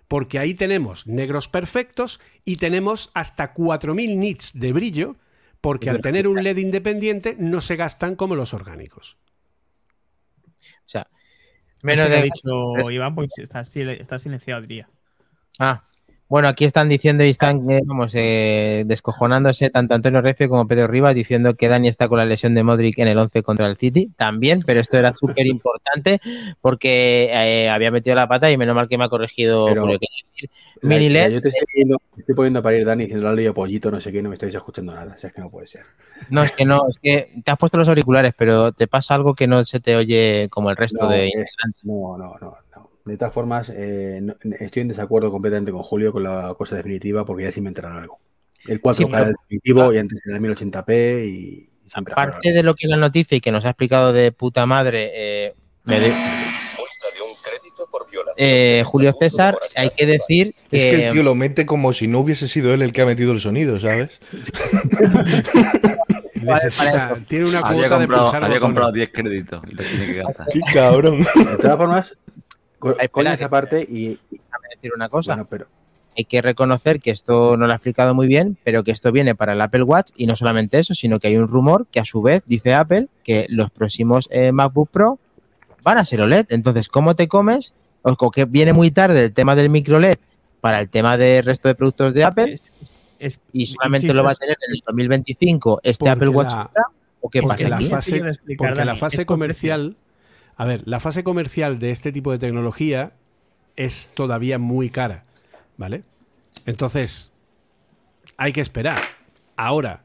Porque 0.07 0.39
ahí 0.39 0.55
tenemos 0.55 1.05
negros 1.05 1.47
perfectos 1.47 2.19
y 2.43 2.57
tenemos 2.57 3.11
hasta 3.13 3.53
4000 3.53 4.19
nits 4.19 4.59
de 4.59 4.73
brillo, 4.73 5.15
porque 5.61 5.91
al 5.91 6.01
tener 6.01 6.27
un 6.27 6.43
LED 6.43 6.57
independiente 6.57 7.35
no 7.37 7.61
se 7.61 7.75
gastan 7.75 8.15
como 8.15 8.35
los 8.35 8.55
orgánicos. 8.55 9.19
O 10.59 10.89
sea, 10.89 11.07
Menos 11.83 12.07
que 12.07 12.13
ha 12.13 12.17
de... 12.17 12.23
dicho 12.23 12.89
Iván, 12.89 13.13
pues 13.13 13.37
está 13.37 13.63
silenciado, 13.63 14.61
diría. 14.61 14.89
Ah, 15.59 15.83
bueno, 16.27 16.47
aquí 16.47 16.65
están 16.65 16.89
diciendo 16.89 17.23
y 17.23 17.29
están, 17.29 17.69
eh, 17.69 17.81
vamos, 17.85 18.13
eh, 18.15 18.83
descojonándose 18.87 19.69
tanto 19.69 19.93
Antonio 19.93 20.21
Recio 20.21 20.49
como 20.49 20.67
Pedro 20.67 20.87
Rivas 20.87 21.13
diciendo 21.13 21.53
que 21.55 21.67
Dani 21.67 21.87
está 21.87 22.07
con 22.07 22.17
la 22.17 22.25
lesión 22.25 22.55
de 22.55 22.63
Modric 22.63 22.97
en 22.99 23.07
el 23.07 23.17
11 23.17 23.43
contra 23.43 23.67
el 23.67 23.77
City. 23.77 24.09
También, 24.17 24.61
pero 24.65 24.79
esto 24.79 24.97
era 24.97 25.13
súper 25.15 25.45
importante 25.45 26.19
porque 26.61 27.29
eh, 27.31 27.69
había 27.69 27.91
metido 27.91 28.15
la 28.15 28.27
pata 28.27 28.49
y 28.49 28.57
menos 28.57 28.75
mal 28.75 28.87
que 28.87 28.97
me 28.97 29.03
ha 29.03 29.09
corregido 29.09 29.65
Pero- 29.67 29.81
Julio. 29.83 29.99
Mini 30.81 31.07
LED. 31.07 31.31
Yo 31.31 31.39
te 31.41 31.47
estoy, 31.49 31.65
poniendo, 31.71 31.97
te 32.13 32.19
estoy 32.21 32.35
poniendo 32.35 32.59
a 32.59 32.61
parir, 32.63 32.85
Dani, 32.85 33.03
diciendo 33.03 33.23
la 33.29 33.33
ley 33.33 33.49
pollito, 33.51 33.89
no 33.89 34.01
sé 34.01 34.11
qué, 34.11 34.21
no 34.21 34.27
me 34.27 34.35
estáis 34.35 34.53
escuchando 34.53 34.93
nada. 34.93 35.13
O 35.15 35.17
sea, 35.17 35.29
es 35.29 35.33
que 35.33 35.39
no 35.39 35.49
puede 35.49 35.65
ser. 35.67 35.83
No, 36.29 36.43
es 36.43 36.51
que 36.51 36.65
no, 36.65 36.81
es 36.89 36.97
que 37.01 37.41
te 37.41 37.51
has 37.51 37.57
puesto 37.57 37.77
los 37.77 37.87
auriculares, 37.87 38.33
pero 38.37 38.73
te 38.73 38.87
pasa 38.87 39.13
algo 39.13 39.33
que 39.33 39.47
no 39.47 39.63
se 39.63 39.79
te 39.79 39.95
oye 39.95 40.47
como 40.49 40.69
el 40.71 40.75
resto 40.75 41.05
No, 41.05 41.11
de... 41.11 41.27
es- 41.27 41.33
no, 41.83 42.17
no, 42.17 42.35
no. 42.41 42.57
De 43.05 43.17
todas 43.17 43.33
formas, 43.33 43.71
eh, 43.75 44.19
no- 44.21 44.35
estoy 44.59 44.81
en 44.83 44.87
desacuerdo 44.87 45.29
completamente 45.31 45.71
con 45.71 45.83
Julio 45.83 46.11
con 46.13 46.23
la 46.23 46.53
cosa 46.57 46.75
definitiva 46.77 47.25
porque 47.25 47.43
ya 47.43 47.51
sí 47.51 47.59
me 47.61 47.67
enterarán 47.69 47.97
algo. 48.03 48.19
El 48.65 48.81
4K 48.81 49.25
Sí, 49.25 49.33
definitivo 49.41 49.93
y 49.93 49.97
antes 49.97 50.21
era 50.25 50.37
el 50.37 50.41
1080p 50.41 51.25
y 51.27 51.69
Aparte 51.95 52.51
de 52.53 52.63
lo 52.63 52.75
que 52.75 52.87
la 52.87 52.95
noticia 52.97 53.35
y 53.37 53.41
que 53.41 53.51
nos 53.51 53.65
ha 53.65 53.69
explicado 53.71 54.13
de 54.13 54.31
puta 54.31 54.65
madre, 54.65 55.11
eh, 55.13 55.53
me 55.83 55.99
de 55.99 56.07
un 56.07 56.13
crédito 57.43 57.87
por 57.91 58.09
violación 58.09 58.35
eh, 58.37 58.83
Julio 58.85 59.13
César, 59.19 59.57
hay 59.75 59.89
que 59.89 60.05
decir 60.05 60.55
que, 60.69 60.77
Es 60.77 60.85
que 60.85 61.05
el 61.07 61.11
tío 61.11 61.23
lo 61.23 61.35
mete 61.35 61.65
como 61.65 61.91
si 61.91 62.07
no 62.07 62.19
hubiese 62.19 62.47
sido 62.47 62.73
él 62.73 62.81
el 62.81 62.93
que 62.93 63.01
ha 63.01 63.05
metido 63.05 63.33
el 63.33 63.41
sonido, 63.41 63.77
¿sabes? 63.79 64.19
Necesita- 66.35 67.15
tiene 67.27 67.45
una 67.45 67.61
cuota 67.61 67.81
de 67.83 67.89
comprado, 67.89 68.23
pulsar 68.23 68.43
había 68.43 68.59
comprado 68.59 68.91
10 68.91 69.09
créditos 69.13 69.61
y 69.69 69.75
lo 69.75 69.83
tiene 69.83 70.05
que 70.07 70.13
gastar. 70.23 70.47
¡Qué 70.51 70.59
cabrón! 70.73 71.19
De 71.19 71.57
todas 71.61 71.77
formas, 71.77 72.17
con, 73.11 73.27
esa 73.27 73.49
parte 73.49 73.81
y, 73.81 74.19
déjame 74.31 74.67
decir 74.75 74.91
una 74.95 75.09
cosa. 75.09 75.33
bueno, 75.33 75.47
pero 75.49 75.67
hay 76.15 76.25
que 76.25 76.41
reconocer 76.41 76.99
que 76.99 77.09
esto 77.11 77.57
no 77.57 77.65
lo 77.65 77.71
ha 77.71 77.75
explicado 77.75 78.13
muy 78.13 78.27
bien, 78.27 78.57
pero 78.63 78.83
que 78.83 78.91
esto 78.91 79.11
viene 79.11 79.33
para 79.35 79.53
el 79.53 79.61
Apple 79.61 79.83
Watch 79.83 80.11
y 80.15 80.27
no 80.27 80.35
solamente 80.35 80.77
eso, 80.77 80.93
sino 80.93 81.19
que 81.19 81.27
hay 81.29 81.37
un 81.37 81.47
rumor 81.47 81.87
que 81.91 81.99
a 81.99 82.05
su 82.05 82.21
vez 82.21 82.43
dice 82.45 82.73
Apple 82.75 83.07
que 83.23 83.47
los 83.49 83.71
próximos 83.71 84.27
eh, 84.31 84.51
MacBook 84.51 84.89
Pro 84.91 85.19
van 85.81 85.97
a 85.97 86.05
ser 86.05 86.21
OLED. 86.21 86.45
Entonces, 86.49 86.87
¿cómo 86.87 87.15
te 87.15 87.27
comes? 87.27 87.73
O 88.03 88.29
que 88.31 88.45
viene 88.45 88.73
muy 88.73 88.91
tarde 88.91 89.23
el 89.25 89.33
tema 89.33 89.55
del 89.55 89.69
micro 89.69 89.97
LED 89.99 90.17
para 90.61 90.79
el 90.79 90.89
tema 90.89 91.17
del 91.17 91.43
resto 91.45 91.67
de 91.67 91.75
productos 91.75 92.13
de 92.13 92.23
Apple 92.25 92.53
Es- 92.53 92.63
es- 93.19 93.39
y 93.53 93.67
solamente 93.67 94.05
insisto, 94.07 94.15
lo 94.17 94.23
va 94.23 94.31
a 94.31 94.35
tener 94.35 94.57
en 94.67 94.75
el 94.75 94.81
2025 94.85 95.79
este 95.83 96.09
Apple 96.09 96.29
Watch 96.29 96.51
la- 96.51 96.61
Ultra, 96.63 96.83
¿o 97.21 97.29
qué 97.29 97.41
pasa 97.41 97.69
la 97.69 97.75
aquí? 97.77 97.85
fase, 97.87 98.21
porque 98.57 98.85
la 98.85 98.95
fase 98.97 99.25
comercial, 99.25 99.95
a 100.57 100.65
ver, 100.65 100.81
la 100.85 100.99
fase 100.99 101.23
comercial 101.23 101.79
de 101.79 101.91
este 101.91 102.11
tipo 102.11 102.31
de 102.31 102.39
tecnología 102.39 103.13
es 103.75 104.09
todavía 104.13 104.59
muy 104.59 104.89
cara, 104.89 105.23
¿vale? 105.77 106.03
Entonces, 106.65 107.31
hay 108.37 108.53
que 108.53 108.61
esperar. 108.61 108.97
Ahora, 109.55 110.03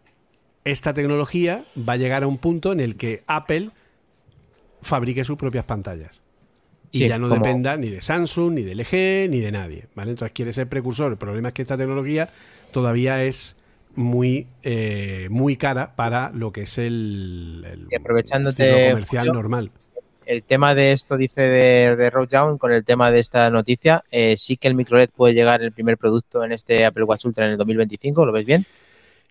esta 0.64 0.94
tecnología 0.94 1.64
va 1.88 1.94
a 1.94 1.96
llegar 1.96 2.22
a 2.22 2.26
un 2.26 2.38
punto 2.38 2.72
en 2.72 2.80
el 2.80 2.96
que 2.96 3.22
Apple 3.26 3.70
fabrique 4.82 5.24
sus 5.24 5.36
propias 5.36 5.64
pantallas. 5.64 6.22
Y 6.90 7.00
Sí, 7.00 7.08
ya 7.08 7.18
no 7.18 7.28
como- 7.28 7.42
dependa 7.44 7.76
ni 7.76 7.90
de 7.90 8.00
Samsung, 8.00 8.54
ni 8.54 8.62
de 8.62 8.72
LG, 8.74 9.28
ni 9.30 9.40
de 9.40 9.52
nadie, 9.52 9.86
¿vale? 9.94 10.12
Entonces 10.12 10.32
quiere 10.34 10.52
ser 10.52 10.68
precursor. 10.68 11.12
El 11.12 11.18
problema 11.18 11.48
es 11.48 11.54
que 11.54 11.62
esta 11.62 11.76
tecnología 11.76 12.28
todavía 12.72 13.22
es 13.24 13.56
muy, 13.94 14.46
eh, 14.62 15.26
muy 15.30 15.56
cara 15.56 15.94
para 15.96 16.30
lo 16.30 16.52
que 16.52 16.62
es 16.62 16.78
el, 16.78 17.66
el 17.70 17.86
Y 17.90 17.96
aprovechándote, 17.96 18.64
ciclo 18.64 18.88
comercial 18.90 19.26
Julio, 19.26 19.32
normal. 19.34 19.70
El 20.28 20.42
tema 20.42 20.74
de 20.74 20.92
esto, 20.92 21.16
dice 21.16 21.40
de, 21.42 21.96
de 21.96 22.58
con 22.58 22.72
el 22.72 22.84
tema 22.84 23.10
de 23.10 23.18
esta 23.20 23.50
noticia, 23.50 24.04
eh, 24.10 24.36
sí 24.36 24.56
que 24.56 24.68
el 24.68 24.74
microLED 24.74 25.10
puede 25.10 25.34
llegar 25.34 25.62
el 25.62 25.72
primer 25.72 25.96
producto 25.96 26.44
en 26.44 26.52
este 26.52 26.84
Apple 26.84 27.04
Watch 27.04 27.24
Ultra 27.24 27.46
en 27.46 27.52
el 27.52 27.56
2025, 27.58 28.26
¿lo 28.26 28.32
ves 28.32 28.44
bien? 28.44 28.66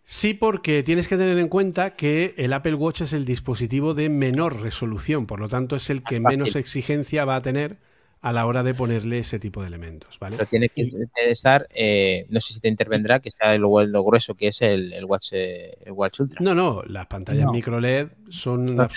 Sí, 0.03 0.33
porque 0.33 0.83
tienes 0.83 1.07
que 1.07 1.17
tener 1.17 1.37
en 1.37 1.49
cuenta 1.49 1.91
que 1.91 2.33
el 2.37 2.53
Apple 2.53 2.75
Watch 2.75 3.01
es 3.01 3.13
el 3.13 3.25
dispositivo 3.25 3.93
de 3.93 4.09
menor 4.09 4.61
resolución, 4.61 5.27
por 5.27 5.39
lo 5.39 5.49
tanto 5.49 5.75
es 5.75 5.89
el 5.89 5.99
que 5.99 6.15
Fácil. 6.15 6.21
menos 6.21 6.55
exigencia 6.55 7.25
va 7.25 7.35
a 7.35 7.41
tener 7.41 7.77
a 8.21 8.33
la 8.33 8.45
hora 8.45 8.63
de 8.63 8.73
ponerle 8.73 9.19
ese 9.19 9.37
tipo 9.37 9.61
de 9.61 9.67
elementos, 9.67 10.17
¿vale? 10.19 10.37
Pero 10.37 10.49
tiene 10.49 10.69
que 10.69 10.87
estar, 11.29 11.67
eh, 11.75 12.25
no 12.29 12.39
sé 12.39 12.53
si 12.53 12.59
te 12.59 12.67
intervendrá, 12.67 13.19
que 13.19 13.31
sea 13.31 13.57
lo, 13.57 13.85
lo 13.85 14.03
grueso 14.03 14.33
que 14.33 14.47
es 14.47 14.61
el, 14.61 14.93
el 14.93 15.05
Watch, 15.05 15.29
eh, 15.33 15.77
el 15.85 15.91
Watch 15.91 16.21
Ultra. 16.21 16.41
No, 16.41 16.55
no, 16.55 16.83
las 16.83 17.05
pantallas 17.07 17.45
No. 17.45 17.51
micro 17.51 17.79
LED 17.79 18.07
son, 18.29 18.75
No 18.75 18.87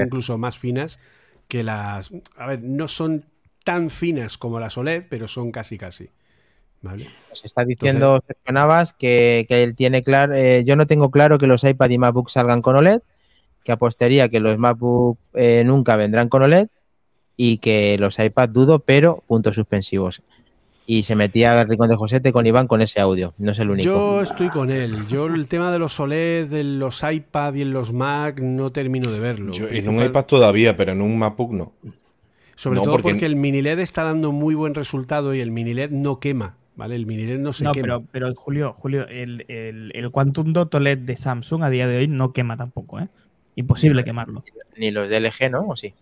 incluso 0.00 0.38
más 0.38 0.56
finas 0.56 0.98
que 1.50 1.62
las... 1.64 2.10
A 2.36 2.46
ver, 2.46 2.62
no 2.62 2.88
son 2.88 3.26
tan 3.64 3.90
finas 3.90 4.38
como 4.38 4.58
las 4.58 4.78
OLED, 4.78 5.04
pero 5.10 5.28
son 5.28 5.52
casi 5.52 5.76
casi. 5.76 6.08
¿Vale? 6.80 7.08
Nos 7.28 7.44
está 7.44 7.62
diciendo 7.66 8.22
Sergio 8.26 8.52
Navas 8.54 8.94
que, 8.94 9.44
que 9.48 9.62
él 9.62 9.76
tiene 9.76 10.02
claro, 10.02 10.34
eh, 10.34 10.64
yo 10.64 10.76
no 10.76 10.86
tengo 10.86 11.10
claro 11.10 11.36
que 11.36 11.46
los 11.46 11.62
iPad 11.62 11.90
y 11.90 11.98
MacBook 11.98 12.30
salgan 12.30 12.62
con 12.62 12.76
OLED, 12.76 13.02
que 13.64 13.72
apostaría 13.72 14.30
que 14.30 14.40
los 14.40 14.56
MacBook 14.56 15.18
eh, 15.34 15.62
nunca 15.66 15.96
vendrán 15.96 16.30
con 16.30 16.42
OLED 16.42 16.68
y 17.36 17.58
que 17.58 17.98
los 17.98 18.18
iPad 18.18 18.48
dudo, 18.48 18.78
pero 18.78 19.22
puntos 19.26 19.56
suspensivos. 19.56 20.22
Y 20.86 21.04
se 21.04 21.14
metía 21.14 21.60
el 21.60 21.68
rincón 21.68 21.88
de 21.88 21.94
Josete 21.96 22.32
con 22.32 22.46
Iván 22.46 22.66
con 22.66 22.82
ese 22.82 23.00
audio, 23.00 23.32
no 23.38 23.52
es 23.52 23.58
el 23.60 23.70
único. 23.70 23.84
Yo 23.84 24.22
estoy 24.22 24.48
con 24.48 24.70
él. 24.70 25.06
Yo 25.08 25.26
el 25.26 25.46
tema 25.46 25.70
de 25.70 25.78
los 25.78 26.00
OLED, 26.00 26.48
de 26.48 26.64
los 26.64 27.02
iPad 27.08 27.54
y 27.54 27.62
en 27.62 27.72
los 27.72 27.92
Mac 27.92 28.40
no 28.40 28.72
termino 28.72 29.10
de 29.12 29.20
verlo. 29.20 29.52
Yo- 29.52 29.68
en 29.68 29.88
un 29.88 30.02
iPad 30.02 30.24
todavía, 30.24 30.76
pero 30.76 30.90
en 30.92 31.00
un 31.00 31.16
MacBook 31.16 31.52
no. 31.52 31.72
Sobre 32.56 32.76
no, 32.78 32.82
todo 32.84 32.92
porque- 32.94 33.10
porque... 33.10 33.26
el 33.26 33.36
mini 33.36 33.62
LED 33.62 33.78
está 33.78 34.02
dando 34.04 34.32
muy 34.32 34.54
buen 34.54 34.74
resultado 34.74 35.32
y 35.34 35.40
el 35.40 35.50
mini 35.52 35.74
LED 35.74 35.90
no 35.90 36.18
quema, 36.18 36.56
¿vale? 36.76 36.96
El 36.96 37.06
mini 37.06 37.24
LED 37.24 37.38
no 37.38 37.52
se 37.52 37.62
no, 37.64 37.72
quema. 37.72 37.82
pero, 37.84 38.02
pero 38.10 38.34
Julio, 38.34 38.72
Julio, 38.74 39.06
el, 39.08 39.44
el, 39.48 39.92
el 39.94 40.10
Quantum 40.10 40.52
Dot 40.52 40.74
OLED 40.74 40.98
de 40.98 41.16
Samsung 41.16 41.62
a 41.62 41.70
día 41.70 41.86
de 41.86 41.98
hoy 41.98 42.08
no 42.08 42.32
quema 42.32 42.56
tampoco, 42.56 42.98
¿eh? 42.98 43.08
Imposible 43.54 44.02
quemarlo. 44.04 44.42
Ni 44.76 44.90
los 44.90 45.08
de 45.08 45.20
LG, 45.20 45.50
¿no? 45.50 45.68
¿O 45.68 45.76
sí? 45.76 45.94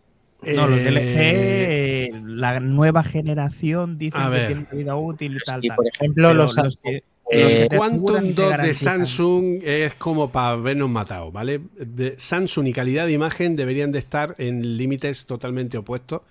No, 0.43 0.67
los 0.69 0.81
LG, 0.81 1.01
Eh, 1.17 2.11
la 2.25 2.61
nueva 2.61 3.03
generación 3.03 3.99
dicen 3.99 4.21
que 4.31 4.47
tienen 4.47 4.69
vida 4.73 4.97
útil 4.97 5.37
y 5.37 5.41
tal, 5.45 5.65
Y 5.65 5.69
tal. 5.69 5.77
por 5.77 5.87
ejemplo, 5.89 6.33
los, 6.35 6.57
los 6.57 6.77
que, 6.77 7.03
eh, 7.31 7.43
los 7.43 7.53
que 7.53 7.67
te 7.69 7.77
Quantum 7.77 7.97
aseguran 7.97 8.25
que 8.25 8.33
Dot 8.35 8.51
de 8.51 8.57
garantizan- 8.57 8.75
Samsung 8.75 9.61
es 9.65 9.95
como 9.95 10.31
para 10.31 10.55
vernos 10.57 10.89
matado, 10.89 11.33
¿vale? 11.33 11.61
De 11.77 12.15
Samsung 12.19 12.69
y 12.69 12.73
calidad 12.73 13.07
de 13.07 13.13
imagen 13.13 13.57
deberían 13.57 13.91
de 13.91 13.99
estar 13.99 14.37
en 14.39 14.77
límites 14.77 15.27
totalmente 15.27 15.77
opuestos 15.77 16.23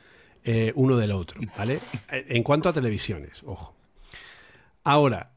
eh, 0.45 0.71
uno 0.75 0.95
del 0.95 1.11
otro, 1.11 1.41
¿vale? 1.57 1.79
Eh, 2.09 2.25
En 2.29 2.43
cuanto 2.43 2.69
a 2.69 2.73
televisiones, 2.73 3.43
ojo. 3.45 3.75
Ahora, 4.85 5.31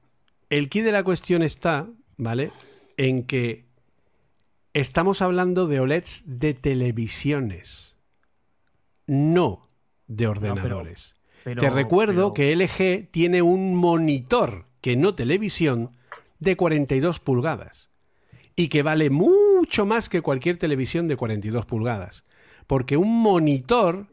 el 0.48 0.68
key 0.68 0.82
de 0.82 0.92
la 0.92 1.02
cuestión 1.02 1.42
está, 1.42 1.88
¿vale? 2.16 2.52
En 2.96 3.24
que 3.24 3.64
estamos 4.74 5.20
hablando 5.22 5.66
de 5.66 5.80
OLEDs 5.80 6.22
de 6.26 6.54
televisiones, 6.54 7.89
no 9.06 9.66
de 10.06 10.26
ordenadores. 10.26 11.14
pero- 11.44 11.60
Te 11.62 11.70
recuerdo 11.70 12.32
pero- 12.32 12.34
que 12.34 12.52
LG 12.52 13.10
tiene 13.10 13.42
un 13.42 13.74
monitor, 13.74 14.66
que 14.80 14.96
no 14.96 15.14
televisión, 15.14 15.92
de 16.38 16.56
42 16.56 17.18
pulgadas. 17.20 17.88
Y 18.56 18.68
que 18.68 18.82
vale 18.82 19.08
mucho 19.10 19.86
más 19.86 20.08
que 20.08 20.20
cualquier 20.22 20.56
televisión 20.58 21.08
de 21.08 21.16
42 21.16 21.64
pulgadas. 21.66 22.24
Porque 22.66 22.96
un 22.96 23.22
monitor 23.22 24.06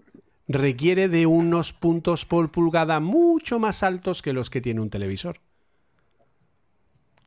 requiere 0.47 1.09
de 1.09 1.25
unos 1.25 1.73
puntos 1.73 2.25
por 2.25 2.51
pulgada 2.51 2.99
mucho 3.01 3.59
más 3.59 3.83
altos 3.83 4.21
que 4.21 4.31
los 4.33 4.49
que 4.49 4.61
tiene 4.61 4.79
un 4.79 4.89
televisor. 4.89 5.41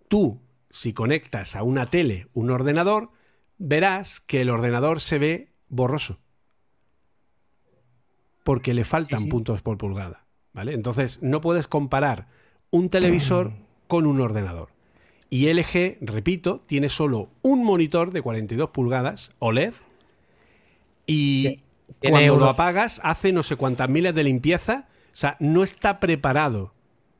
Tú, 0.09 0.41
si 0.71 0.93
conectas 0.93 1.57
a 1.57 1.63
una 1.63 1.87
tele 1.87 2.29
un 2.33 2.51
ordenador, 2.51 3.11
verás 3.59 4.21
que 4.21 4.41
el 4.41 4.51
ordenador 4.51 5.01
se 5.01 5.19
ve 5.19 5.49
borroso 5.69 6.19
porque 8.45 8.75
le 8.75 8.85
faltan 8.85 9.21
Sí, 9.21 9.25
sí. 9.25 9.31
puntos 9.31 9.63
por 9.63 9.79
pulgada. 9.79 10.25
¿vale? 10.53 10.75
Entonces, 10.75 11.23
no 11.23 11.41
puedes 11.41 11.69
comparar 11.69 12.27
un 12.71 12.89
televisor 12.89 13.53
con 13.87 14.07
un 14.07 14.21
ordenador. 14.21 14.69
Y 15.29 15.47
LG, 15.53 15.99
repito, 16.01 16.63
tiene 16.67 16.89
solo 16.89 17.29
un 17.43 17.65
monitor 17.65 18.11
de 18.11 18.21
42 18.23 18.71
pulgadas 18.71 19.31
OLED 19.39 19.75
y 21.07 21.61
cuando 22.01 22.27
lo 22.29 22.35
uno- 22.37 22.47
apagas 22.47 23.01
hace 23.05 23.33
no 23.33 23.43
sé 23.43 23.57
cuántas 23.57 23.89
miles 23.89 24.15
de 24.15 24.25
limpieza. 24.25 24.87
O 25.13 25.17
sea, 25.17 25.37
no 25.41 25.63
está 25.63 25.99
preparado. 26.01 26.73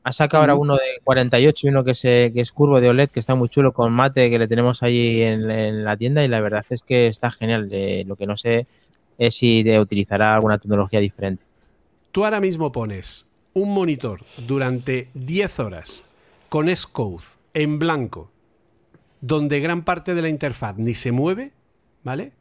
Ha 0.03 0.13
sacado 0.13 0.41
ahora 0.41 0.55
uno 0.55 0.73
de 0.75 0.99
48 1.03 1.67
y 1.67 1.69
uno 1.69 1.83
que, 1.83 1.93
se, 1.93 2.31
que 2.33 2.41
es 2.41 2.51
curvo 2.51 2.81
de 2.81 2.89
OLED, 2.89 3.09
que 3.09 3.19
está 3.19 3.35
muy 3.35 3.49
chulo 3.49 3.71
con 3.71 3.93
mate, 3.93 4.29
que 4.31 4.39
le 4.39 4.47
tenemos 4.47 4.81
ahí 4.81 5.21
en, 5.21 5.51
en 5.51 5.83
la 5.83 5.95
tienda 5.95 6.23
y 6.23 6.27
la 6.27 6.39
verdad 6.41 6.65
es 6.69 6.81
que 6.83 7.07
está 7.07 7.29
genial. 7.29 7.69
Eh, 7.71 8.03
lo 8.07 8.15
que 8.15 8.25
no 8.25 8.35
sé 8.35 8.65
es 9.25 9.35
si 9.35 9.61
de- 9.63 9.79
utilizará 9.79 10.33
alguna 10.33 10.57
tecnología 10.57 10.99
diferente. 10.99 11.43
Tú 12.11 12.25
ahora 12.25 12.39
mismo 12.41 12.71
pones 12.71 13.27
un 13.53 13.73
monitor 13.73 14.21
durante 14.47 15.09
10 15.13 15.59
horas 15.59 16.05
con 16.49 16.69
S-Code 16.69 17.23
en 17.53 17.77
blanco, 17.79 18.31
donde 19.21 19.59
gran 19.59 19.83
parte 19.83 20.15
de 20.15 20.21
la 20.21 20.29
interfaz 20.29 20.77
ni 20.77 20.93
se 20.95 21.11
mueve, 21.11 21.51
¿vale? 22.03 22.31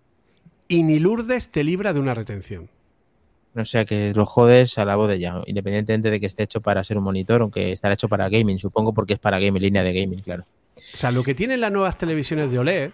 Y 0.68 0.82
ni 0.82 0.98
Lourdes 0.98 1.50
te 1.50 1.64
libra 1.64 1.92
de 1.92 2.00
una 2.00 2.14
retención. 2.14 2.70
O 3.56 3.64
sea 3.64 3.84
que 3.84 4.12
lo 4.14 4.24
jodes 4.24 4.78
a 4.78 4.84
la 4.84 4.96
voz 4.96 5.08
de 5.08 5.18
ya, 5.18 5.42
independientemente 5.46 6.10
de 6.10 6.20
que 6.20 6.26
esté 6.26 6.44
hecho 6.44 6.60
para 6.60 6.82
ser 6.84 6.96
un 6.96 7.04
monitor, 7.04 7.42
aunque 7.42 7.72
estará 7.72 7.94
hecho 7.94 8.08
para 8.08 8.28
gaming, 8.28 8.58
supongo 8.58 8.94
porque 8.94 9.14
es 9.14 9.18
para 9.18 9.38
gaming, 9.40 9.60
línea 9.62 9.82
de 9.82 9.92
gaming, 9.92 10.20
claro. 10.20 10.46
O 10.94 10.96
sea, 10.96 11.10
lo 11.10 11.22
que 11.24 11.34
tienen 11.34 11.60
las 11.60 11.72
nuevas 11.72 11.98
televisiones 11.98 12.50
de 12.50 12.58
OLED 12.60 12.90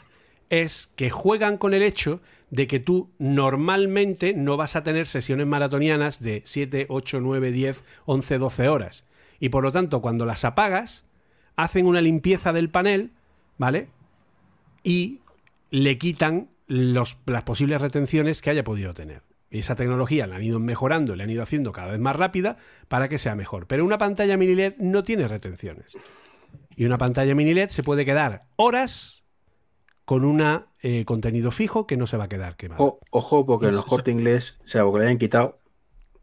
es 0.49 0.89
que 0.97 1.11
juegan 1.11 1.59
con 1.59 1.75
el 1.75 1.83
hecho 1.83 2.21
de 2.51 2.67
que 2.67 2.79
tú 2.81 3.11
normalmente 3.19 4.33
no 4.35 4.57
vas 4.57 4.77
a 4.77 4.83
tener 4.83 5.07
sesiones 5.07 5.47
maratonianas 5.47 6.21
de 6.21 6.43
7, 6.45 6.87
8, 6.89 7.21
9, 7.21 7.51
10, 7.51 7.85
11, 8.05 8.39
12 8.39 8.69
horas. 8.69 9.07
Y 9.41 9.49
por 9.49 9.63
lo 9.65 9.73
tanto, 9.73 10.01
cuando 10.01 10.25
las 10.27 10.45
apagas, 10.45 11.05
hacen 11.57 11.87
una 11.87 12.01
limpieza 12.01 12.53
del 12.53 12.71
panel, 12.71 13.11
¿vale? 13.59 13.89
Y 14.83 15.21
le 15.71 15.99
quitan 15.99 16.49
los- 16.67 17.19
las 17.27 17.43
posibles 17.43 17.81
retenciones 17.81 18.41
que 18.41 18.51
haya 18.51 18.65
podido 18.65 18.95
tener. 18.95 19.23
Y 19.51 19.61
esa 19.61 19.77
tecnología 19.77 20.27
la 20.27 20.37
han 20.37 20.43
ido 20.43 20.59
mejorando, 20.59 21.15
le 21.17 21.23
han 21.23 21.31
ido 21.31 21.43
haciendo 21.43 21.73
cada 21.73 21.93
vez 21.93 22.01
más 22.01 22.17
rápida 22.17 22.57
para 22.89 23.09
que 23.09 23.19
sea 23.19 23.35
mejor. 23.37 23.67
Pero 23.67 23.85
una 23.85 23.99
pantalla 23.99 24.37
mini 24.37 24.55
LED 24.55 24.75
no 24.79 25.03
tiene 25.03 25.29
retenciones. 25.29 25.97
Y 26.77 26.85
una 26.85 26.99
pantalla 26.99 27.35
mini 27.35 27.55
LED 27.55 27.71
se 27.71 27.83
puede 27.83 28.05
quedar 28.05 28.47
horas 28.57 29.25
con 30.05 30.25
un 30.87 31.05
contenido 31.05 31.51
fijo 31.51 31.87
que 31.87 31.97
no 31.97 32.07
se 32.07 32.17
va 32.17 32.25
a 32.25 32.29
quedar 32.29 32.57
quemado. 32.57 32.83
O- 32.85 33.01
ojo, 33.11 33.45
porque 33.47 33.67
en 33.67 33.77
los 33.77 33.85
corte 33.85 34.11
inglés, 34.11 34.59
o 34.65 34.69
sea, 34.69 34.85
porque 34.85 35.01
le 35.01 35.05
hayan 35.07 35.19
quitado, 35.19 35.59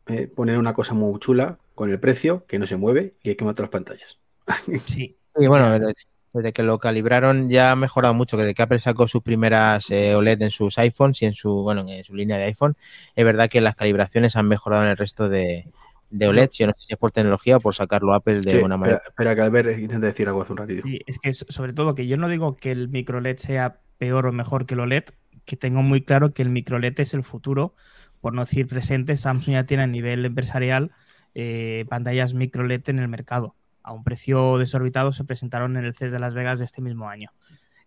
eh, 0.08 0.28
poner 0.28 0.58
una 0.58 0.74
cosa 0.74 0.94
muy 0.94 1.20
chula 1.20 1.60
con 1.76 1.90
el 1.90 2.00
precio, 2.00 2.46
que 2.48 2.60
no 2.60 2.68
se 2.68 2.76
mueve 2.76 3.16
y 3.24 3.30
hay 3.30 3.36
que 3.36 3.46
matar 3.46 3.66
las 3.66 3.72
pantallas. 3.72 4.20
Sí. 4.86 5.18
Y 5.38 5.48
bueno, 5.48 5.72
desde- 5.72 5.94
desde 6.34 6.52
que 6.54 6.64
lo 6.64 6.80
calibraron 6.80 7.48
ya 7.50 7.72
ha 7.72 7.76
mejorado 7.76 8.14
mucho, 8.16 8.38
que 8.38 8.44
desde 8.44 8.56
que 8.56 8.64
Apple 8.64 8.80
sacó 8.80 9.08
sus 9.08 9.22
primeras 9.22 9.90
eh, 9.92 10.16
OLED 10.16 10.42
en 10.42 10.52
sus 10.52 10.78
iPhones 10.80 11.22
y 11.22 11.26
en 11.28 11.36
su, 11.36 11.62
bueno, 11.62 11.88
en 11.88 12.04
su 12.04 12.16
línea 12.16 12.38
de 12.38 12.46
iPhone, 12.46 12.76
es 13.16 13.24
verdad 13.24 13.50
que 13.50 13.62
las 13.62 13.76
calibraciones 13.76 14.36
han 14.36 14.48
mejorado 14.48 14.84
en 14.84 14.90
el 14.90 14.98
resto 14.98 15.30
de, 15.30 15.68
de 16.14 16.28
OLED, 16.28 16.50
yo 16.58 16.68
no 16.68 16.74
sé 16.74 16.80
si 16.88 16.94
es 16.94 17.00
por 17.00 17.12
tecnología 17.12 17.58
o 17.58 17.60
por 17.60 17.74
sacarlo 17.76 18.14
Apple 18.14 18.42
de 18.42 18.52
Sí, 18.54 18.58
una 18.58 18.78
manera. 18.78 18.98
espera, 18.98 19.32
espera 19.32 19.36
que 19.36 19.42
Albert 19.42 19.80
intenta 19.80 20.08
decir 20.08 20.28
algo 20.28 20.42
hace 20.42 20.52
un 20.54 20.58
ratito. 20.58 20.84
Sí, 20.84 21.00
es 21.06 21.20
que 21.20 21.34
so- 21.34 21.46
sobre 21.50 21.74
todo 21.74 21.96
que 21.96 22.08
yo 22.08 22.18
no 22.18 22.28
digo 22.30 22.56
que 22.56 22.72
el 22.72 22.90
micro 22.90 23.20
LED 23.20 23.38
sea 23.38 23.80
peor 23.98 24.28
o 24.28 24.32
mejor 24.32 24.66
que 24.66 24.74
el 24.76 24.82
OLED, 24.82 25.06
que 25.46 25.58
tengo 25.58 25.82
muy 25.82 26.02
claro 26.04 26.34
que 26.34 26.42
el 26.42 26.50
micro 26.50 26.78
LED 26.80 27.00
es 27.00 27.14
el 27.14 27.24
futuro, 27.24 27.74
por 28.22 28.34
no 28.34 28.46
decir 28.46 28.68
presente, 28.68 29.18
Samsung 29.18 29.54
ya 29.56 29.66
tiene 29.66 29.84
a 29.84 29.88
nivel 29.88 30.24
empresarial 30.26 30.92
eh, 31.36 31.86
pantallas 31.90 32.34
micro 32.34 32.64
LED 32.64 32.84
en 32.88 33.00
el 33.00 33.08
mercado. 33.08 33.56
A 33.82 33.92
un 33.92 34.04
precio 34.04 34.58
desorbitado 34.60 35.12
se 35.12 35.24
presentaron 35.26 35.76
en 35.78 35.84
el 35.84 35.94
CES 35.96 36.12
de 36.12 36.20
Las 36.20 36.34
Vegas 36.34 36.60
de 36.60 36.66
este 36.66 36.82
mismo 36.82 37.10
año. 37.10 37.32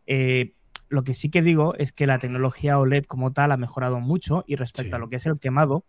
Eh, 0.07 0.53
lo 0.89 1.05
que 1.05 1.15
sí 1.15 1.31
que 1.31 1.43
digo 1.43 1.75
es 1.79 1.93
que 1.93 2.07
la 2.07 2.19
tecnología 2.19 2.79
OLED 2.79 3.05
como 3.07 3.33
tal 3.33 3.53
ha 3.53 3.57
mejorado 3.57 3.99
mucho 4.01 4.45
y 4.47 4.57
respecto 4.57 4.91
Sí. 4.91 4.95
a 4.95 4.99
lo 4.99 5.09
que 5.09 5.17
es 5.17 5.27
el 5.27 5.39
quemado, 5.39 5.85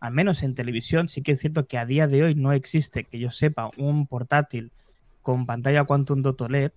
al 0.00 0.12
menos 0.12 0.42
en 0.42 0.54
televisión, 0.54 1.08
sí 1.08 1.22
que 1.22 1.32
es 1.32 1.40
cierto 1.40 1.66
que 1.66 1.78
a 1.78 1.86
día 1.86 2.06
de 2.06 2.22
hoy 2.22 2.34
no 2.34 2.52
existe, 2.52 3.04
que 3.04 3.18
yo 3.18 3.30
sepa, 3.30 3.70
un 3.76 4.06
portátil 4.06 4.72
con 5.22 5.46
pantalla 5.46 5.84
Quantum 5.84 6.22
Dot 6.22 6.40
OLED, 6.40 6.72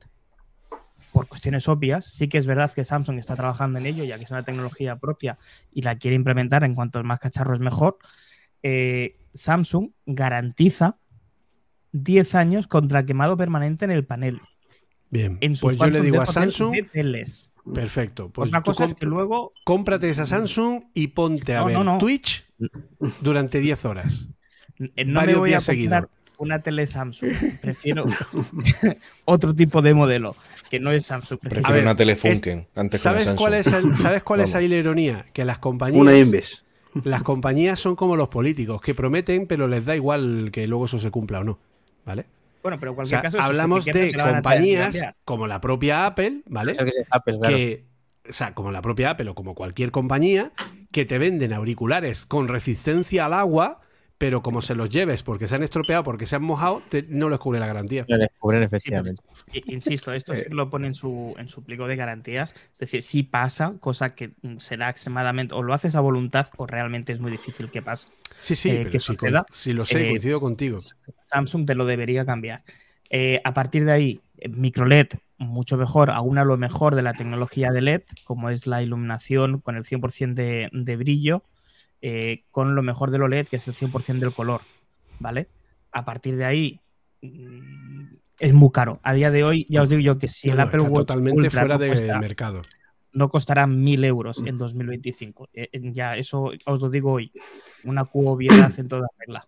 por 1.12 1.28
cuestiones 1.28 1.68
obvias. 1.68 2.06
Sí 2.06 2.28
que 2.28 2.38
es 2.38 2.46
verdad 2.46 2.72
que 2.72 2.84
Samsung 2.84 3.18
está 3.18 3.36
trabajando 3.36 3.80
en 3.80 3.86
ello, 3.86 4.04
ya 4.04 4.18
que 4.18 4.24
es 4.24 4.32
una 4.32 4.44
tecnología 4.44 4.96
propia 4.98 5.38
y 5.72 5.82
la 5.82 5.98
quiere 5.98 6.16
implementar 6.16 6.64
en 6.64 6.76
cuanto 6.76 7.04
más 7.04 7.20
cacharros 7.20 7.60
mejor. 7.60 7.98
Eh, 8.64 9.18
Samsung 9.34 9.92
garantiza 10.06 10.98
10 11.92 12.36
años 12.36 12.68
contra 12.68 13.06
quemado 13.06 13.38
permanente 13.38 13.86
en 13.86 13.92
el 13.92 14.06
panel. 14.06 14.42
Bien, 15.10 15.38
En 15.42 15.56
sus 15.56 15.74
pues 15.74 15.78
yo 15.78 15.88
le 15.88 16.02
digo 16.02 16.22
a 16.22 16.26
OLED 16.26 16.32
Samsung. 16.32 16.76
Perfecto, 17.74 18.30
pues 18.30 18.50
Otra 18.50 18.62
cosa 18.64 18.86
es 18.86 18.94
que 18.96 19.06
luego 19.06 19.54
cómprate 19.64 20.10
esa 20.10 20.26
Samsung 20.26 20.84
y 20.94 21.08
ponte 21.08 21.56
a 21.56 21.62
No, 21.62 21.66
ver 21.68 21.78
no, 21.78 21.84
no. 21.84 21.98
Twitch 21.98 22.46
durante 23.22 23.60
10 23.62 23.86
horas. 23.86 24.30
Eh, 24.96 25.06
No 25.06 25.22
me 25.22 25.36
voy 25.36 25.54
a 25.54 25.60
comprar 25.60 26.10
una 26.38 26.62
tele 26.62 26.88
Samsung. 26.88 27.32
Prefiero 27.62 28.06
otro 29.26 29.54
tipo 29.54 29.82
de 29.82 29.94
modelo 29.94 30.36
que 30.70 30.80
no 30.80 30.92
es 30.92 31.06
Samsung. 31.06 31.40
Prefiero- 31.40 31.82
una 31.82 31.96
antes 32.76 33.02
que 33.02 33.08
una 33.08 33.12
¿Sabes 33.12 33.24
Samsung. 33.26 33.38
cuál 33.40 33.54
es, 33.56 33.68
el- 33.68 33.96
¿sabes 33.98 34.24
cuál 34.24 34.42
es 34.42 34.56
ahí 34.56 34.68
la 34.68 34.78
ironía? 34.78 35.26
Que 35.34 35.46
las 35.46 35.60
compañías, 35.60 36.02
Una 36.02 36.18
Inves. 36.18 36.64
las 37.04 37.24
compañías 37.24 37.80
son 37.80 37.96
como 37.96 38.16
los 38.16 38.30
políticos, 38.30 38.82
que 38.82 38.96
prometen, 38.96 39.46
pero 39.48 39.68
les 39.68 39.86
da 39.86 39.96
igual 39.96 40.50
que 40.52 40.66
luego 40.68 40.86
eso 40.86 41.00
se 41.00 41.12
cumpla 41.12 41.42
o 41.42 41.44
no. 41.44 41.60
¿Vale? 42.06 42.26
Bueno, 42.64 42.78
pero 42.80 42.92
en 42.92 42.94
O 42.94 42.96
cualquier 42.96 43.22
sea, 43.22 43.32
caso. 43.32 43.42
hablamos 43.42 43.86
de 43.86 44.12
compañías 44.14 44.98
como 45.26 45.48
la 45.48 45.60
propia 45.62 46.06
Apple, 46.06 46.42
¿vale? 46.46 46.74
Eso 46.74 46.84
que 46.84 46.90
es 46.92 47.10
Apple, 47.12 47.38
claro. 47.40 47.56
que, 47.56 47.86
o 48.30 48.34
sea, 48.34 48.54
como 48.54 48.72
la 48.72 48.82
propia 48.82 49.12
Apple 49.12 49.30
o 49.30 49.36
como 49.36 49.56
cualquier 49.56 49.92
compañía, 49.92 50.52
que 50.92 51.06
te 51.06 51.18
venden 51.18 51.54
auriculares 51.54 52.26
con 52.26 52.48
resistencia 52.48 53.26
al 53.26 53.34
agua, 53.34 53.80
pero 54.18 54.44
como 54.44 54.62
se 54.62 54.76
los 54.76 54.90
lleves 54.90 55.24
porque 55.24 55.48
se 55.48 55.56
han 55.56 55.64
estropeado, 55.64 56.04
porque 56.04 56.28
se 56.28 56.36
han 56.36 56.44
mojado, 56.44 56.84
te- 56.90 57.02
no 57.10 57.28
les 57.28 57.40
cubre 57.40 57.60
la 57.60 57.66
garantía. 57.66 58.06
Lo 58.08 58.18
descubren 58.20 58.62
efectivamente. 58.62 59.24
I- 59.52 59.74
Insisto, 59.74 60.14
esto 60.14 60.34
Eh. 60.34 60.36
sí 60.36 60.44
que 60.44 60.54
lo 60.54 60.70
pone 60.70 60.86
en 60.86 60.94
su, 60.94 61.34
en 61.40 61.48
su 61.50 61.64
pliego 61.64 61.88
de 61.88 61.96
garantías. 61.96 62.54
Es 62.74 62.78
decir, 62.78 63.02
sí 63.02 63.24
pasa, 63.24 63.74
cosa 63.80 64.14
que 64.14 64.34
mm, 64.44 64.58
será 64.58 64.90
extremadamente. 64.92 65.56
O 65.56 65.64
lo 65.64 65.74
haces 65.74 65.96
a 65.96 66.02
voluntad 66.02 66.48
o 66.58 66.68
realmente 66.68 67.14
es 67.14 67.20
muy 67.20 67.32
difícil 67.32 67.72
que 67.72 67.82
pase. 67.82 68.10
Sí, 68.42 68.56
sí, 68.56 68.70
eh, 68.70 68.78
pero 68.80 68.92
que 68.92 69.00
si, 69.00 69.06
suceda, 69.08 69.46
si 69.52 69.72
lo 69.74 69.86
sé, 69.86 70.06
eh, 70.06 70.10
coincido 70.10 70.40
contigo. 70.42 70.78
Samsung 71.26 71.66
te 71.66 71.76
lo 71.76 71.86
debería 71.86 72.26
cambiar. 72.26 72.64
Eh, 73.10 73.40
a 73.44 73.54
partir 73.54 73.86
de 73.86 73.92
ahí, 73.92 74.22
eh, 74.38 74.50
micro 74.50 74.86
LED, 74.86 75.08
mucho 75.38 75.78
mejor, 75.78 76.10
aún 76.10 76.38
a 76.38 76.44
lo 76.46 76.58
mejor 76.58 76.96
de 76.96 77.02
la 77.04 77.14
tecnología 77.14 77.72
de 77.72 77.82
LED, 77.82 78.02
como 78.26 78.50
es 78.50 78.68
la 78.68 78.82
iluminación 78.82 79.60
con 79.62 79.76
el 79.76 79.84
100% 79.86 80.34
de, 80.34 80.70
de 80.72 80.96
brillo, 80.98 81.44
con 82.50 82.74
lo 82.76 82.82
mejor 82.82 83.12
del 83.12 83.22
OLED, 83.24 83.48
que 83.48 83.58
es 83.58 83.68
el 83.68 83.76
100% 83.76 84.20
del 84.26 84.34
color, 84.34 84.62
¿vale? 85.20 85.48
A 85.92 86.04
partir 86.04 86.36
de 86.36 86.46
ahí, 86.46 86.80
mm, 87.22 88.06
es 88.40 88.54
muy 88.54 88.72
caro. 88.72 89.00
A 89.04 89.14
día 89.14 89.30
de 89.30 89.44
hoy, 89.44 89.68
ya 89.70 89.84
os 89.84 89.90
digo 89.90 90.02
yo 90.02 90.18
que 90.18 90.28
si 90.28 90.48
No, 90.48 90.54
el 90.56 90.60
Apple 90.62 90.82
Watch 90.82 91.08
totalmente 91.08 91.42
Ultra 91.42 91.60
fuera 91.62 91.76
no 91.76 91.80
de 91.82 91.88
cuesta- 91.90 92.20
mercado. 92.20 92.62
No 93.14 93.30
costará 93.30 93.68
mil 93.68 94.04
euros 94.04 94.42
en 94.46 94.58
2025. 94.58 95.50
Eh, 95.54 95.70
ya, 95.92 96.18
eso 96.18 96.52
os 96.66 96.82
lo 96.82 96.90
digo 96.90 97.14
hoy. 97.14 97.32
Una 97.84 98.04
obviedad 98.14 98.72
en 98.78 98.88
toda 98.88 99.08
regla. 99.18 99.48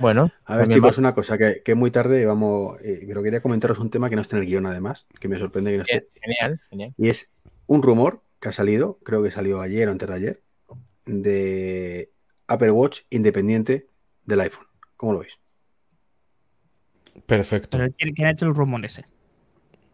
Bueno, 0.00 0.32
A 0.44 0.56
ver, 0.56 0.62
también 0.62 0.80
chicos, 0.80 0.98
una 0.98 1.14
cosa, 1.14 1.38
que, 1.38 1.62
que 1.64 1.74
muy 1.74 1.90
tarde 1.90 2.20
y 2.20 2.24
vamos, 2.24 2.78
eh, 2.82 3.04
pero 3.06 3.22
quería 3.22 3.40
comentaros 3.40 3.78
un 3.78 3.90
tema 3.90 4.10
que 4.10 4.16
no 4.16 4.22
está 4.22 4.36
en 4.36 4.42
el 4.42 4.48
guion 4.48 4.66
además, 4.66 5.06
que 5.20 5.28
me 5.28 5.38
sorprende 5.38 5.70
que 5.70 5.76
no 5.76 5.82
esté. 5.84 6.08
genial, 6.20 6.60
genial. 6.70 6.94
Y 6.96 7.08
es 7.08 7.30
un 7.66 7.82
rumor 7.82 8.22
que 8.40 8.48
ha 8.48 8.52
salido, 8.52 8.98
creo 9.04 9.22
que 9.22 9.30
salió 9.30 9.60
ayer 9.60 9.88
o 9.88 9.92
antes 9.92 10.08
de 10.08 10.14
ayer, 10.14 10.42
de 11.04 12.10
Apple 12.48 12.72
Watch 12.72 13.02
independiente 13.10 13.88
del 14.24 14.40
iPhone. 14.40 14.66
¿Cómo 14.96 15.12
lo 15.12 15.18
veis? 15.20 15.38
Perfecto. 17.26 17.78
Pero 17.78 17.92
¿quién, 17.96 18.14
quién 18.14 18.28
ha 18.28 18.30
hecho 18.32 18.46
el 18.46 18.54
rumor 18.54 18.84
ese? 18.84 19.04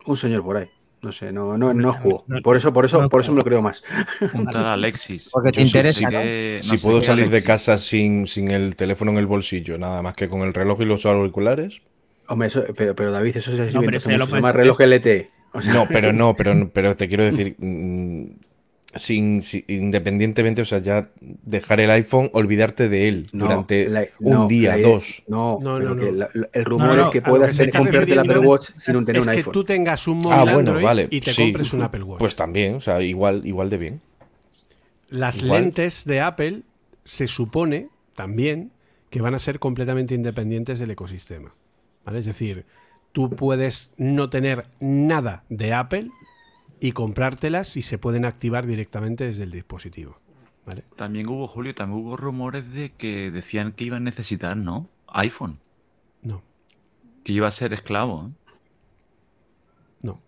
Un 0.07 0.17
señor 0.17 0.43
por 0.43 0.57
ahí. 0.57 0.71
No 1.03 1.13
sé, 1.13 1.33
no, 1.33 1.57
no, 1.57 1.73
no 1.73 1.75
no, 1.75 1.93
juego. 1.95 2.25
no, 2.27 2.43
Por 2.43 2.57
eso, 2.59 2.73
por 2.75 2.85
eso, 2.85 3.01
no 3.01 3.09
por 3.09 3.23
eso 3.23 3.33
me 3.33 3.39
lo 3.39 3.45
creo 3.45 3.63
más. 3.63 3.83
Un 4.35 4.47
tal 4.51 4.67
Alexis. 4.67 5.29
Porque 5.31 5.51
te 5.53 5.61
Yo 5.61 5.63
interesa, 5.65 5.99
sí 5.99 6.05
¿no? 6.05 6.11
que- 6.11 6.61
no 6.63 6.63
si 6.63 6.77
puedo 6.79 7.01
salir 7.01 7.31
de 7.31 7.43
casa 7.43 7.79
sin, 7.79 8.27
sin 8.27 8.51
el 8.51 8.77
teléfono 8.77 9.11
en 9.13 9.17
el 9.17 9.27
bolsillo, 9.27 9.79
nada 9.79 10.03
más 10.03 10.15
que 10.15 10.29
con 10.29 10.43
el 10.43 10.53
reloj 10.53 10.81
y 10.83 10.85
los 10.85 11.07
auriculares. 11.07 11.81
Hombre, 12.29 12.49
eso- 12.49 12.65
pero, 12.77 12.95
pero 12.95 13.13
David, 13.13 13.37
eso 13.39 13.57
se 13.57 13.73
No, 13.73 13.81
pero 13.83 13.97
eso 13.99 14.11
ya 14.11 14.19
lo 14.19 14.25
se 14.27 14.31
puedes 14.31 14.43
llama 14.43 14.49
hacer. 14.51 14.61
reloj 14.61 14.81
LTE. 14.81 15.29
O 15.53 15.63
sea, 15.63 15.75
No, 15.75 15.87
pero 15.89 16.13
no, 16.13 16.37
pero, 16.37 16.71
pero 16.73 16.97
te 16.97 17.09
quiero 17.09 17.25
decir, 17.25 17.57
mm, 17.59 18.25
sin, 18.95 19.43
sin- 19.43 19.65
independientemente, 19.69 20.63
o 20.63 20.65
sea, 20.65 20.79
ya 20.81 21.11
dejar 21.21 21.81
el 21.81 21.91
iPhone, 21.91 22.29
olvidarte 22.33 22.89
de 22.89 23.09
él 23.09 23.29
no, 23.33 23.45
durante 23.45 23.89
la- 23.89 24.05
un 24.21 24.33
no, 24.33 24.47
día, 24.49 24.77
la 24.77 24.83
dos. 24.89 25.23
No, 25.29 25.59
No, 25.63 25.79
no, 25.79 25.95
que 25.97 26.07
no. 26.07 26.19
la- 26.19 26.31
la- 26.35 26.49
el 26.53 26.65
rumor 26.65 26.89
No, 26.89 26.97
no, 26.97 27.03
es 27.05 27.09
que 27.11 27.23
puedas 27.23 27.57
que 27.57 27.71
comprarte 27.71 28.13
el 28.13 28.19
Apple 28.19 28.39
Watch 28.41 28.71
sin 28.77 29.05
tener 29.05 29.21
es 29.21 29.27
un 29.27 29.33
que 29.33 29.37
iPhone. 29.39 29.53
tú 29.53 29.65
tengas 29.65 30.09
un 30.09 30.19
móvil 30.19 30.33
Ah, 30.33 30.43
bueno, 30.45 30.59
Android 30.59 30.85
vale. 30.85 31.09
y 31.11 31.21
te 31.21 31.33
sí. 31.33 31.43
compres 31.43 31.73
un 31.73 31.83
Apple 31.83 32.03
Watch. 32.03 32.19
Pues 32.19 32.35
también, 32.37 32.75
o 32.77 32.81
sea, 32.81 33.01
igual, 33.03 33.43
igual 33.45 33.71
de 33.71 33.77
bien. 33.79 34.01
Las 35.09 35.43
Igual. 35.43 35.63
lentes 35.63 36.05
de 36.05 36.21
Apple 36.21 36.63
se 37.05 37.27
supone 37.27 37.89
también 38.15 38.71
que 39.11 39.21
van 39.21 39.35
a 39.35 39.39
ser 39.41 39.59
completamente 39.59 40.15
independientes 40.15 40.79
del 40.79 40.91
ecosistema. 40.93 41.53
¿vale? 42.05 42.21
Es 42.21 42.27
decir, 42.27 42.65
tú 43.13 43.29
puedes 43.31 43.93
no 43.97 44.31
tener 44.31 44.67
nada 44.79 45.43
de 45.49 45.75
Apple 45.75 46.11
y 46.81 46.93
comprártelas 46.93 47.77
y 47.77 47.83
se 47.83 47.99
pueden 47.99 48.25
activar 48.25 48.67
directamente 48.67 49.25
desde 49.25 49.45
el 49.45 49.51
dispositivo. 49.51 50.19
¿vale? 50.67 50.85
También 50.97 51.29
hubo, 51.29 51.47
Julio, 51.47 51.75
también 51.75 52.01
hubo 52.03 52.17
rumores 52.17 52.71
de 52.73 52.91
que 52.93 53.31
decían 53.31 53.73
que 53.73 53.85
iban 53.85 54.03
a 54.03 54.05
necesitar, 54.07 54.57
¿no? 54.57 54.89
iPhone. 55.09 55.59
No, 56.23 56.43
Que 57.25 57.33
iba 57.33 57.47
a 57.49 57.51
ser 57.51 57.73
esclavo. 57.73 58.29
¿eh? 58.29 58.53
no. 60.03 60.21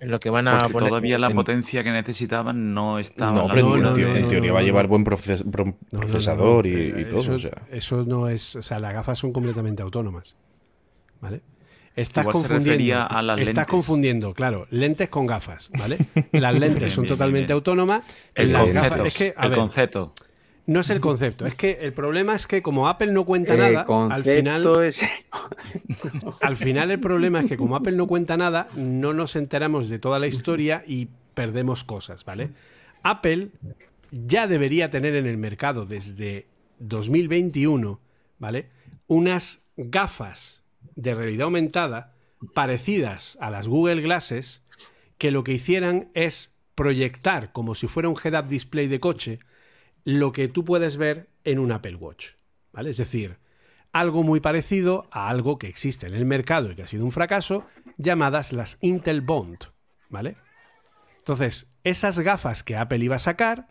En 0.00 0.10
lo 0.10 0.20
que 0.20 0.30
van 0.30 0.46
a 0.48 0.58
Porque 0.60 0.72
poner. 0.74 0.88
todavía 0.90 1.18
la 1.18 1.28
en- 1.30 1.36
potencia 1.36 1.82
que 1.84 1.90
necesitaban 1.90 2.72
no 2.74 2.98
estaba. 2.98 3.32
No, 3.32 3.48
pero 3.48 3.76
en, 3.76 3.82
no, 3.82 3.96
en 3.96 4.02
no, 4.02 4.16
en 4.16 4.28
teoría 4.28 4.48
no, 4.50 4.54
va 4.54 4.60
a 4.60 4.62
llevar 4.62 4.86
buen 4.86 5.04
proces- 5.04 5.48
pro- 5.50 5.64
No, 5.64 5.72
no, 5.72 5.76
no, 5.92 6.00
procesador 6.00 6.66
no. 6.66 6.70
y, 6.70 6.74
Eh, 6.74 7.00
y 7.00 7.04
todo. 7.06 7.20
Eso, 7.20 7.34
o 7.34 7.38
sea. 7.38 7.62
eso 7.70 8.04
no 8.04 8.28
es. 8.28 8.56
O 8.56 8.62
sea, 8.62 8.78
las 8.78 8.92
gafas 8.92 9.18
son 9.18 9.32
completamente 9.32 9.82
autónomas. 9.82 10.36
¿Vale? 11.20 11.42
Estás 11.98 12.22
Igual 12.22 12.36
se 12.36 12.48
confundiendo. 12.48 12.70
refería 12.70 13.02
a 13.04 13.22
las 13.22 13.40
estás 13.40 13.46
lentes. 13.46 13.66
confundiendo, 13.66 14.34
claro, 14.34 14.66
lentes 14.70 15.08
con 15.08 15.26
gafas, 15.26 15.70
¿vale? 15.78 15.98
Las 16.32 16.54
lentes 16.58 16.78
Bien, 16.84 16.90
son 16.92 17.06
bien, 17.06 17.14
totalmente 17.14 17.52
bien. 17.52 17.54
autónomas. 17.54 18.04
El 18.34 18.52
las 18.52 18.70
concepto. 18.70 18.90
gafas. 18.96 19.06
Es 19.06 19.14
que, 19.14 19.34
a 19.36 19.46
el 19.46 19.50
ver, 19.50 19.58
concepto. 19.58 20.12
no 20.66 20.80
es 20.80 20.90
el 20.90 21.00
concepto. 21.00 21.46
Es 21.46 21.54
que 21.56 21.78
el 21.80 21.92
problema 21.92 22.34
es 22.36 22.46
que 22.46 22.62
como 22.62 22.88
Apple 22.88 23.12
no 23.12 23.24
cuenta 23.24 23.54
El 23.54 23.60
nada, 23.60 23.84
al 24.10 24.22
final, 24.24 24.84
es... 24.84 25.04
al 26.40 26.56
final 26.56 26.90
el 26.90 27.00
problema 27.00 27.40
es 27.40 27.46
que 27.46 27.56
como 27.56 27.74
Apple 27.76 27.92
no 27.96 28.06
cuenta 28.06 28.36
nada, 28.36 28.66
no 28.76 29.12
nos 29.12 29.34
enteramos 29.36 29.88
de 29.88 29.98
toda 29.98 30.18
la 30.18 30.26
historia 30.28 30.84
y 30.86 31.08
perdemos 31.34 31.84
cosas, 31.84 32.24
¿vale? 32.24 32.50
Apple 33.02 33.48
ya 34.10 34.46
debería 34.46 34.90
tener 34.90 35.14
en 35.16 35.26
el 35.26 35.36
mercado 35.38 35.84
desde 35.84 36.46
2021, 36.78 38.00
¿vale? 38.38 38.68
Unas 39.06 39.62
gafas 39.76 40.57
de 40.96 41.14
realidad 41.14 41.44
aumentada 41.44 42.14
parecidas 42.54 43.36
a 43.40 43.50
las 43.50 43.68
Google 43.68 44.02
Glasses 44.02 44.64
que 45.18 45.30
lo 45.30 45.44
que 45.44 45.52
hicieran 45.52 46.10
es 46.14 46.56
proyectar 46.74 47.52
como 47.52 47.74
si 47.74 47.88
fuera 47.88 48.08
un 48.08 48.16
head-up 48.22 48.46
display 48.46 48.86
de 48.86 49.00
coche 49.00 49.40
lo 50.04 50.32
que 50.32 50.48
tú 50.48 50.64
puedes 50.64 50.96
ver 50.96 51.28
en 51.44 51.58
un 51.58 51.72
Apple 51.72 51.96
Watch, 51.96 52.34
¿vale? 52.72 52.90
Es 52.90 52.96
decir, 52.96 53.38
algo 53.92 54.22
muy 54.22 54.40
parecido 54.40 55.08
a 55.10 55.28
algo 55.28 55.58
que 55.58 55.66
existe 55.66 56.06
en 56.06 56.14
el 56.14 56.24
mercado 56.24 56.70
y 56.70 56.76
que 56.76 56.82
ha 56.82 56.86
sido 56.86 57.04
un 57.04 57.12
fracaso, 57.12 57.66
llamadas 57.96 58.52
las 58.52 58.78
Intel 58.80 59.22
Bond, 59.22 59.58
¿vale? 60.08 60.36
Entonces, 61.18 61.74
esas 61.84 62.18
gafas 62.20 62.62
que 62.62 62.76
Apple 62.76 63.04
iba 63.04 63.16
a 63.16 63.20
sacar 63.20 63.68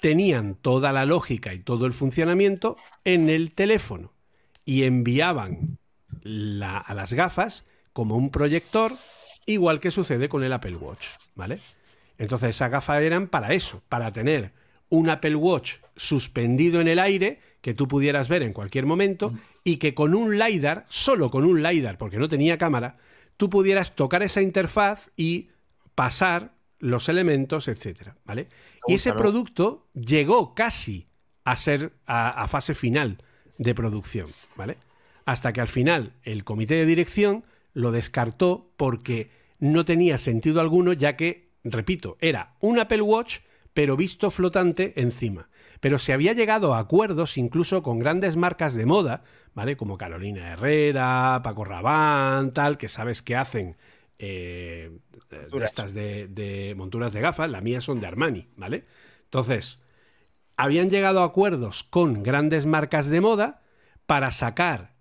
tenían 0.00 0.56
toda 0.56 0.92
la 0.92 1.06
lógica 1.06 1.54
y 1.54 1.60
todo 1.60 1.86
el 1.86 1.92
funcionamiento 1.92 2.76
en 3.04 3.30
el 3.30 3.52
teléfono 3.54 4.12
y 4.64 4.82
enviaban 4.82 5.78
la- 6.22 6.78
a 6.78 6.94
las 6.94 7.12
gafas 7.12 7.66
como 7.92 8.16
un 8.16 8.30
proyector, 8.30 8.92
igual 9.46 9.80
que 9.80 9.90
sucede 9.90 10.28
con 10.28 10.44
el 10.44 10.52
Apple 10.52 10.76
Watch, 10.76 11.06
¿vale? 11.34 11.58
Entonces 12.18 12.50
esas 12.50 12.70
gafas 12.70 13.02
eran 13.02 13.28
para 13.28 13.52
eso, 13.52 13.82
para 13.88 14.12
tener 14.12 14.52
un 14.88 15.10
Apple 15.10 15.34
Watch 15.36 15.74
suspendido 15.96 16.80
en 16.80 16.88
el 16.88 16.98
aire 16.98 17.40
que 17.60 17.74
tú 17.74 17.88
pudieras 17.88 18.28
ver 18.28 18.42
en 18.42 18.52
cualquier 18.52 18.86
momento 18.86 19.32
y 19.64 19.78
que 19.78 19.94
con 19.94 20.14
un 20.14 20.38
LiDAR, 20.38 20.84
solo 20.88 21.30
con 21.30 21.44
un 21.44 21.62
LiDAR, 21.62 21.98
porque 21.98 22.18
no 22.18 22.28
tenía 22.28 22.56
cámara, 22.58 22.96
tú 23.36 23.50
pudieras 23.50 23.94
tocar 23.96 24.22
esa 24.22 24.40
interfaz 24.42 25.10
y 25.16 25.48
pasar 25.94 26.52
los 26.78 27.08
elementos, 27.08 27.68
etcétera, 27.68 28.16
¿vale? 28.24 28.48
Y 28.86 28.94
ese 28.94 29.10
producto 29.18 29.86
llegó 29.94 30.54
casi 30.54 31.08
a 31.44 31.56
ser 31.56 31.92
a, 32.06 32.42
a 32.42 32.48
fase 32.48 32.74
final 32.74 33.18
de 33.58 33.74
producción, 33.74 34.28
¿vale? 34.56 34.76
Hasta 35.26 35.52
que 35.52 35.60
al 35.60 35.68
final 35.68 36.14
el 36.22 36.44
comité 36.44 36.76
de 36.76 36.86
dirección 36.86 37.44
lo 37.74 37.90
descartó 37.90 38.72
porque 38.78 39.30
no 39.58 39.84
tenía 39.84 40.16
sentido 40.16 40.60
alguno, 40.60 40.94
ya 40.94 41.16
que, 41.16 41.50
repito, 41.64 42.16
era 42.20 42.54
un 42.60 42.78
Apple 42.78 43.02
Watch, 43.02 43.40
pero 43.74 43.96
visto 43.96 44.30
flotante 44.30 44.94
encima. 44.96 45.50
Pero 45.80 45.98
se 45.98 46.14
había 46.14 46.32
llegado 46.32 46.74
a 46.74 46.78
acuerdos 46.78 47.36
incluso 47.36 47.82
con 47.82 47.98
grandes 47.98 48.36
marcas 48.36 48.74
de 48.74 48.86
moda, 48.86 49.24
¿vale? 49.52 49.76
Como 49.76 49.98
Carolina 49.98 50.52
Herrera, 50.52 51.40
Paco 51.42 51.64
Rabanne, 51.64 52.52
tal, 52.52 52.78
que 52.78 52.88
sabes 52.88 53.20
que 53.20 53.36
hacen 53.36 53.76
eh, 54.18 54.90
de 55.28 55.38
Monturas. 55.38 55.70
estas 55.70 55.92
de, 55.92 56.28
de 56.28 56.74
monturas 56.76 57.12
de 57.12 57.20
gafas, 57.20 57.50
las 57.50 57.62
mías 57.62 57.84
son 57.84 58.00
de 58.00 58.06
Armani, 58.06 58.48
¿vale? 58.56 58.86
Entonces, 59.24 59.84
habían 60.56 60.88
llegado 60.88 61.20
a 61.20 61.26
acuerdos 61.26 61.82
con 61.82 62.22
grandes 62.22 62.64
marcas 62.64 63.08
de 63.08 63.20
moda 63.20 63.62
para 64.06 64.30
sacar 64.30 64.95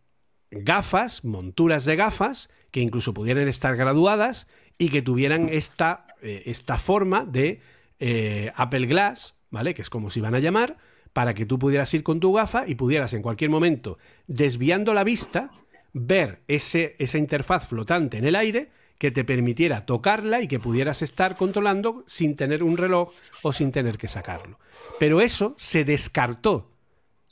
gafas, 0.63 1.23
monturas 1.23 1.85
de 1.85 1.95
gafas, 1.95 2.49
que 2.71 2.81
incluso 2.81 3.13
pudieran 3.13 3.47
estar 3.47 3.75
graduadas 3.75 4.47
y 4.77 4.89
que 4.89 5.01
tuvieran 5.01 5.49
esta, 5.49 6.07
eh, 6.21 6.43
esta 6.45 6.77
forma 6.77 7.25
de 7.25 7.61
eh, 7.99 8.51
Apple 8.55 8.87
Glass, 8.87 9.35
¿vale? 9.51 9.73
Que 9.73 9.81
es 9.81 9.89
como 9.89 10.09
se 10.09 10.19
iban 10.19 10.35
a 10.35 10.39
llamar, 10.39 10.77
para 11.13 11.33
que 11.33 11.45
tú 11.45 11.57
pudieras 11.57 11.93
ir 11.93 12.03
con 12.03 12.19
tu 12.19 12.33
gafa 12.33 12.67
y 12.67 12.75
pudieras 12.75 13.13
en 13.13 13.21
cualquier 13.21 13.49
momento, 13.49 13.97
desviando 14.27 14.93
la 14.93 15.03
vista, 15.03 15.51
ver 15.93 16.41
ese, 16.47 16.95
esa 16.99 17.17
interfaz 17.17 17.67
flotante 17.67 18.17
en 18.17 18.25
el 18.25 18.35
aire 18.35 18.69
que 18.97 19.11
te 19.11 19.23
permitiera 19.23 19.85
tocarla 19.85 20.41
y 20.41 20.47
que 20.47 20.59
pudieras 20.59 21.01
estar 21.01 21.35
controlando 21.35 22.03
sin 22.07 22.35
tener 22.35 22.63
un 22.63 22.77
reloj 22.77 23.11
o 23.41 23.53
sin 23.53 23.71
tener 23.71 23.97
que 23.97 24.07
sacarlo. 24.07 24.59
Pero 24.99 25.21
eso 25.21 25.53
se 25.57 25.85
descartó 25.85 26.74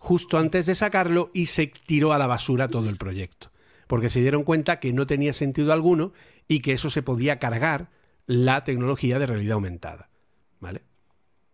justo 0.04 0.38
antes 0.38 0.66
de 0.66 0.76
sacarlo 0.76 1.32
y 1.34 1.46
se 1.46 1.68
tiró 1.68 2.12
a 2.12 2.18
la 2.18 2.28
basura 2.28 2.68
todo 2.68 2.90
el 2.90 2.98
proyecto. 2.98 3.54
Porque 3.88 4.10
se 4.10 4.20
dieron 4.20 4.44
cuenta 4.44 4.82
que 4.82 4.92
no 4.92 5.08
tenía 5.08 5.32
sentido 5.32 5.72
alguno 5.72 6.12
y 6.46 6.60
que 6.60 6.74
eso 6.74 6.90
se 6.90 7.02
podía 7.02 7.40
cargar 7.40 7.90
la 8.26 8.66
tecnología 8.66 9.18
de 9.18 9.28
realidad 9.28 9.54
aumentada. 9.54 10.10
¿Vale? 10.60 10.82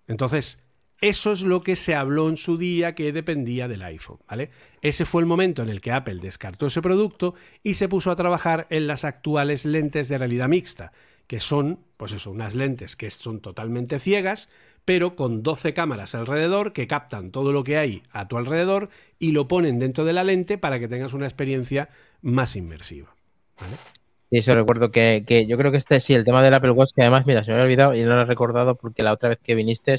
Entonces, 0.07 0.67
eso 0.99 1.31
es 1.31 1.43
lo 1.43 1.61
que 1.61 1.75
se 1.75 1.93
habló 1.93 2.27
en 2.27 2.37
su 2.37 2.57
día 2.57 2.95
que 2.95 3.13
dependía 3.13 3.67
del 3.67 3.83
iPhone, 3.83 4.17
¿vale? 4.27 4.49
Ese 4.81 5.05
fue 5.05 5.21
el 5.21 5.27
momento 5.27 5.61
en 5.61 5.69
el 5.69 5.79
que 5.79 5.91
Apple 5.91 6.17
descartó 6.19 6.65
ese 6.65 6.81
producto 6.81 7.35
y 7.61 7.75
se 7.75 7.87
puso 7.87 8.09
a 8.09 8.15
trabajar 8.15 8.65
en 8.71 8.87
las 8.87 9.05
actuales 9.05 9.63
lentes 9.63 10.09
de 10.09 10.17
realidad 10.17 10.49
mixta, 10.49 10.91
que 11.27 11.39
son, 11.39 11.85
pues 11.97 12.13
eso, 12.13 12.31
unas 12.31 12.55
lentes 12.55 12.95
que 12.95 13.11
son 13.11 13.41
totalmente 13.41 13.99
ciegas, 13.99 14.49
pero 14.89 15.15
con 15.15 15.43
12 15.43 15.75
cámaras 15.75 16.15
alrededor 16.15 16.73
que 16.73 16.87
captan 16.87 17.29
todo 17.29 17.51
lo 17.51 17.63
que 17.63 17.77
hay 17.77 18.01
a 18.09 18.27
tu 18.27 18.39
alrededor 18.39 18.89
y 19.19 19.33
lo 19.33 19.47
ponen 19.47 19.77
dentro 19.77 20.03
de 20.03 20.13
la 20.13 20.23
lente 20.23 20.57
para 20.57 20.79
que 20.79 20.87
tengas 20.87 21.13
una 21.13 21.27
experiencia 21.27 21.89
más 22.23 22.55
inmersiva. 22.55 23.13
¿vale? 23.61 23.75
Y 24.31 24.39
eso 24.39 24.55
recuerdo 24.55 24.89
que, 24.89 25.25
que 25.27 25.45
yo 25.45 25.57
creo 25.57 25.71
que 25.71 25.77
este 25.77 25.99
sí, 25.99 26.15
el 26.15 26.23
tema 26.23 26.41
del 26.41 26.55
Apple 26.55 26.71
Watch, 26.71 26.89
que 26.95 27.03
además, 27.03 27.27
mira, 27.27 27.43
se 27.43 27.51
me 27.51 27.57
había 27.57 27.65
olvidado 27.65 27.93
y 27.93 28.01
no 28.01 28.15
lo 28.15 28.23
he 28.23 28.25
recordado 28.25 28.73
porque 28.73 29.03
la 29.03 29.13
otra 29.13 29.29
vez 29.29 29.37
que 29.43 29.53
viniste, 29.53 29.95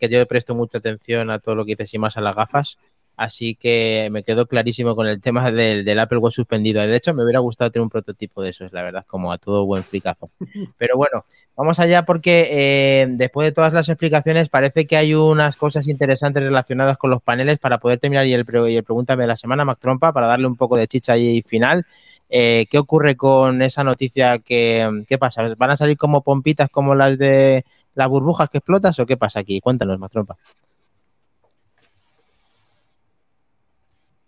que 0.00 0.08
yo 0.08 0.26
presto 0.26 0.54
mucha 0.54 0.78
atención 0.78 1.28
a 1.28 1.38
todo 1.38 1.54
lo 1.54 1.66
que 1.66 1.72
dices 1.72 1.92
y 1.92 1.98
más 1.98 2.16
a 2.16 2.22
las 2.22 2.34
gafas. 2.34 2.78
Así 3.16 3.54
que 3.54 4.08
me 4.10 4.24
quedó 4.24 4.46
clarísimo 4.46 4.96
con 4.96 5.06
el 5.06 5.20
tema 5.20 5.50
del, 5.52 5.84
del 5.84 5.98
Apple 6.00 6.18
Watch 6.18 6.34
suspendido. 6.34 6.82
De 6.82 6.96
hecho, 6.96 7.14
me 7.14 7.22
hubiera 7.22 7.38
gustado 7.38 7.70
tener 7.70 7.84
un 7.84 7.88
prototipo 7.90 8.42
de 8.42 8.50
esos, 8.50 8.72
la 8.72 8.82
verdad, 8.82 9.04
como 9.06 9.32
a 9.32 9.38
todo 9.38 9.64
buen 9.64 9.84
fricazo. 9.84 10.30
Pero 10.78 10.96
bueno, 10.96 11.24
vamos 11.56 11.78
allá 11.78 12.04
porque 12.04 12.48
eh, 12.50 13.06
después 13.10 13.46
de 13.46 13.52
todas 13.52 13.72
las 13.72 13.88
explicaciones 13.88 14.48
parece 14.48 14.86
que 14.86 14.96
hay 14.96 15.14
unas 15.14 15.56
cosas 15.56 15.86
interesantes 15.86 16.42
relacionadas 16.42 16.98
con 16.98 17.10
los 17.10 17.22
paneles 17.22 17.58
para 17.58 17.78
poder 17.78 17.98
terminar 17.98 18.26
y 18.26 18.32
el, 18.34 18.44
pre- 18.44 18.72
y 18.72 18.76
el 18.76 18.82
pregúntame 18.84 19.22
de 19.22 19.28
la 19.28 19.36
semana, 19.36 19.64
Mac 19.64 19.78
Trompa, 19.80 20.12
para 20.12 20.26
darle 20.26 20.48
un 20.48 20.56
poco 20.56 20.76
de 20.76 20.88
chicha 20.88 21.12
ahí 21.12 21.42
final. 21.46 21.86
Eh, 22.28 22.66
¿Qué 22.68 22.78
ocurre 22.78 23.14
con 23.14 23.62
esa 23.62 23.84
noticia? 23.84 24.40
Que, 24.40 25.04
¿Qué 25.06 25.18
pasa? 25.18 25.54
¿Van 25.56 25.70
a 25.70 25.76
salir 25.76 25.96
como 25.96 26.22
pompitas 26.22 26.68
como 26.68 26.96
las 26.96 27.16
de 27.16 27.64
las 27.94 28.08
burbujas 28.08 28.48
que 28.50 28.58
explotas 28.58 28.98
o 28.98 29.06
qué 29.06 29.16
pasa 29.16 29.38
aquí? 29.38 29.60
Cuéntanos, 29.60 30.00
Matrompa. 30.00 30.36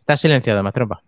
Está 0.07 0.17
silenciado, 0.17 0.63
Matrompa. 0.63 1.03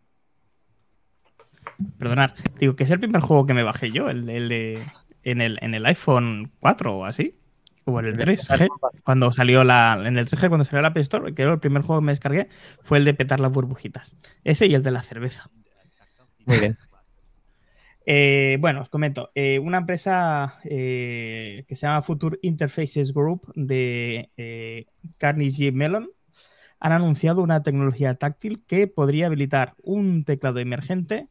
Perdonad, 1.99 2.33
digo 2.59 2.75
que 2.75 2.83
es 2.83 2.91
el 2.91 2.99
primer 2.99 3.21
juego 3.21 3.47
que 3.47 3.55
me 3.55 3.63
bajé 3.63 3.93
yo, 3.93 4.11
el, 4.11 4.29
el 4.29 4.49
de 4.49 4.83
en 5.23 5.41
el, 5.41 5.57
en 5.63 5.75
el 5.75 5.87
iPhone 5.87 6.51
4 6.59 6.97
o 6.97 7.05
así. 7.05 7.37
O 7.85 8.01
en 8.01 8.07
el 8.07 8.17
3G, 8.19 8.69
cuando 9.05 9.31
salió 9.31 9.63
la. 9.63 10.03
En 10.05 10.19
el 10.19 10.27
3G, 10.27 10.49
cuando 10.49 10.65
salió 10.65 10.83
la 10.83 10.89
App 10.89 10.97
Store, 10.97 11.33
que 11.33 11.43
era 11.43 11.53
el 11.53 11.61
primer 11.61 11.83
juego 11.83 12.01
que 12.03 12.07
me 12.07 12.13
descargué, 12.13 12.49
fue 12.83 12.99
el 12.99 13.05
de 13.05 13.15
petar 13.15 13.39
las 13.39 13.53
burbujitas. 13.53 14.17
Ese 14.43 14.67
y 14.67 14.75
el 14.75 14.83
de 14.83 14.91
la 14.91 15.03
cerveza. 15.03 15.49
Muy 16.45 16.59
bien. 16.59 16.77
Eh, 18.11 18.57
bueno, 18.59 18.81
os 18.81 18.89
comento. 18.89 19.31
eh, 19.35 19.59
una 19.59 19.77
empresa 19.77 20.59
eh, 20.65 21.67
que 21.69 21.75
se 21.75 21.87
llama 21.87 22.01
Future 22.01 22.39
Interfaces 22.41 23.13
Group 23.13 23.53
de 23.55 24.31
eh, 24.39 24.87
Carnegie 25.19 25.73
Mellon 25.73 26.09
han 26.81 26.93
anunciado 26.93 27.43
una 27.43 27.63
tecnología 27.63 28.15
táctil 28.15 28.65
que 28.65 28.87
podría 28.87 29.27
habilitar 29.27 29.75
un 29.83 30.25
teclado 30.25 30.59
emergente 30.59 31.29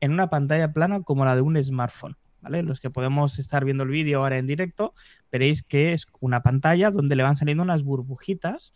en 0.00 0.12
una 0.12 0.30
pantalla 0.30 0.72
plana 0.72 1.02
como 1.02 1.24
la 1.24 1.34
de 1.34 1.42
un 1.42 1.62
smartphone. 1.62 2.16
Los 2.42 2.80
que 2.80 2.90
podemos 2.90 3.38
estar 3.38 3.64
viendo 3.64 3.84
el 3.84 3.90
vídeo 3.90 4.20
ahora 4.20 4.38
en 4.38 4.46
directo, 4.46 4.94
veréis 5.30 5.62
que 5.62 5.92
es 5.92 6.06
una 6.20 6.42
pantalla 6.42 6.90
donde 6.90 7.16
le 7.16 7.22
van 7.22 7.36
saliendo 7.36 7.62
unas 7.62 7.82
burbujitas. 7.82 8.72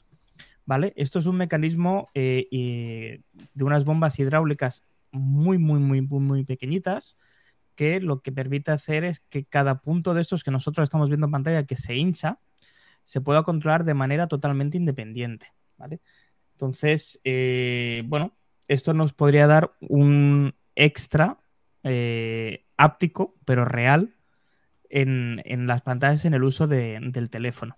Esto 0.97 1.19
es 1.19 1.27
un 1.27 1.37
mecanismo 1.37 2.09
eh, 2.15 3.23
de 3.55 3.65
unas 3.65 3.85
bombas 3.85 4.19
hidráulicas 4.19 4.85
muy, 5.11 5.59
muy, 5.59 5.79
muy, 5.79 6.01
muy 6.03 6.45
pequeñitas 6.45 7.19
que 7.75 8.01
lo 8.01 8.21
que 8.21 8.33
permite 8.33 8.71
hacer 8.71 9.05
es 9.05 9.21
que 9.21 9.45
cada 9.45 9.81
punto 9.81 10.15
de 10.15 10.21
estos 10.21 10.45
que 10.45 10.51
nosotros 10.51 10.85
estamos 10.85 11.09
viendo 11.09 11.27
en 11.27 11.33
pantalla 11.33 11.65
que 11.65 11.77
se 11.77 11.95
hincha 11.95 12.39
se 13.05 13.21
pueda 13.21 13.43
controlar 13.43 13.85
de 13.85 13.95
manera 13.95 14.29
totalmente 14.29 14.77
independiente. 14.77 15.53
¿Vale? 15.83 16.01
Entonces, 16.53 17.21
eh, 17.25 18.05
bueno, 18.07 18.37
esto 18.69 18.95
nos 18.95 19.13
podría 19.13 19.49
dar 19.49 19.75
un 19.81 20.55
extra 20.77 21.39
eh, 21.83 22.67
áptico, 22.77 23.35
pero 23.45 23.65
real, 23.65 24.15
en, 24.89 25.67
las 25.67 25.83
pantallas 25.83 26.25
en 26.25 26.35
el 26.35 26.45
uso 26.45 26.69
de, 26.69 27.01
del 27.03 27.31
teléfono. 27.31 27.77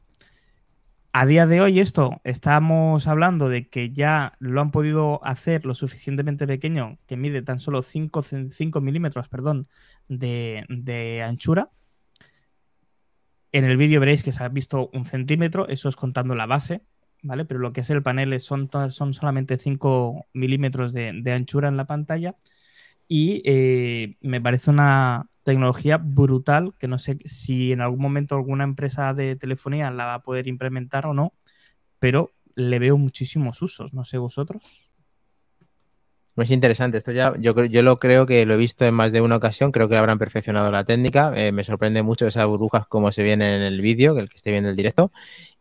A 1.12 1.24
día 1.24 1.46
de 1.46 1.60
hoy 1.62 1.80
esto 1.80 2.20
estamos 2.24 3.06
hablando 3.06 3.48
de 3.48 3.68
que 3.68 3.92
ya 3.92 4.34
lo 4.40 4.60
han 4.60 4.70
podido 4.70 5.24
hacer 5.24 5.64
lo 5.64 5.72
suficientemente 5.72 6.46
pequeño 6.46 6.98
que 7.06 7.16
mide 7.16 7.40
tan 7.40 7.60
solo 7.60 7.82
5, 7.82 8.22
5 8.50 8.80
milímetros 8.80 9.28
perdón, 9.28 9.66
de, 10.08 11.24
anchura. 11.24 11.70
En 13.52 13.64
el 13.64 13.76
vídeo 13.76 14.00
veréis 14.00 14.24
que 14.24 14.32
se 14.32 14.42
ha 14.42 14.48
visto 14.48 14.90
un 14.92 15.06
centímetro, 15.06 15.68
eso 15.68 15.88
es 15.88 15.96
contando 15.96 16.34
la 16.34 16.46
base, 16.46 16.82
¿vale? 17.24 17.44
Pero 17.44 17.60
lo 17.60 17.72
que 17.72 17.80
es 17.80 17.90
el 17.90 18.02
panel 18.02 18.38
son, 18.40 18.70
son 18.90 19.14
solamente 19.14 19.58
5 19.58 20.26
milímetros 20.34 20.92
de, 20.92 21.12
de, 21.22 21.32
anchura 21.32 21.68
en 21.68 21.76
la 21.76 21.86
pantalla 21.86 22.36
y 23.08 23.42
eh, 23.44 24.16
me 24.20 24.40
parece 24.40 24.70
una 24.70 25.28
tecnología 25.42 25.98
brutal 25.98 26.74
que 26.78 26.88
no 26.88 26.98
sé 26.98 27.18
si 27.24 27.72
en 27.72 27.80
algún 27.80 28.00
momento 28.00 28.34
alguna 28.36 28.64
empresa 28.64 29.14
de 29.14 29.36
telefonía 29.36 29.90
la 29.90 30.06
va 30.06 30.14
a 30.14 30.22
poder 30.22 30.48
implementar 30.48 31.06
o 31.06 31.14
no, 31.14 31.34
pero 31.98 32.32
le 32.54 32.78
veo 32.78 32.96
muchísimos 32.98 33.60
usos, 33.62 33.92
no 33.94 34.04
sé 34.04 34.18
vosotros. 34.18 34.90
Es 36.36 36.50
interesante, 36.50 36.98
esto 36.98 37.12
ya 37.12 37.32
yo, 37.38 37.54
yo 37.64 37.82
lo 37.82 38.00
creo 38.00 38.26
que 38.26 38.44
lo 38.44 38.54
he 38.54 38.56
visto 38.56 38.84
en 38.84 38.94
más 38.94 39.12
de 39.12 39.20
una 39.20 39.36
ocasión, 39.36 39.70
creo 39.70 39.88
que 39.88 39.96
habrán 39.96 40.18
perfeccionado 40.18 40.70
la 40.72 40.84
técnica, 40.84 41.32
eh, 41.36 41.52
me 41.52 41.62
sorprende 41.62 42.02
mucho 42.02 42.26
esas 42.26 42.46
burbujas 42.46 42.88
como 42.88 43.12
se 43.12 43.22
vienen 43.22 43.54
en 43.54 43.62
el 43.62 43.80
vídeo, 43.80 44.14
que 44.14 44.22
el 44.22 44.28
que 44.28 44.36
esté 44.36 44.50
viendo 44.50 44.68
el 44.68 44.74
directo, 44.74 45.12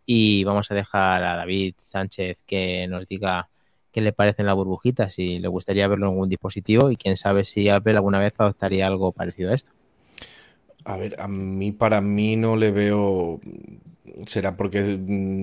y 0.06 0.44
vamos 0.44 0.70
a 0.72 0.76
dejar 0.76 1.24
a 1.24 1.36
David 1.38 1.76
Sánchez 1.80 2.44
que 2.46 2.88
nos 2.88 3.08
diga 3.08 3.50
qué 3.92 4.02
le 4.02 4.14
parecen 4.14 4.46
las 4.46 4.56
burbujitas, 4.56 5.14
si 5.14 5.40
le 5.40 5.48
gustaría 5.48 5.88
verlo 5.88 6.08
en 6.08 6.14
algún 6.14 6.30
dispositivo 6.30 6.90
y 6.92 6.96
quién 6.96 7.18
sabe 7.18 7.46
si 7.46 7.70
Apple 7.70 7.96
alguna 7.96 8.20
vez 8.20 8.34
adoptaría 8.38 8.88
algo 8.88 9.12
parecido 9.12 9.52
a 9.52 9.56
esto. 9.56 9.72
A 10.86 10.98
ver, 10.98 11.20
a 11.20 11.28
mí 11.28 11.72
para 11.72 12.02
mí 12.02 12.36
no 12.36 12.56
le 12.56 12.72
veo 12.72 13.40
será 14.26 14.56
porque 14.58 15.00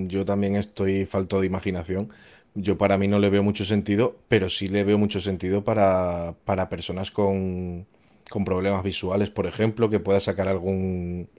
yo 0.07 0.25
también 0.25 0.55
estoy 0.55 1.05
falto 1.05 1.39
de 1.39 1.47
imaginación. 1.47 2.09
Yo 2.53 2.77
para 2.77 2.97
mí 2.97 3.07
no 3.07 3.19
le 3.19 3.29
veo 3.29 3.43
mucho 3.43 3.63
sentido, 3.63 4.17
pero 4.27 4.49
sí 4.49 4.67
le 4.67 4.83
veo 4.83 4.97
mucho 4.97 5.21
sentido 5.21 5.63
para, 5.63 6.35
para 6.45 6.69
personas 6.69 7.11
con, 7.11 7.85
con 8.29 8.45
problemas 8.45 8.83
visuales, 8.83 9.29
por 9.29 9.47
ejemplo, 9.47 9.89
que 9.89 9.99
pueda 9.99 10.19
sacar 10.19 10.47
algún, 10.49 11.29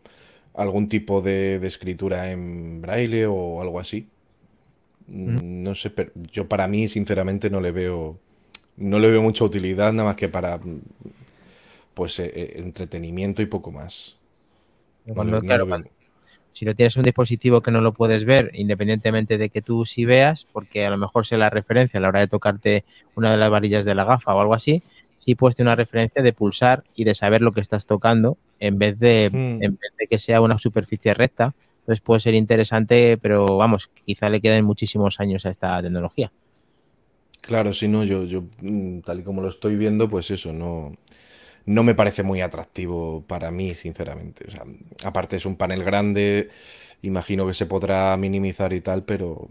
algún 0.55 0.89
tipo 0.89 1.21
de, 1.23 1.59
de 1.59 1.67
escritura 1.69 2.31
en 2.31 2.81
braille 2.83 3.27
o 3.27 3.61
algo 3.63 3.81
así. 3.81 4.09
Mm, 5.07 5.63
No 5.63 5.75
sé, 5.75 5.91
pero 5.91 6.13
yo 6.33 6.49
para 6.49 6.69
mí, 6.69 6.89
sinceramente, 6.89 7.51
no 7.51 7.61
le 7.61 7.73
veo. 7.73 8.19
No 8.77 8.99
le 8.99 9.11
veo 9.11 9.23
mucha 9.23 9.45
utilidad, 9.45 9.93
nada 9.93 10.09
más 10.11 10.17
que 10.17 10.29
para. 10.29 10.61
Pues 11.95 12.19
eh, 12.21 12.33
eh, 12.35 12.53
entretenimiento 12.57 13.43
y 13.43 13.47
poco 13.47 13.71
más. 13.71 14.17
No 15.07 15.25
no 15.25 15.41
claro, 15.43 15.67
si 16.53 16.65
no 16.65 16.75
tienes 16.75 16.97
un 16.97 17.05
dispositivo 17.05 17.63
que 17.63 17.71
no 17.71 17.81
lo 17.81 17.95
puedes 17.95 18.25
ver, 18.25 18.51
independientemente 18.55 19.39
de 19.39 19.51
que 19.51 19.63
tú 19.63 19.87
sí 19.87 20.05
veas, 20.05 20.47
porque 20.53 20.87
a 20.87 20.91
lo 20.91 20.99
mejor 20.99 21.27
sea 21.27 21.39
la 21.39 21.51
referencia 21.51 21.99
a 21.99 22.03
la 22.03 22.09
hora 22.09 22.21
de 22.21 22.29
tocarte 22.29 22.85
una 23.15 23.31
de 23.33 23.39
las 23.39 23.51
varillas 23.51 23.85
de 23.87 23.95
la 23.95 24.05
gafa 24.05 24.35
o 24.35 24.41
algo 24.41 24.55
así, 24.55 24.83
sí 25.23 25.35
puedes 25.37 25.57
tener 25.57 25.69
una 25.71 25.77
referencia 25.77 26.23
de 26.23 26.33
pulsar 26.35 26.85
y 26.95 27.05
de 27.05 27.15
saber 27.15 27.43
lo 27.43 27.53
que 27.53 27.61
estás 27.63 27.87
tocando 27.87 28.39
en 28.59 28.79
vez 28.79 28.99
de, 28.99 29.33
Hmm. 29.33 29.63
en 29.63 29.73
vez 29.77 29.93
de 29.99 30.07
que 30.09 30.19
sea 30.19 30.41
una 30.41 30.59
superficie 30.59 31.15
recta. 31.15 31.55
Entonces 31.81 32.01
puede 32.03 32.21
ser 32.21 32.35
interesante, 32.35 33.19
pero 33.19 33.57
vamos, 33.59 33.91
quizá 34.07 34.31
le 34.31 34.41
queden 34.41 34.65
muchísimos 34.65 35.21
años 35.21 35.47
a 35.47 35.51
esta 35.51 35.81
tecnología. 35.83 36.33
Claro, 37.41 37.73
si 37.75 37.89
no, 37.89 38.05
yo, 38.05 38.25
yo 38.25 38.45
mm, 38.61 39.01
tal 39.01 39.21
y 39.21 39.23
como 39.25 39.43
lo 39.43 39.49
estoy 39.49 39.77
viendo, 39.77 40.09
pues 40.09 40.31
eso, 40.31 40.53
no, 40.53 40.93
no 41.67 41.83
me 41.85 41.95
parece 41.95 42.23
muy 42.25 42.41
atractivo 42.43 43.25
para 43.27 43.51
mí, 43.53 43.75
sinceramente. 43.75 44.47
O 44.49 44.51
sea, 44.53 44.65
aparte 45.05 45.37
es 45.37 45.47
un 45.47 45.57
panel 45.57 45.85
grande, 45.85 46.51
imagino 47.03 47.47
que 47.47 47.55
se 47.55 47.67
podrá 47.67 48.17
minimizar 48.17 48.73
y 48.75 48.81
tal, 48.83 49.05
pero, 49.05 49.51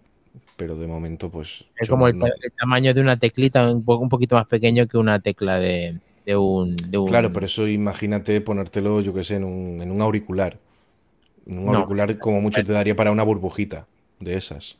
pero 0.62 0.76
de 0.76 0.86
momento, 0.86 1.32
pues. 1.32 1.66
Es 1.76 1.90
como 1.90 2.08
el, 2.08 2.16
no- 2.16 2.28
el 2.28 2.52
tamaño 2.56 2.94
de 2.94 3.02
una 3.02 3.18
teclita, 3.18 3.68
un, 3.72 3.84
poco, 3.84 4.04
un 4.04 4.10
poquito 4.10 4.36
más 4.36 4.46
pequeño 4.46 4.86
que 4.86 4.96
una 5.00 5.20
tecla 5.20 5.58
de, 5.58 5.98
de 6.24 6.38
un, 6.38 6.76
de 6.76 7.00
un- 7.00 7.08
Claro, 7.08 7.34
pero 7.34 7.48
eso 7.48 7.68
imagínate 7.68 8.40
ponértelo, 8.42 9.02
yo 9.02 9.12
qué 9.12 9.24
sé, 9.24 9.38
en 9.38 9.44
un, 9.44 9.82
en 9.82 9.90
un 9.90 10.00
auricular. 10.04 10.60
En 11.48 11.58
un 11.58 11.66
No. 11.66 11.78
auricular, 11.80 12.16
como 12.20 12.42
mucho 12.42 12.64
te 12.64 12.72
daría 12.74 12.96
para 12.96 13.12
una 13.12 13.24
burbujita 13.24 13.88
de 14.20 14.36
esas. 14.38 14.78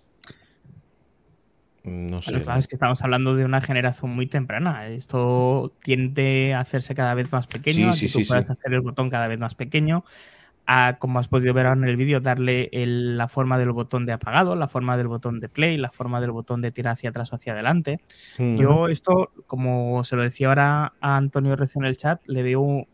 Mm, 1.84 2.12
No 2.12 2.22
sé. 2.22 2.32
Pero 2.34 2.44
claro, 2.44 2.60
es 2.60 2.68
que 2.68 2.76
estamos 2.76 3.02
hablando 3.02 3.36
de 3.36 3.44
una 3.44 3.60
generación 3.60 4.12
muy 4.12 4.28
temprana. 4.28 4.88
Esto 4.88 5.74
tiende 5.82 6.54
a 6.54 6.60
hacerse 6.60 6.94
cada 6.94 7.16
vez 7.16 7.32
más 7.32 7.48
pequeño, 7.48 7.92
Sí, 7.94 8.08
sí, 8.08 8.14
tú 8.14 8.20
sí, 8.20 8.26
puedas 8.26 8.46
sí. 8.46 8.52
hacer 8.52 8.72
el 8.74 8.82
botón 8.82 9.10
cada 9.10 9.28
vez 9.28 9.40
más 9.40 9.56
pequeño, 9.56 10.06
a, 10.74 10.98
como 11.00 11.20
has 11.20 11.28
podido 11.28 11.54
ver 11.54 11.66
ahora 11.66 11.82
en 11.82 11.88
el 11.90 11.98
vídeo, 11.98 12.22
darle 12.22 12.70
el- 12.72 13.18
la 13.18 13.28
forma 13.28 13.58
del 13.58 13.72
botón 13.72 14.06
de 14.06 14.14
apagado, 14.14 14.56
la 14.56 14.70
forma 14.70 14.96
del 14.96 15.08
botón 15.10 15.40
de 15.42 15.50
play, 15.50 15.76
la 15.78 15.92
forma 15.92 16.22
del 16.22 16.32
botón 16.32 16.62
de 16.62 16.72
tirar 16.72 16.94
hacia 16.94 17.10
atrás 17.10 17.34
o 17.34 17.36
hacia 17.36 17.52
adelante. 17.54 18.00
Mm. 18.38 18.56
Yo 18.58 18.88
esto, 18.88 19.32
como 19.48 20.04
se 20.06 20.16
lo 20.16 20.24
decía 20.24 20.48
ahora 20.48 20.94
a 21.02 21.18
Antonio 21.18 21.58
recién 21.58 21.84
en 21.84 21.90
el 21.90 21.98
chat, 21.98 22.22
le 22.26 22.42
veo 22.44 22.88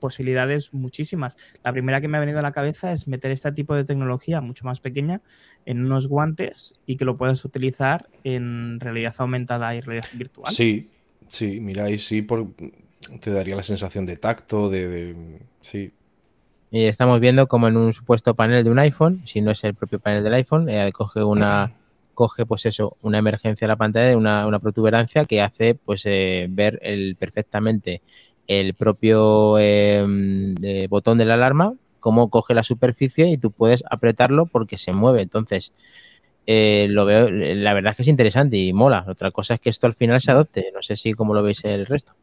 posibilidades 0.00 0.72
muchísimas. 0.74 1.36
La 1.64 1.72
primera 1.72 2.00
que 2.00 2.08
me 2.08 2.18
ha 2.18 2.20
venido 2.20 2.38
a 2.38 2.42
la 2.42 2.52
cabeza 2.52 2.92
es 2.92 3.08
meter 3.08 3.30
este 3.30 3.50
tipo 3.52 3.74
de 3.74 3.84
tecnología 3.84 4.40
mucho 4.40 4.64
más 4.66 4.80
pequeña 4.80 5.22
en 5.64 5.84
unos 5.84 6.08
guantes 6.08 6.74
y 6.86 6.96
que 6.96 7.04
lo 7.04 7.16
puedas 7.16 7.44
utilizar 7.44 8.08
en 8.22 8.78
realidad 8.80 9.14
aumentada 9.18 9.74
y 9.74 9.80
realidad 9.80 10.08
virtual. 10.14 10.52
Sí, 10.52 10.90
sí, 11.26 11.58
mira, 11.60 11.84
ahí 11.84 11.98
sí 11.98 12.22
por- 12.22 12.48
te 13.20 13.30
daría 13.32 13.56
la 13.56 13.62
sensación 13.62 14.04
de 14.06 14.16
tacto, 14.18 14.68
de, 14.70 14.88
de- 14.88 15.38
sí. 15.62 15.92
Y 16.70 16.84
estamos 16.84 17.18
viendo 17.20 17.46
como 17.48 17.68
en 17.68 17.76
un 17.76 17.92
supuesto 17.92 18.34
panel 18.34 18.64
de 18.64 18.70
un 18.70 18.78
iPhone, 18.78 19.22
si 19.24 19.40
no 19.40 19.50
es 19.50 19.64
el 19.64 19.74
propio 19.74 19.98
panel 20.00 20.22
del 20.22 20.34
iPhone, 20.34 20.68
eh, 20.68 20.92
coge 20.92 21.22
una 21.22 21.72
coge 22.14 22.44
pues 22.44 22.66
eso, 22.66 22.96
una 23.00 23.18
emergencia 23.18 23.64
en 23.64 23.68
la 23.68 23.76
pantalla, 23.76 24.16
una, 24.16 24.46
una 24.48 24.58
protuberancia 24.58 25.24
que 25.24 25.40
hace 25.40 25.76
pues 25.76 26.02
eh, 26.04 26.48
ver 26.50 26.80
el, 26.82 27.14
perfectamente 27.14 28.02
el 28.48 28.74
propio 28.74 29.58
eh, 29.58 30.04
eh, 30.62 30.86
botón 30.90 31.18
de 31.18 31.26
la 31.26 31.34
alarma, 31.34 31.74
cómo 32.00 32.30
coge 32.30 32.54
la 32.54 32.62
superficie 32.62 33.28
y 33.28 33.36
tú 33.36 33.52
puedes 33.52 33.84
apretarlo 33.88 34.46
porque 34.46 34.78
se 34.78 34.92
mueve. 34.92 35.22
Entonces, 35.22 35.72
eh, 36.46 36.86
lo 36.88 37.04
veo, 37.04 37.30
la 37.30 37.74
verdad 37.74 37.90
es 37.90 37.96
que 37.96 38.02
es 38.02 38.08
interesante 38.08 38.56
y 38.56 38.72
mola. 38.72 39.04
Otra 39.06 39.30
cosa 39.30 39.54
es 39.54 39.60
que 39.60 39.70
esto 39.70 39.86
al 39.86 39.94
final 39.94 40.20
se 40.22 40.30
adopte. 40.30 40.72
No 40.74 40.82
sé 40.82 40.96
si 40.96 41.12
cómo 41.12 41.34
lo 41.34 41.42
veis 41.42 41.62
el 41.64 41.86
resto. 41.86 42.14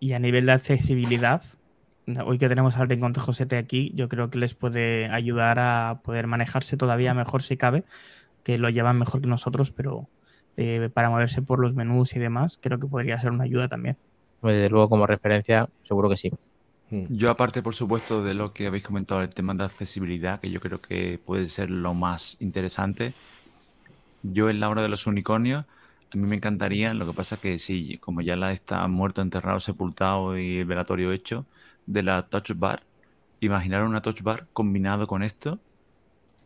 Y 0.00 0.14
a 0.14 0.18
nivel 0.18 0.46
de 0.46 0.52
accesibilidad, 0.52 1.42
hoy 2.24 2.38
que 2.38 2.48
tenemos 2.48 2.76
al 2.76 2.88
Rincón 2.88 3.12
de 3.12 3.20
Josete 3.20 3.56
aquí, 3.56 3.92
yo 3.94 4.08
creo 4.08 4.30
que 4.30 4.38
les 4.38 4.54
puede 4.54 5.08
ayudar 5.08 5.58
a 5.58 6.00
poder 6.04 6.26
manejarse 6.26 6.76
todavía 6.76 7.14
mejor 7.14 7.42
si 7.42 7.56
cabe, 7.56 7.84
que 8.42 8.58
lo 8.58 8.68
llevan 8.68 8.98
mejor 8.98 9.20
que 9.20 9.26
nosotros, 9.26 9.70
pero 9.70 10.08
eh, 10.56 10.90
para 10.92 11.10
moverse 11.10 11.42
por 11.42 11.60
los 11.60 11.74
menús 11.74 12.14
y 12.14 12.18
demás, 12.18 12.58
creo 12.60 12.78
que 12.78 12.86
podría 12.86 13.18
ser 13.18 13.30
una 13.30 13.44
ayuda 13.44 13.68
también. 13.68 13.96
Pues, 14.40 14.54
Desde 14.54 14.70
luego, 14.70 14.88
como 14.88 15.06
referencia, 15.06 15.68
seguro 15.88 16.08
que 16.08 16.16
sí. 16.16 16.30
Mm. 16.90 17.06
Yo 17.08 17.30
aparte, 17.30 17.62
por 17.62 17.74
supuesto, 17.74 18.22
de 18.22 18.34
lo 18.34 18.52
que 18.52 18.66
habéis 18.66 18.84
comentado, 18.84 19.22
el 19.22 19.30
tema 19.30 19.54
de 19.54 19.64
accesibilidad, 19.64 20.40
que 20.40 20.50
yo 20.50 20.60
creo 20.60 20.80
que 20.80 21.18
puede 21.24 21.46
ser 21.46 21.70
lo 21.70 21.94
más 21.94 22.36
interesante. 22.40 23.14
Yo 24.22 24.50
en 24.50 24.60
la 24.60 24.68
hora 24.68 24.82
de 24.82 24.88
los 24.88 25.06
unicornios, 25.06 25.64
a 26.12 26.16
mí 26.16 26.28
me 26.28 26.36
encantaría, 26.36 26.94
lo 26.94 27.06
que 27.06 27.12
pasa 27.12 27.36
que 27.36 27.58
sí, 27.58 27.98
como 27.98 28.20
ya 28.20 28.36
la 28.36 28.52
está 28.52 28.86
muerto, 28.86 29.22
enterrado, 29.22 29.60
sepultado 29.60 30.38
y 30.38 30.58
el 30.58 30.64
velatorio 30.66 31.10
hecho, 31.10 31.46
de 31.86 32.02
la 32.02 32.28
touch 32.28 32.52
bar, 32.56 32.86
imaginar 33.40 33.84
una 33.84 34.02
touch 34.02 34.22
bar 34.22 34.48
combinado 34.52 35.06
con 35.06 35.22
esto, 35.22 35.62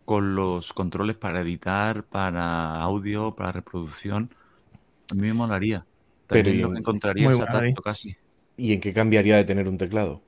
con 0.05 0.35
los 0.37 0.73
controles 0.73 1.17
para 1.19 1.41
editar, 1.43 2.07
para 2.09 2.81
audio, 2.83 3.35
para 3.37 3.53
reproducción, 3.53 4.35
a 5.11 5.15
mí 5.15 5.23
me 5.23 5.35
molaría. 5.35 5.87
Pero 6.31 6.51
También 6.51 6.51
y 6.51 6.61
lo 6.61 6.71
en- 6.71 6.73
que 6.73 6.81
encontraría 6.81 7.29
Muy 7.29 7.35
es 7.35 7.37
buena, 7.37 7.53
tacto 7.53 7.59
David. 7.59 7.81
casi. 7.83 8.17
¿Y 8.57 8.73
en 8.75 8.81
qué 8.81 8.93
cambiaría 8.95 9.37
de 9.37 9.45
tener 9.45 9.69
un 9.69 9.79
teclado? 9.79 10.23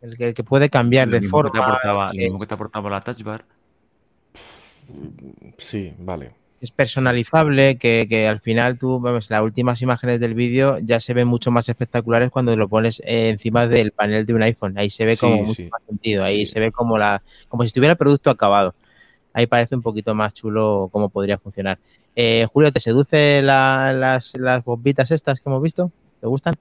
El 0.00 0.16
que, 0.16 0.28
el 0.28 0.32
que 0.34 0.42
puede 0.42 0.70
cambiar 0.70 1.10
de 1.10 1.20
que 1.42 1.50
te 1.50 1.58
forma. 1.58 1.58
aportaba, 1.58 2.14
eh, 2.16 2.30
mismo 2.30 2.38
que 2.40 2.46
te 2.46 2.54
aportaba 2.54 2.88
la 2.90 3.02
touch 3.02 3.22
bar. 3.22 3.46
Sí, 5.58 5.94
vale. 5.98 6.34
Es 6.60 6.70
personalizable, 6.70 7.76
que, 7.76 8.06
que 8.08 8.26
al 8.26 8.40
final 8.40 8.78
tú, 8.78 8.98
vamos, 8.98 9.30
las 9.30 9.42
últimas 9.42 9.82
imágenes 9.82 10.20
del 10.20 10.34
vídeo 10.34 10.78
ya 10.78 11.00
se 11.00 11.12
ven 11.14 11.28
mucho 11.28 11.50
más 11.50 11.68
espectaculares 11.68 12.30
cuando 12.30 12.56
lo 12.56 12.68
pones 12.68 13.02
encima 13.04 13.66
del 13.66 13.92
panel 13.92 14.24
de 14.26 14.34
un 14.34 14.42
iPhone. 14.42 14.78
Ahí 14.78 14.88
se 14.90 15.04
ve 15.06 15.16
como 15.16 15.36
Sí, 15.36 15.42
mucho 15.42 15.54
sí. 15.54 15.68
más 15.70 15.82
sentido, 15.86 16.24
ahí 16.24 16.46
Sí. 16.46 16.52
se 16.52 16.60
ve 16.60 16.72
como 16.72 16.96
la, 16.98 17.22
como 17.48 17.62
si 17.62 17.66
estuviera 17.68 17.92
el 17.92 17.98
producto 17.98 18.30
acabado. 18.30 18.74
Ahí 19.32 19.46
parece 19.46 19.74
un 19.74 19.82
poquito 19.82 20.14
más 20.14 20.32
chulo 20.32 20.88
cómo 20.92 21.10
podría 21.10 21.36
funcionar. 21.38 21.78
Eh, 22.14 22.46
Julio, 22.50 22.72
¿te 22.72 22.80
seduce 22.80 23.42
la- 23.42 23.92
las, 23.92 24.32
las 24.38 24.64
bombitas 24.64 25.10
estas 25.10 25.40
que 25.40 25.48
hemos 25.50 25.62
visto? 25.62 25.92
¿Te 26.20 26.26
gustan? 26.26 26.54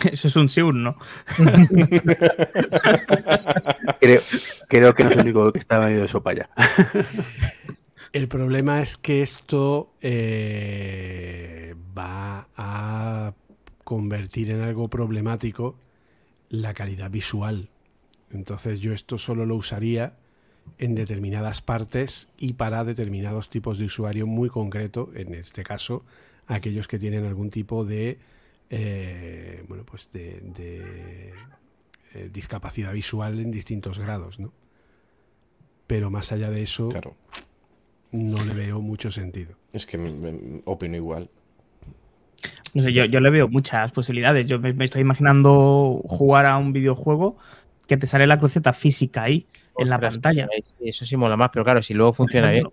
Eso 0.12 0.28
es 0.28 0.36
un 0.36 0.48
sí, 0.48 0.60
un 0.60 0.82
no. 0.82 0.96
Creo, 4.00 4.20
creo 4.68 4.94
que 4.94 5.02
no 5.04 5.10
es 5.10 5.16
el 5.16 5.22
único 5.22 5.52
que 5.52 5.58
estaba 5.58 5.86
medio 5.86 6.02
de 6.02 6.08
sopa 6.08 6.32
ya. 6.32 6.48
El 8.12 8.28
problema 8.28 8.80
es 8.80 8.96
que 8.96 9.22
esto 9.22 9.92
eh, 10.00 11.74
va 11.96 12.48
a 12.56 13.34
convertir 13.84 14.50
en 14.50 14.60
algo 14.62 14.88
problemático 14.88 15.76
la 16.48 16.72
calidad 16.74 17.10
visual. 17.10 17.68
Entonces 18.30 18.80
yo 18.80 18.92
esto 18.94 19.18
solo 19.18 19.44
lo 19.44 19.56
usaría 19.56 20.14
en 20.78 20.94
determinadas 20.94 21.60
partes 21.60 22.28
y 22.38 22.54
para 22.54 22.84
determinados 22.84 23.50
tipos 23.50 23.78
de 23.78 23.86
usuario 23.86 24.26
muy 24.26 24.48
concreto, 24.48 25.10
en 25.14 25.34
este 25.34 25.62
caso 25.62 26.04
aquellos 26.46 26.88
que 26.88 26.98
tienen 26.98 27.26
algún 27.26 27.50
tipo 27.50 27.84
de 27.84 28.18
eh, 28.70 29.64
bueno 29.68 29.84
pues 29.84 30.10
de, 30.12 30.40
de, 30.42 31.32
eh, 32.14 32.30
discapacidad 32.32 32.92
visual 32.92 33.38
en 33.38 33.50
distintos 33.50 33.98
grados, 33.98 34.38
¿no? 34.38 34.52
Pero 35.86 36.10
más 36.10 36.32
allá 36.32 36.50
de 36.50 36.62
eso, 36.62 36.88
Claro. 36.88 37.16
no 38.12 38.42
le 38.44 38.52
veo 38.54 38.80
mucho 38.80 39.10
sentido. 39.10 39.54
Es 39.72 39.86
que 39.86 39.96
me- 39.98 40.12
me- 40.12 40.60
opino 40.66 40.96
igual. 40.96 41.30
No 42.74 42.82
sé, 42.82 42.92
yo, 42.92 43.04
yo 43.06 43.20
le 43.20 43.30
veo 43.30 43.48
muchas 43.48 43.90
posibilidades. 43.92 44.46
Yo 44.46 44.58
me, 44.58 44.72
me 44.74 44.84
estoy 44.84 45.00
imaginando 45.00 46.02
jugar 46.04 46.44
a 46.46 46.58
un 46.58 46.72
videojuego 46.74 47.38
que 47.86 47.96
te 47.96 48.06
sale 48.06 48.26
la 48.26 48.38
cruceta 48.38 48.74
física 48.74 49.22
ahí 49.22 49.46
en 49.78 49.88
la 49.88 49.98
pantalla. 49.98 50.46
Eso 50.80 51.06
sí 51.06 51.16
mola 51.16 51.36
más, 51.36 51.48
pero 51.50 51.64
claro, 51.64 51.80
si 51.82 51.94
luego 51.94 52.12
funciona 52.12 52.50
bien. 52.50 52.66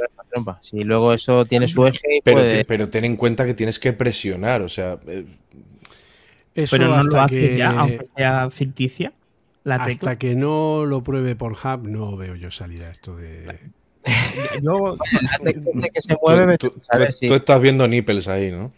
Si 0.60 0.84
luego 0.84 1.14
eso 1.14 1.46
tiene 1.46 1.70
su 1.70 1.86
eje 1.88 2.18
y 2.18 2.22
Pero, 2.22 2.38
puede- 2.38 2.58
te- 2.60 2.66
pero 2.66 2.90
ten 2.90 3.06
en 3.06 3.16
cuenta 3.16 3.46
que 3.46 3.54
tienes 3.54 3.80
que 3.80 3.94
presionar, 3.94 4.62
o 4.62 4.68
sea, 4.70 5.00
eh, 5.08 5.26
pero 6.56 6.88
no 6.88 7.04
lo 7.04 7.22
hace 7.22 7.50
que... 7.50 7.58
ya, 7.58 7.72
aunque 7.72 8.06
sea 8.16 8.50
ficticia. 8.50 9.14
La 9.64 9.76
hasta 9.76 10.18
que 10.18 10.36
no 10.36 10.86
lo 10.86 11.04
pruebe 11.04 11.36
por 11.36 11.54
Hub, 11.54 11.88
no 11.88 12.16
veo 12.16 12.36
yo 12.36 12.52
salida 12.52 12.90
esto 12.90 13.16
de. 13.16 13.60
Yo, 14.62 14.98
que 15.94 16.02
se 16.02 16.16
mueve, 16.22 16.58
tú, 16.60 16.70
tú, 16.70 17.34
estás 17.34 17.60
viendo 17.60 17.88
nipples 17.88 18.28
ahí, 18.28 18.52
¿no? 18.52 18.72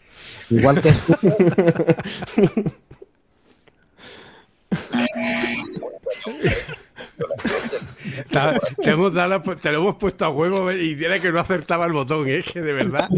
Igual 0.48 0.80
que 0.80 0.92
te, 8.82 8.90
hemos 8.90 9.12
dado 9.12 9.40
te 9.56 9.72
lo 9.72 9.78
hemos 9.78 9.96
puesto 9.96 10.24
a 10.24 10.30
huevo 10.30 10.72
y 10.72 10.96
tiene 10.96 11.20
que 11.20 11.30
no 11.32 11.40
acertaba 11.40 11.86
el 11.86 11.92
botón, 11.92 12.28
¿eh? 12.28 12.42
de 12.54 12.72
verdad. 12.72 13.08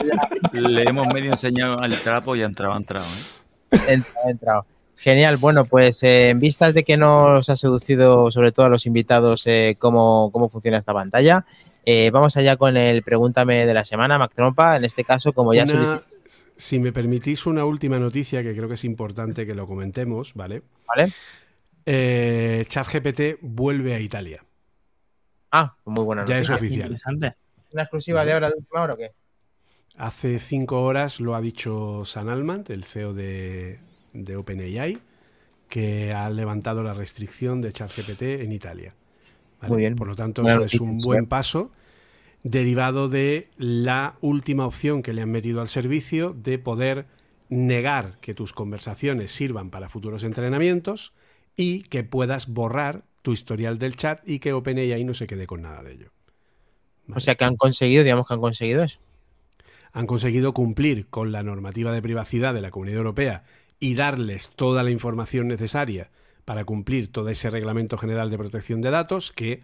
Le 0.52 0.82
hemos 0.82 1.06
medio 1.12 1.32
enseñado 1.32 1.78
al 1.80 1.94
trapo 2.00 2.36
y 2.36 2.42
ha 2.42 2.46
entrado, 2.46 2.74
ha 2.74 2.76
entrado. 2.76 3.06
¿eh? 3.06 3.37
Entrado, 3.70 4.28
entrado. 4.28 4.66
Genial, 4.96 5.36
bueno, 5.36 5.64
pues 5.64 6.02
eh, 6.02 6.30
en 6.30 6.40
vistas 6.40 6.74
de 6.74 6.82
que 6.82 6.96
nos 6.96 7.48
ha 7.48 7.56
seducido 7.56 8.30
sobre 8.32 8.50
todo 8.52 8.66
a 8.66 8.68
los 8.68 8.84
invitados 8.86 9.46
eh, 9.46 9.76
cómo, 9.78 10.30
cómo 10.32 10.48
funciona 10.48 10.78
esta 10.78 10.92
pantalla, 10.92 11.44
eh, 11.84 12.10
vamos 12.10 12.36
allá 12.36 12.56
con 12.56 12.76
el 12.76 13.02
Pregúntame 13.02 13.64
de 13.64 13.74
la 13.74 13.84
semana, 13.84 14.18
Mac 14.18 14.32
Trompa. 14.34 14.76
En 14.76 14.84
este 14.84 15.04
caso, 15.04 15.32
como 15.32 15.54
ya 15.54 15.64
Una- 15.64 16.00
si 16.56 16.80
me 16.80 16.90
permitís 16.92 17.46
una 17.46 17.64
última 17.64 17.98
noticia 18.00 18.42
que 18.42 18.52
creo 18.54 18.66
que 18.66 18.74
es 18.74 18.84
importante 18.84 19.46
que 19.46 19.54
lo 19.54 19.66
comentemos, 19.68 20.34
¿vale? 20.34 20.62
¿vale? 20.88 21.12
Eh, 21.86 22.64
ChatGPT 22.68 23.38
vuelve 23.40 23.94
a 23.94 24.00
Italia. 24.00 24.44
Ah, 25.52 25.76
muy 25.84 26.04
buena 26.04 26.24
Ya 26.26 26.38
es 26.38 26.50
noticia. 26.50 26.56
oficial. 26.56 26.86
Interesante. 26.92 27.36
¿Una 27.72 27.82
exclusiva 27.82 28.24
de 28.24 28.32
ahora 28.32 28.48
de 28.50 28.56
última 28.56 28.82
hora 28.82 28.94
o 28.94 28.96
qué? 28.96 29.12
Hace 29.98 30.38
cinco 30.38 30.82
horas 30.82 31.18
lo 31.18 31.34
ha 31.34 31.40
dicho 31.40 32.04
San 32.04 32.28
Almant, 32.28 32.70
el 32.70 32.84
CEO 32.84 33.12
de, 33.12 33.80
de 34.12 34.36
OpenAI, 34.36 34.96
que 35.68 36.12
ha 36.12 36.30
levantado 36.30 36.84
la 36.84 36.94
restricción 36.94 37.60
de 37.60 37.72
ChatGPT 37.72 38.22
en 38.22 38.52
Italia. 38.52 38.94
¿vale? 39.60 39.72
Muy 39.72 39.82
bien. 39.82 39.96
Por 39.96 40.06
lo 40.06 40.14
tanto, 40.14 40.42
eso 40.46 40.64
es 40.64 40.80
un 40.80 41.00
sí. 41.00 41.06
buen 41.06 41.26
paso 41.26 41.72
derivado 42.44 43.08
de 43.08 43.48
la 43.56 44.14
última 44.20 44.66
opción 44.66 45.02
que 45.02 45.12
le 45.12 45.22
han 45.22 45.32
metido 45.32 45.60
al 45.60 45.68
servicio 45.68 46.32
de 46.32 46.60
poder 46.60 47.06
negar 47.48 48.18
que 48.20 48.34
tus 48.34 48.52
conversaciones 48.52 49.32
sirvan 49.32 49.70
para 49.70 49.88
futuros 49.88 50.22
entrenamientos 50.22 51.12
y 51.56 51.82
que 51.82 52.04
puedas 52.04 52.46
borrar 52.46 53.02
tu 53.22 53.32
historial 53.32 53.78
del 53.78 53.96
chat 53.96 54.20
y 54.24 54.38
que 54.38 54.52
OpenAI 54.52 55.02
no 55.02 55.12
se 55.12 55.26
quede 55.26 55.48
con 55.48 55.62
nada 55.62 55.82
de 55.82 55.94
ello. 55.94 56.10
O 57.12 57.18
sea 57.18 57.34
que 57.34 57.44
han 57.44 57.56
conseguido, 57.56 58.04
digamos 58.04 58.28
que 58.28 58.34
han 58.34 58.40
conseguido 58.40 58.84
eso. 58.84 59.00
Han 59.92 60.06
conseguido 60.06 60.52
cumplir 60.52 61.08
con 61.08 61.32
la 61.32 61.42
normativa 61.42 61.92
de 61.92 62.02
privacidad 62.02 62.54
de 62.54 62.60
la 62.60 62.70
Comunidad 62.70 62.98
Europea 62.98 63.44
y 63.80 63.94
darles 63.94 64.50
toda 64.50 64.82
la 64.82 64.90
información 64.90 65.48
necesaria 65.48 66.10
para 66.44 66.64
cumplir 66.64 67.12
todo 67.12 67.28
ese 67.28 67.50
reglamento 67.50 67.98
general 67.98 68.30
de 68.30 68.38
protección 68.38 68.80
de 68.80 68.90
datos 68.90 69.32
que 69.32 69.62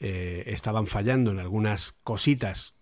eh, 0.00 0.44
estaban 0.46 0.86
fallando 0.86 1.30
en 1.30 1.38
algunas 1.38 1.92
cositas 2.04 2.74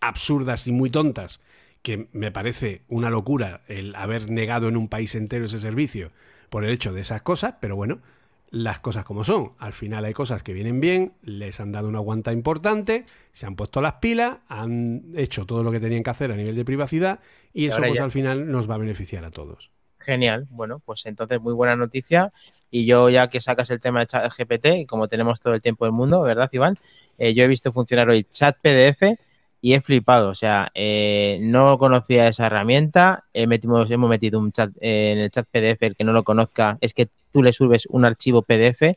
absurdas 0.00 0.66
y 0.66 0.72
muy 0.72 0.90
tontas 0.90 1.40
que 1.82 2.08
me 2.12 2.30
parece 2.30 2.82
una 2.88 3.10
locura 3.10 3.62
el 3.68 3.94
haber 3.94 4.30
negado 4.30 4.68
en 4.68 4.76
un 4.76 4.88
país 4.88 5.14
entero 5.14 5.46
ese 5.46 5.58
servicio 5.58 6.10
por 6.48 6.64
el 6.64 6.70
hecho 6.70 6.92
de 6.92 7.02
esas 7.02 7.22
cosas, 7.22 7.56
pero 7.60 7.76
bueno, 7.76 8.00
las 8.50 8.80
cosas 8.80 9.04
como 9.04 9.24
son. 9.24 9.52
Al 9.58 9.72
final 9.72 10.04
hay 10.04 10.14
cosas 10.14 10.42
que 10.42 10.52
vienen 10.52 10.80
bien, 10.80 11.12
les 11.22 11.60
han 11.60 11.72
dado 11.72 11.88
una 11.88 11.98
aguanta 11.98 12.32
importante, 12.32 13.04
se 13.32 13.46
han 13.46 13.56
puesto 13.56 13.80
las 13.80 13.94
pilas, 13.94 14.38
han 14.48 15.02
hecho 15.16 15.44
todo 15.44 15.62
lo 15.62 15.70
que 15.70 15.80
tenían 15.80 16.02
que 16.02 16.10
hacer 16.10 16.32
a 16.32 16.36
nivel 16.36 16.56
de 16.56 16.64
privacidad 16.64 17.20
y 17.52 17.66
eso 17.66 17.82
pues 17.82 18.00
al 18.00 18.10
final 18.10 18.50
nos 18.50 18.68
va 18.70 18.76
a 18.76 18.78
beneficiar 18.78 19.24
a 19.24 19.30
todos. 19.30 19.70
Genial. 19.98 20.46
Bueno, 20.50 20.80
pues 20.84 21.04
entonces 21.06 21.40
muy 21.40 21.52
buena 21.52 21.76
noticia. 21.76 22.32
Y 22.70 22.84
yo 22.84 23.08
ya 23.08 23.28
que 23.28 23.40
sacas 23.40 23.70
el 23.70 23.80
tema 23.80 24.00
de 24.00 24.06
chat 24.06 24.30
GPT, 24.30 24.66
y 24.80 24.86
como 24.86 25.08
tenemos 25.08 25.40
todo 25.40 25.54
el 25.54 25.62
tiempo 25.62 25.86
del 25.86 25.92
mundo, 25.92 26.20
¿verdad, 26.20 26.50
Iván? 26.52 26.78
Eh, 27.16 27.32
yo 27.34 27.42
he 27.42 27.48
visto 27.48 27.72
funcionar 27.72 28.08
hoy 28.10 28.24
chat 28.24 28.56
PDF 28.60 29.16
y 29.60 29.72
he 29.72 29.80
flipado. 29.80 30.28
O 30.28 30.34
sea, 30.34 30.70
eh, 30.74 31.38
no 31.40 31.78
conocía 31.78 32.28
esa 32.28 32.46
herramienta. 32.46 33.24
He 33.32 33.46
metimos- 33.46 33.90
hemos 33.90 34.08
metido 34.10 34.38
un 34.38 34.52
chat 34.52 34.70
eh, 34.80 35.12
en 35.12 35.18
el 35.18 35.30
chat 35.30 35.46
PDF. 35.50 35.86
El 35.86 35.96
que 35.96 36.04
no 36.04 36.12
lo 36.12 36.24
conozca 36.24 36.76
es 36.82 36.92
que 36.92 37.08
tú 37.32 37.42
le 37.42 37.52
subes 37.52 37.86
un 37.90 38.04
archivo 38.04 38.42
PDF 38.42 38.94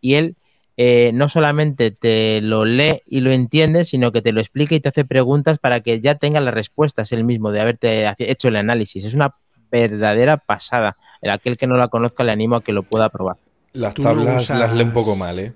y 0.00 0.14
él 0.14 0.36
eh, 0.76 1.10
no 1.12 1.28
solamente 1.28 1.90
te 1.90 2.40
lo 2.40 2.64
lee 2.64 3.02
y 3.06 3.20
lo 3.20 3.30
entiende, 3.30 3.84
sino 3.84 4.10
que 4.10 4.22
te 4.22 4.32
lo 4.32 4.40
explica 4.40 4.74
y 4.74 4.80
te 4.80 4.88
hace 4.88 5.04
preguntas 5.04 5.58
para 5.58 5.80
que 5.80 6.00
ya 6.00 6.14
tenga 6.14 6.40
las 6.40 6.54
respuestas 6.54 7.12
él 7.12 7.24
mismo 7.24 7.50
de 7.50 7.60
haberte 7.60 8.10
hecho 8.18 8.48
el 8.48 8.56
análisis. 8.56 9.04
Es 9.04 9.14
una 9.14 9.34
verdadera 9.70 10.38
pasada. 10.38 10.96
El 11.20 11.30
aquel 11.30 11.56
que 11.56 11.66
no 11.66 11.76
la 11.76 11.88
conozca 11.88 12.24
le 12.24 12.32
animo 12.32 12.56
a 12.56 12.62
que 12.62 12.72
lo 12.72 12.82
pueda 12.82 13.08
probar. 13.10 13.36
Las 13.74 13.96
no 13.96 14.02
tablas 14.02 14.50
las 14.50 14.72
lee 14.74 14.82
un 14.82 14.92
poco 14.92 15.14
mal, 15.16 15.38
¿eh? 15.38 15.52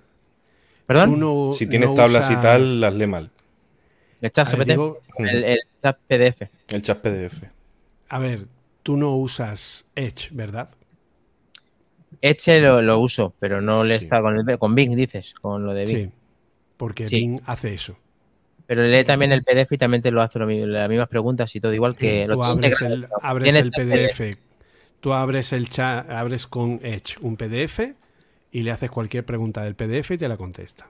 ¿Perdón? 0.86 1.18
No- 1.20 1.50
Si 1.52 1.66
tienes 1.66 1.88
no 1.90 1.94
tablas 1.96 2.30
y 2.30 2.36
tal, 2.36 2.80
las 2.80 2.94
lee 2.94 3.06
mal. 3.06 3.30
el 4.20 4.30
chat 4.30 4.46
ver, 4.48 4.58
GPT, 4.58 4.70
digo- 4.70 4.98
el, 5.18 5.44
el 5.44 5.58
chat 5.82 5.98
PDF. 6.06 6.48
El 6.68 6.82
chat 6.82 6.98
PDF. 6.98 7.50
a 8.08 8.18
ver, 8.18 8.46
tú 8.82 8.96
no 8.96 9.16
usas 9.16 9.84
Edge, 9.94 10.28
¿verdad? 10.32 10.68
Edge 12.20 12.60
lo, 12.60 12.82
lo 12.82 12.98
uso, 12.98 13.34
pero 13.38 13.60
no 13.60 13.84
le 13.84 13.98
Sí. 13.98 14.04
está 14.04 14.20
con 14.20 14.38
el 14.38 14.58
con 14.58 14.74
Bing, 14.74 14.96
dices, 14.96 15.34
con 15.40 15.64
lo 15.64 15.74
de 15.74 15.84
Bing. 15.84 16.06
Sí, 16.06 16.12
porque 16.76 17.08
Sí. 17.08 17.16
Bing 17.16 17.40
hace 17.46 17.74
eso. 17.74 17.96
Pero 18.66 18.82
lee 18.82 19.04
también 19.04 19.30
el 19.32 19.44
PDF 19.44 19.72
y 19.72 19.78
también 19.78 20.02
te 20.02 20.10
lo 20.10 20.20
hace 20.22 20.38
lo 20.40 20.46
las 20.48 20.88
mismas 20.88 21.08
preguntas 21.08 21.54
y 21.54 21.60
todo 21.60 21.72
igual 21.72 21.94
que 21.96 22.26
lo 22.26 22.34
tú 22.34 22.44
abres 22.44 22.80
el, 22.82 23.06
abres 23.22 23.54
el 23.54 23.70
PDF, 23.70 24.36
tú 25.00 25.12
abres 25.12 25.52
el 25.52 25.68
chat, 25.68 26.10
abres 26.10 26.48
con 26.48 26.80
Edge 26.82 27.16
un 27.20 27.36
PDF 27.36 27.80
y 28.50 28.62
le 28.62 28.70
haces 28.72 28.90
cualquier 28.90 29.24
pregunta 29.24 29.62
del 29.62 29.76
PDF 29.76 30.12
y 30.12 30.18
te 30.18 30.26
la 30.28 30.36
contesta. 30.36 30.88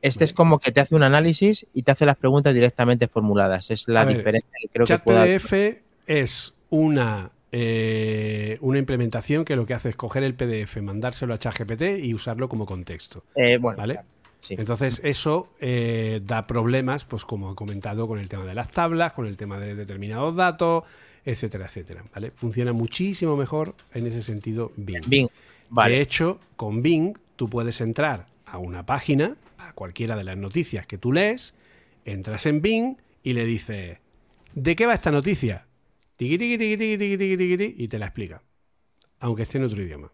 Este 0.00 0.24
es 0.24 0.32
como 0.32 0.58
que 0.58 0.72
te 0.72 0.80
hace 0.80 0.94
un 0.94 1.02
análisis 1.02 1.66
y 1.74 1.82
te 1.82 1.92
hace 1.92 2.06
las 2.06 2.16
preguntas 2.16 2.54
directamente 2.54 3.08
formuladas. 3.08 3.70
Es 3.70 3.86
la 3.88 4.00
A 4.02 4.04
ver, 4.06 4.16
diferencia 4.16 4.50
que 4.60 4.68
creo 4.68 4.86
que 4.86 4.94
Chat 4.94 5.04
pueda. 5.04 5.24
PDF 5.24 5.82
es 6.06 6.54
una, 6.70 7.30
eh, 7.54 8.56
una 8.62 8.78
implementación 8.78 9.44
que 9.44 9.56
lo 9.56 9.66
que 9.66 9.74
hace 9.74 9.90
es 9.90 9.96
coger 9.96 10.22
el 10.22 10.34
PDF, 10.34 10.78
mandárselo 10.78 11.34
a 11.34 11.38
ChatGPT 11.38 12.02
y 12.02 12.14
usarlo 12.14 12.48
como 12.48 12.64
contexto. 12.64 13.24
Eh, 13.36 13.58
bueno, 13.58 13.76
¿Vale? 13.76 13.94
claro, 13.94 14.08
sí. 14.40 14.54
Entonces, 14.58 15.02
eso 15.04 15.50
eh, 15.60 16.22
da 16.24 16.46
problemas, 16.46 17.04
pues 17.04 17.26
como 17.26 17.52
he 17.52 17.54
comentado, 17.54 18.08
con 18.08 18.18
el 18.18 18.30
tema 18.30 18.46
de 18.46 18.54
las 18.54 18.70
tablas, 18.70 19.12
con 19.12 19.26
el 19.26 19.36
tema 19.36 19.60
de 19.60 19.74
determinados 19.74 20.34
datos, 20.34 20.84
etcétera, 21.26 21.66
etcétera. 21.66 22.04
¿Vale? 22.14 22.30
Funciona 22.30 22.72
muchísimo 22.72 23.36
mejor 23.36 23.74
en 23.92 24.06
ese 24.06 24.22
sentido 24.22 24.72
Bing. 24.76 25.06
Bing. 25.06 25.28
Vale. 25.68 25.96
De 25.96 26.00
hecho, 26.00 26.40
con 26.56 26.80
Bing 26.80 27.18
tú 27.36 27.50
puedes 27.50 27.82
entrar 27.82 28.28
a 28.46 28.56
una 28.56 28.86
página, 28.86 29.36
a 29.58 29.74
cualquiera 29.74 30.16
de 30.16 30.24
las 30.24 30.38
noticias 30.38 30.86
que 30.86 30.96
tú 30.96 31.12
lees, 31.12 31.54
entras 32.06 32.46
en 32.46 32.62
Bing 32.62 32.96
y 33.22 33.34
le 33.34 33.44
dices, 33.44 33.98
¿de 34.54 34.74
qué 34.76 34.86
va 34.86 34.94
esta 34.94 35.10
noticia? 35.10 35.66
Tiqui, 36.22 36.38
tiqui, 36.38 36.56
tiqui, 36.56 36.76
tiqui, 36.76 36.98
tiqui, 36.98 37.18
tiqui, 37.18 37.36
tiqui, 37.36 37.56
tiqui, 37.56 37.82
y 37.84 37.88
te 37.88 37.98
la 37.98 38.06
explica, 38.06 38.42
aunque 39.18 39.42
esté 39.42 39.58
en 39.58 39.64
otro 39.64 39.82
idioma. 39.82 40.12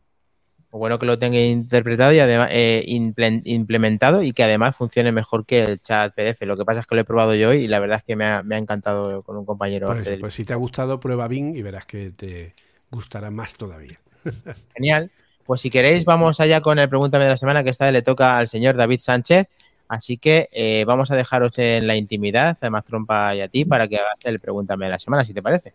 O 0.70 0.78
bueno 0.78 0.98
que 0.98 1.05
lo 1.05 1.18
tenga 1.18 1.39
interpretado 1.39 2.14
y 2.14 2.18
además 2.18 2.48
eh, 2.51 2.82
imple- 2.89 3.43
implementado 3.44 4.22
y 4.22 4.32
que 4.32 4.43
además 4.43 4.74
funcione 4.74 5.12
mejor 5.12 5.44
que 5.44 5.64
el 5.64 5.82
chat 5.82 6.14
PDF. 6.14 6.47
Lo 6.47 6.56
que 6.56 6.64
pasa 6.64 6.80
es 6.80 6.86
que 6.86 6.94
lo 6.94 7.02
he 7.02 7.05
probado 7.05 7.35
yo 7.35 7.52
y 7.52 7.68
la 7.68 7.78
verdad 7.78 7.98
es 7.98 8.05
que 8.05 8.16
me 8.16 8.24
ha, 8.24 8.43
me 8.43 8.55
ha 8.55 8.59
encantado 8.59 9.22
con 9.22 9.36
un 9.36 9.44
compañero. 9.44 9.93
Eso, 9.93 10.12
pues 10.18 10.32
si 10.32 10.47
te 10.47 10.55
ha 10.55 10.56
gustado, 10.56 10.98
prueba 10.98 11.28
Bing 11.28 11.55
y 11.55 11.60
verás 11.60 11.85
que 11.85 12.10
te 12.10 12.55
gustará 12.90 13.30
más 13.30 13.52
todavía. 13.55 14.01
Genial. 14.74 15.10
Pues 15.44 15.60
si 15.60 15.68
queréis, 15.68 16.06
vamos 16.06 16.40
allá 16.40 16.62
con 16.62 16.78
el 16.78 16.89
Pregúntame 16.89 17.24
de 17.24 17.30
la 17.30 17.36
semana, 17.36 17.62
que 17.64 17.70
esta 17.70 17.85
vez 17.85 17.93
le 17.93 18.02
toca 18.02 18.39
al 18.39 18.48
señor 18.48 18.76
David 18.76 19.01
Sánchez. 19.01 19.47
Así 19.89 20.16
que 20.16 20.48
eh, 20.52 20.85
vamos 20.86 21.10
a 21.10 21.16
dejaros 21.16 21.59
en 21.59 21.86
la 21.86 21.97
intimidad, 21.97 22.56
además 22.60 22.85
Trompa 22.86 23.35
y 23.35 23.43
a 23.43 23.48
ti, 23.48 23.66
para 23.66 23.89
que 23.89 23.97
hagas 23.97 24.24
el 24.24 24.40
Pregúntame 24.40 24.86
de 24.86 24.90
la 24.93 24.98
semana, 24.98 25.24
si 25.24 25.35
te 25.35 25.43
parece. 25.43 25.72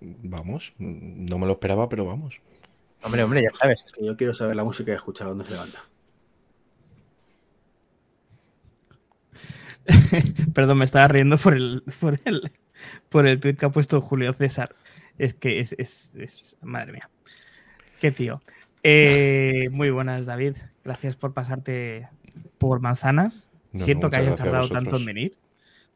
Vamos, 0.00 0.72
no 0.78 1.38
me 1.38 1.46
lo 1.46 1.52
esperaba, 1.52 1.88
pero 1.88 2.04
vamos. 2.06 2.40
Hombre, 3.02 3.22
hombre, 3.22 3.42
ya 3.42 3.50
sabes. 3.58 3.84
Que 3.94 4.04
yo 4.04 4.16
quiero 4.16 4.34
saber 4.34 4.56
la 4.56 4.64
música 4.64 4.92
y 4.92 4.94
escuchar 4.94 5.26
cuando 5.26 5.44
se 5.44 5.50
levanta. 5.52 5.78
Perdón, 10.54 10.78
me 10.78 10.84
estaba 10.84 11.08
riendo 11.08 11.38
por 11.38 11.54
el, 11.54 11.82
por 12.00 12.18
el, 12.24 12.50
por 13.08 13.26
el 13.26 13.40
tweet 13.40 13.56
que 13.56 13.66
ha 13.66 13.70
puesto 13.70 14.00
Julio 14.00 14.32
César. 14.34 14.74
Es 15.18 15.34
que 15.34 15.60
es, 15.60 15.74
es- 15.78 16.14
es- 16.16 16.56
madre 16.62 16.92
mía. 16.92 17.10
Qué 18.00 18.10
tío. 18.10 18.40
Eh, 18.82 19.68
muy 19.72 19.90
buenas, 19.90 20.26
David. 20.26 20.56
Gracias 20.84 21.16
por 21.16 21.32
pasarte 21.34 22.08
por 22.58 22.80
manzanas. 22.80 23.50
No, 23.72 23.84
Siento 23.84 24.06
no, 24.06 24.10
que 24.10 24.16
hayas 24.16 24.36
tardado 24.36 24.68
tanto 24.68 24.96
en 24.96 25.04
venir. 25.04 25.36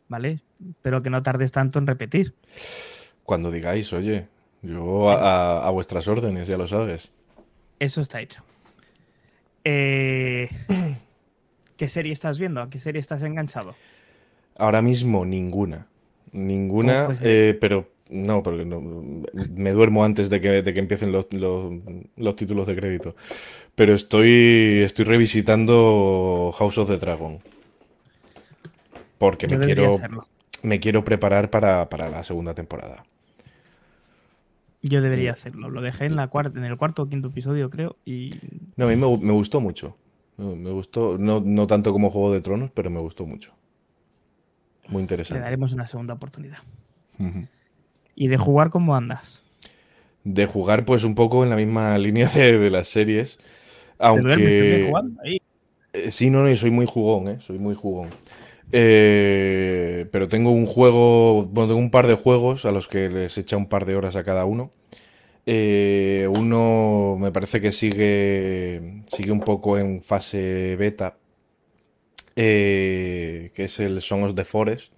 ¿Vale? 0.08 0.40
Pero 0.82 1.00
que 1.00 1.08
no 1.10 1.22
tardes 1.22 1.50
tanto 1.52 1.78
en 1.78 1.86
repetir. 1.86 2.34
Cuando 3.24 3.50
digáis, 3.50 3.92
oye, 3.92 4.28
yo 4.62 5.10
a, 5.10 5.68
vuestras 5.70 6.06
órdenes, 6.08 6.46
ya 6.46 6.56
lo 6.56 6.66
sabes. 6.66 7.10
Eso 7.78 8.00
está 8.00 8.20
hecho. 8.20 8.42
Eh, 9.64 10.48
¿Qué 11.76 11.88
serie 11.88 12.12
estás 12.12 12.38
viendo? 12.38 12.60
¿A 12.60 12.68
qué 12.68 12.78
serie 12.78 13.00
estás 13.00 13.22
enganchado? 13.22 13.74
Ahora 14.56 14.82
mismo 14.82 15.24
ninguna. 15.24 15.86
Ninguna, 16.32 16.92
¿Cómo 16.94 17.06
puede 17.06 17.18
ser? 17.18 17.28
eh, 17.30 17.54
pero 17.60 17.88
no, 18.10 18.42
porque 18.42 18.64
no, 18.64 18.80
me 19.32 19.72
duermo 19.72 20.04
antes 20.04 20.28
de 20.30 20.40
que, 20.40 20.62
de 20.62 20.74
que 20.74 20.80
empiecen 20.80 21.10
los, 21.12 21.26
los- 21.32 21.72
los 22.16 22.36
títulos 22.36 22.66
de 22.66 22.76
crédito. 22.76 23.16
Pero 23.74 23.94
estoy, 23.94 24.82
estoy 24.84 25.04
revisitando 25.06 26.54
House 26.58 26.78
of 26.78 26.88
the 26.88 26.98
Dragon. 26.98 27.40
Porque 29.18 29.48
me 29.48 29.58
quiero, 29.64 29.94
hacerlo. 29.96 30.26
me 30.62 30.80
quiero 30.80 31.04
preparar 31.04 31.50
para, 31.50 31.88
para 31.88 32.08
la 32.08 32.22
segunda 32.22 32.54
temporada. 32.54 33.04
Yo 34.84 35.00
debería 35.00 35.32
hacerlo. 35.32 35.70
Lo 35.70 35.80
dejé 35.80 36.04
en 36.04 36.14
la 36.16 36.28
cuarta, 36.28 36.58
en 36.58 36.64
el 36.64 36.76
cuarto 36.76 37.02
o 37.02 37.08
quinto 37.08 37.28
episodio, 37.28 37.70
creo. 37.70 37.96
Y 38.04 38.32
No, 38.76 38.84
a 38.84 38.88
mí 38.88 38.96
me, 38.96 39.06
gu- 39.06 39.20
me 39.20 39.32
gustó 39.32 39.60
mucho. 39.60 39.96
Me, 40.36 40.70
gustó, 40.70 41.16
no, 41.16 41.40
no 41.40 41.66
tanto 41.66 41.92
como 41.92 42.10
Juego 42.10 42.32
de 42.32 42.40
Tronos, 42.40 42.70
pero 42.74 42.90
me 42.90 43.00
gustó 43.00 43.24
mucho. 43.24 43.52
Muy 44.88 44.98
le 44.98 45.02
interesante. 45.02 45.42
daremos 45.42 45.72
una 45.72 45.86
segunda 45.86 46.14
oportunidad. 46.14 46.58
¿Y 48.16 48.28
de 48.28 48.36
jugar 48.38 48.70
cómo 48.70 48.94
andas? 48.96 49.42
De 50.24 50.46
jugar, 50.46 50.84
pues 50.84 51.04
un 51.04 51.14
poco 51.14 51.44
en 51.44 51.50
la 51.50 51.56
misma 51.56 51.96
línea 51.98 52.28
de, 52.28 52.58
de 52.58 52.70
las 52.70 52.88
series. 52.88 53.38
¿Te 54.12 54.20
duermes 54.20 54.54
Aunque. 54.58 54.80
jugando? 54.80 55.20
Ahí. 55.22 55.40
Eh, 55.92 56.10
Sí, 56.10 56.30
no, 56.30 56.42
no, 56.42 56.50
y 56.50 56.56
soy 56.56 56.70
muy 56.70 56.86
jugón, 56.86 57.28
¿eh? 57.28 57.38
Soy 57.40 57.58
muy 57.58 57.74
jugón. 57.74 58.10
Eh, 58.76 60.06
pero 60.10 60.26
tengo 60.28 60.50
un 60.50 60.66
juego, 60.66 61.44
bueno, 61.44 61.68
tengo 61.68 61.80
un 61.80 61.92
par 61.92 62.08
de 62.08 62.14
juegos 62.14 62.64
a 62.64 62.72
los 62.72 62.88
que 62.88 63.08
les 63.08 63.38
echa 63.38 63.56
un 63.56 63.68
par 63.68 63.84
de 63.86 63.94
horas 63.94 64.16
a 64.16 64.24
cada 64.24 64.44
uno. 64.46 64.72
Eh, 65.46 66.28
uno 66.30 67.16
me 67.20 67.30
parece 67.32 67.60
que 67.60 67.72
sigue, 67.72 69.02
sigue 69.06 69.32
un 69.32 69.40
poco 69.40 69.78
en 69.78 70.02
fase 70.02 70.76
beta, 70.76 71.16
eh, 72.36 73.50
que 73.54 73.64
es 73.64 73.80
el 73.80 74.02
Song 74.02 74.24
of 74.24 74.34
the 74.34 74.44
Forest. 74.44 74.92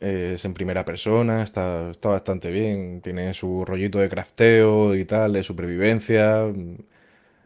Eh, 0.00 0.32
es 0.34 0.44
en 0.44 0.52
primera 0.54 0.84
persona, 0.84 1.42
está, 1.42 1.90
está 1.90 2.10
bastante 2.10 2.50
bien, 2.50 3.00
tiene 3.00 3.32
su 3.34 3.64
rollito 3.64 3.98
de 3.98 4.08
crafteo 4.10 4.94
y 4.94 5.04
tal, 5.06 5.32
de 5.32 5.42
supervivencia, 5.42 6.44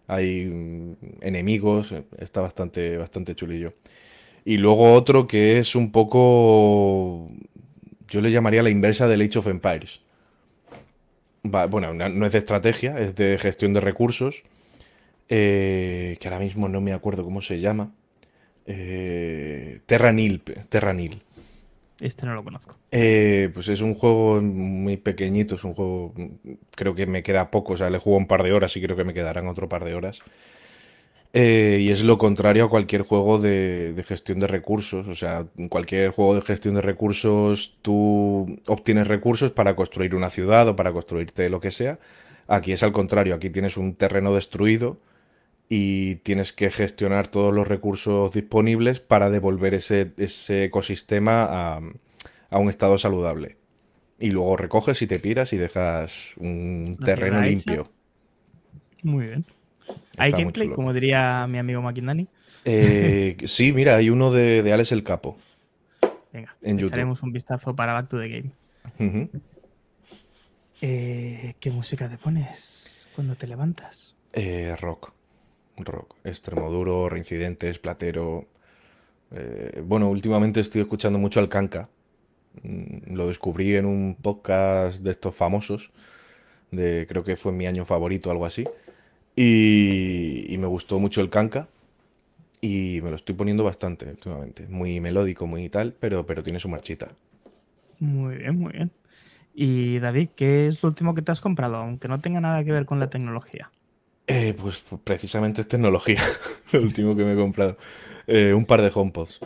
hay 0.09 0.47
mm, 0.47 0.97
enemigos, 1.21 1.95
está 2.19 2.41
bastante, 2.41 2.97
bastante 2.97 3.35
chulillo. 3.35 3.75
Y 4.45 4.57
luego 4.57 4.93
otro 4.95 5.27
que 5.27 5.59
es 5.59 5.75
un 5.75 5.93
poco, 5.93 7.29
yo 8.09 8.21
le 8.21 8.31
llamaría 8.31 8.63
la 8.63 8.71
inversa 8.71 9.07
del 9.09 9.23
Age 9.23 9.39
of 9.39 9.47
Empires. 9.49 10.01
Va- 11.45 11.67
bueno, 11.67 11.95
no 11.95 12.27
es 12.27 12.33
de 12.33 12.39
estrategia, 12.39 12.99
es 12.99 13.15
de 13.15 13.39
gestión 13.39 13.73
de 13.73 13.81
recursos, 13.81 14.43
eh, 15.29 16.17
que 16.21 16.29
ahora 16.29 16.41
mismo 16.41 16.69
no 16.69 16.81
me 16.81 16.93
acuerdo 16.93 17.25
cómo 17.25 17.41
se 17.41 17.61
llama. 17.61 17.93
Eh, 18.67 19.81
Terranil, 19.87 20.43
Terranil. 20.69 21.23
Este 22.01 22.25
no 22.27 22.35
lo 22.35 22.43
conozco. 22.43 22.77
Eh, 22.93 23.51
pues 23.53 23.69
es 23.69 23.83
un 23.83 23.95
juego 23.95 24.41
muy 24.41 24.97
pequeñito, 24.97 25.55
es 25.55 25.65
un 25.65 25.75
juego, 25.75 26.15
creo 26.75 26.95
que 26.95 27.07
me 27.07 27.23
queda 27.23 27.51
poco, 27.51 27.75
o 27.75 27.77
sea, 27.77 27.91
le 27.91 27.99
juego 27.99 28.19
un 28.19 28.27
par 28.27 28.43
de 28.43 28.53
horas 28.53 28.75
y 28.77 28.81
creo 28.83 28.97
que 28.97 29.05
me 29.05 29.13
quedarán 29.15 29.49
otro 29.49 29.69
par 29.69 29.85
de 29.85 29.95
horas. 29.95 30.21
Eh, 31.33 31.79
y 31.81 31.91
es 31.91 32.03
lo 32.03 32.19
contrario 32.19 32.65
a 32.65 32.69
cualquier 32.69 33.03
juego 33.03 33.39
de, 33.39 33.93
de 33.93 34.03
gestión 34.03 34.41
de 34.41 34.49
recursos, 34.49 35.07
o 35.07 35.15
sea, 35.15 35.47
en 35.57 35.69
cualquier 35.69 36.11
juego 36.11 36.35
de 36.35 36.43
gestión 36.43 36.75
de 36.75 36.83
recursos 36.83 37.77
tú 37.83 38.59
obtienes 38.67 39.07
recursos 39.07 39.53
para 39.53 39.77
construir 39.77 40.17
una 40.17 40.31
ciudad 40.31 40.67
o 40.67 40.75
para 40.75 40.93
construirte 40.93 41.49
lo 41.49 41.61
que 41.61 41.71
sea. 41.71 42.01
Aquí 42.49 42.73
es 42.73 42.83
al 42.83 42.91
contrario, 42.91 43.37
aquí 43.37 43.49
tienes 43.49 43.77
un 43.77 43.95
terreno 43.95 44.35
destruido 44.35 44.99
y 45.69 46.17
tienes 46.17 46.53
que 46.53 46.71
gestionar 46.73 47.29
todos 47.29 47.55
los 47.55 47.69
recursos 47.69 48.33
disponibles 48.33 48.99
para 48.99 49.31
devolver 49.31 49.75
ese, 49.75 50.11
ese 50.17 50.65
ecosistema 50.65 51.45
a, 51.45 51.81
a 52.51 52.59
un 52.59 52.69
estado 52.69 52.99
saludable. 52.99 53.57
Y 54.19 54.31
luego 54.31 54.57
recoges 54.57 55.01
y 55.03 55.07
te 55.07 55.21
piras 55.21 55.53
y 55.53 55.59
dejas 55.59 56.35
un 56.39 56.99
terreno 57.05 57.41
limpio. 57.41 57.89
Muy 59.03 59.27
bien. 59.27 59.47
¿Hay 60.17 60.33
gameplay, 60.33 60.69
como 60.71 60.93
diría 60.93 61.47
mi 61.49 61.59
amigo 61.59 61.81
Maquindani? 61.83 62.27
Eh, 62.65 63.37
sí, 63.45 63.73
mira, 63.73 63.97
hay 63.97 64.11
uno 64.11 64.31
de, 64.31 64.63
de 64.63 64.73
Alex 64.73 64.93
el 64.93 65.03
Capo. 65.03 65.39
Venga, 66.33 66.55
En 66.63 66.77
YouTube. 66.79 66.89
echaremos 66.93 67.23
un 67.23 67.33
vistazo 67.33 67.75
para 67.75 67.93
Back 67.95 68.09
to 68.09 68.19
the 68.21 68.29
Game. 68.29 68.51
Eh, 70.83 71.55
¿Qué 71.61 71.71
música 71.71 72.09
te 72.09 72.19
pones 72.19 73.09
cuando 73.15 73.35
te 73.35 73.47
levantas? 73.47 74.17
Eh, 74.33 74.75
rock. 74.81 75.13
Rock. 75.79 76.15
Extremo 76.25 76.71
duro, 76.71 77.09
reincidentes, 77.09 77.79
platero. 77.79 78.47
Eh, 79.33 79.83
bueno, 79.85 80.09
últimamente 80.09 80.61
estoy 80.61 80.83
escuchando 80.83 81.19
mucho 81.19 81.41
al 81.41 81.49
Kanka. 81.49 81.89
Mm, 82.63 83.15
Lo 83.15 83.27
descubrí 83.29 83.77
en 83.77 83.87
un 83.87 84.17
podcast 84.21 85.01
de 85.01 85.11
estos 85.11 85.35
famosos. 85.35 85.91
De, 86.71 87.07
creo 87.09 87.25
que 87.25 87.37
fue 87.37 87.53
mi 87.53 87.67
año 87.67 87.85
favorito, 87.85 88.31
algo 88.31 88.47
así. 88.47 88.65
Y, 89.43 90.53
y 90.53 90.59
me 90.59 90.67
gustó 90.67 90.99
mucho 90.99 91.23
el 91.23 91.31
Kanka. 91.31 91.67
Y 92.61 93.01
me 93.03 93.11
lo 93.11 93.17
estoy 93.17 93.35
poniendo 93.35 93.65
bastante 93.65 94.07
últimamente. 94.11 94.67
Muy 94.69 95.01
melódico, 95.01 95.47
muy 95.47 95.69
tal, 95.71 95.95
pero, 95.95 96.27
pero 96.27 96.43
tiene 96.43 96.61
su 96.61 96.69
marchita. 96.69 97.09
Muy 98.01 98.37
bien, 98.39 98.59
muy 98.59 98.73
bien. 98.73 98.91
Y 99.55 99.99
David, 100.01 100.31
¿qué 100.37 100.69
es 100.69 100.83
lo 100.83 100.89
último 100.91 101.15
que 101.15 101.23
te 101.23 101.33
has 101.33 101.41
comprado? 101.41 101.77
Aunque 101.77 102.09
no 102.09 102.21
tenga 102.21 102.41
nada 102.41 102.65
que 102.65 102.73
ver 102.73 102.87
con 102.87 103.01
la 103.01 103.11
tecnología. 103.11 103.71
Eh, 104.27 104.55
pues, 104.61 104.79
pues 104.89 105.01
precisamente 105.03 105.63
es 105.63 105.69
tecnología, 105.69 106.23
lo 106.73 106.83
último 106.83 107.17
que 107.17 107.25
me 107.25 107.33
he 107.33 107.37
comprado. 107.37 107.77
Eh, 108.27 108.55
un 108.55 108.65
par 108.65 108.81
de 108.81 108.91
HomePods. 108.95 109.41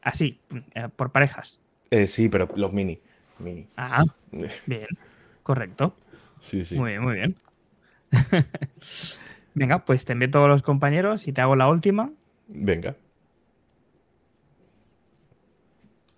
Así, 0.00 0.40
eh, 0.74 0.88
por 0.96 1.12
parejas. 1.12 1.60
Eh, 1.90 2.06
sí, 2.06 2.28
pero 2.28 2.48
los 2.56 2.72
mini. 2.72 2.98
Mini. 3.38 3.66
Ah, 3.76 4.04
bien. 4.66 4.86
Correcto. 5.42 5.94
Sí, 6.40 6.64
sí. 6.64 6.76
Muy 6.76 6.90
bien, 6.92 7.02
muy 7.02 7.14
bien. 7.14 7.36
Venga, 9.54 9.84
pues 9.84 10.04
te 10.04 10.12
envío 10.12 10.30
todos 10.30 10.48
los 10.48 10.62
compañeros 10.62 11.28
y 11.28 11.32
te 11.32 11.40
hago 11.40 11.56
la 11.56 11.68
última. 11.68 12.12
Venga. 12.48 12.96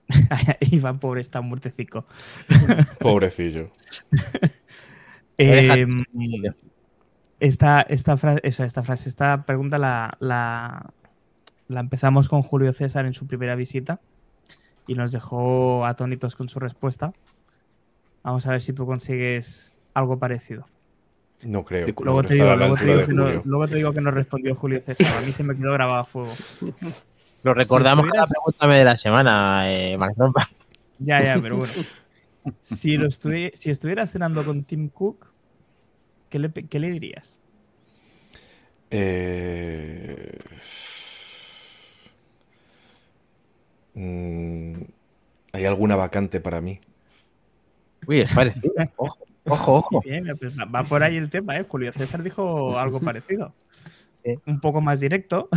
Iván, 0.60 0.98
pobre, 0.98 1.20
está 1.20 1.40
muertecico. 1.40 2.04
Pobrecillo. 3.00 3.70
Eh, 5.36 5.86
esta, 7.40 7.82
esta, 7.82 8.16
frase, 8.16 8.40
esta 8.44 8.82
frase, 8.82 9.08
esta 9.08 9.44
pregunta 9.44 9.78
la, 9.78 10.16
la, 10.18 10.92
la 11.68 11.80
empezamos 11.80 12.28
con 12.28 12.42
Julio 12.42 12.72
César 12.72 13.06
en 13.06 13.14
su 13.14 13.26
primera 13.26 13.54
visita 13.54 14.00
y 14.86 14.94
nos 14.94 15.12
dejó 15.12 15.86
atónitos 15.86 16.34
con 16.34 16.48
su 16.48 16.58
respuesta. 16.58 17.12
Vamos 18.24 18.46
a 18.46 18.50
ver 18.50 18.62
si 18.62 18.72
tú 18.72 18.86
consigues 18.86 19.72
algo 19.94 20.18
parecido. 20.18 20.66
No 21.42 21.64
creo. 21.64 21.86
Luego 22.00 22.22
no 22.22 22.28
te, 22.28 22.34
digo, 22.34 22.56
luego, 22.56 22.74
te 22.76 22.84
digo 22.84 23.06
que 23.06 23.12
no, 23.14 23.22
Julio. 23.24 23.42
luego 23.44 23.68
te 23.68 23.74
digo 23.76 23.92
que 23.92 24.00
nos 24.00 24.14
respondió 24.14 24.54
Julio 24.54 24.82
César. 24.84 25.06
A 25.18 25.20
mí 25.20 25.32
se 25.32 25.44
me 25.44 25.56
quedó 25.56 25.72
grabado 25.72 26.00
a 26.00 26.04
fuego. 26.04 26.34
Lo 27.44 27.54
recordamos 27.54 28.06
Si 28.10 28.16
la 28.16 28.26
pregúntame 28.26 28.78
de 28.78 28.84
la 28.84 28.96
semana, 28.96 29.72
eh. 29.72 29.96
Ya, 30.98 31.22
ya, 31.22 31.40
pero 31.40 31.56
bueno. 31.58 31.72
Si, 32.60 32.96
lo 32.96 33.06
estuvi- 33.06 33.52
si 33.54 33.70
estuvieras 33.70 34.10
cenando 34.10 34.44
con 34.44 34.64
Tim 34.64 34.88
Cook, 34.88 35.26
¿qué 36.30 36.38
le, 36.38 36.50
qué 36.50 36.78
le 36.80 36.90
dirías? 36.90 37.38
Eh, 38.90 40.38
mm, 43.94 44.74
¿Hay 45.52 45.64
alguna 45.64 45.94
vacante 45.96 46.40
para 46.40 46.60
mí? 46.60 46.80
Uy, 48.06 48.20
es 48.20 48.32
parecido. 48.32 48.72
Ojo, 48.96 49.18
ojo, 49.48 49.74
ojo. 49.76 50.00
Bien, 50.04 50.26
pues 50.38 50.54
va- 50.58 50.84
por 50.84 51.02
ahí 51.02 51.16
el 51.16 51.30
tema, 51.30 51.56
¿eh? 51.58 51.66
Julio 51.68 51.92
César 51.92 52.22
dijo 52.22 52.78
algo 52.78 53.00
parecido. 53.00 53.52
Un 54.46 54.60
poco 54.60 54.80
más 54.82 55.00
directo. 55.00 55.48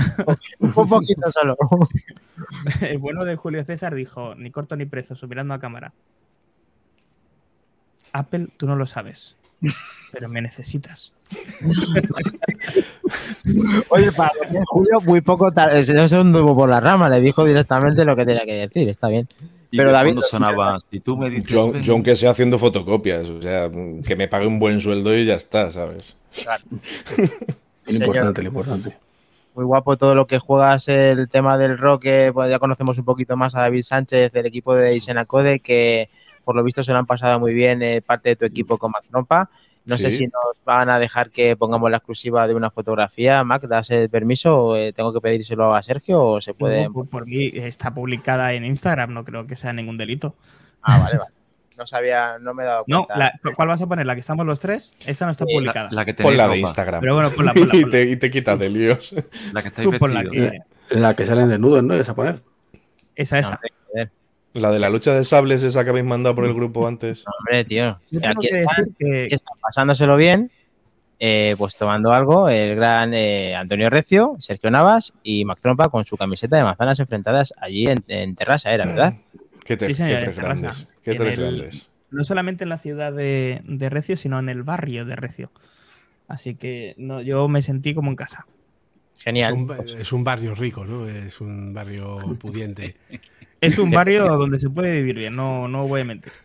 Un 0.59 0.72
poquito 0.72 1.30
solo. 1.31 1.57
El 2.81 2.99
bueno 2.99 3.26
de 3.26 3.35
Julio 3.35 3.65
César 3.65 3.93
dijo, 3.93 4.34
ni 4.35 4.49
corto 4.49 4.77
ni 4.77 4.85
prezoso, 4.85 5.27
mirando 5.27 5.53
a 5.53 5.59
cámara. 5.59 5.91
Apple, 8.13 8.47
tú 8.57 8.68
no 8.68 8.76
lo 8.77 8.85
sabes, 8.85 9.35
pero 10.13 10.30
me 10.30 10.41
necesitas. 10.41 11.13
Oye, 13.89 14.11
para 14.11 14.31
Julio, 14.68 14.99
muy 15.05 15.22
poco 15.22 15.51
tarde. 15.51 15.84
No 15.93 16.07
se 16.07 16.15
anduvo 16.15 16.55
por 16.55 16.69
la 16.69 16.80
rama, 16.80 17.09
le 17.09 17.19
dijo 17.19 17.43
directamente 17.45 18.05
lo 18.05 18.15
que 18.15 18.26
tenía 18.26 18.45
que 18.45 18.53
decir. 18.53 18.88
Está 18.89 19.07
bien. 19.09 19.27
Y 19.72 19.77
Pero 19.77 19.91
David, 19.91 20.19
sonaba, 20.30 20.77
si 20.91 20.99
tú 20.99 21.15
me 21.15 21.30
dices... 21.30 21.45
Yo, 21.49 21.93
aunque 21.93 22.18
sea 22.18 22.31
haciendo 22.31 22.60
fotocopias, 22.60 23.30
o 23.30 23.41
sea, 23.41 23.72
que 24.06 24.15
me 24.18 24.27
pague 24.27 24.45
un 24.45 24.60
buen 24.60 24.81
sueldo 24.81 25.15
y 25.15 25.26
ya 25.26 25.35
está, 25.35 25.72
¿sabes? 25.72 26.18
Lo 26.45 27.93
Señor. 27.93 28.07
importante, 28.07 28.41
lo 28.41 28.48
importante. 28.49 28.98
Muy 29.56 29.64
guapo 29.65 29.98
todo 29.98 30.14
lo 30.14 30.27
que 30.27 30.39
juegas, 30.39 30.89
el 30.89 31.30
tema 31.30 31.57
del 31.57 31.77
rock, 31.77 32.03
que 32.03 32.31
pues 32.34 32.49
ya 32.49 32.60
conocemos 32.60 32.98
un 32.98 33.06
poquito 33.06 33.38
más 33.38 33.56
a 33.56 33.61
David 33.61 33.84
Sánchez 33.84 34.34
del 34.34 34.45
equipo 34.45 34.76
de 34.76 34.95
Isenacode, 34.95 35.61
que 35.61 36.10
por 36.43 36.56
lo 36.56 36.64
visto 36.64 36.84
se 36.84 36.91
lo 36.91 36.98
han 36.98 37.06
pasado 37.06 37.39
muy 37.39 37.53
bien 37.53 37.81
eh, 37.81 38.02
parte 38.02 38.30
de 38.30 38.35
tu 38.35 38.45
equipo 38.45 38.77
con 38.77 38.91
Mac 38.91 39.06
No 39.85 39.97
sé 39.97 40.11
si 40.11 40.25
nos 40.27 40.33
van 40.63 40.89
a 40.89 40.99
dejar 40.99 41.31
que 41.31 41.55
pongamos 41.55 41.89
la 41.89 41.97
exclusiva 41.97 42.47
de 42.47 42.53
una 42.53 42.69
fotografía. 42.69 43.43
Mac, 43.43 43.63
¿das 43.67 43.89
el 43.89 44.09
permiso? 44.09 44.63
¿O, 44.65 44.75
eh, 44.75 44.93
¿Tengo 44.93 45.11
que 45.11 45.21
pedírselo 45.21 45.73
a 45.75 45.81
Sergio 45.81 46.23
o 46.23 46.41
se 46.41 46.53
puede...? 46.53 46.89
Por, 46.89 47.09
por 47.09 47.25
mí 47.25 47.51
está 47.53 47.91
publicada 47.93 48.53
en 48.53 48.63
Instagram, 48.63 49.11
no 49.13 49.25
creo 49.25 49.47
que 49.47 49.55
sea 49.55 49.73
ningún 49.73 49.97
delito. 49.97 50.35
Ah, 50.83 50.99
vale, 50.99 51.17
vale. 51.17 51.31
No 51.77 51.87
sabía, 51.87 52.37
no 52.39 52.53
me 52.53 52.61
he 52.61 52.65
dado 52.67 52.83
No, 52.87 53.05
cuenta. 53.05 53.17
la- 53.43 53.53
¿cuál 53.55 53.69
vas 53.69 53.81
a 53.81 53.87
poner? 53.87 54.05
¿La 54.05 54.13
que 54.13 54.19
estamos 54.19 54.45
los 54.45 54.59
tres? 54.59 54.93
Esa 55.05 55.25
no 55.25 55.31
está 55.31 55.45
Sí, 55.45 55.53
publicada. 55.55 55.89
La, 55.89 56.01
la 56.01 56.05
que 56.05 56.13
Pon 56.13 56.37
la 56.37 56.43
de 56.43 56.47
ropa, 56.49 56.57
Instagram. 56.59 56.99
Pero 57.01 57.13
bueno, 57.15 57.29
ponla, 57.31 57.53
ponla, 57.53 57.69
y, 57.75 57.81
ponla. 57.81 57.89
te, 57.91 58.03
y 58.03 58.15
te 58.17 58.29
quitas 58.29 58.59
de 58.59 58.69
líos. 58.69 59.15
La 59.51 59.61
que 59.63 59.67
estáis 59.69 59.85
Tú 59.89 59.91
vestidos. 59.91 60.31
que- 60.31 60.59
La 60.99 61.15
que 61.15 61.25
salen 61.25 61.49
desnudos, 61.49 61.81
¿no? 61.83 61.95
Esa 61.95 62.13
poner. 62.13 62.43
Esa, 63.15 63.39
esa. 63.39 63.59
La 64.53 64.71
de 64.71 64.79
la 64.79 64.89
lucha 64.89 65.13
de 65.15 65.23
sables, 65.23 65.63
esa 65.63 65.83
que 65.83 65.91
habéis 65.91 66.05
mandado 66.05 66.35
por 66.35 66.45
el 66.45 66.53
grupo 66.53 66.87
antes. 66.87 67.23
Hombre, 67.39 67.63
tío. 67.65 67.97
Yo 68.11 68.19
tengo 68.19 68.39
Aquí 68.41 68.49
que 68.49 68.61
están, 68.61 68.75
decir 68.85 68.95
que 68.99 69.23
aquí 69.25 69.35
están 69.35 69.57
pasándoselo 69.61 70.17
bien, 70.17 70.51
eh, 71.19 71.55
pues 71.57 71.77
tomando 71.77 72.11
algo, 72.11 72.49
el 72.49 72.75
gran 72.75 73.13
eh, 73.13 73.55
Antonio 73.55 73.89
Recio, 73.89 74.35
Sergio 74.39 74.69
Navas 74.71 75.13
y 75.23 75.45
Mac 75.45 75.59
Trompa 75.61 75.89
con 75.89 76.05
su 76.05 76.17
camiseta 76.17 76.57
de 76.57 76.63
manzanas 76.63 76.99
enfrentadas 76.99 77.53
allí 77.57 77.87
en, 77.87 78.03
en 78.07 78.35
Terrassa, 78.35 78.71
era, 78.73 78.85
¿verdad? 78.85 79.15
Qué, 79.65 79.77
te- 79.77 79.85
Sí, 79.85 79.93
señor, 79.93 80.17
qué 80.19 80.23
tres 80.25 80.35
Terrassa. 80.35 80.61
grandes. 80.61 80.87
Qué 81.03 81.11
En 81.11 81.17
tres 81.17 81.33
el- 81.35 81.39
grandes. 81.39 81.91
no 82.09 82.23
solamente 82.25 82.63
en 82.63 82.69
la 82.69 82.79
ciudad 82.79 83.13
de, 83.13 83.61
de 83.63 83.89
Recio, 83.89 84.17
sino 84.17 84.39
en 84.39 84.49
el 84.49 84.63
barrio 84.63 85.05
de 85.05 85.15
Recio. 85.15 85.51
Así 86.27 86.55
que 86.55 86.95
no, 86.97 87.21
yo 87.21 87.47
me 87.47 87.61
sentí 87.61 87.93
como 87.93 88.09
en 88.09 88.15
casa. 88.15 88.47
Es 89.17 89.23
Genial. 89.23 89.53
un, 89.53 89.71
es 89.99 90.11
un 90.11 90.23
barrio 90.23 90.55
rico, 90.55 90.83
¿no? 90.83 91.07
Es 91.07 91.39
un 91.41 91.73
barrio 91.73 92.17
pudiente. 92.39 92.95
Es 93.61 93.77
un 93.79 93.91
barrio 93.91 94.25
donde 94.25 94.59
se 94.59 94.69
puede 94.69 94.91
vivir 94.91 95.15
bien, 95.15 95.35
no, 95.35 95.67
no 95.67 95.88
voy 95.88 96.01
a 96.01 96.05
mentir. 96.05 96.31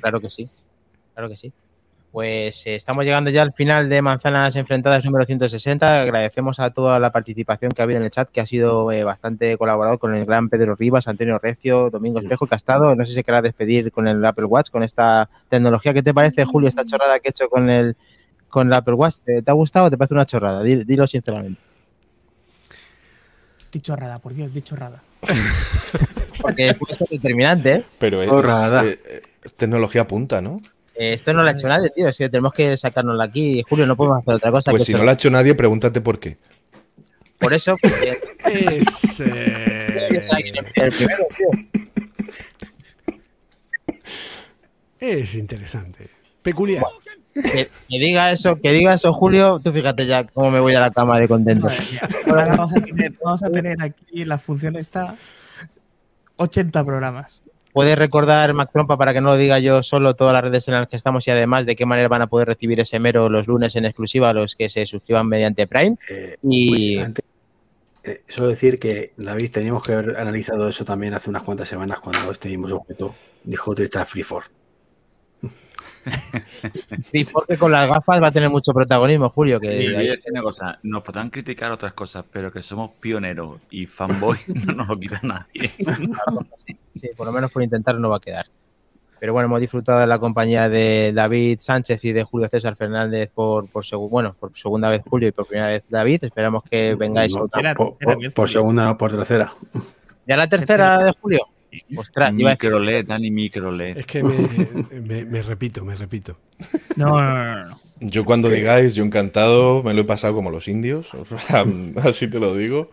Claro 0.00 0.20
que 0.20 0.30
sí. 0.30 0.48
Claro 1.14 1.28
que 1.28 1.36
sí. 1.36 1.52
Pues 2.12 2.66
eh, 2.66 2.76
estamos 2.76 3.04
llegando 3.04 3.28
ya 3.30 3.42
al 3.42 3.52
final 3.52 3.88
de 3.88 4.00
Manzanas 4.02 4.54
Enfrentadas 4.54 5.04
número 5.04 5.24
160. 5.26 6.02
Agradecemos 6.02 6.60
a 6.60 6.70
toda 6.70 7.00
la 7.00 7.10
participación 7.10 7.72
que 7.72 7.82
ha 7.82 7.84
habido 7.84 7.98
en 7.98 8.04
el 8.04 8.10
chat, 8.10 8.30
que 8.30 8.40
ha 8.40 8.46
sido 8.46 8.92
eh, 8.92 9.04
bastante 9.04 9.56
colaborado 9.58 9.98
con 9.98 10.14
el 10.14 10.24
gran 10.24 10.48
Pedro 10.48 10.76
Rivas, 10.76 11.08
Antonio 11.08 11.38
Recio, 11.38 11.90
Domingo 11.90 12.20
Espejo, 12.20 12.46
que 12.46 12.54
ha 12.54 12.56
estado. 12.56 12.94
No 12.94 13.04
sé 13.04 13.14
si 13.14 13.22
querrás 13.24 13.42
despedir 13.42 13.90
con 13.90 14.06
el 14.06 14.24
Apple 14.24 14.44
Watch, 14.44 14.70
con 14.70 14.82
esta 14.82 15.28
tecnología. 15.48 15.92
¿Qué 15.92 16.02
te 16.02 16.14
parece, 16.14 16.44
Julio, 16.44 16.68
esta 16.68 16.84
chorrada 16.84 17.18
que 17.18 17.28
he 17.28 17.30
hecho 17.30 17.48
con 17.48 17.68
el, 17.68 17.96
con 18.48 18.68
el 18.68 18.72
Apple 18.74 18.94
Watch? 18.94 19.16
¿Te, 19.24 19.42
te 19.42 19.50
ha 19.50 19.54
gustado 19.54 19.86
o 19.86 19.90
te 19.90 19.98
parece 19.98 20.14
una 20.14 20.26
chorrada? 20.26 20.62
Dil- 20.62 20.84
Dilo 20.86 21.06
sinceramente. 21.06 21.60
Dichorrada, 23.72 24.18
por 24.20 24.32
Dios, 24.34 24.52
dichorrada. 24.54 25.02
Porque 26.40 26.74
puede 26.74 26.96
ser 26.96 27.08
determinante, 27.08 27.72
¿eh? 27.74 27.84
Pero 27.98 28.22
es, 28.22 28.28
eh, 28.84 29.20
es 29.42 29.54
tecnología 29.54 30.06
punta, 30.06 30.40
¿no? 30.40 30.58
Eh, 30.94 31.12
Esto 31.14 31.32
no 31.32 31.42
lo 31.42 31.48
ha 31.48 31.52
hecho 31.52 31.68
nadie, 31.68 31.90
tío. 31.90 32.08
Es 32.08 32.18
que 32.18 32.28
tenemos 32.28 32.52
que 32.52 32.76
sacárnosla 32.76 33.24
aquí. 33.24 33.62
Julio, 33.68 33.86
no 33.86 33.96
podemos 33.96 34.20
hacer 34.22 34.34
otra 34.34 34.50
cosa. 34.50 34.70
Pues 34.70 34.82
que 34.82 34.86
si 34.86 34.92
esto- 34.92 34.98
no 34.98 35.04
lo 35.04 35.10
ha 35.10 35.14
hecho 35.14 35.30
nadie, 35.30 35.54
pregúntate 35.54 36.00
por 36.00 36.18
qué. 36.20 36.36
Por 37.38 37.52
eso, 37.52 37.76
porque 37.80 38.18
Es. 38.44 39.20
eh, 39.20 40.08
yo 40.14 40.22
soy 40.22 40.52
el 40.74 40.90
primero, 40.92 41.26
tío. 41.36 41.50
es 45.00 45.34
interesante. 45.34 46.08
Peculiar. 46.42 46.82
Que, 47.42 47.68
que 47.88 47.98
diga 47.98 48.32
eso, 48.32 48.56
que 48.56 48.72
diga 48.72 48.94
eso, 48.94 49.12
Julio. 49.12 49.60
Tú 49.62 49.72
fíjate 49.72 50.06
ya 50.06 50.24
cómo 50.24 50.50
me 50.50 50.60
voy 50.60 50.74
a 50.74 50.80
la 50.80 50.90
cama 50.90 51.18
de 51.18 51.28
contento. 51.28 51.68
Ahora 52.26 52.56
vamos 52.56 52.72
a 52.74 52.80
tener, 52.80 53.12
vamos 53.22 53.42
a 53.44 53.50
tener 53.50 53.76
aquí 53.82 54.24
la 54.24 54.38
función 54.38 54.76
esta 54.76 55.14
80 56.36 56.84
programas. 56.84 57.42
¿Puedes 57.72 57.98
recordar, 57.98 58.54
Mac 58.54 58.70
Trompa, 58.72 58.96
para 58.96 59.12
que 59.12 59.20
no 59.20 59.30
lo 59.30 59.36
diga 59.36 59.58
yo 59.58 59.82
solo, 59.82 60.14
todas 60.14 60.32
las 60.32 60.42
redes 60.42 60.66
en 60.68 60.74
las 60.74 60.88
que 60.88 60.96
estamos 60.96 61.28
y 61.28 61.30
además 61.30 61.66
de 61.66 61.76
qué 61.76 61.84
manera 61.84 62.08
van 62.08 62.22
a 62.22 62.26
poder 62.26 62.48
recibir 62.48 62.80
ese 62.80 62.98
mero 62.98 63.28
los 63.28 63.46
lunes 63.46 63.76
en 63.76 63.84
exclusiva 63.84 64.30
a 64.30 64.32
los 64.32 64.56
que 64.56 64.70
se 64.70 64.86
suscriban 64.86 65.28
mediante 65.28 65.66
Prime? 65.66 65.96
Eh, 66.08 66.36
Y 66.42 66.96
pues 66.96 67.06
antes, 67.06 67.24
eh, 68.02 68.22
solo 68.28 68.48
decir 68.48 68.78
que, 68.78 69.12
David, 69.18 69.50
teníamos 69.50 69.82
que 69.82 69.92
haber 69.92 70.16
analizado 70.16 70.68
eso 70.70 70.86
también 70.86 71.12
hace 71.12 71.28
unas 71.28 71.42
cuantas 71.42 71.68
semanas 71.68 72.00
cuando 72.00 72.30
este 72.32 72.48
mismo 72.48 72.66
sujeto 72.66 73.14
dijo 73.44 73.72
utilizar 73.72 74.06
Free 74.06 74.22
for. 74.22 74.44
sí, 77.10 77.26
porque 77.32 77.56
con 77.58 77.72
las 77.72 77.88
gafas 77.88 78.22
va 78.22 78.28
a 78.28 78.32
tener 78.32 78.50
mucho 78.50 78.72
protagonismo, 78.72 79.28
Julio. 79.30 79.58
Que 79.60 79.84
Y 79.84 80.30
una 80.30 80.42
cosa, 80.42 80.78
nos 80.82 81.02
podrán 81.02 81.30
criticar 81.30 81.72
otras 81.72 81.92
cosas, 81.92 82.24
pero 82.32 82.52
que 82.52 82.62
somos 82.62 82.90
pioneros 83.00 83.60
y 83.70 83.86
fanboy 83.86 84.38
no 84.66 84.72
nos 84.74 84.88
lo 84.88 84.98
quita 84.98 85.20
nadie. 85.22 85.70
Sí, 86.94 87.10
por 87.14 87.26
lo 87.26 87.32
menos 87.32 87.50
por 87.52 87.62
intentar 87.62 87.96
no 87.98 88.08
va 88.08 88.16
a 88.16 88.20
quedar. 88.20 88.46
Pero 89.20 89.34
bueno, 89.34 89.46
hemos 89.48 89.60
disfrutado 89.60 90.00
de 90.00 90.06
la 90.06 90.18
compañía 90.18 90.68
de 90.70 91.12
David 91.14 91.58
Sánchez 91.60 92.02
y 92.04 92.12
de 92.12 92.24
Julio 92.24 92.48
César 92.48 92.74
Fernández 92.76 93.30
por, 93.34 93.68
por, 93.68 93.84
segu- 93.84 94.08
bueno, 94.08 94.34
por 94.38 94.58
segunda 94.58 94.88
vez 94.88 95.02
Julio 95.06 95.28
y 95.28 95.32
por 95.32 95.46
primera 95.46 95.68
vez 95.68 95.84
David. 95.90 96.24
Esperamos 96.24 96.62
que 96.64 96.94
vengáis 96.94 97.34
No, 97.34 97.42
otra. 97.44 97.60
Era- 97.60 97.74
por, 97.74 97.96
era 98.00 98.12
por- 98.12 98.18
bien, 98.18 98.32
por 98.32 98.46
Julio. 98.48 98.60
segunda 98.60 98.90
o 98.92 98.96
por 98.98 99.10
tercera. 99.14 99.52
¿Ya 100.26 100.36
la 100.38 100.48
tercera 100.48 101.04
de 101.04 101.12
Julio? 101.20 101.40
Ostras, 101.96 102.32
iba 102.38 102.50
a 102.50 102.54
decir- 102.54 102.64
MicroLED, 102.70 103.06
Dani 103.06 103.30
MicroLED. 103.30 103.98
Es 103.98 104.06
que 104.06 104.22
me, 104.22 104.48
me- 105.00 105.24
me 105.24 105.42
repito, 105.42 105.84
me 105.84 105.94
repito. 105.96 106.36
No, 106.96 107.18
no, 107.20 107.34
no, 107.34 107.44
no, 107.56 107.64
no. 107.70 107.80
Yo 108.00 108.24
cuando 108.24 108.48
digáis, 108.50 108.94
yo 108.94 109.04
encantado, 109.04 109.82
me 109.82 109.94
lo 109.94 110.02
he 110.02 110.04
pasado 110.04 110.34
como 110.34 110.50
los 110.50 110.68
indios, 110.68 111.10
así 112.02 112.28
te 112.28 112.38
lo 112.38 112.54
digo. 112.54 112.90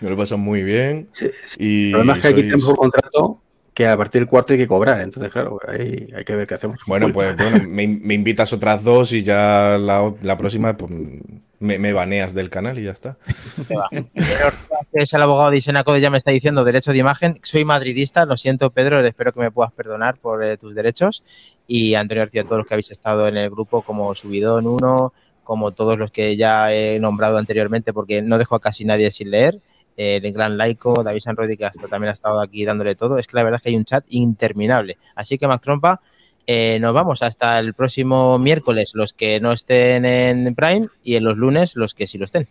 Me 0.00 0.08
lo 0.08 0.14
he 0.14 0.18
pasado 0.18 0.38
muy 0.38 0.62
bien. 0.62 1.08
Sí, 1.12 1.30
sí. 1.46 1.56
Y 1.60 1.86
El 1.86 1.92
problema 1.92 2.12
es 2.14 2.18
que 2.20 2.28
aquí 2.28 2.40
sois- 2.42 2.44
tenemos 2.50 2.68
un 2.68 2.74
contrato 2.76 3.40
que 3.72 3.86
a 3.86 3.96
partir 3.96 4.20
del 4.20 4.28
cuarto 4.28 4.52
hay 4.52 4.58
que 4.58 4.66
cobrar. 4.66 5.00
Entonces, 5.00 5.32
claro, 5.32 5.58
ahí 5.66 6.08
hay 6.14 6.24
que 6.24 6.36
ver 6.36 6.46
qué 6.46 6.54
hacemos. 6.54 6.78
Bueno, 6.86 7.12
pues 7.12 7.36
bueno, 7.36 7.58
me, 7.68 7.86
me 7.86 8.14
invitas 8.14 8.52
otras 8.52 8.82
dos 8.84 9.12
y 9.12 9.22
ya 9.22 9.78
la, 9.80 10.12
la 10.22 10.36
próxima 10.38 10.76
pues, 10.76 10.92
me, 11.64 11.78
me 11.78 11.92
baneas 11.92 12.34
del 12.34 12.50
canal 12.50 12.78
y 12.78 12.84
ya 12.84 12.92
está. 12.92 13.16
Es 14.92 15.12
el 15.12 15.22
abogado 15.22 15.50
de 15.50 15.56
Isenacode, 15.56 16.00
ya 16.00 16.10
me 16.10 16.18
está 16.18 16.30
diciendo 16.30 16.62
derecho 16.62 16.92
de 16.92 16.98
imagen. 16.98 17.36
Soy 17.42 17.64
madridista, 17.64 18.26
lo 18.26 18.36
siento, 18.36 18.70
Pedro, 18.70 19.04
espero 19.04 19.32
que 19.32 19.40
me 19.40 19.50
puedas 19.50 19.72
perdonar 19.72 20.16
por 20.16 20.44
eh, 20.44 20.56
tus 20.56 20.74
derechos. 20.74 21.24
Y 21.66 21.94
Antonio 21.94 22.22
García, 22.22 22.44
todos 22.44 22.58
los 22.58 22.66
que 22.66 22.74
habéis 22.74 22.90
estado 22.90 23.26
en 23.26 23.36
el 23.36 23.50
grupo, 23.50 23.82
como 23.82 24.14
Subidón 24.14 24.66
1, 24.66 25.12
como 25.42 25.72
todos 25.72 25.98
los 25.98 26.10
que 26.10 26.36
ya 26.36 26.72
he 26.72 26.98
nombrado 27.00 27.38
anteriormente, 27.38 27.92
porque 27.92 28.22
no 28.22 28.38
dejo 28.38 28.54
a 28.54 28.60
casi 28.60 28.84
nadie 28.84 29.10
sin 29.10 29.30
leer. 29.30 29.60
Eh, 29.96 30.20
el 30.22 30.32
gran 30.32 30.58
laico, 30.58 31.02
David 31.02 31.20
Sanrodi, 31.20 31.56
que 31.56 31.64
hasta 31.64 31.88
también 31.88 32.10
ha 32.10 32.12
estado 32.12 32.40
aquí 32.40 32.64
dándole 32.64 32.94
todo. 32.94 33.18
Es 33.18 33.26
que 33.26 33.36
la 33.36 33.44
verdad 33.44 33.56
es 33.56 33.62
que 33.62 33.68
hay 33.70 33.76
un 33.76 33.84
chat 33.84 34.04
interminable. 34.08 34.98
Así 35.14 35.38
que, 35.38 35.46
Mac 35.46 35.62
Trompa, 35.62 36.00
eh, 36.46 36.78
nos 36.80 36.92
vamos 36.92 37.22
hasta 37.22 37.58
el 37.58 37.74
próximo 37.74 38.38
miércoles, 38.38 38.92
los 38.94 39.12
que 39.12 39.40
no 39.40 39.52
estén 39.52 40.04
en 40.04 40.54
Prime, 40.54 40.88
y 41.02 41.14
en 41.14 41.24
los 41.24 41.36
lunes, 41.36 41.76
los 41.76 41.94
que 41.94 42.06
sí 42.06 42.18
lo 42.18 42.24
estén. 42.24 42.46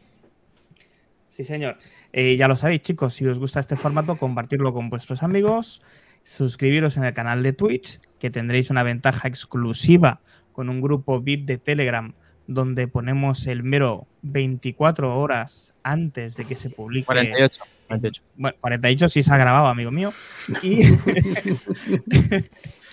Sí, 1.29 1.43
señor. 1.43 1.77
Eh, 2.11 2.37
ya 2.37 2.47
lo 2.47 2.55
sabéis, 2.55 2.81
chicos, 2.81 3.15
si 3.15 3.25
os 3.25 3.39
gusta 3.39 3.59
este 3.59 3.75
formato, 3.75 4.17
compartirlo 4.17 4.73
con 4.73 4.89
vuestros 4.89 5.23
amigos, 5.23 5.81
suscribiros 6.21 6.97
en 6.97 7.05
el 7.05 7.13
canal 7.13 7.41
de 7.41 7.53
Twitch, 7.53 7.99
que 8.19 8.29
tendréis 8.29 8.69
una 8.69 8.83
ventaja 8.83 9.27
exclusiva 9.27 10.21
con 10.51 10.69
un 10.69 10.79
grupo 10.81 11.19
VIP 11.19 11.45
de 11.45 11.57
Telegram 11.57 12.13
donde 12.47 12.87
ponemos 12.87 13.47
el 13.47 13.63
mero 13.63 14.07
24 14.21 15.17
horas 15.19 15.73
antes 15.81 16.35
de 16.35 16.45
que 16.45 16.55
se 16.55 16.69
publique. 16.69 17.05
48. 17.05 17.63
48. 17.87 18.21
Bueno, 18.35 18.57
48 18.61 19.09
sí 19.09 19.23
se 19.23 19.33
ha 19.33 19.37
grabado, 19.37 19.67
amigo 19.67 19.91
mío. 19.91 20.13
Y 20.61 20.81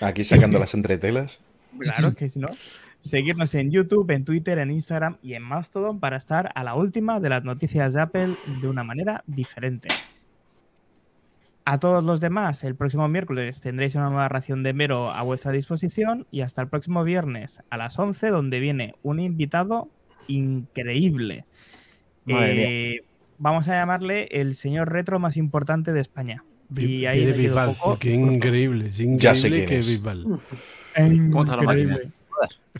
Aquí 0.01 0.25
sacando 0.25 0.59
las 0.59 0.75
entretelas. 0.75 1.41
claro 1.79 2.15
que 2.15 2.29
si 2.29 2.39
no. 2.39 2.49
Seguirnos 3.01 3.55
en 3.55 3.71
YouTube, 3.71 4.11
en 4.11 4.25
Twitter, 4.25 4.59
en 4.59 4.71
Instagram 4.71 5.17
y 5.23 5.33
en 5.35 5.43
Mastodon 5.43 6.01
para 6.01 6.19
estar 6.19 6.53
a 6.55 6.65
la 6.65 6.75
última 6.75 7.19
de 7.19 7.31
las 7.31 7.45
noticias 7.45 7.95
de 7.95 8.03
Apple 8.03 8.35
de 8.61 8.69
una 8.69 8.85
manera 8.85 9.25
diferente. 9.27 9.89
A 11.65 11.79
todos 11.79 12.05
los 12.05 12.21
demás, 12.21 12.63
el 12.65 12.75
próximo 12.75 13.09
miércoles 13.09 13.61
tendréis 13.61 13.95
una 13.95 14.11
nueva 14.11 14.29
ración 14.29 14.63
de 14.63 14.75
mero 14.75 15.11
a 15.11 15.23
vuestra 15.23 15.53
disposición 15.53 16.27
y 16.31 16.43
hasta 16.43 16.61
el 16.63 16.69
próximo 16.69 17.05
viernes 17.05 17.63
a 17.71 17.77
las 17.77 17.99
11 17.99 18.29
donde 18.29 18.61
viene 18.61 18.95
un 19.03 19.21
invitado 19.21 19.89
increíble. 20.27 21.45
Eh, 22.27 23.01
vamos 23.39 23.69
a 23.69 23.73
llamarle 23.73 24.29
el 24.31 24.55
señor 24.55 24.93
retro 24.93 25.19
más 25.19 25.37
importante 25.37 25.93
de 25.93 26.01
España. 26.01 26.45
Y 26.77 27.07
ahí 27.07 27.21
me 27.21 27.33
quedo 27.33 27.37
Bisbal, 27.39 27.75
poco- 27.77 27.99
Qué 27.99 28.11
increíble, 28.13 28.87
es 28.89 29.01
increíble 29.01 29.19
Ya 29.23 29.35
sé 29.35 29.49
quién 29.51 29.67
que 29.67 29.79
es. 29.79 29.89
Bisbal. 29.89 30.25
¿Cómo 30.95 31.43
está 31.45 31.57
la 31.57 31.63
máquina? 31.63 31.93
Increíble. 31.95 32.13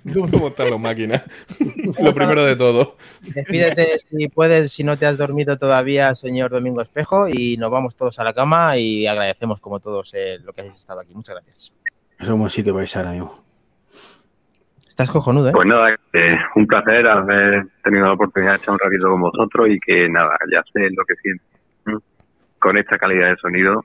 ¿Cómo 0.31 0.49
está 0.49 0.65
la 0.65 0.79
máquina? 0.79 1.23
Lo 2.03 2.15
primero 2.15 2.45
de 2.45 2.57
todo. 2.57 2.97
Despídete 3.35 3.99
si 3.99 4.29
puedes, 4.29 4.73
si 4.73 4.85
no 4.85 4.97
te 4.97 5.07
has 5.07 5.19
dormido 5.19 5.59
todavía, 5.59 6.15
señor 6.15 6.51
Domingo 6.51 6.81
Espejo, 6.81 7.29
y 7.29 7.57
nos 7.57 7.71
vamos 7.71 7.97
todos 7.97 8.19
a 8.21 8.25
la 8.25 8.33
cama 8.33 8.77
y 8.79 9.07
agradecemos 9.07 9.61
como 9.61 9.81
todos 9.81 10.13
eh, 10.15 10.39
lo 10.43 10.53
que 10.53 10.61
habéis 10.63 10.77
estado 10.77 11.01
aquí. 11.01 11.13
Muchas 11.15 11.35
gracias. 11.37 11.73
Es 12.19 12.29
un 12.29 12.39
buen 12.39 12.51
sitio 12.51 12.73
para 12.73 12.85
irse 12.85 12.99
ahora 12.99 13.13
mismo. 13.13 13.45
Estás 14.87 15.11
cojonudo, 15.11 15.49
¿eh? 15.49 15.53
Pues 15.53 15.67
nada, 15.67 15.97
que 16.13 16.37
un 16.57 16.67
placer 16.67 17.07
haber 17.07 17.67
tenido 17.83 18.07
la 18.07 18.13
oportunidad 18.13 18.53
de 18.53 18.57
echar 18.59 18.71
un 18.75 18.79
ratito 18.79 19.09
con 19.11 19.21
vosotros 19.23 19.69
y 19.71 19.79
que 19.81 20.09
nada, 20.09 20.37
ya 20.53 20.63
sé 20.73 20.81
lo 20.95 21.05
que 21.05 21.15
siento. 21.23 21.45
Con 22.61 22.79
esta 22.79 22.97
calidad 22.99 23.31
de 23.31 23.37
sonido. 23.39 23.85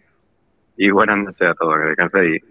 Y 0.77 0.89
buenas 0.91 1.17
noches 1.17 1.47
a 1.49 1.53
todos, 1.55 1.75
que 1.81 1.87
descanséis. 1.89 2.43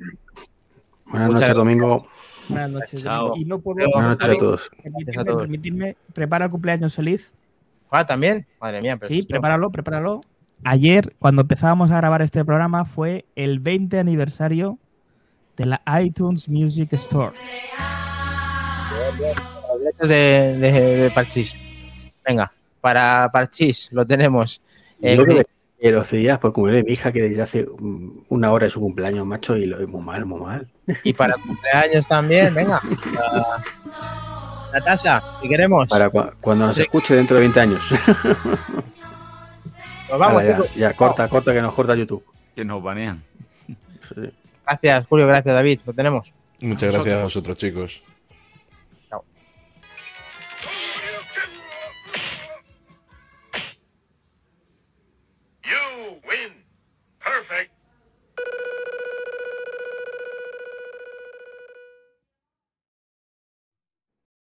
Buenas 1.07 1.07
Muchas 1.07 1.21
noches, 1.29 1.39
gracias. 1.41 1.57
Domingo. 1.57 2.09
Buenas 2.49 2.71
noches. 2.71 3.05
Domingo. 3.05 3.33
Y 3.37 3.45
no 3.45 3.59
puedo. 3.61 3.87
Buenas 3.93 4.11
noches 4.13 4.29
a 4.29 4.37
todos. 4.39 4.71
Permitidme, 4.83 5.21
a 5.21 5.25
todos. 5.25 5.41
permitidme, 5.43 5.97
prepara 6.15 6.45
el 6.47 6.51
cumpleaños 6.51 6.95
feliz. 6.97 7.33
Ah, 7.91 8.05
también. 8.07 8.47
Madre 8.61 8.81
mía, 8.81 8.97
pero 8.97 9.09
Sí, 9.11 9.21
esto- 9.21 9.31
prepáralo, 9.33 9.71
prepáralo. 9.71 10.21
Ayer, 10.65 11.15
cuando 11.19 11.43
empezábamos 11.43 11.91
a 11.91 11.99
grabar 11.99 12.23
este 12.23 12.45
programa, 12.45 12.87
fue 12.87 13.27
el 13.37 13.61
20 13.61 13.99
aniversario 13.99 14.79
de 15.57 15.67
la 15.67 15.83
iTunes 16.03 16.49
Music 16.49 16.93
Store. 16.95 17.35
De, 20.01 20.59
de, 20.59 20.73
de 21.03 21.11
Parchís. 21.11 21.55
Venga, 22.27 22.51
para 22.81 23.29
Parchís 23.33 23.91
lo 23.93 24.07
tenemos. 24.07 24.61
Los 25.91 26.11
días 26.11 26.39
por 26.39 26.53
cumpleaños 26.53 26.85
de 26.85 26.89
mi 26.91 26.95
hija 26.95 27.13
que 27.13 27.21
desde 27.23 27.43
hace 27.43 27.67
mm, 27.79 28.09
una 28.29 28.53
hora 28.53 28.65
de 28.65 28.71
su 28.71 28.81
cumpleaños, 28.81 29.27
macho, 29.27 29.57
y 29.57 29.67
lo 29.67 29.79
es 29.81 29.87
muy 29.89 30.03
mal, 30.03 30.25
muy 30.25 30.41
mal. 30.41 30.67
Y 31.03 31.13
para 31.13 31.35
cumpleaños 31.35 32.07
también, 32.07 32.55
venga. 32.55 32.81
Ah, 33.21 33.59
Natasha, 34.73 35.23
si 35.41 35.49
queremos. 35.49 35.89
Para 35.89 36.11
cua- 36.11 36.33
cuando 36.41 36.67
nos 36.67 36.79
escuche 36.79 37.15
dentro 37.15 37.37
de 37.37 37.43
20 37.43 37.61
años. 37.61 37.83
Nos 40.11 40.19
vamos, 40.19 40.43
Ahora 40.43 40.59
ya, 40.75 40.75
ya, 40.75 40.93
corta, 40.93 41.29
corta, 41.29 41.53
que 41.53 41.63
nos 41.63 41.75
corta 41.75 41.95
YouTube. 41.95 42.25
Que 42.55 42.65
nos 42.65 42.83
banean. 42.83 43.23
Sí. 43.67 44.31
Gracias, 44.67 45.07
Julio. 45.07 45.27
Gracias, 45.27 45.55
David. 45.55 45.81
Lo 45.87 45.93
tenemos. 45.93 46.33
Muchas 46.61 46.93
gracias 46.95 47.17
a 47.19 47.23
vosotros, 47.25 47.57
chicos. 47.59 48.03